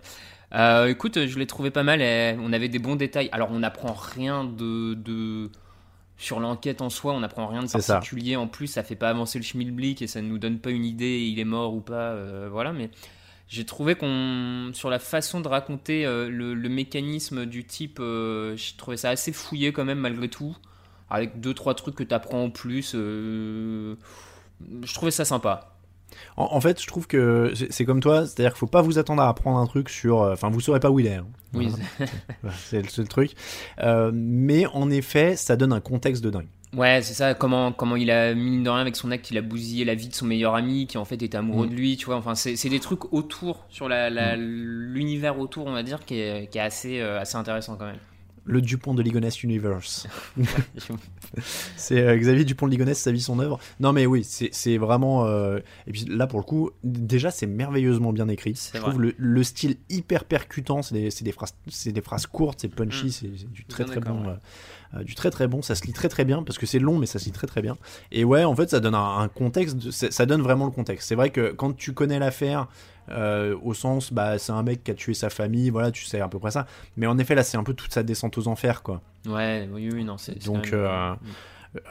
Écoute, 0.90 1.26
je 1.26 1.38
l'ai 1.38 1.46
trouvé 1.46 1.70
pas 1.70 1.82
mal. 1.82 2.00
et 2.02 2.36
on 2.40 2.52
avait 2.52 2.68
des 2.68 2.78
bons 2.78 2.96
détails. 2.96 3.28
Alors, 3.32 3.50
on 3.52 3.60
n'apprend 3.60 3.92
rien 3.94 4.44
de, 4.44 4.94
de 4.94 5.50
sur 6.18 6.40
l'enquête 6.40 6.80
en 6.82 6.90
soi. 6.90 7.12
On 7.12 7.20
n'apprend 7.20 7.46
rien 7.46 7.62
de 7.62 7.66
ça. 7.68 7.78
particulier. 7.94 8.36
En 8.36 8.46
plus, 8.48 8.66
ça 8.66 8.82
fait 8.82 8.96
pas 8.96 9.10
avancer 9.10 9.38
le 9.38 9.44
schmilblick 9.44 10.02
et 10.02 10.06
ça 10.06 10.22
ne 10.22 10.28
nous 10.28 10.38
donne 10.38 10.58
pas 10.58 10.70
une 10.70 10.84
idée. 10.84 11.20
Il 11.20 11.38
est 11.38 11.44
mort 11.44 11.74
ou 11.74 11.80
pas. 11.80 12.12
euh, 12.12 12.48
voilà, 12.50 12.72
mais 12.72 12.90
j'ai 13.48 13.64
trouvé 13.64 13.94
qu'on 13.94 14.70
sur 14.74 14.90
la 14.90 14.98
façon 14.98 15.40
de 15.40 15.48
raconter 15.48 16.04
euh, 16.04 16.28
le, 16.28 16.54
le 16.54 16.68
mécanisme 16.68 17.46
du 17.46 17.64
type, 17.64 17.98
euh, 18.00 18.56
j'ai 18.56 18.76
trouvé 18.76 18.96
ça 18.96 19.10
assez 19.10 19.32
fouillé 19.32 19.72
quand 19.72 19.84
même 19.84 20.00
malgré 20.00 20.28
tout, 20.28 20.56
avec 21.10 21.40
deux 21.40 21.54
trois 21.54 21.74
trucs 21.74 21.94
que 21.94 22.02
tu 22.02 22.12
apprends 22.14 22.42
en 22.44 22.50
plus. 22.50 22.92
euh, 22.96 23.94
je 24.82 24.94
trouvais 24.94 25.12
ça 25.12 25.24
sympa. 25.24 25.75
En, 26.36 26.44
en 26.52 26.60
fait, 26.60 26.80
je 26.80 26.86
trouve 26.86 27.06
que 27.06 27.52
c'est 27.70 27.84
comme 27.84 28.00
toi, 28.00 28.26
c'est-à-dire 28.26 28.52
qu'il 28.52 28.58
faut 28.58 28.66
pas 28.66 28.82
vous 28.82 28.98
attendre 28.98 29.22
à 29.22 29.28
apprendre 29.28 29.58
un 29.58 29.66
truc 29.66 29.88
sur. 29.88 30.22
euh, 30.22 30.32
Enfin, 30.32 30.50
vous 30.50 30.60
saurez 30.60 30.80
pas 30.80 30.90
où 30.90 31.00
il 31.00 31.06
est. 31.06 31.14
hein. 31.14 31.26
Oui, 31.54 31.68
c'est 32.64 32.82
le 32.82 32.88
seul 32.88 33.08
truc. 33.08 33.32
Euh, 33.82 34.10
mais 34.14 34.66
en 34.66 34.90
effet, 34.90 35.36
ça 35.36 35.56
donne 35.56 35.72
un 35.72 35.80
contexte 35.80 36.22
de 36.22 36.30
dingue. 36.30 36.48
Ouais, 36.76 37.00
c'est 37.00 37.14
ça, 37.14 37.32
comment, 37.32 37.72
comment 37.72 37.96
il 37.96 38.10
a, 38.10 38.34
mine 38.34 38.62
de 38.62 38.68
rien, 38.68 38.80
avec 38.80 38.96
son 38.96 39.10
acte, 39.10 39.30
il 39.30 39.38
a 39.38 39.40
bousillé 39.42 39.84
la 39.86 39.94
vie 39.94 40.08
de 40.08 40.14
son 40.14 40.26
meilleur 40.26 40.54
ami, 40.54 40.86
qui 40.86 40.98
en 40.98 41.04
fait 41.06 41.22
était 41.22 41.38
amoureux 41.38 41.66
Mm. 41.66 41.70
de 41.70 41.74
lui, 41.74 41.96
tu 41.96 42.06
vois. 42.06 42.16
Enfin, 42.16 42.34
c'est 42.34 42.68
des 42.68 42.80
trucs 42.80 43.12
autour, 43.14 43.64
sur 43.70 43.88
la- 43.88 44.10
la- 44.10 44.36
l'univers 44.36 45.38
autour, 45.38 45.66
on 45.66 45.72
va 45.72 45.82
dire, 45.82 46.04
qui 46.04 46.18
est, 46.20 46.50
qui 46.50 46.58
est 46.58 46.62
assez, 46.62 47.00
euh, 47.00 47.20
assez 47.20 47.36
intéressant 47.36 47.76
quand 47.76 47.86
même. 47.86 47.98
Le 48.48 48.60
Dupont 48.62 48.94
de 48.94 49.02
Ligonnès 49.02 49.42
Universe. 49.42 50.06
C'est 51.76 52.00
euh, 52.00 52.16
Xavier 52.16 52.44
Dupont 52.44 52.66
de 52.66 52.70
Ligonnès, 52.72 52.98
sa 52.98 53.12
vie, 53.12 53.20
son 53.20 53.38
œuvre. 53.40 53.58
Non, 53.80 53.92
mais 53.92 54.06
oui, 54.06 54.24
c'est 54.24 54.78
vraiment. 54.78 55.26
euh, 55.26 55.58
Et 55.86 55.92
puis 55.92 56.04
là, 56.08 56.26
pour 56.26 56.38
le 56.38 56.44
coup, 56.44 56.70
déjà, 56.84 57.30
c'est 57.30 57.46
merveilleusement 57.46 58.12
bien 58.12 58.28
écrit. 58.28 58.54
Je 58.72 58.78
vrai. 58.78 58.88
trouve 58.88 59.00
le, 59.02 59.14
le 59.18 59.42
style 59.42 59.76
hyper 59.90 60.24
percutant. 60.24 60.82
C'est 60.82 60.94
des, 61.22 61.32
phrases, 61.32 61.54
c'est 61.68 61.92
des 61.92 62.00
phrases 62.00 62.26
courtes, 62.26 62.60
c'est 62.62 62.68
punchy, 62.68 63.06
Mm. 63.06 63.10
c'est 63.10 63.52
du 63.52 63.64
très 63.64 63.84
très 63.84 64.00
bon. 64.00 64.26
ouais. 64.26 64.34
euh, 64.94 65.02
du 65.02 65.14
très 65.14 65.30
très 65.30 65.48
bon, 65.48 65.62
ça 65.62 65.74
se 65.74 65.84
lit 65.84 65.92
très 65.92 66.08
très 66.08 66.24
bien 66.24 66.42
parce 66.42 66.58
que 66.58 66.66
c'est 66.66 66.78
long, 66.78 66.98
mais 66.98 67.06
ça 67.06 67.18
se 67.18 67.24
lit 67.26 67.32
très 67.32 67.46
très 67.46 67.62
bien. 67.62 67.76
Et 68.12 68.24
ouais, 68.24 68.44
en 68.44 68.54
fait, 68.54 68.70
ça 68.70 68.80
donne 68.80 68.94
un, 68.94 69.18
un 69.18 69.28
contexte. 69.28 69.76
de- 69.76 69.90
ça 69.90 70.26
donne 70.26 70.42
vraiment 70.42 70.64
le 70.66 70.70
contexte. 70.70 71.08
C'est 71.08 71.14
vrai 71.16 71.30
que 71.30 71.52
quand 71.52 71.76
tu 71.76 71.92
connais 71.92 72.18
l'affaire. 72.18 72.68
Euh, 73.10 73.56
au 73.62 73.74
sens, 73.74 74.12
bah, 74.12 74.38
c'est 74.38 74.52
un 74.52 74.62
mec 74.62 74.82
qui 74.84 74.90
a 74.90 74.94
tué 74.94 75.14
sa 75.14 75.30
famille, 75.30 75.70
voilà, 75.70 75.90
tu 75.90 76.04
sais 76.04 76.20
à 76.20 76.28
peu 76.28 76.38
près 76.38 76.50
ça. 76.50 76.66
Mais 76.96 77.06
en 77.06 77.18
effet, 77.18 77.34
là, 77.34 77.42
c'est 77.42 77.56
un 77.56 77.64
peu 77.64 77.74
toute 77.74 77.92
sa 77.92 78.02
descente 78.02 78.36
aux 78.38 78.48
enfers, 78.48 78.82
quoi. 78.82 79.00
Ouais, 79.26 79.68
oui, 79.72 79.88
oui, 79.92 80.04
non, 80.04 80.18
c'est. 80.18 80.44
Donc, 80.44 80.72
euh, 80.72 81.14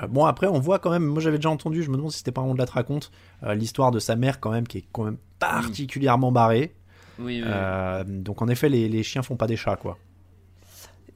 Euh, 0.01 0.07
bon 0.07 0.26
après 0.26 0.47
on 0.47 0.59
voit 0.59 0.80
quand 0.80 0.89
même, 0.89 1.05
moi 1.05 1.22
j'avais 1.22 1.38
déjà 1.38 1.51
entendu, 1.51 1.84
je 1.84 1.91
me 1.91 1.95
demande 1.97 2.11
si 2.11 2.18
c'était 2.18 2.32
pas 2.32 2.41
un 2.41 2.51
de 2.53 2.57
la 2.57 2.66
te 2.66 2.72
raconte, 2.72 3.11
l'histoire 3.43 3.91
de 3.91 3.99
sa 3.99 4.16
mère 4.16 4.39
quand 4.39 4.49
même 4.49 4.66
qui 4.68 4.80
est 4.80 4.86
quand 4.91 5.03
même 5.03 5.18
particulièrement 5.38 6.32
barrée. 6.32 6.74
Oui, 7.20 7.43
donc 8.07 8.41
en 8.41 8.47
effet 8.47 8.68
les, 8.68 8.89
les 8.89 9.03
chiens 9.03 9.22
font 9.22 9.36
pas 9.36 9.45
des 9.45 9.57
chats 9.57 9.76
quoi. 9.76 9.99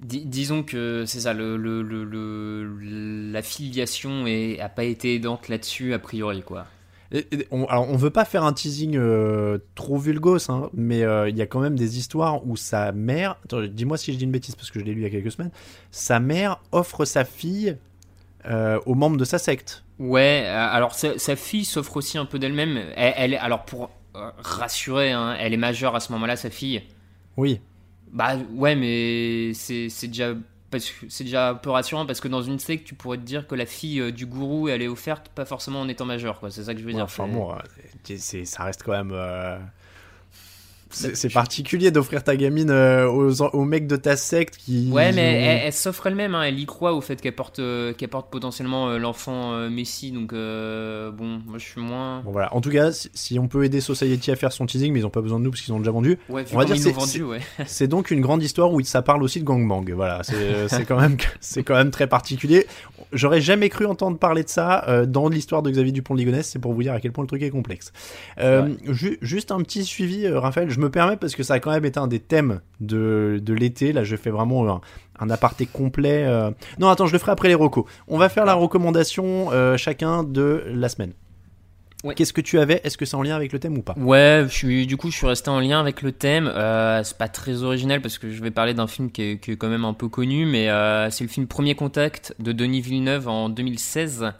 Dis- 0.01 0.25
disons 0.25 0.63
que 0.63 1.03
c'est 1.07 1.21
ça, 1.21 1.33
le, 1.33 1.57
le, 1.57 1.81
le, 1.81 2.03
le- 2.05 3.31
la 3.31 3.41
filiation 3.41 4.27
est, 4.27 4.59
a 4.59 4.69
pas 4.69 4.85
été 4.85 5.15
aidante 5.15 5.49
là-dessus, 5.49 5.93
a 5.93 5.99
priori, 5.99 6.41
quoi. 6.41 6.67
Et- 7.11 7.27
et 7.31 7.47
on, 7.51 7.65
alors 7.65 7.89
on 7.89 7.95
veut 7.97 8.11
pas 8.11 8.23
faire 8.25 8.43
un 8.43 8.53
teasing 8.53 8.95
euh, 8.95 9.57
trop 9.75 9.97
vulgos, 9.97 10.49
hein, 10.51 10.69
mais 10.73 11.03
euh, 11.03 11.27
il 11.29 11.35
y 11.37 11.41
a 11.41 11.47
quand 11.47 11.59
même 11.59 11.75
des 11.77 11.97
histoires 11.97 12.45
où 12.47 12.55
sa 12.55 12.91
mère, 12.91 13.37
attends, 13.45 13.61
dis-moi 13.63 13.97
si 13.97 14.13
je 14.13 14.17
dis 14.17 14.25
une 14.25 14.31
bêtise 14.31 14.55
parce 14.55 14.69
que 14.69 14.79
je 14.79 14.85
l'ai 14.85 14.93
lu 14.93 15.01
il 15.01 15.03
y 15.03 15.07
a 15.07 15.09
quelques 15.09 15.31
semaines, 15.31 15.51
sa 15.91 16.19
mère 16.19 16.59
offre 16.71 17.05
sa 17.05 17.25
fille 17.25 17.77
euh, 18.45 18.79
aux 18.85 18.93
membres 18.95 19.17
de 19.17 19.25
sa 19.25 19.37
secte. 19.39 19.83
Ouais, 19.97 20.45
alors 20.47 20.93
sa, 20.93 21.17
sa 21.17 21.35
fille 21.35 21.65
s'offre 21.65 21.97
aussi 21.97 22.17
un 22.17 22.25
peu 22.25 22.37
d'elle-même. 22.39 22.79
Elle, 22.95 23.35
alors 23.35 23.65
pour 23.65 23.89
rassurer, 24.37 25.11
hein, 25.11 25.35
elle 25.39 25.53
est 25.53 25.57
majeure 25.57 25.95
à 25.95 25.99
ce 25.99 26.11
moment-là, 26.13 26.35
sa 26.35 26.49
fille. 26.49 26.83
Oui. 27.37 27.59
Bah 28.11 28.37
ouais, 28.55 28.75
mais 28.75 29.53
c'est 29.53 29.89
c'est 29.89 30.07
déjà 30.07 30.33
parce 30.71 30.89
que 30.89 31.05
c'est 31.09 31.23
déjà 31.23 31.49
un 31.49 31.55
peu 31.55 31.69
rassurant 31.69 32.05
parce 32.05 32.19
que 32.19 32.27
dans 32.27 32.41
une 32.41 32.59
secte, 32.59 32.85
tu 32.85 32.95
pourrais 32.95 33.17
te 33.17 33.23
dire 33.23 33.47
que 33.47 33.55
la 33.55 33.65
fille 33.65 33.99
euh, 33.99 34.11
du 34.11 34.25
gourou, 34.25 34.67
elle 34.69 34.81
est 34.81 34.87
offerte 34.87 35.29
pas 35.29 35.45
forcément 35.45 35.81
en 35.81 35.87
étant 35.89 36.05
majeure, 36.05 36.39
quoi. 36.39 36.51
C'est 36.51 36.63
ça 36.63 36.73
que 36.73 36.79
je 36.79 36.83
veux 36.85 36.89
Ouais, 36.91 36.95
dire. 36.95 37.05
enfin 37.05 37.27
bon, 37.27 37.51
euh, 37.53 37.55
c'est- 38.03 38.17
c'est- 38.17 38.45
ça 38.45 38.63
reste 38.63 38.83
quand 38.83 38.91
même. 38.91 39.11
euh, 39.13 39.57
C'est 40.91 41.29
particulier 41.31 41.91
d'offrir 41.91 42.23
ta 42.23 42.35
gamine 42.35 42.71
euh, 42.71 43.07
aux, 43.07 43.41
aux 43.43 43.63
mecs 43.65 43.85
de 43.87 43.95
ta 43.95 44.17
secte 44.17 44.57
qui. 44.57 44.89
Ouais, 44.91 45.11
mais 45.11 45.21
ont- 45.21 45.41
elle, 45.51 45.61
elle 45.67 45.73
s'offre 45.73 46.07
elle-même, 46.07 46.33
hein, 46.35 46.43
elle 46.43 46.59
y 46.59 46.65
croit 46.65 46.93
au 46.93 47.01
fait 47.01 47.21
qu'elle 47.21 47.35
porte, 47.35 47.59
euh, 47.59 47.93
qu'elle 47.93 48.09
porte 48.09 48.29
potentiellement 48.31 48.89
euh, 48.89 48.97
l'enfant 48.97 49.53
euh, 49.53 49.69
Messi, 49.69 50.11
donc 50.11 50.31
bon, 50.31 51.41
moi 51.45 51.57
je 51.57 51.65
suis 51.65 51.81
moins. 51.81 52.21
Bon 52.21 52.31
voilà. 52.31 52.53
En 52.55 52.61
tout 52.61 52.71
cas, 52.71 52.91
si, 52.91 53.09
si 53.13 53.39
on 53.39 53.47
peut 53.47 53.63
aider 53.63 53.81
Society 53.81 54.31
à 54.31 54.35
faire 54.35 54.51
son 54.51 54.65
teasing, 54.65 54.91
mais 54.93 54.99
ils 54.99 55.05
ont 55.05 55.09
pas 55.11 55.21
besoin 55.21 55.39
de 55.39 55.43
nous 55.43 55.51
parce 55.51 55.61
qu'ils 55.61 55.73
ont 55.73 55.79
déjà 55.79 55.91
vendu. 55.91 56.17
Ouais, 56.29 56.43
On 56.53 56.57
va 56.57 56.65
dire 56.65 56.77
c'est- 56.77 56.91
vendu, 56.91 57.23
ouais. 57.23 57.39
C'est 57.67 57.87
donc 57.87 58.09
une 58.11 58.21
grande 58.21 58.41
histoire 58.43 58.71
où 58.73 58.81
ça 58.81 59.01
parle 59.01 59.21
aussi 59.23 59.39
de 59.39 59.45
gangbang. 59.45 59.85
Voilà, 59.93 60.21
c'est 60.23 60.85
quand 60.85 60.99
même 60.99 61.17
quand 61.65 61.75
même 61.75 61.91
très 61.91 62.07
particulier. 62.07 62.65
J'aurais 63.11 63.41
jamais 63.41 63.69
cru 63.69 63.85
entendre 63.85 64.17
parler 64.17 64.43
de 64.43 64.49
ça 64.49 64.85
euh, 64.87 65.05
dans 65.05 65.29
l'histoire 65.29 65.61
de 65.61 65.69
Xavier 65.71 65.91
Dupont 65.91 66.13
de 66.13 66.19
Ligonnès. 66.19 66.47
C'est 66.47 66.59
pour 66.59 66.73
vous 66.73 66.83
dire 66.83 66.93
à 66.93 66.99
quel 66.99 67.11
point 67.11 67.23
le 67.23 67.27
truc 67.27 67.41
est 67.41 67.49
complexe. 67.49 67.91
Euh, 68.39 68.69
ju- 68.87 69.17
juste 69.21 69.51
un 69.51 69.59
petit 69.61 69.83
suivi, 69.83 70.25
euh, 70.25 70.39
Raphaël. 70.39 70.69
Je 70.69 70.79
me 70.79 70.89
permets 70.89 71.17
parce 71.17 71.35
que 71.35 71.43
ça 71.43 71.55
a 71.55 71.59
quand 71.59 71.71
même 71.71 71.85
été 71.85 71.99
un 71.99 72.07
des 72.07 72.19
thèmes 72.19 72.61
de, 72.79 73.39
de 73.43 73.53
l'été. 73.53 73.93
Là, 73.93 74.03
je 74.03 74.15
fais 74.15 74.29
vraiment 74.29 74.69
un, 74.69 74.81
un 75.19 75.29
aparté 75.29 75.65
complet. 75.65 76.25
Non, 76.79 76.89
attends, 76.89 77.07
je 77.07 77.13
le 77.13 77.19
ferai 77.19 77.31
après 77.31 77.47
les 77.47 77.55
recos. 77.55 77.85
On 78.07 78.17
va 78.17 78.29
faire 78.29 78.45
la 78.45 78.53
recommandation 78.53 79.49
chacun 79.77 80.23
de 80.23 80.63
la 80.73 80.87
semaine. 80.89 81.13
Ouais. 82.05 82.15
Qu'est-ce 82.15 82.31
que 82.31 82.39
tu 82.39 82.59
avais? 82.59 82.79
Est-ce 82.85 82.97
que 82.97 83.05
c'est 83.05 83.15
en 83.15 83.21
lien 83.21 83.35
avec 83.35 83.51
le 83.51 83.59
thème 83.59 83.77
ou 83.77 83.81
pas? 83.81 83.93
Ouais, 83.97 84.45
je 84.47 84.53
suis, 84.53 84.87
du 84.87 84.95
coup, 84.95 85.11
je 85.11 85.17
suis 85.17 85.27
resté 85.27 85.49
en 85.49 85.59
lien 85.59 85.81
avec 85.81 86.01
le 86.01 86.13
thème. 86.13 86.47
Euh, 86.47 87.03
c'est 87.03 87.17
pas 87.17 87.27
très 87.27 87.63
original 87.63 88.01
parce 88.01 88.17
que 88.17 88.31
je 88.31 88.41
vais 88.41 88.51
parler 88.51 88.73
d'un 88.73 88.87
film 88.87 89.11
qui 89.11 89.21
est, 89.21 89.37
qui 89.37 89.51
est 89.51 89.57
quand 89.57 89.67
même 89.67 89.83
un 89.83 89.93
peu 89.93 90.07
connu, 90.07 90.45
mais 90.45 90.69
euh, 90.69 91.09
c'est 91.09 91.25
le 91.25 91.29
film 91.29 91.45
Premier 91.47 91.75
Contact 91.75 92.35
de 92.39 92.53
Denis 92.53 92.79
Villeneuve 92.79 93.27
en 93.27 93.49
2016. 93.49 94.31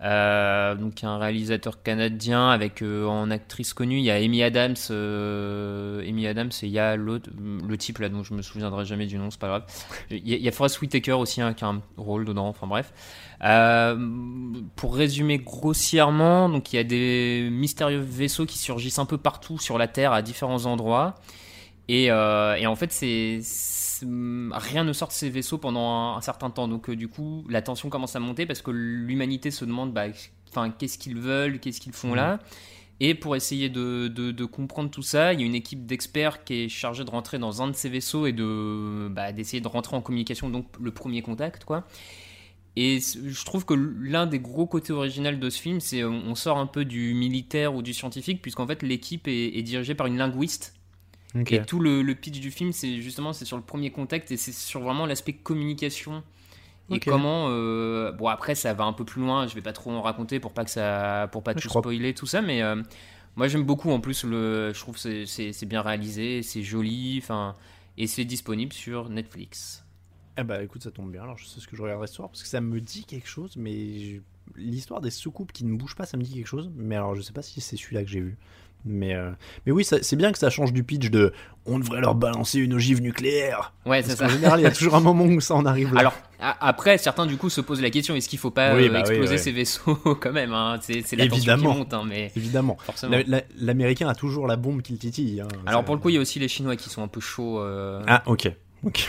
Euh, 0.00 0.76
donc 0.76 1.02
un 1.02 1.18
réalisateur 1.18 1.82
canadien 1.82 2.50
avec 2.50 2.82
euh, 2.82 3.04
en 3.06 3.32
actrice 3.32 3.74
connue, 3.74 3.98
il 3.98 4.04
y 4.04 4.10
a 4.12 4.14
Amy 4.14 4.44
Adams, 4.44 4.76
euh, 4.90 6.28
Adams 6.28 6.50
et 6.62 6.66
il 6.66 6.72
y 6.72 6.78
a 6.78 6.94
l'autre, 6.94 7.30
le 7.36 7.76
type 7.76 7.98
là 7.98 8.08
dont 8.08 8.22
je 8.22 8.32
me 8.32 8.42
souviendrai 8.42 8.84
jamais 8.84 9.06
du 9.06 9.18
nom, 9.18 9.30
c'est 9.30 9.40
pas 9.40 9.48
grave. 9.48 9.64
Il 10.10 10.28
y 10.28 10.48
a, 10.48 10.52
Forest 10.52 10.80
Whitaker 10.80 11.12
aussi 11.12 11.40
hein, 11.40 11.52
qui 11.52 11.64
a 11.64 11.68
un 11.68 11.82
rôle 11.96 12.24
dedans, 12.24 12.46
enfin 12.46 12.66
bref. 12.68 12.92
Euh, 13.44 13.96
pour 14.76 14.94
résumer 14.94 15.38
grossièrement, 15.38 16.48
donc 16.48 16.72
il 16.72 16.76
y 16.76 16.78
a 16.78 16.84
des 16.84 17.48
mystérieux 17.50 18.00
vaisseaux 18.00 18.46
qui 18.46 18.58
surgissent 18.58 18.98
un 18.98 19.06
peu 19.06 19.18
partout 19.18 19.58
sur 19.58 19.78
la 19.78 19.88
Terre 19.88 20.12
à 20.12 20.22
différents 20.22 20.66
endroits. 20.66 21.16
Et, 21.88 22.10
euh, 22.10 22.64
en 22.66 22.76
fait, 22.76 22.92
c'est- 22.92 23.40
rien 24.02 24.84
ne 24.84 24.92
sort 24.92 25.08
de 25.08 25.12
ces 25.12 25.30
vaisseaux 25.30 25.58
pendant 25.58 25.88
un, 25.90 26.16
un 26.16 26.20
certain 26.20 26.50
temps. 26.50 26.68
Donc 26.68 26.88
euh, 26.90 26.96
du 26.96 27.08
coup, 27.08 27.44
la 27.48 27.62
tension 27.62 27.88
commence 27.90 28.16
à 28.16 28.20
monter 28.20 28.46
parce 28.46 28.62
que 28.62 28.70
l'humanité 28.70 29.50
se 29.50 29.64
demande, 29.64 29.92
bah, 29.92 30.06
enfin, 30.50 30.70
qu'est-ce 30.70 30.98
qu'ils 30.98 31.16
veulent, 31.18 31.58
qu'est-ce 31.60 31.80
qu'ils 31.80 31.92
font 31.92 32.14
là. 32.14 32.38
Et 33.00 33.14
pour 33.14 33.36
essayer 33.36 33.68
de, 33.68 34.08
de- 34.08 34.32
de 34.32 34.44
comprendre 34.44 34.90
tout 34.90 35.02
ça, 35.02 35.32
il 35.32 35.40
y 35.40 35.42
a 35.44 35.46
une 35.46 35.54
équipe 35.54 35.86
d'experts 35.86 36.42
qui 36.42 36.64
est 36.64 36.68
chargée 36.68 37.04
de 37.04 37.10
rentrer 37.10 37.38
dans 37.38 37.62
un 37.62 37.68
de 37.68 37.72
ces 37.76 37.88
vaisseaux 37.88 38.26
et 38.26 38.32
de 38.32 39.08
bah, 39.08 39.30
d'essayer 39.32 39.60
de 39.60 39.68
rentrer 39.68 39.96
en 39.96 40.00
communication, 40.02 40.50
donc 40.50 40.66
le 40.80 40.90
premier 40.90 41.22
contact, 41.22 41.64
quoi. 41.64 41.86
Et 42.74 43.00
je 43.00 43.44
trouve 43.44 43.64
que 43.64 43.74
l'un 43.74 44.26
des 44.26 44.38
gros 44.40 44.66
côtés 44.66 44.92
originaux 44.92 45.32
de 45.32 45.50
ce 45.50 45.60
film, 45.60 45.80
c'est 45.80 46.04
on 46.04 46.34
sort 46.36 46.58
un 46.58 46.66
peu 46.66 46.84
du 46.84 47.14
militaire 47.14 47.74
ou 47.74 47.82
du 47.82 47.92
scientifique, 47.94 48.40
puisqu'en 48.42 48.66
fait 48.66 48.82
l'équipe 48.82 49.26
est, 49.28 49.56
est 49.58 49.62
dirigée 49.62 49.94
par 49.96 50.06
une 50.06 50.16
linguiste. 50.16 50.74
Et 51.54 51.62
tout 51.66 51.80
le, 51.80 52.02
le 52.02 52.14
pitch 52.14 52.40
du 52.40 52.50
film, 52.50 52.72
c'est 52.72 53.00
justement 53.00 53.32
c'est 53.32 53.44
sur 53.44 53.56
le 53.56 53.62
premier 53.62 53.90
contact 53.90 54.30
et 54.30 54.36
c'est 54.36 54.52
sur 54.52 54.80
vraiment 54.80 55.06
l'aspect 55.06 55.34
communication. 55.34 56.22
Et 56.90 57.00
comment 57.12 57.46
euh, 57.50 58.12
bon 58.12 58.28
après 58.28 58.54
ça 58.54 58.72
va 58.74 58.84
un 58.84 58.94
peu 58.94 59.04
plus 59.04 59.20
loin 59.20 59.46
je 59.46 59.54
vais 59.54 59.60
pas 59.60 59.74
trop 59.74 59.90
en 59.90 60.00
raconter 60.00 60.40
pour 60.40 60.52
pas 60.52 60.64
que 60.64 60.70
ça 60.70 61.28
pour 61.32 61.42
pas 61.42 61.52
tout 61.54 61.68
crois. 61.68 61.82
spoiler 61.82 62.14
tout 62.14 62.24
ça 62.26 62.40
mais 62.40 62.62
euh, 62.62 62.82
moi 63.36 63.46
j'aime 63.46 63.64
beaucoup 63.64 63.90
en 63.90 64.00
plus 64.00 64.24
le 64.24 64.72
je 64.72 64.80
trouve 64.80 64.94
que 64.94 65.24
c'est- 65.26 65.52
c'est 65.52 65.66
bien 65.66 65.82
réalisé 65.82 66.42
c'est 66.42 66.62
joli 66.62 67.20
enfin 67.22 67.54
et 67.98 68.06
c'est 68.06 68.24
disponible 68.24 68.72
sur 68.72 69.10
Netflix 69.10 69.84
Eh 70.38 70.44
bah 70.44 70.62
écoute, 70.62 70.82
ça 70.84 70.90
tombe 70.92 71.10
bien. 71.12 71.24
Alors 71.24 71.36
je 71.36 71.44
sais 71.44 71.60
ce 71.60 71.66
que 71.68 71.76
je 71.76 71.82
regarderai 71.82 72.06
ce 72.06 72.14
soir 72.14 72.28
parce 72.30 72.42
que 72.42 72.48
ça 72.48 72.60
me 72.60 72.80
dit 72.80 73.04
quelque 73.04 73.28
chose, 73.28 73.56
mais 73.56 73.98
je- 73.98 74.20
l'histoire 74.56 75.00
des 75.00 75.10
soucoupes 75.10 75.52
qui 75.52 75.64
ne 75.64 75.76
bougent 75.76 75.96
pas, 75.96 76.06
ça 76.06 76.16
me 76.16 76.22
dit 76.22 76.32
quelque 76.32 76.46
chose. 76.46 76.70
Mais 76.76 76.94
alors 76.96 77.14
je 77.16 77.20
sais 77.22 77.32
pas 77.34 77.42
si 77.42 77.60
c'est 77.60 77.76
celui-là 77.76 78.02
que 78.04 78.08
j'ai 78.08 78.20
vu. 78.20 78.38
Mais, 78.84 79.14
euh, 79.14 79.30
mais 79.66 79.72
oui, 79.72 79.84
c'est 79.84 80.16
bien 80.16 80.32
que 80.32 80.38
ça 80.38 80.50
change 80.50 80.72
du 80.72 80.82
pitch 80.84 81.10
de 81.10 81.32
on 81.66 81.78
devrait 81.78 82.00
leur 82.00 82.14
balancer 82.14 82.58
une 82.60 82.72
ogive 82.74 83.02
nucléaire. 83.02 83.74
ouais 83.84 84.02
c'est 84.02 84.16
ça 84.16 84.24
qu'en 84.26 84.30
général, 84.32 84.60
il 84.60 84.62
y 84.62 84.66
a 84.66 84.70
toujours 84.70 84.94
un 84.94 85.00
moment 85.00 85.24
où 85.24 85.40
ça 85.40 85.54
en 85.54 85.66
arrive 85.66 85.92
là. 85.92 86.00
alors 86.00 86.14
après 86.40 86.96
certains 86.96 87.26
du 87.26 87.36
coup 87.36 87.50
se 87.50 87.60
posent 87.60 87.82
la 87.82 87.90
question 87.90 88.14
est-ce 88.14 88.28
qu'il 88.28 88.38
faut 88.38 88.52
pas 88.52 88.74
Oui, 88.76 88.84
euh, 88.86 88.88
bah 88.88 88.94
oui, 89.04 89.10
exploser 89.10 89.32
ouais. 89.32 89.38
ces 89.38 89.52
vaisseaux 89.52 89.96
quand 90.20 90.32
même 90.32 90.52
hein? 90.54 90.78
C'est 90.80 90.94
la 90.94 91.02
tension 91.02 91.28
qui 91.28 91.36
Évidemment. 91.36 91.74
monte 91.74 91.92
hein, 91.92 92.04
mais 92.08 92.32
évidemment, 92.36 92.78
forcément 92.80 93.16
La- 93.16 93.22
la- 93.26 93.42
l'américain 93.58 94.08
a 94.08 94.14
toujours 94.14 94.46
la 94.46 94.56
bombe 94.56 94.80
qu'il 94.80 94.96
titille. 94.96 95.40
hein. 95.42 95.48
alors 95.66 95.84
pour 95.84 95.94
le 95.94 96.00
coup 96.00 96.08
il 96.08 96.14
y 96.14 96.18
a 96.18 96.20
aussi 96.20 96.38
les 96.38 96.48
chinois 96.48 96.76
qui 96.76 96.88
sont 96.88 97.02
un 97.02 97.08
peu 97.08 97.20
chauds 97.20 97.58
euh, 97.60 98.00
Ah, 98.06 98.22
ok. 98.26 98.50
ok. 98.84 99.08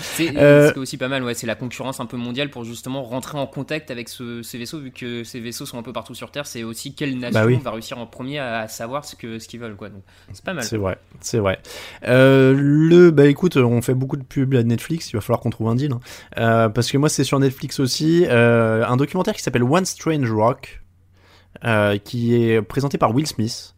C'est 0.00 0.36
Euh, 0.36 0.72
aussi 0.76 0.96
pas 0.96 1.08
mal, 1.08 1.22
ouais, 1.22 1.34
c'est 1.34 1.46
la 1.46 1.54
concurrence 1.54 2.00
un 2.00 2.06
peu 2.06 2.16
mondiale 2.16 2.50
pour 2.50 2.64
justement 2.64 3.02
rentrer 3.02 3.38
en 3.38 3.46
contact 3.46 3.90
avec 3.90 4.08
ce- 4.08 4.42
ces 4.42 4.58
vaisseaux, 4.58 4.78
vu 4.78 4.90
que 4.90 5.24
ces 5.24 5.40
vaisseaux 5.40 5.66
sont 5.66 5.78
un 5.78 5.82
peu 5.82 5.92
partout 5.92 6.14
sur 6.14 6.30
Terre. 6.30 6.46
C'est 6.46 6.62
aussi 6.62 6.94
quelle 6.94 7.18
nation 7.18 7.40
Bah 7.40 7.46
oui. 7.46 7.58
va 7.62 7.70
réussir 7.70 7.98
en 7.98 8.06
premier 8.06 8.38
à, 8.38 8.60
à 8.60 8.68
savoir 8.68 9.04
ce 9.04 9.16
que 9.16 9.38
ce 9.38 9.48
qu'ils 9.48 9.60
veulent, 9.60 9.76
quoi. 9.76 9.88
Donc 9.90 10.02
c'est 10.32 10.44
pas 10.44 10.54
mal. 10.54 10.64
C'est 10.64 10.76
vrai, 10.76 10.98
c'est 11.20 11.38
vrai. 11.38 11.58
Euh, 12.06 12.54
le, 12.56 13.10
bah 13.10 13.26
écoute, 13.26 13.56
on 13.56 13.82
fait 13.82 13.94
beaucoup 13.94 14.16
de 14.16 14.24
pubs 14.24 14.54
à 14.54 14.62
Netflix. 14.62 15.10
Il 15.10 15.16
va 15.16 15.20
falloir 15.20 15.40
qu'on 15.40 15.50
trouve 15.50 15.68
un 15.68 15.74
deal, 15.74 15.92
hein. 15.92 16.00
Euh, 16.38 16.68
parce 16.68 16.90
que 16.90 16.98
moi 16.98 17.08
c'est 17.08 17.24
sur 17.24 17.38
Netflix 17.38 17.78
aussi. 17.80 18.26
un 18.30 18.96
documentaire 18.96 19.34
qui 19.34 19.42
s'appelle 19.42 19.62
One 19.64 19.84
Strange 19.84 20.30
Rock, 20.30 20.80
qui 22.04 22.34
est 22.34 22.62
présenté 22.62 22.98
par 22.98 23.14
Will 23.14 23.26
Smith. 23.26 23.74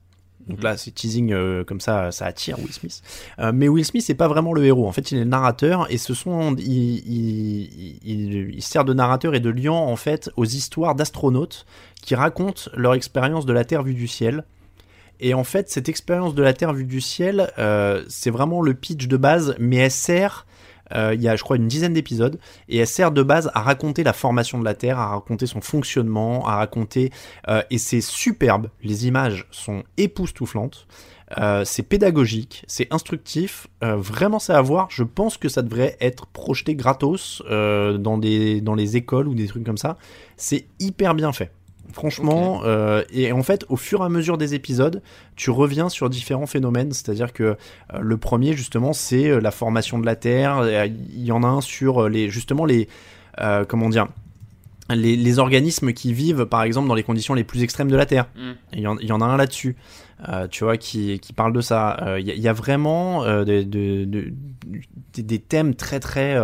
Donc 0.48 0.62
là, 0.62 0.76
c'est 0.76 0.90
teasing 0.90 1.32
euh, 1.32 1.64
comme 1.64 1.80
ça, 1.80 2.10
ça 2.10 2.26
attire 2.26 2.58
Will 2.58 2.72
Smith. 2.72 3.02
Euh, 3.38 3.52
mais 3.54 3.68
Will 3.68 3.84
Smith, 3.84 4.02
c'est 4.04 4.14
pas 4.14 4.28
vraiment 4.28 4.52
le 4.52 4.64
héros. 4.64 4.86
En 4.86 4.92
fait, 4.92 5.12
il 5.12 5.18
est 5.18 5.24
le 5.24 5.30
narrateur 5.30 5.86
et 5.90 5.98
ce 5.98 6.14
sont, 6.14 6.56
il, 6.56 6.66
il, 6.66 7.98
il, 8.04 8.54
il 8.54 8.62
sert 8.62 8.84
de 8.84 8.92
narrateur 8.92 9.34
et 9.34 9.40
de 9.40 9.50
liant 9.50 9.76
en 9.76 9.96
fait 9.96 10.30
aux 10.36 10.44
histoires 10.44 10.94
d'astronautes 10.94 11.66
qui 12.02 12.14
racontent 12.14 12.62
leur 12.74 12.94
expérience 12.94 13.46
de 13.46 13.52
la 13.52 13.64
Terre 13.64 13.82
vue 13.82 13.94
du 13.94 14.08
ciel. 14.08 14.44
Et 15.20 15.34
en 15.34 15.44
fait, 15.44 15.70
cette 15.70 15.88
expérience 15.88 16.34
de 16.34 16.42
la 16.42 16.52
Terre 16.52 16.72
vue 16.72 16.84
du 16.84 17.00
ciel, 17.00 17.52
euh, 17.58 18.02
c'est 18.08 18.30
vraiment 18.30 18.60
le 18.60 18.74
pitch 18.74 19.06
de 19.06 19.16
base, 19.16 19.54
mais 19.60 19.76
elle 19.76 19.90
sert, 19.90 20.46
euh, 20.94 21.14
il 21.14 21.22
y 21.22 21.28
a 21.28 21.36
je 21.36 21.42
crois 21.42 21.56
une 21.56 21.68
dizaine 21.68 21.92
d'épisodes, 21.92 22.38
et 22.68 22.78
elle 22.78 22.86
sert 22.86 23.12
de 23.12 23.22
base 23.22 23.50
à 23.54 23.60
raconter 23.60 24.04
la 24.04 24.12
formation 24.12 24.58
de 24.58 24.64
la 24.64 24.74
Terre, 24.74 24.98
à 24.98 25.08
raconter 25.08 25.46
son 25.46 25.60
fonctionnement, 25.60 26.46
à 26.46 26.56
raconter, 26.56 27.10
euh, 27.48 27.62
et 27.70 27.78
c'est 27.78 28.00
superbe, 28.00 28.68
les 28.82 29.06
images 29.06 29.46
sont 29.50 29.82
époustouflantes, 29.96 30.86
euh, 31.38 31.64
c'est 31.64 31.82
pédagogique, 31.82 32.64
c'est 32.66 32.92
instructif, 32.92 33.66
vraiment 33.80 34.38
c'est 34.38 34.52
à 34.52 34.60
voir, 34.60 34.88
je 34.90 35.02
pense 35.02 35.38
que 35.38 35.48
ça 35.48 35.62
devrait 35.62 35.96
être 36.00 36.26
projeté 36.26 36.74
gratos 36.74 37.42
dans, 37.48 38.18
des, 38.18 38.60
dans 38.60 38.74
les 38.74 38.96
écoles 38.96 39.28
ou 39.28 39.34
des 39.34 39.46
trucs 39.46 39.64
comme 39.64 39.78
ça, 39.78 39.96
c'est 40.36 40.66
hyper 40.78 41.14
bien 41.14 41.32
fait. 41.32 41.50
Franchement, 41.92 42.62
euh, 42.64 43.02
et 43.12 43.32
en 43.32 43.42
fait, 43.42 43.64
au 43.68 43.76
fur 43.76 44.00
et 44.02 44.04
à 44.04 44.08
mesure 44.08 44.38
des 44.38 44.54
épisodes, 44.54 45.02
tu 45.36 45.50
reviens 45.50 45.88
sur 45.88 46.08
différents 46.10 46.46
phénomènes. 46.46 46.92
C'est-à-dire 46.92 47.32
que 47.32 47.42
euh, 47.42 47.56
le 48.00 48.16
premier, 48.16 48.54
justement, 48.54 48.92
c'est 48.92 49.28
euh, 49.28 49.40
la 49.40 49.50
formation 49.50 49.98
de 49.98 50.06
la 50.06 50.16
Terre. 50.16 50.62
Il 51.14 51.24
y 51.24 51.32
en 51.32 51.42
a 51.42 51.46
un 51.46 51.60
sur 51.60 52.08
les, 52.08 52.30
justement 52.30 52.64
les, 52.64 52.88
euh, 53.40 53.64
comment 53.66 53.88
dire, 53.88 54.08
les, 54.90 55.16
les 55.16 55.38
organismes 55.38 55.92
qui 55.92 56.12
vivent, 56.12 56.44
par 56.46 56.62
exemple, 56.64 56.88
dans 56.88 56.94
les 56.94 57.02
conditions 57.04 57.34
les 57.34 57.44
plus 57.44 57.62
extrêmes 57.62 57.90
de 57.90 57.96
la 57.96 58.06
Terre. 58.06 58.26
Mm. 58.36 58.50
Il 58.74 58.80
y, 58.80 58.86
en, 58.86 58.96
il 58.98 59.06
y 59.06 59.12
en 59.12 59.20
a 59.20 59.24
un 59.24 59.36
là-dessus, 59.36 59.76
tu 60.50 60.64
vois, 60.64 60.76
qui, 60.76 61.18
qui 61.20 61.32
parle 61.32 61.52
de 61.52 61.60
ça. 61.60 62.16
Il 62.18 62.26
y, 62.26 62.30
a- 62.30 62.34
il 62.34 62.40
y 62.40 62.48
a 62.48 62.52
vraiment 62.52 63.24
des, 63.44 63.64
de- 63.64 64.04
de- 64.04 64.32
des- 65.14 65.22
des 65.22 65.38
thèmes 65.38 65.74
très 65.74 65.98
très 66.00 66.36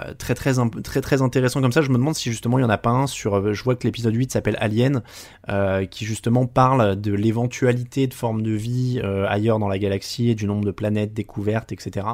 euh, 0.00 0.14
très 0.14 0.34
très 0.34 0.52
très 0.82 1.00
très 1.00 1.22
intéressants 1.22 1.60
comme 1.60 1.72
ça. 1.72 1.80
Je 1.80 1.90
me 1.90 1.96
demande 1.96 2.14
si 2.14 2.30
justement 2.30 2.58
il 2.58 2.62
y 2.62 2.64
en 2.64 2.70
a 2.70 2.78
pas 2.78 2.90
un 2.90 3.06
sur. 3.06 3.34
euh, 3.34 3.52
Je 3.52 3.62
vois 3.62 3.76
que 3.76 3.86
l'épisode 3.86 4.14
8 4.14 4.32
s'appelle 4.32 4.56
Alien, 4.60 5.02
euh, 5.48 5.86
qui 5.86 6.04
justement 6.04 6.46
parle 6.46 7.00
de 7.00 7.12
l'éventualité 7.12 8.06
de 8.06 8.14
formes 8.14 8.42
de 8.42 8.50
vie 8.52 9.00
euh, 9.02 9.26
ailleurs 9.28 9.58
dans 9.58 9.68
la 9.68 9.78
galaxie 9.78 10.30
et 10.30 10.34
du 10.34 10.46
nombre 10.46 10.64
de 10.64 10.70
planètes 10.72 11.14
découvertes, 11.14 11.72
etc. 11.72 12.06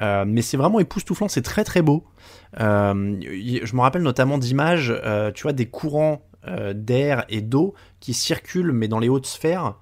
Mais 0.00 0.42
c'est 0.42 0.56
vraiment 0.58 0.78
époustouflant, 0.78 1.28
c'est 1.28 1.42
très 1.42 1.64
très 1.64 1.82
beau. 1.82 2.04
Je 2.58 2.62
me 3.74 3.80
rappelle 3.80 4.02
notamment 4.02 4.38
d'images, 4.38 4.94
tu 5.34 5.42
vois, 5.42 5.52
des 5.52 5.66
courants 5.66 6.22
d'air 6.74 7.24
et 7.28 7.40
d'eau 7.40 7.74
qui 8.00 8.12
circulent, 8.14 8.72
mais 8.72 8.88
dans 8.88 8.98
les 8.98 9.08
hautes 9.08 9.26
sphères, 9.26 9.76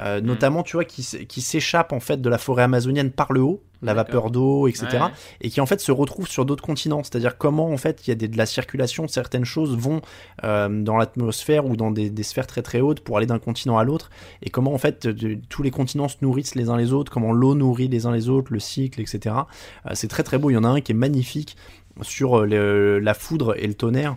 euh, 0.00 0.20
notamment, 0.20 0.62
tu 0.62 0.76
vois, 0.76 0.84
qui, 0.84 1.02
qui 1.26 1.40
s'échappent 1.40 1.92
en 1.92 2.00
fait 2.00 2.20
de 2.20 2.28
la 2.28 2.38
forêt 2.38 2.62
amazonienne 2.62 3.10
par 3.10 3.32
le 3.32 3.42
haut, 3.42 3.62
la 3.82 3.94
vapeur 3.94 4.30
d'eau, 4.30 4.66
etc. 4.68 4.86
Ouais. 4.92 4.98
Et 5.40 5.50
qui 5.50 5.60
en 5.60 5.66
fait 5.66 5.80
se 5.80 5.90
retrouvent 5.92 6.28
sur 6.28 6.44
d'autres 6.44 6.62
continents. 6.62 7.02
C'est-à-dire 7.02 7.38
comment 7.38 7.70
en 7.70 7.76
fait 7.76 8.06
il 8.06 8.10
y 8.10 8.12
a 8.12 8.14
des, 8.14 8.28
de 8.28 8.36
la 8.36 8.46
circulation, 8.46 9.08
certaines 9.08 9.44
choses 9.44 9.76
vont 9.76 10.00
euh, 10.44 10.68
dans 10.82 10.96
l'atmosphère 10.96 11.64
ou 11.66 11.76
dans 11.76 11.90
des, 11.90 12.10
des 12.10 12.22
sphères 12.22 12.46
très 12.46 12.62
très 12.62 12.80
hautes 12.80 13.00
pour 13.00 13.16
aller 13.16 13.26
d'un 13.26 13.38
continent 13.38 13.78
à 13.78 13.84
l'autre. 13.84 14.10
Et 14.42 14.50
comment 14.50 14.72
en 14.74 14.78
fait 14.78 15.06
de- 15.06 15.38
tous 15.48 15.62
les 15.62 15.70
continents 15.70 16.08
se 16.08 16.16
nourrissent 16.22 16.54
les 16.54 16.68
uns 16.68 16.76
les 16.76 16.92
autres, 16.92 17.10
comment 17.10 17.32
l'eau 17.32 17.54
nourrit 17.54 17.88
les 17.88 18.06
uns 18.06 18.12
les 18.12 18.28
autres, 18.28 18.52
le 18.52 18.60
cycle, 18.60 19.00
etc. 19.00 19.34
Euh, 19.86 19.90
c'est 19.94 20.08
très 20.08 20.22
très 20.22 20.38
beau. 20.38 20.50
Il 20.50 20.54
y 20.54 20.58
en 20.58 20.64
a 20.64 20.68
un 20.68 20.80
qui 20.80 20.92
est 20.92 20.94
magnifique 20.94 21.56
sur 22.02 22.40
euh, 22.40 22.46
le- 22.46 22.98
la 22.98 23.14
foudre 23.14 23.54
et 23.58 23.66
le 23.66 23.74
tonnerre. 23.74 24.16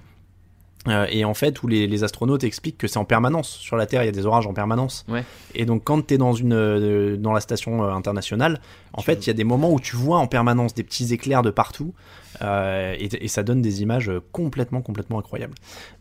Euh, 0.90 1.06
et 1.10 1.24
en 1.24 1.34
fait, 1.34 1.64
où 1.64 1.68
les, 1.68 1.88
les 1.88 2.04
astronautes 2.04 2.44
expliquent 2.44 2.78
que 2.78 2.88
c'est 2.88 2.98
en 3.00 3.06
permanence. 3.06 3.48
Sur 3.50 3.78
la 3.78 3.86
Terre, 3.86 4.04
il 4.04 4.08
y 4.08 4.10
a 4.10 4.12
des 4.12 4.26
orages 4.26 4.48
en 4.48 4.54
permanence. 4.54 5.06
Ouais. 5.08 5.24
Et 5.56 5.66
donc, 5.66 5.84
quand 5.86 6.06
tu 6.06 6.16
es 6.16 6.18
dans, 6.18 6.34
une, 6.34 6.52
euh, 6.54 7.16
dans 7.16 7.32
la 7.32 7.40
station 7.40 7.84
euh, 7.86 7.92
internationale, 7.94 8.60
en 8.94 9.00
Tu- 9.02 9.06
fait, 9.06 9.26
il 9.26 9.28
y 9.28 9.30
a 9.30 9.34
des 9.34 9.46
moments 9.46 9.72
où 9.72 9.80
tu 9.80 9.96
vois 9.96 10.18
en 10.18 10.28
permanence 10.28 10.74
des 10.74 10.84
petits 10.84 11.14
éclairs 11.14 11.42
de 11.42 11.52
partout. 11.52 11.94
et, 12.42 13.24
et 13.24 13.28
ça 13.28 13.44
donne 13.44 13.62
des 13.62 13.82
images 13.82 14.12
complètement, 14.32 14.82
complètement 14.82 15.20
incroyables. 15.20 15.54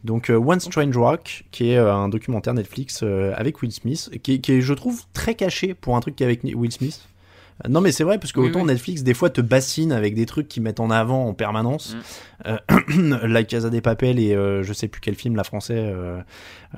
Donc, 0.02 0.30
One 0.30 0.58
Strange 0.60 0.96
Rock, 0.96 1.44
qui 1.52 1.70
est 1.70 1.76
un 1.78 2.08
documentaire 2.08 2.54
Netflix 2.54 3.04
avec 3.36 3.62
Will 3.62 3.70
Smith, 3.72 4.10
qui, 4.22 4.34
est- 4.34 4.38
qui 4.40 4.52
est, 4.52 4.60
je 4.62 4.74
trouve, 4.74 5.02
très 5.12 5.34
caché 5.34 5.74
pour 5.74 5.94
un 5.96 6.00
truc 6.00 6.16
qui 6.16 6.22
est 6.24 6.26
avec 6.26 6.42
Will 6.42 6.72
Smith. 6.72 7.06
Non 7.68 7.80
mais 7.80 7.92
c'est 7.92 8.04
vrai 8.04 8.18
parce 8.18 8.32
que 8.32 8.40
Oui, 8.40 8.48
autant 8.48 8.60
oui. 8.60 8.66
Netflix 8.66 9.02
des 9.02 9.14
fois 9.14 9.30
te 9.30 9.40
bassine 9.40 9.92
avec 9.92 10.14
des 10.14 10.26
trucs 10.26 10.48
qu'ils 10.48 10.62
mettent 10.62 10.80
en 10.80 10.90
avant 10.90 11.26
en 11.26 11.34
permanence. 11.34 11.96
Mm. 12.44 12.48
Euh, 12.48 13.18
La 13.26 13.44
Casa 13.44 13.70
des 13.70 13.80
Papel 13.80 14.18
et 14.18 14.34
euh, 14.34 14.62
je 14.62 14.72
sais 14.72 14.88
plus 14.88 15.00
quel 15.00 15.14
film 15.14 15.36
la 15.36 15.44
français 15.44 15.76
euh, 15.76 16.20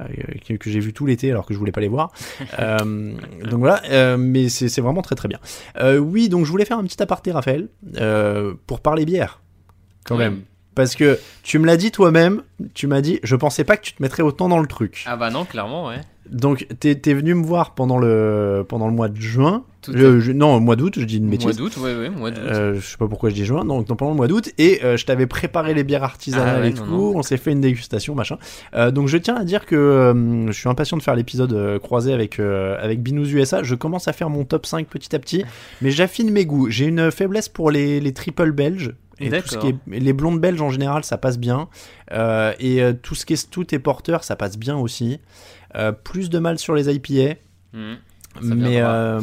euh, 0.00 0.04
que, 0.46 0.54
que 0.54 0.70
j'ai 0.70 0.80
vu 0.80 0.92
tout 0.92 1.06
l'été 1.06 1.30
alors 1.30 1.46
que 1.46 1.54
je 1.54 1.58
voulais 1.58 1.72
pas 1.72 1.80
les 1.80 1.88
voir. 1.88 2.12
Donc 2.58 3.60
voilà, 3.60 4.16
mais 4.16 4.48
c'est 4.48 4.80
vraiment 4.80 5.02
très 5.02 5.14
très 5.14 5.28
bien. 5.28 5.38
Oui, 5.98 6.28
donc 6.28 6.44
je 6.44 6.50
voulais 6.50 6.64
faire 6.64 6.78
un 6.78 6.84
petit 6.84 7.02
aparté 7.02 7.32
Raphaël 7.32 7.68
pour 8.66 8.80
parler 8.80 9.04
bière 9.04 9.40
quand 10.04 10.16
même. 10.16 10.42
Parce 10.74 10.96
que 10.96 11.20
tu 11.44 11.60
me 11.60 11.66
l'as 11.66 11.76
dit 11.76 11.92
toi-même, 11.92 12.42
tu 12.74 12.88
m'as 12.88 13.00
dit, 13.00 13.20
je 13.22 13.36
pensais 13.36 13.62
pas 13.62 13.76
que 13.76 13.82
tu 13.82 13.94
te 13.94 14.02
mettrais 14.02 14.24
autant 14.24 14.48
dans 14.48 14.58
le 14.58 14.66
truc. 14.66 15.04
Ah 15.06 15.16
bah 15.16 15.30
non, 15.30 15.44
clairement, 15.44 15.86
ouais. 15.86 16.00
Donc, 16.30 16.66
t'es 16.80 16.98
es 17.04 17.14
venu 17.14 17.34
me 17.34 17.44
voir 17.44 17.74
pendant 17.74 17.98
le, 17.98 18.64
pendant 18.68 18.86
le 18.88 18.94
mois 18.94 19.08
de 19.08 19.20
juin. 19.20 19.64
Le- 19.88 20.18
je- 20.20 20.32
non, 20.32 20.54
au 20.56 20.60
mois 20.60 20.76
d'août, 20.76 20.94
je 20.98 21.04
dis 21.04 21.18
une 21.18 21.24
Mois 21.24 21.32
bêtise. 21.32 21.56
d'août, 21.58 21.76
ouais, 21.76 21.94
ouais, 21.94 22.08
mois 22.08 22.30
d'août. 22.30 22.40
Euh, 22.46 22.74
je 22.76 22.80
sais 22.80 22.96
pas 22.96 23.06
pourquoi 23.06 23.28
je 23.28 23.34
dis 23.34 23.44
juin, 23.44 23.66
donc 23.66 23.86
non, 23.90 23.96
pendant 23.96 24.12
le 24.12 24.16
mois 24.16 24.26
d'août, 24.28 24.48
et 24.56 24.82
euh, 24.82 24.96
je 24.96 25.04
t'avais 25.04 25.26
préparé 25.26 25.74
les 25.74 25.84
bières 25.84 26.02
artisanales 26.04 26.54
Ah 26.56 26.60
ouais, 26.62 26.70
et 26.70 26.72
non, 26.72 26.82
tout, 26.86 26.90
non. 26.90 27.16
on 27.18 27.22
s'est 27.22 27.36
fait 27.36 27.52
une 27.52 27.60
dégustation, 27.60 28.14
machin. 28.14 28.38
Euh, 28.74 28.90
donc 28.90 29.08
je 29.08 29.18
tiens 29.18 29.36
à 29.36 29.44
dire 29.44 29.66
que 29.66 29.76
euh, 29.76 30.46
je 30.46 30.52
suis 30.58 30.70
impatient 30.70 30.96
de 30.96 31.02
faire 31.02 31.14
l'épisode 31.14 31.78
croisé 31.82 32.14
avec, 32.14 32.40
avec 32.40 33.02
Binous 33.02 33.26
USA. 33.28 33.62
Je 33.62 33.74
commence 33.74 34.08
à 34.08 34.14
faire 34.14 34.30
mon 34.30 34.44
top 34.46 34.64
5 34.64 34.86
petit 34.86 35.14
à 35.14 35.18
petit, 35.18 35.44
mais 35.82 35.90
j'affine 35.90 36.30
mes 36.30 36.46
goûts. 36.46 36.70
J'ai 36.70 36.86
une 36.86 37.10
faiblesse 37.10 37.50
pour 37.50 37.70
les, 37.70 38.00
les 38.00 38.12
triples 38.14 38.52
belges. 38.52 38.94
Et 39.20 39.28
tout 39.30 39.48
ce 39.48 39.58
qui 39.58 39.68
est, 39.68 39.76
les 39.86 40.12
blondes 40.12 40.40
belges 40.40 40.60
en 40.62 40.70
général, 40.70 41.04
ça 41.04 41.18
passe 41.18 41.38
bien. 41.38 41.68
Et 42.58 42.80
tout 43.02 43.14
ce 43.14 43.26
qui 43.26 43.34
est 43.34 43.36
stout 43.36 43.74
et 43.74 43.78
porteur, 43.78 44.24
ça 44.24 44.34
passe 44.34 44.56
bien 44.58 44.76
aussi. 44.78 45.20
Euh, 45.76 45.92
plus 45.92 46.30
de 46.30 46.38
mal 46.38 46.58
sur 46.58 46.74
les 46.74 46.88
IPA. 46.94 47.34
Mhm. 47.72 47.96
Mais 48.42 48.80
euh, 48.80 49.20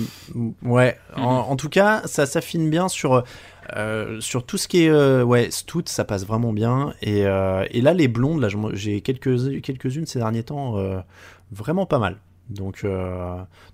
ouais, 0.64 0.98
en, 1.18 1.22
Mhm. 1.22 1.52
en 1.52 1.56
tout 1.58 1.68
cas, 1.70 2.02
ça 2.06 2.26
s'affine 2.26 2.70
bien 2.70 2.88
sur 2.88 3.24
euh, 3.76 4.20
sur 4.22 4.46
tout 4.46 4.58
ce 4.58 4.68
qui 4.70 4.84
est 4.86 5.22
ouais 5.24 5.52
stout, 5.52 5.84
ça 5.88 6.06
passe 6.06 6.26
vraiment 6.26 6.54
bien. 6.54 6.94
Et, 7.02 7.20
et 7.22 7.82
là, 7.82 7.94
les 7.94 8.08
blondes, 8.08 8.42
là, 8.42 8.48
j'ai 8.74 9.02
quelques 9.02 9.62
quelques 9.62 9.96
unes 9.98 10.06
ces 10.06 10.20
derniers 10.20 10.44
temps, 10.44 10.76
vraiment 11.52 11.86
pas 11.86 12.00
mal. 12.00 12.18
Donc 12.50 12.86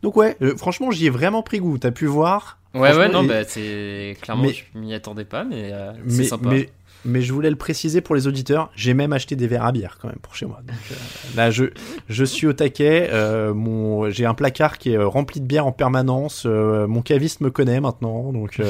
donc 0.01 0.17
ouais, 0.17 0.35
franchement, 0.57 0.89
j'y 0.91 1.05
ai 1.05 1.09
vraiment 1.11 1.43
pris 1.43 1.59
goût. 1.59 1.77
T'as 1.77 1.91
pu 1.91 2.05
voir. 2.07 2.57
Ouais, 2.73 2.95
ouais, 2.95 3.09
non, 3.09 3.23
et- 3.23 3.27
bah, 3.27 3.43
c'est 3.43 4.17
clairement, 4.21 4.43
mais- 4.43 4.53
je 4.53 4.79
m'y 4.79 4.93
attendais 4.93 5.25
pas, 5.25 5.43
mais 5.43 5.71
c'est 6.09 6.25
sympa. 6.25 6.49
mais 6.49 6.69
mais 7.05 7.21
je 7.21 7.31
voulais 7.33 7.49
le 7.49 7.55
préciser 7.55 8.01
pour 8.01 8.15
les 8.15 8.27
auditeurs, 8.27 8.69
j'ai 8.75 8.93
même 8.93 9.13
acheté 9.13 9.35
des 9.35 9.47
verres 9.47 9.65
à 9.65 9.71
bière 9.71 9.97
quand 10.01 10.07
même 10.07 10.19
pour 10.21 10.35
chez 10.35 10.45
moi. 10.45 10.61
Donc, 10.67 10.75
euh, 10.91 10.95
là, 11.35 11.51
je, 11.51 11.65
je 12.09 12.23
suis 12.25 12.47
au 12.47 12.53
taquet. 12.53 13.09
euh, 13.11 13.53
mon, 13.53 14.09
j'ai 14.09 14.25
un 14.25 14.33
placard 14.33 14.77
qui 14.77 14.91
est 14.91 14.97
euh, 14.97 15.07
rempli 15.07 15.39
de 15.39 15.45
bière 15.45 15.65
en 15.65 15.71
permanence. 15.71 16.43
euh, 16.45 16.87
mon 16.87 17.01
caviste 17.01 17.41
me 17.41 17.49
connaît 17.49 17.79
maintenant, 17.79 18.31
donc 18.33 18.61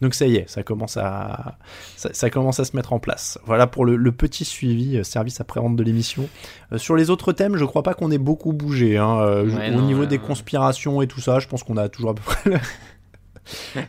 donc 0.00 0.14
ça 0.14 0.26
y 0.26 0.36
est, 0.36 0.48
ça 0.50 0.62
commence 0.62 0.96
à 0.96 1.56
ça, 1.96 2.10
ça 2.12 2.28
commence 2.28 2.60
à 2.60 2.64
se 2.64 2.76
mettre 2.76 2.92
en 2.92 2.98
place. 2.98 3.38
Voilà 3.46 3.66
pour 3.66 3.84
le, 3.86 3.96
le 3.96 4.12
petit 4.12 4.44
suivi 4.44 5.02
service 5.04 5.40
après 5.40 5.60
vente 5.60 5.76
de 5.76 5.82
l'émission. 5.82 6.28
Sur 6.76 6.96
les 6.96 7.10
autres 7.10 7.32
thèmes, 7.32 7.56
je 7.56 7.64
crois 7.64 7.82
pas 7.82 7.94
qu'on 7.94 8.10
ait 8.10 8.18
beaucoup 8.18 8.52
bougé. 8.52 8.98
hein, 8.98 9.42
Ouais, 9.44 9.70
au 9.70 9.80
non, 9.80 9.86
niveau 9.86 10.04
des 10.06 10.18
conspirations 10.18 11.00
et 11.02 11.06
tout 11.06 11.20
ça, 11.20 11.38
je 11.38 11.46
pense 11.46 11.62
qu'on 11.62 11.76
a 11.76 11.88
toujours 11.88 12.10
à 12.10 12.14
peu 12.14 12.22
près 12.22 12.50
le, 12.50 12.58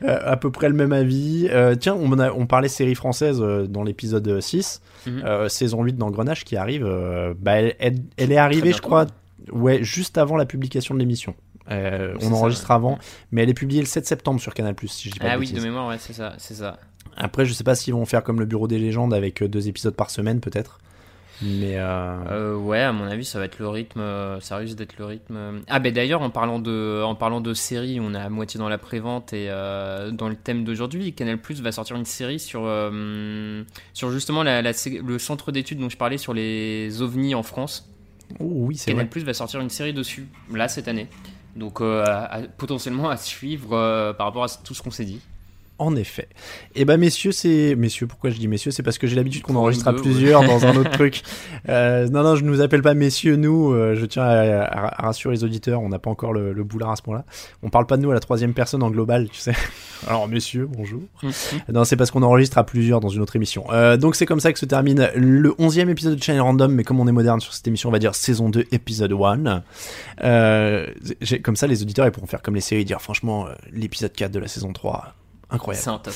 à 0.08 0.38
peu 0.38 0.52
près 0.52 0.70
le 0.70 0.76
même 0.76 0.94
avis. 0.94 1.48
Euh, 1.50 1.76
tiens, 1.76 1.96
on, 1.96 2.18
a- 2.20 2.32
on 2.32 2.46
parlait 2.46 2.68
série 2.68 2.96
française 2.96 3.40
euh, 3.42 3.68
dans 3.68 3.84
l'épisode 3.84 4.40
6, 4.42 4.82
Mhm. 5.08 5.22
euh, 5.26 5.50
saison 5.50 5.84
8 5.84 5.94
d'Engrenage 5.98 6.44
qui 6.44 6.56
arrive. 6.58 6.86
euh, 6.86 7.34
bah, 7.40 7.54
elle, 7.54 7.76
elle- 7.80 8.00
elle 8.18 8.32
est 8.32 8.38
arrivée, 8.38 8.74
je 8.74 8.82
crois, 8.82 9.06
ouais, 9.52 9.84
juste 9.84 10.18
avant 10.18 10.36
la 10.38 10.46
publication 10.46 10.94
de 10.96 11.00
l'émission. 11.00 11.36
Euh, 11.72 12.14
on 12.18 12.30
ça, 12.30 12.34
enregistre 12.36 12.70
ouais. 12.70 12.76
avant, 12.76 13.00
mais 13.32 13.42
elle 13.44 13.50
est 13.50 13.54
publiée 13.56 13.82
le 13.82 13.88
7 13.88 14.06
septembre 14.06 14.40
sur 14.40 14.54
Canal+, 14.54 14.76
si 14.88 15.10
je 15.10 15.14
dis 15.14 15.20
pas 15.20 15.28
Ah 15.32 15.36
de 15.36 15.40
oui, 15.40 15.52
de 15.52 15.60
mémoire, 15.62 15.88
ouais, 15.88 15.98
c'est 16.00 16.14
ça, 16.14 16.34
c'est 16.38 16.54
ça. 16.54 16.78
Après, 17.18 17.46
je 17.46 17.54
sais 17.54 17.64
pas 17.64 17.76
s'ils 17.76 17.94
vont 17.94 18.06
faire 18.06 18.24
comme 18.24 18.40
le 18.40 18.46
Bureau 18.46 18.68
des 18.68 18.78
légendes 18.78 19.14
avec 19.14 19.42
euh, 19.42 19.48
deux 19.48 19.68
épisodes 19.68 19.96
par 19.96 20.10
semaine, 20.10 20.42
peut-être. 20.42 20.80
Mais 21.42 21.76
euh, 21.78 22.16
Euh, 22.32 22.56
ouais, 22.56 22.82
à 22.82 22.92
mon 22.94 23.06
avis, 23.06 23.26
ça 23.26 23.40
va 23.40 23.46
être 23.46 23.60
le 23.60 23.68
rythme. 23.68 24.00
euh, 24.00 24.40
Ça 24.40 24.58
risque 24.58 24.76
d'être 24.78 24.98
le 24.98 25.06
rythme. 25.06 25.62
Ah, 25.68 25.80
ben 25.80 25.94
d'ailleurs, 25.94 26.22
en 26.22 26.30
parlant 26.30 26.60
de, 26.60 27.02
en 27.04 27.16
parlant 27.16 27.42
de 27.42 27.54
série, 27.54 28.00
on 28.00 28.14
est 28.14 28.18
à 28.20 28.30
moitié 28.30 28.58
dans 28.58 28.70
la 28.70 28.78
prévente 28.78 29.34
et 29.34 29.48
dans 29.48 30.30
le 30.30 30.36
thème 30.36 30.64
d'aujourd'hui, 30.64 31.14
Canal 31.14 31.38
Plus 31.40 31.62
va 31.62 31.72
sortir 31.72 31.96
une 31.96 32.06
série 32.06 32.40
sur, 32.40 32.62
sur 33.94 34.12
justement 34.12 34.44
la, 34.44 34.62
la 34.62 34.74
sé- 34.74 35.02
le 35.06 35.20
centre 35.20 35.52
d'études 35.52 35.80
dont 35.80 35.90
je 35.90 35.98
parlais 35.98 36.18
sur 36.18 36.34
les 36.34 37.02
ovnis 37.02 37.36
en 37.36 37.44
France. 37.44 37.90
oh, 38.40 38.46
oui, 38.50 38.78
c'est 38.78 38.92
Canal. 38.92 39.10
Plus 39.10 39.24
va 39.24 39.34
sortir 39.34 39.60
une 39.60 39.70
série 39.70 39.94
dessus 39.94 40.28
là 40.54 40.68
cette 40.68 40.88
année. 40.88 41.08
Donc 41.56 41.80
euh, 41.82 42.04
à- 42.06 42.36
à- 42.36 42.42
potentiellement 42.44 43.10
à 43.10 43.18
suivre 43.18 43.74
euh, 43.74 44.14
par 44.14 44.28
rapport 44.28 44.44
à 44.44 44.48
tout 44.64 44.74
ce 44.74 44.82
qu'on 44.82 44.92
s'est 44.92 45.06
dit. 45.06 45.22
En 45.78 45.96
effet. 45.98 46.30
Et 46.74 46.86
ben 46.86 46.96
messieurs, 46.98 47.34
c'est 47.34 47.76
messieurs. 47.76 48.08
Pourquoi 48.08 48.30
je 48.30 48.38
dis 48.38 48.48
messieurs? 48.48 48.72
C'est 48.72 48.82
parce 48.84 48.98
que 48.98 49.08
j'ai 49.08 49.16
l'habitude 49.18 49.42
qu'on 49.42 49.56
enregistre 49.58 49.90
à 49.90 49.94
plusieurs 49.94 50.42
dans 50.46 50.66
un 50.66 50.74
autre 50.78 50.90
truc. 50.92 51.22
Euh, 51.68 52.08
non, 52.08 52.24
non, 52.24 52.38
je 52.38 52.46
ne 52.46 52.50
nous 52.50 52.62
appelle 52.62 52.82
pas 52.82 52.94
messieurs 52.94 53.36
nous. 53.36 53.74
euh, 53.74 53.94
je 53.96 54.06
tiens 54.06 54.24
à, 54.24 55.02
rassurer 55.04 55.36
les 55.36 55.44
auditeurs. 55.44 55.82
On 55.82 55.90
n'a 55.90 56.00
pas 56.00 56.10
encore 56.10 56.32
le, 56.32 56.54
le 56.54 56.64
boulard 56.64 56.92
à 56.92 56.96
ce 56.96 57.02
moment-là. 57.08 57.26
On 57.62 57.70
parle 57.70 57.88
pas 57.88 57.98
de 57.98 58.04
nous 58.04 58.12
à 58.12 58.14
la 58.14 58.22
troisième 58.22 58.54
personne 58.54 58.84
en 58.84 58.90
global, 58.90 59.28
tu 59.30 59.38
sais. 59.40 59.54
Alors 60.08 60.30
messieurs, 60.30 60.66
bonjour. 60.72 61.02
Non, 61.68 61.84
c'est 61.84 61.98
parce 61.98 62.10
qu'on 62.10 62.24
enregistre 62.24 62.58
à 62.58 62.64
plusieurs 62.64 63.02
dans 63.02 63.10
une 63.10 63.22
autre 63.22 63.36
émission. 63.36 63.66
Euh, 63.72 63.98
donc 63.98 64.16
c'est 64.16 64.26
comme 64.26 64.40
ça 64.40 64.54
que 64.54 64.60
se 64.60 64.66
termine 64.66 65.10
le 65.16 65.50
11e 65.60 65.90
épisode 65.90 66.16
de 66.18 66.24
Channel 66.24 66.42
Random, 66.42 66.72
mais 66.72 66.84
comme 66.86 67.02
on 67.02 67.08
est 67.08 67.12
moderne 67.12 67.42
sur 67.42 67.54
cette 67.54 67.68
émission, 67.68 67.90
on 67.90 67.92
va 67.92 68.00
dire 68.00 68.16
saison 68.16 68.48
2, 68.50 68.64
épisode 68.72 69.12
1. 69.12 69.62
Euh, 70.24 70.88
j'ai- 71.22 71.42
comme 71.42 71.56
ça, 71.58 71.68
les 71.68 71.82
auditeurs 71.82 72.06
ils 72.06 72.12
pourront 72.12 72.28
faire 72.28 72.42
comme 72.42 72.56
les 72.56 72.62
séries, 72.62 72.86
dire 72.86 73.02
franchement, 73.02 73.48
l'épisode 73.74 74.14
4 74.14 74.32
de 74.32 74.40
la 74.40 74.48
saison 74.48 74.72
3, 74.72 75.14
incroyable. 75.50 75.84
C'est 75.84 75.90
un 75.90 75.98
top. 76.00 76.14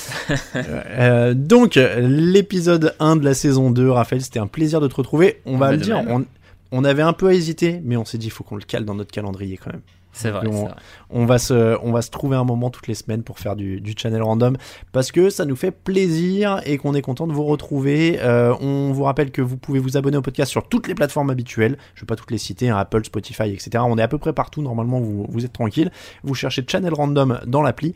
Euh, 0.56 1.34
donc, 1.34 1.76
l'épisode 1.76 2.94
1 3.00 3.16
de 3.16 3.24
la 3.24 3.34
saison 3.34 3.70
2, 3.70 3.90
Raphaël, 3.90 4.22
c'était 4.22 4.38
un 4.40 4.46
plaisir 4.46 4.80
de 4.80 4.88
te 4.88 4.94
retrouver. 4.94 5.40
On 5.46 5.56
va 5.56 5.66
Bah, 5.68 5.72
le 5.72 5.78
dire, 5.78 6.02
on, 6.08 6.24
on 6.72 6.84
avait 6.84 7.02
un 7.02 7.12
peu 7.12 7.32
hésité, 7.32 7.80
mais 7.84 7.96
on 7.96 8.04
s'est 8.04 8.18
dit, 8.18 8.26
il 8.26 8.30
faut 8.30 8.44
qu'on 8.44 8.56
le 8.56 8.62
cale 8.62 8.84
dans 8.84 8.94
notre 8.94 9.10
calendrier 9.12 9.56
quand 9.56 9.70
même. 9.72 9.82
C'est 10.12 10.30
vrai, 10.32 10.44
on- 10.48 10.64
vrai. 10.64 10.72
On 11.10 11.24
va 11.24 11.38
se, 11.38 11.78
on 11.84 11.92
va 11.92 12.02
se 12.02 12.10
trouver 12.10 12.36
un 12.36 12.42
moment 12.42 12.68
toutes 12.70 12.88
les 12.88 12.94
semaines 12.96 13.22
pour 13.22 13.38
faire 13.38 13.54
du, 13.54 13.80
du 13.80 13.94
channel 13.96 14.20
random 14.22 14.56
parce 14.90 15.12
que 15.12 15.30
ça 15.30 15.44
nous 15.44 15.54
fait 15.54 15.70
plaisir 15.70 16.60
et 16.66 16.78
qu'on 16.78 16.94
est 16.94 17.00
content 17.02 17.28
de 17.28 17.32
vous 17.32 17.44
retrouver. 17.44 18.18
Euh, 18.20 18.52
on 18.60 18.90
vous 18.92 19.04
rappelle 19.04 19.30
que 19.30 19.40
vous 19.40 19.56
pouvez 19.56 19.78
vous 19.78 19.96
abonner 19.96 20.16
au 20.16 20.22
podcast 20.22 20.50
sur 20.50 20.68
toutes 20.68 20.88
les 20.88 20.96
plateformes 20.96 21.30
habituelles. 21.30 21.78
Je 21.94 22.00
vais 22.00 22.06
pas 22.06 22.16
toutes 22.16 22.32
les 22.32 22.38
citer, 22.38 22.70
hein, 22.70 22.76
Apple, 22.76 23.04
Spotify, 23.04 23.44
etc. 23.52 23.84
On 23.86 23.98
est 23.98 24.02
à 24.02 24.08
peu 24.08 24.18
près 24.18 24.32
partout. 24.32 24.62
Normalement, 24.62 24.98
vous, 24.98 25.26
vous 25.28 25.44
êtes 25.44 25.52
tranquille. 25.52 25.92
Vous 26.24 26.34
cherchez 26.34 26.64
channel 26.66 26.92
random 26.92 27.38
dans 27.46 27.62
l'appli. 27.62 27.94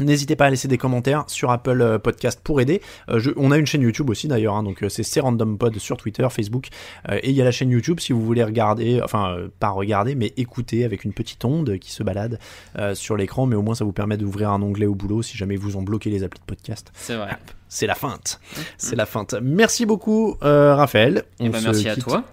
N'hésitez 0.00 0.36
pas 0.36 0.46
à 0.46 0.50
laisser 0.50 0.68
des 0.68 0.78
commentaires 0.78 1.24
sur 1.28 1.50
Apple 1.50 1.80
euh, 1.80 1.98
Podcast 1.98 2.40
pour 2.42 2.60
aider. 2.60 2.80
Euh, 3.08 3.18
je- 3.18 3.30
on 3.36 3.50
a 3.50 3.58
une 3.58 3.66
chaîne 3.66 3.82
YouTube 3.82 4.10
aussi 4.10 4.26
d'ailleurs, 4.28 4.54
hein, 4.54 4.62
donc 4.62 4.82
euh, 4.82 4.88
c'est 4.88 5.20
Random 5.20 5.58
Pod 5.58 5.76
sur 5.78 5.96
Twitter, 5.96 6.26
Facebook, 6.30 6.68
euh, 7.10 7.18
et 7.22 7.30
il 7.30 7.36
y 7.36 7.40
a 7.40 7.44
la 7.44 7.50
chaîne 7.52 7.70
YouTube 7.70 8.00
si 8.00 8.12
vous 8.12 8.22
voulez 8.24 8.42
regarder, 8.42 9.00
enfin 9.02 9.34
euh, 9.36 9.48
pas 9.60 9.68
regarder, 9.70 10.14
mais 10.14 10.32
écouter 10.36 10.84
avec 10.84 11.04
une 11.04 11.12
petite 11.12 11.44
onde 11.44 11.78
qui 11.78 11.92
se 11.92 12.02
balade 12.02 12.38
euh, 12.78 12.94
sur 12.94 13.16
l'écran, 13.16 13.46
mais 13.46 13.54
au 13.56 13.62
moins 13.62 13.74
ça 13.74 13.84
vous 13.84 13.92
permet 13.92 14.16
d'ouvrir 14.16 14.50
un 14.50 14.62
onglet 14.62 14.86
au 14.86 14.94
boulot 14.94 15.22
si 15.22 15.36
jamais 15.36 15.56
vous 15.56 15.76
ont 15.76 15.82
bloqué 15.82 16.10
les 16.10 16.22
applis 16.24 16.40
de 16.40 16.44
podcast. 16.46 16.90
C'est 16.94 17.16
vrai. 17.16 17.30
C'est 17.68 17.86
la 17.86 17.94
feinte, 17.94 18.38
c'est 18.76 18.96
la 18.96 19.06
feinte. 19.06 19.34
Merci 19.40 19.86
beaucoup 19.86 20.36
euh, 20.42 20.74
Raphaël. 20.74 21.22
Et 21.40 21.48
bah, 21.48 21.58
se 21.58 21.64
merci 21.64 21.88
à 21.88 21.96
toi. 21.96 22.24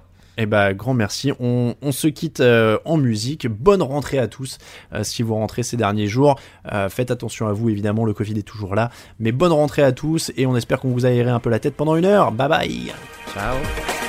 Eh 0.42 0.46
ben, 0.46 0.74
grand 0.74 0.94
merci. 0.94 1.34
On, 1.40 1.74
se 1.92 2.08
quitte 2.08 2.40
euh, 2.40 2.78
en 2.86 2.96
musique. 2.96 3.48
Bonne 3.48 3.82
rentrée 3.82 4.20
à 4.20 4.28
tous. 4.28 4.58
euh, 4.94 5.04
si 5.04 5.22
vous 5.22 5.36
rentrez 5.36 5.64
ces 5.64 5.76
derniers 5.78 6.08
jours, 6.08 6.40
Euh, 6.72 6.88
faites 6.88 7.12
attention 7.12 7.48
à 7.48 7.52
vous. 7.54 7.70
Évidemment, 7.70 8.06
le 8.06 8.14
Covid 8.14 8.38
est 8.38 8.44
toujours 8.44 8.76
là. 8.76 8.90
Mais 9.20 9.32
bonne 9.32 9.52
rentrée 9.52 9.84
à 9.84 9.92
tous 9.92 10.32
et 10.38 10.46
on 10.46 10.56
espère 10.56 10.80
qu'on 10.80 10.90
vous 10.90 11.06
a 11.06 11.10
un 11.10 11.40
peu 11.40 11.50
la 11.50 11.60
tête 11.60 11.76
pendant 11.76 11.96
une 11.96 12.06
heure. 12.06 12.32
Bye 12.32 12.48
bye. 12.50 12.94
Ciao. 13.34 14.09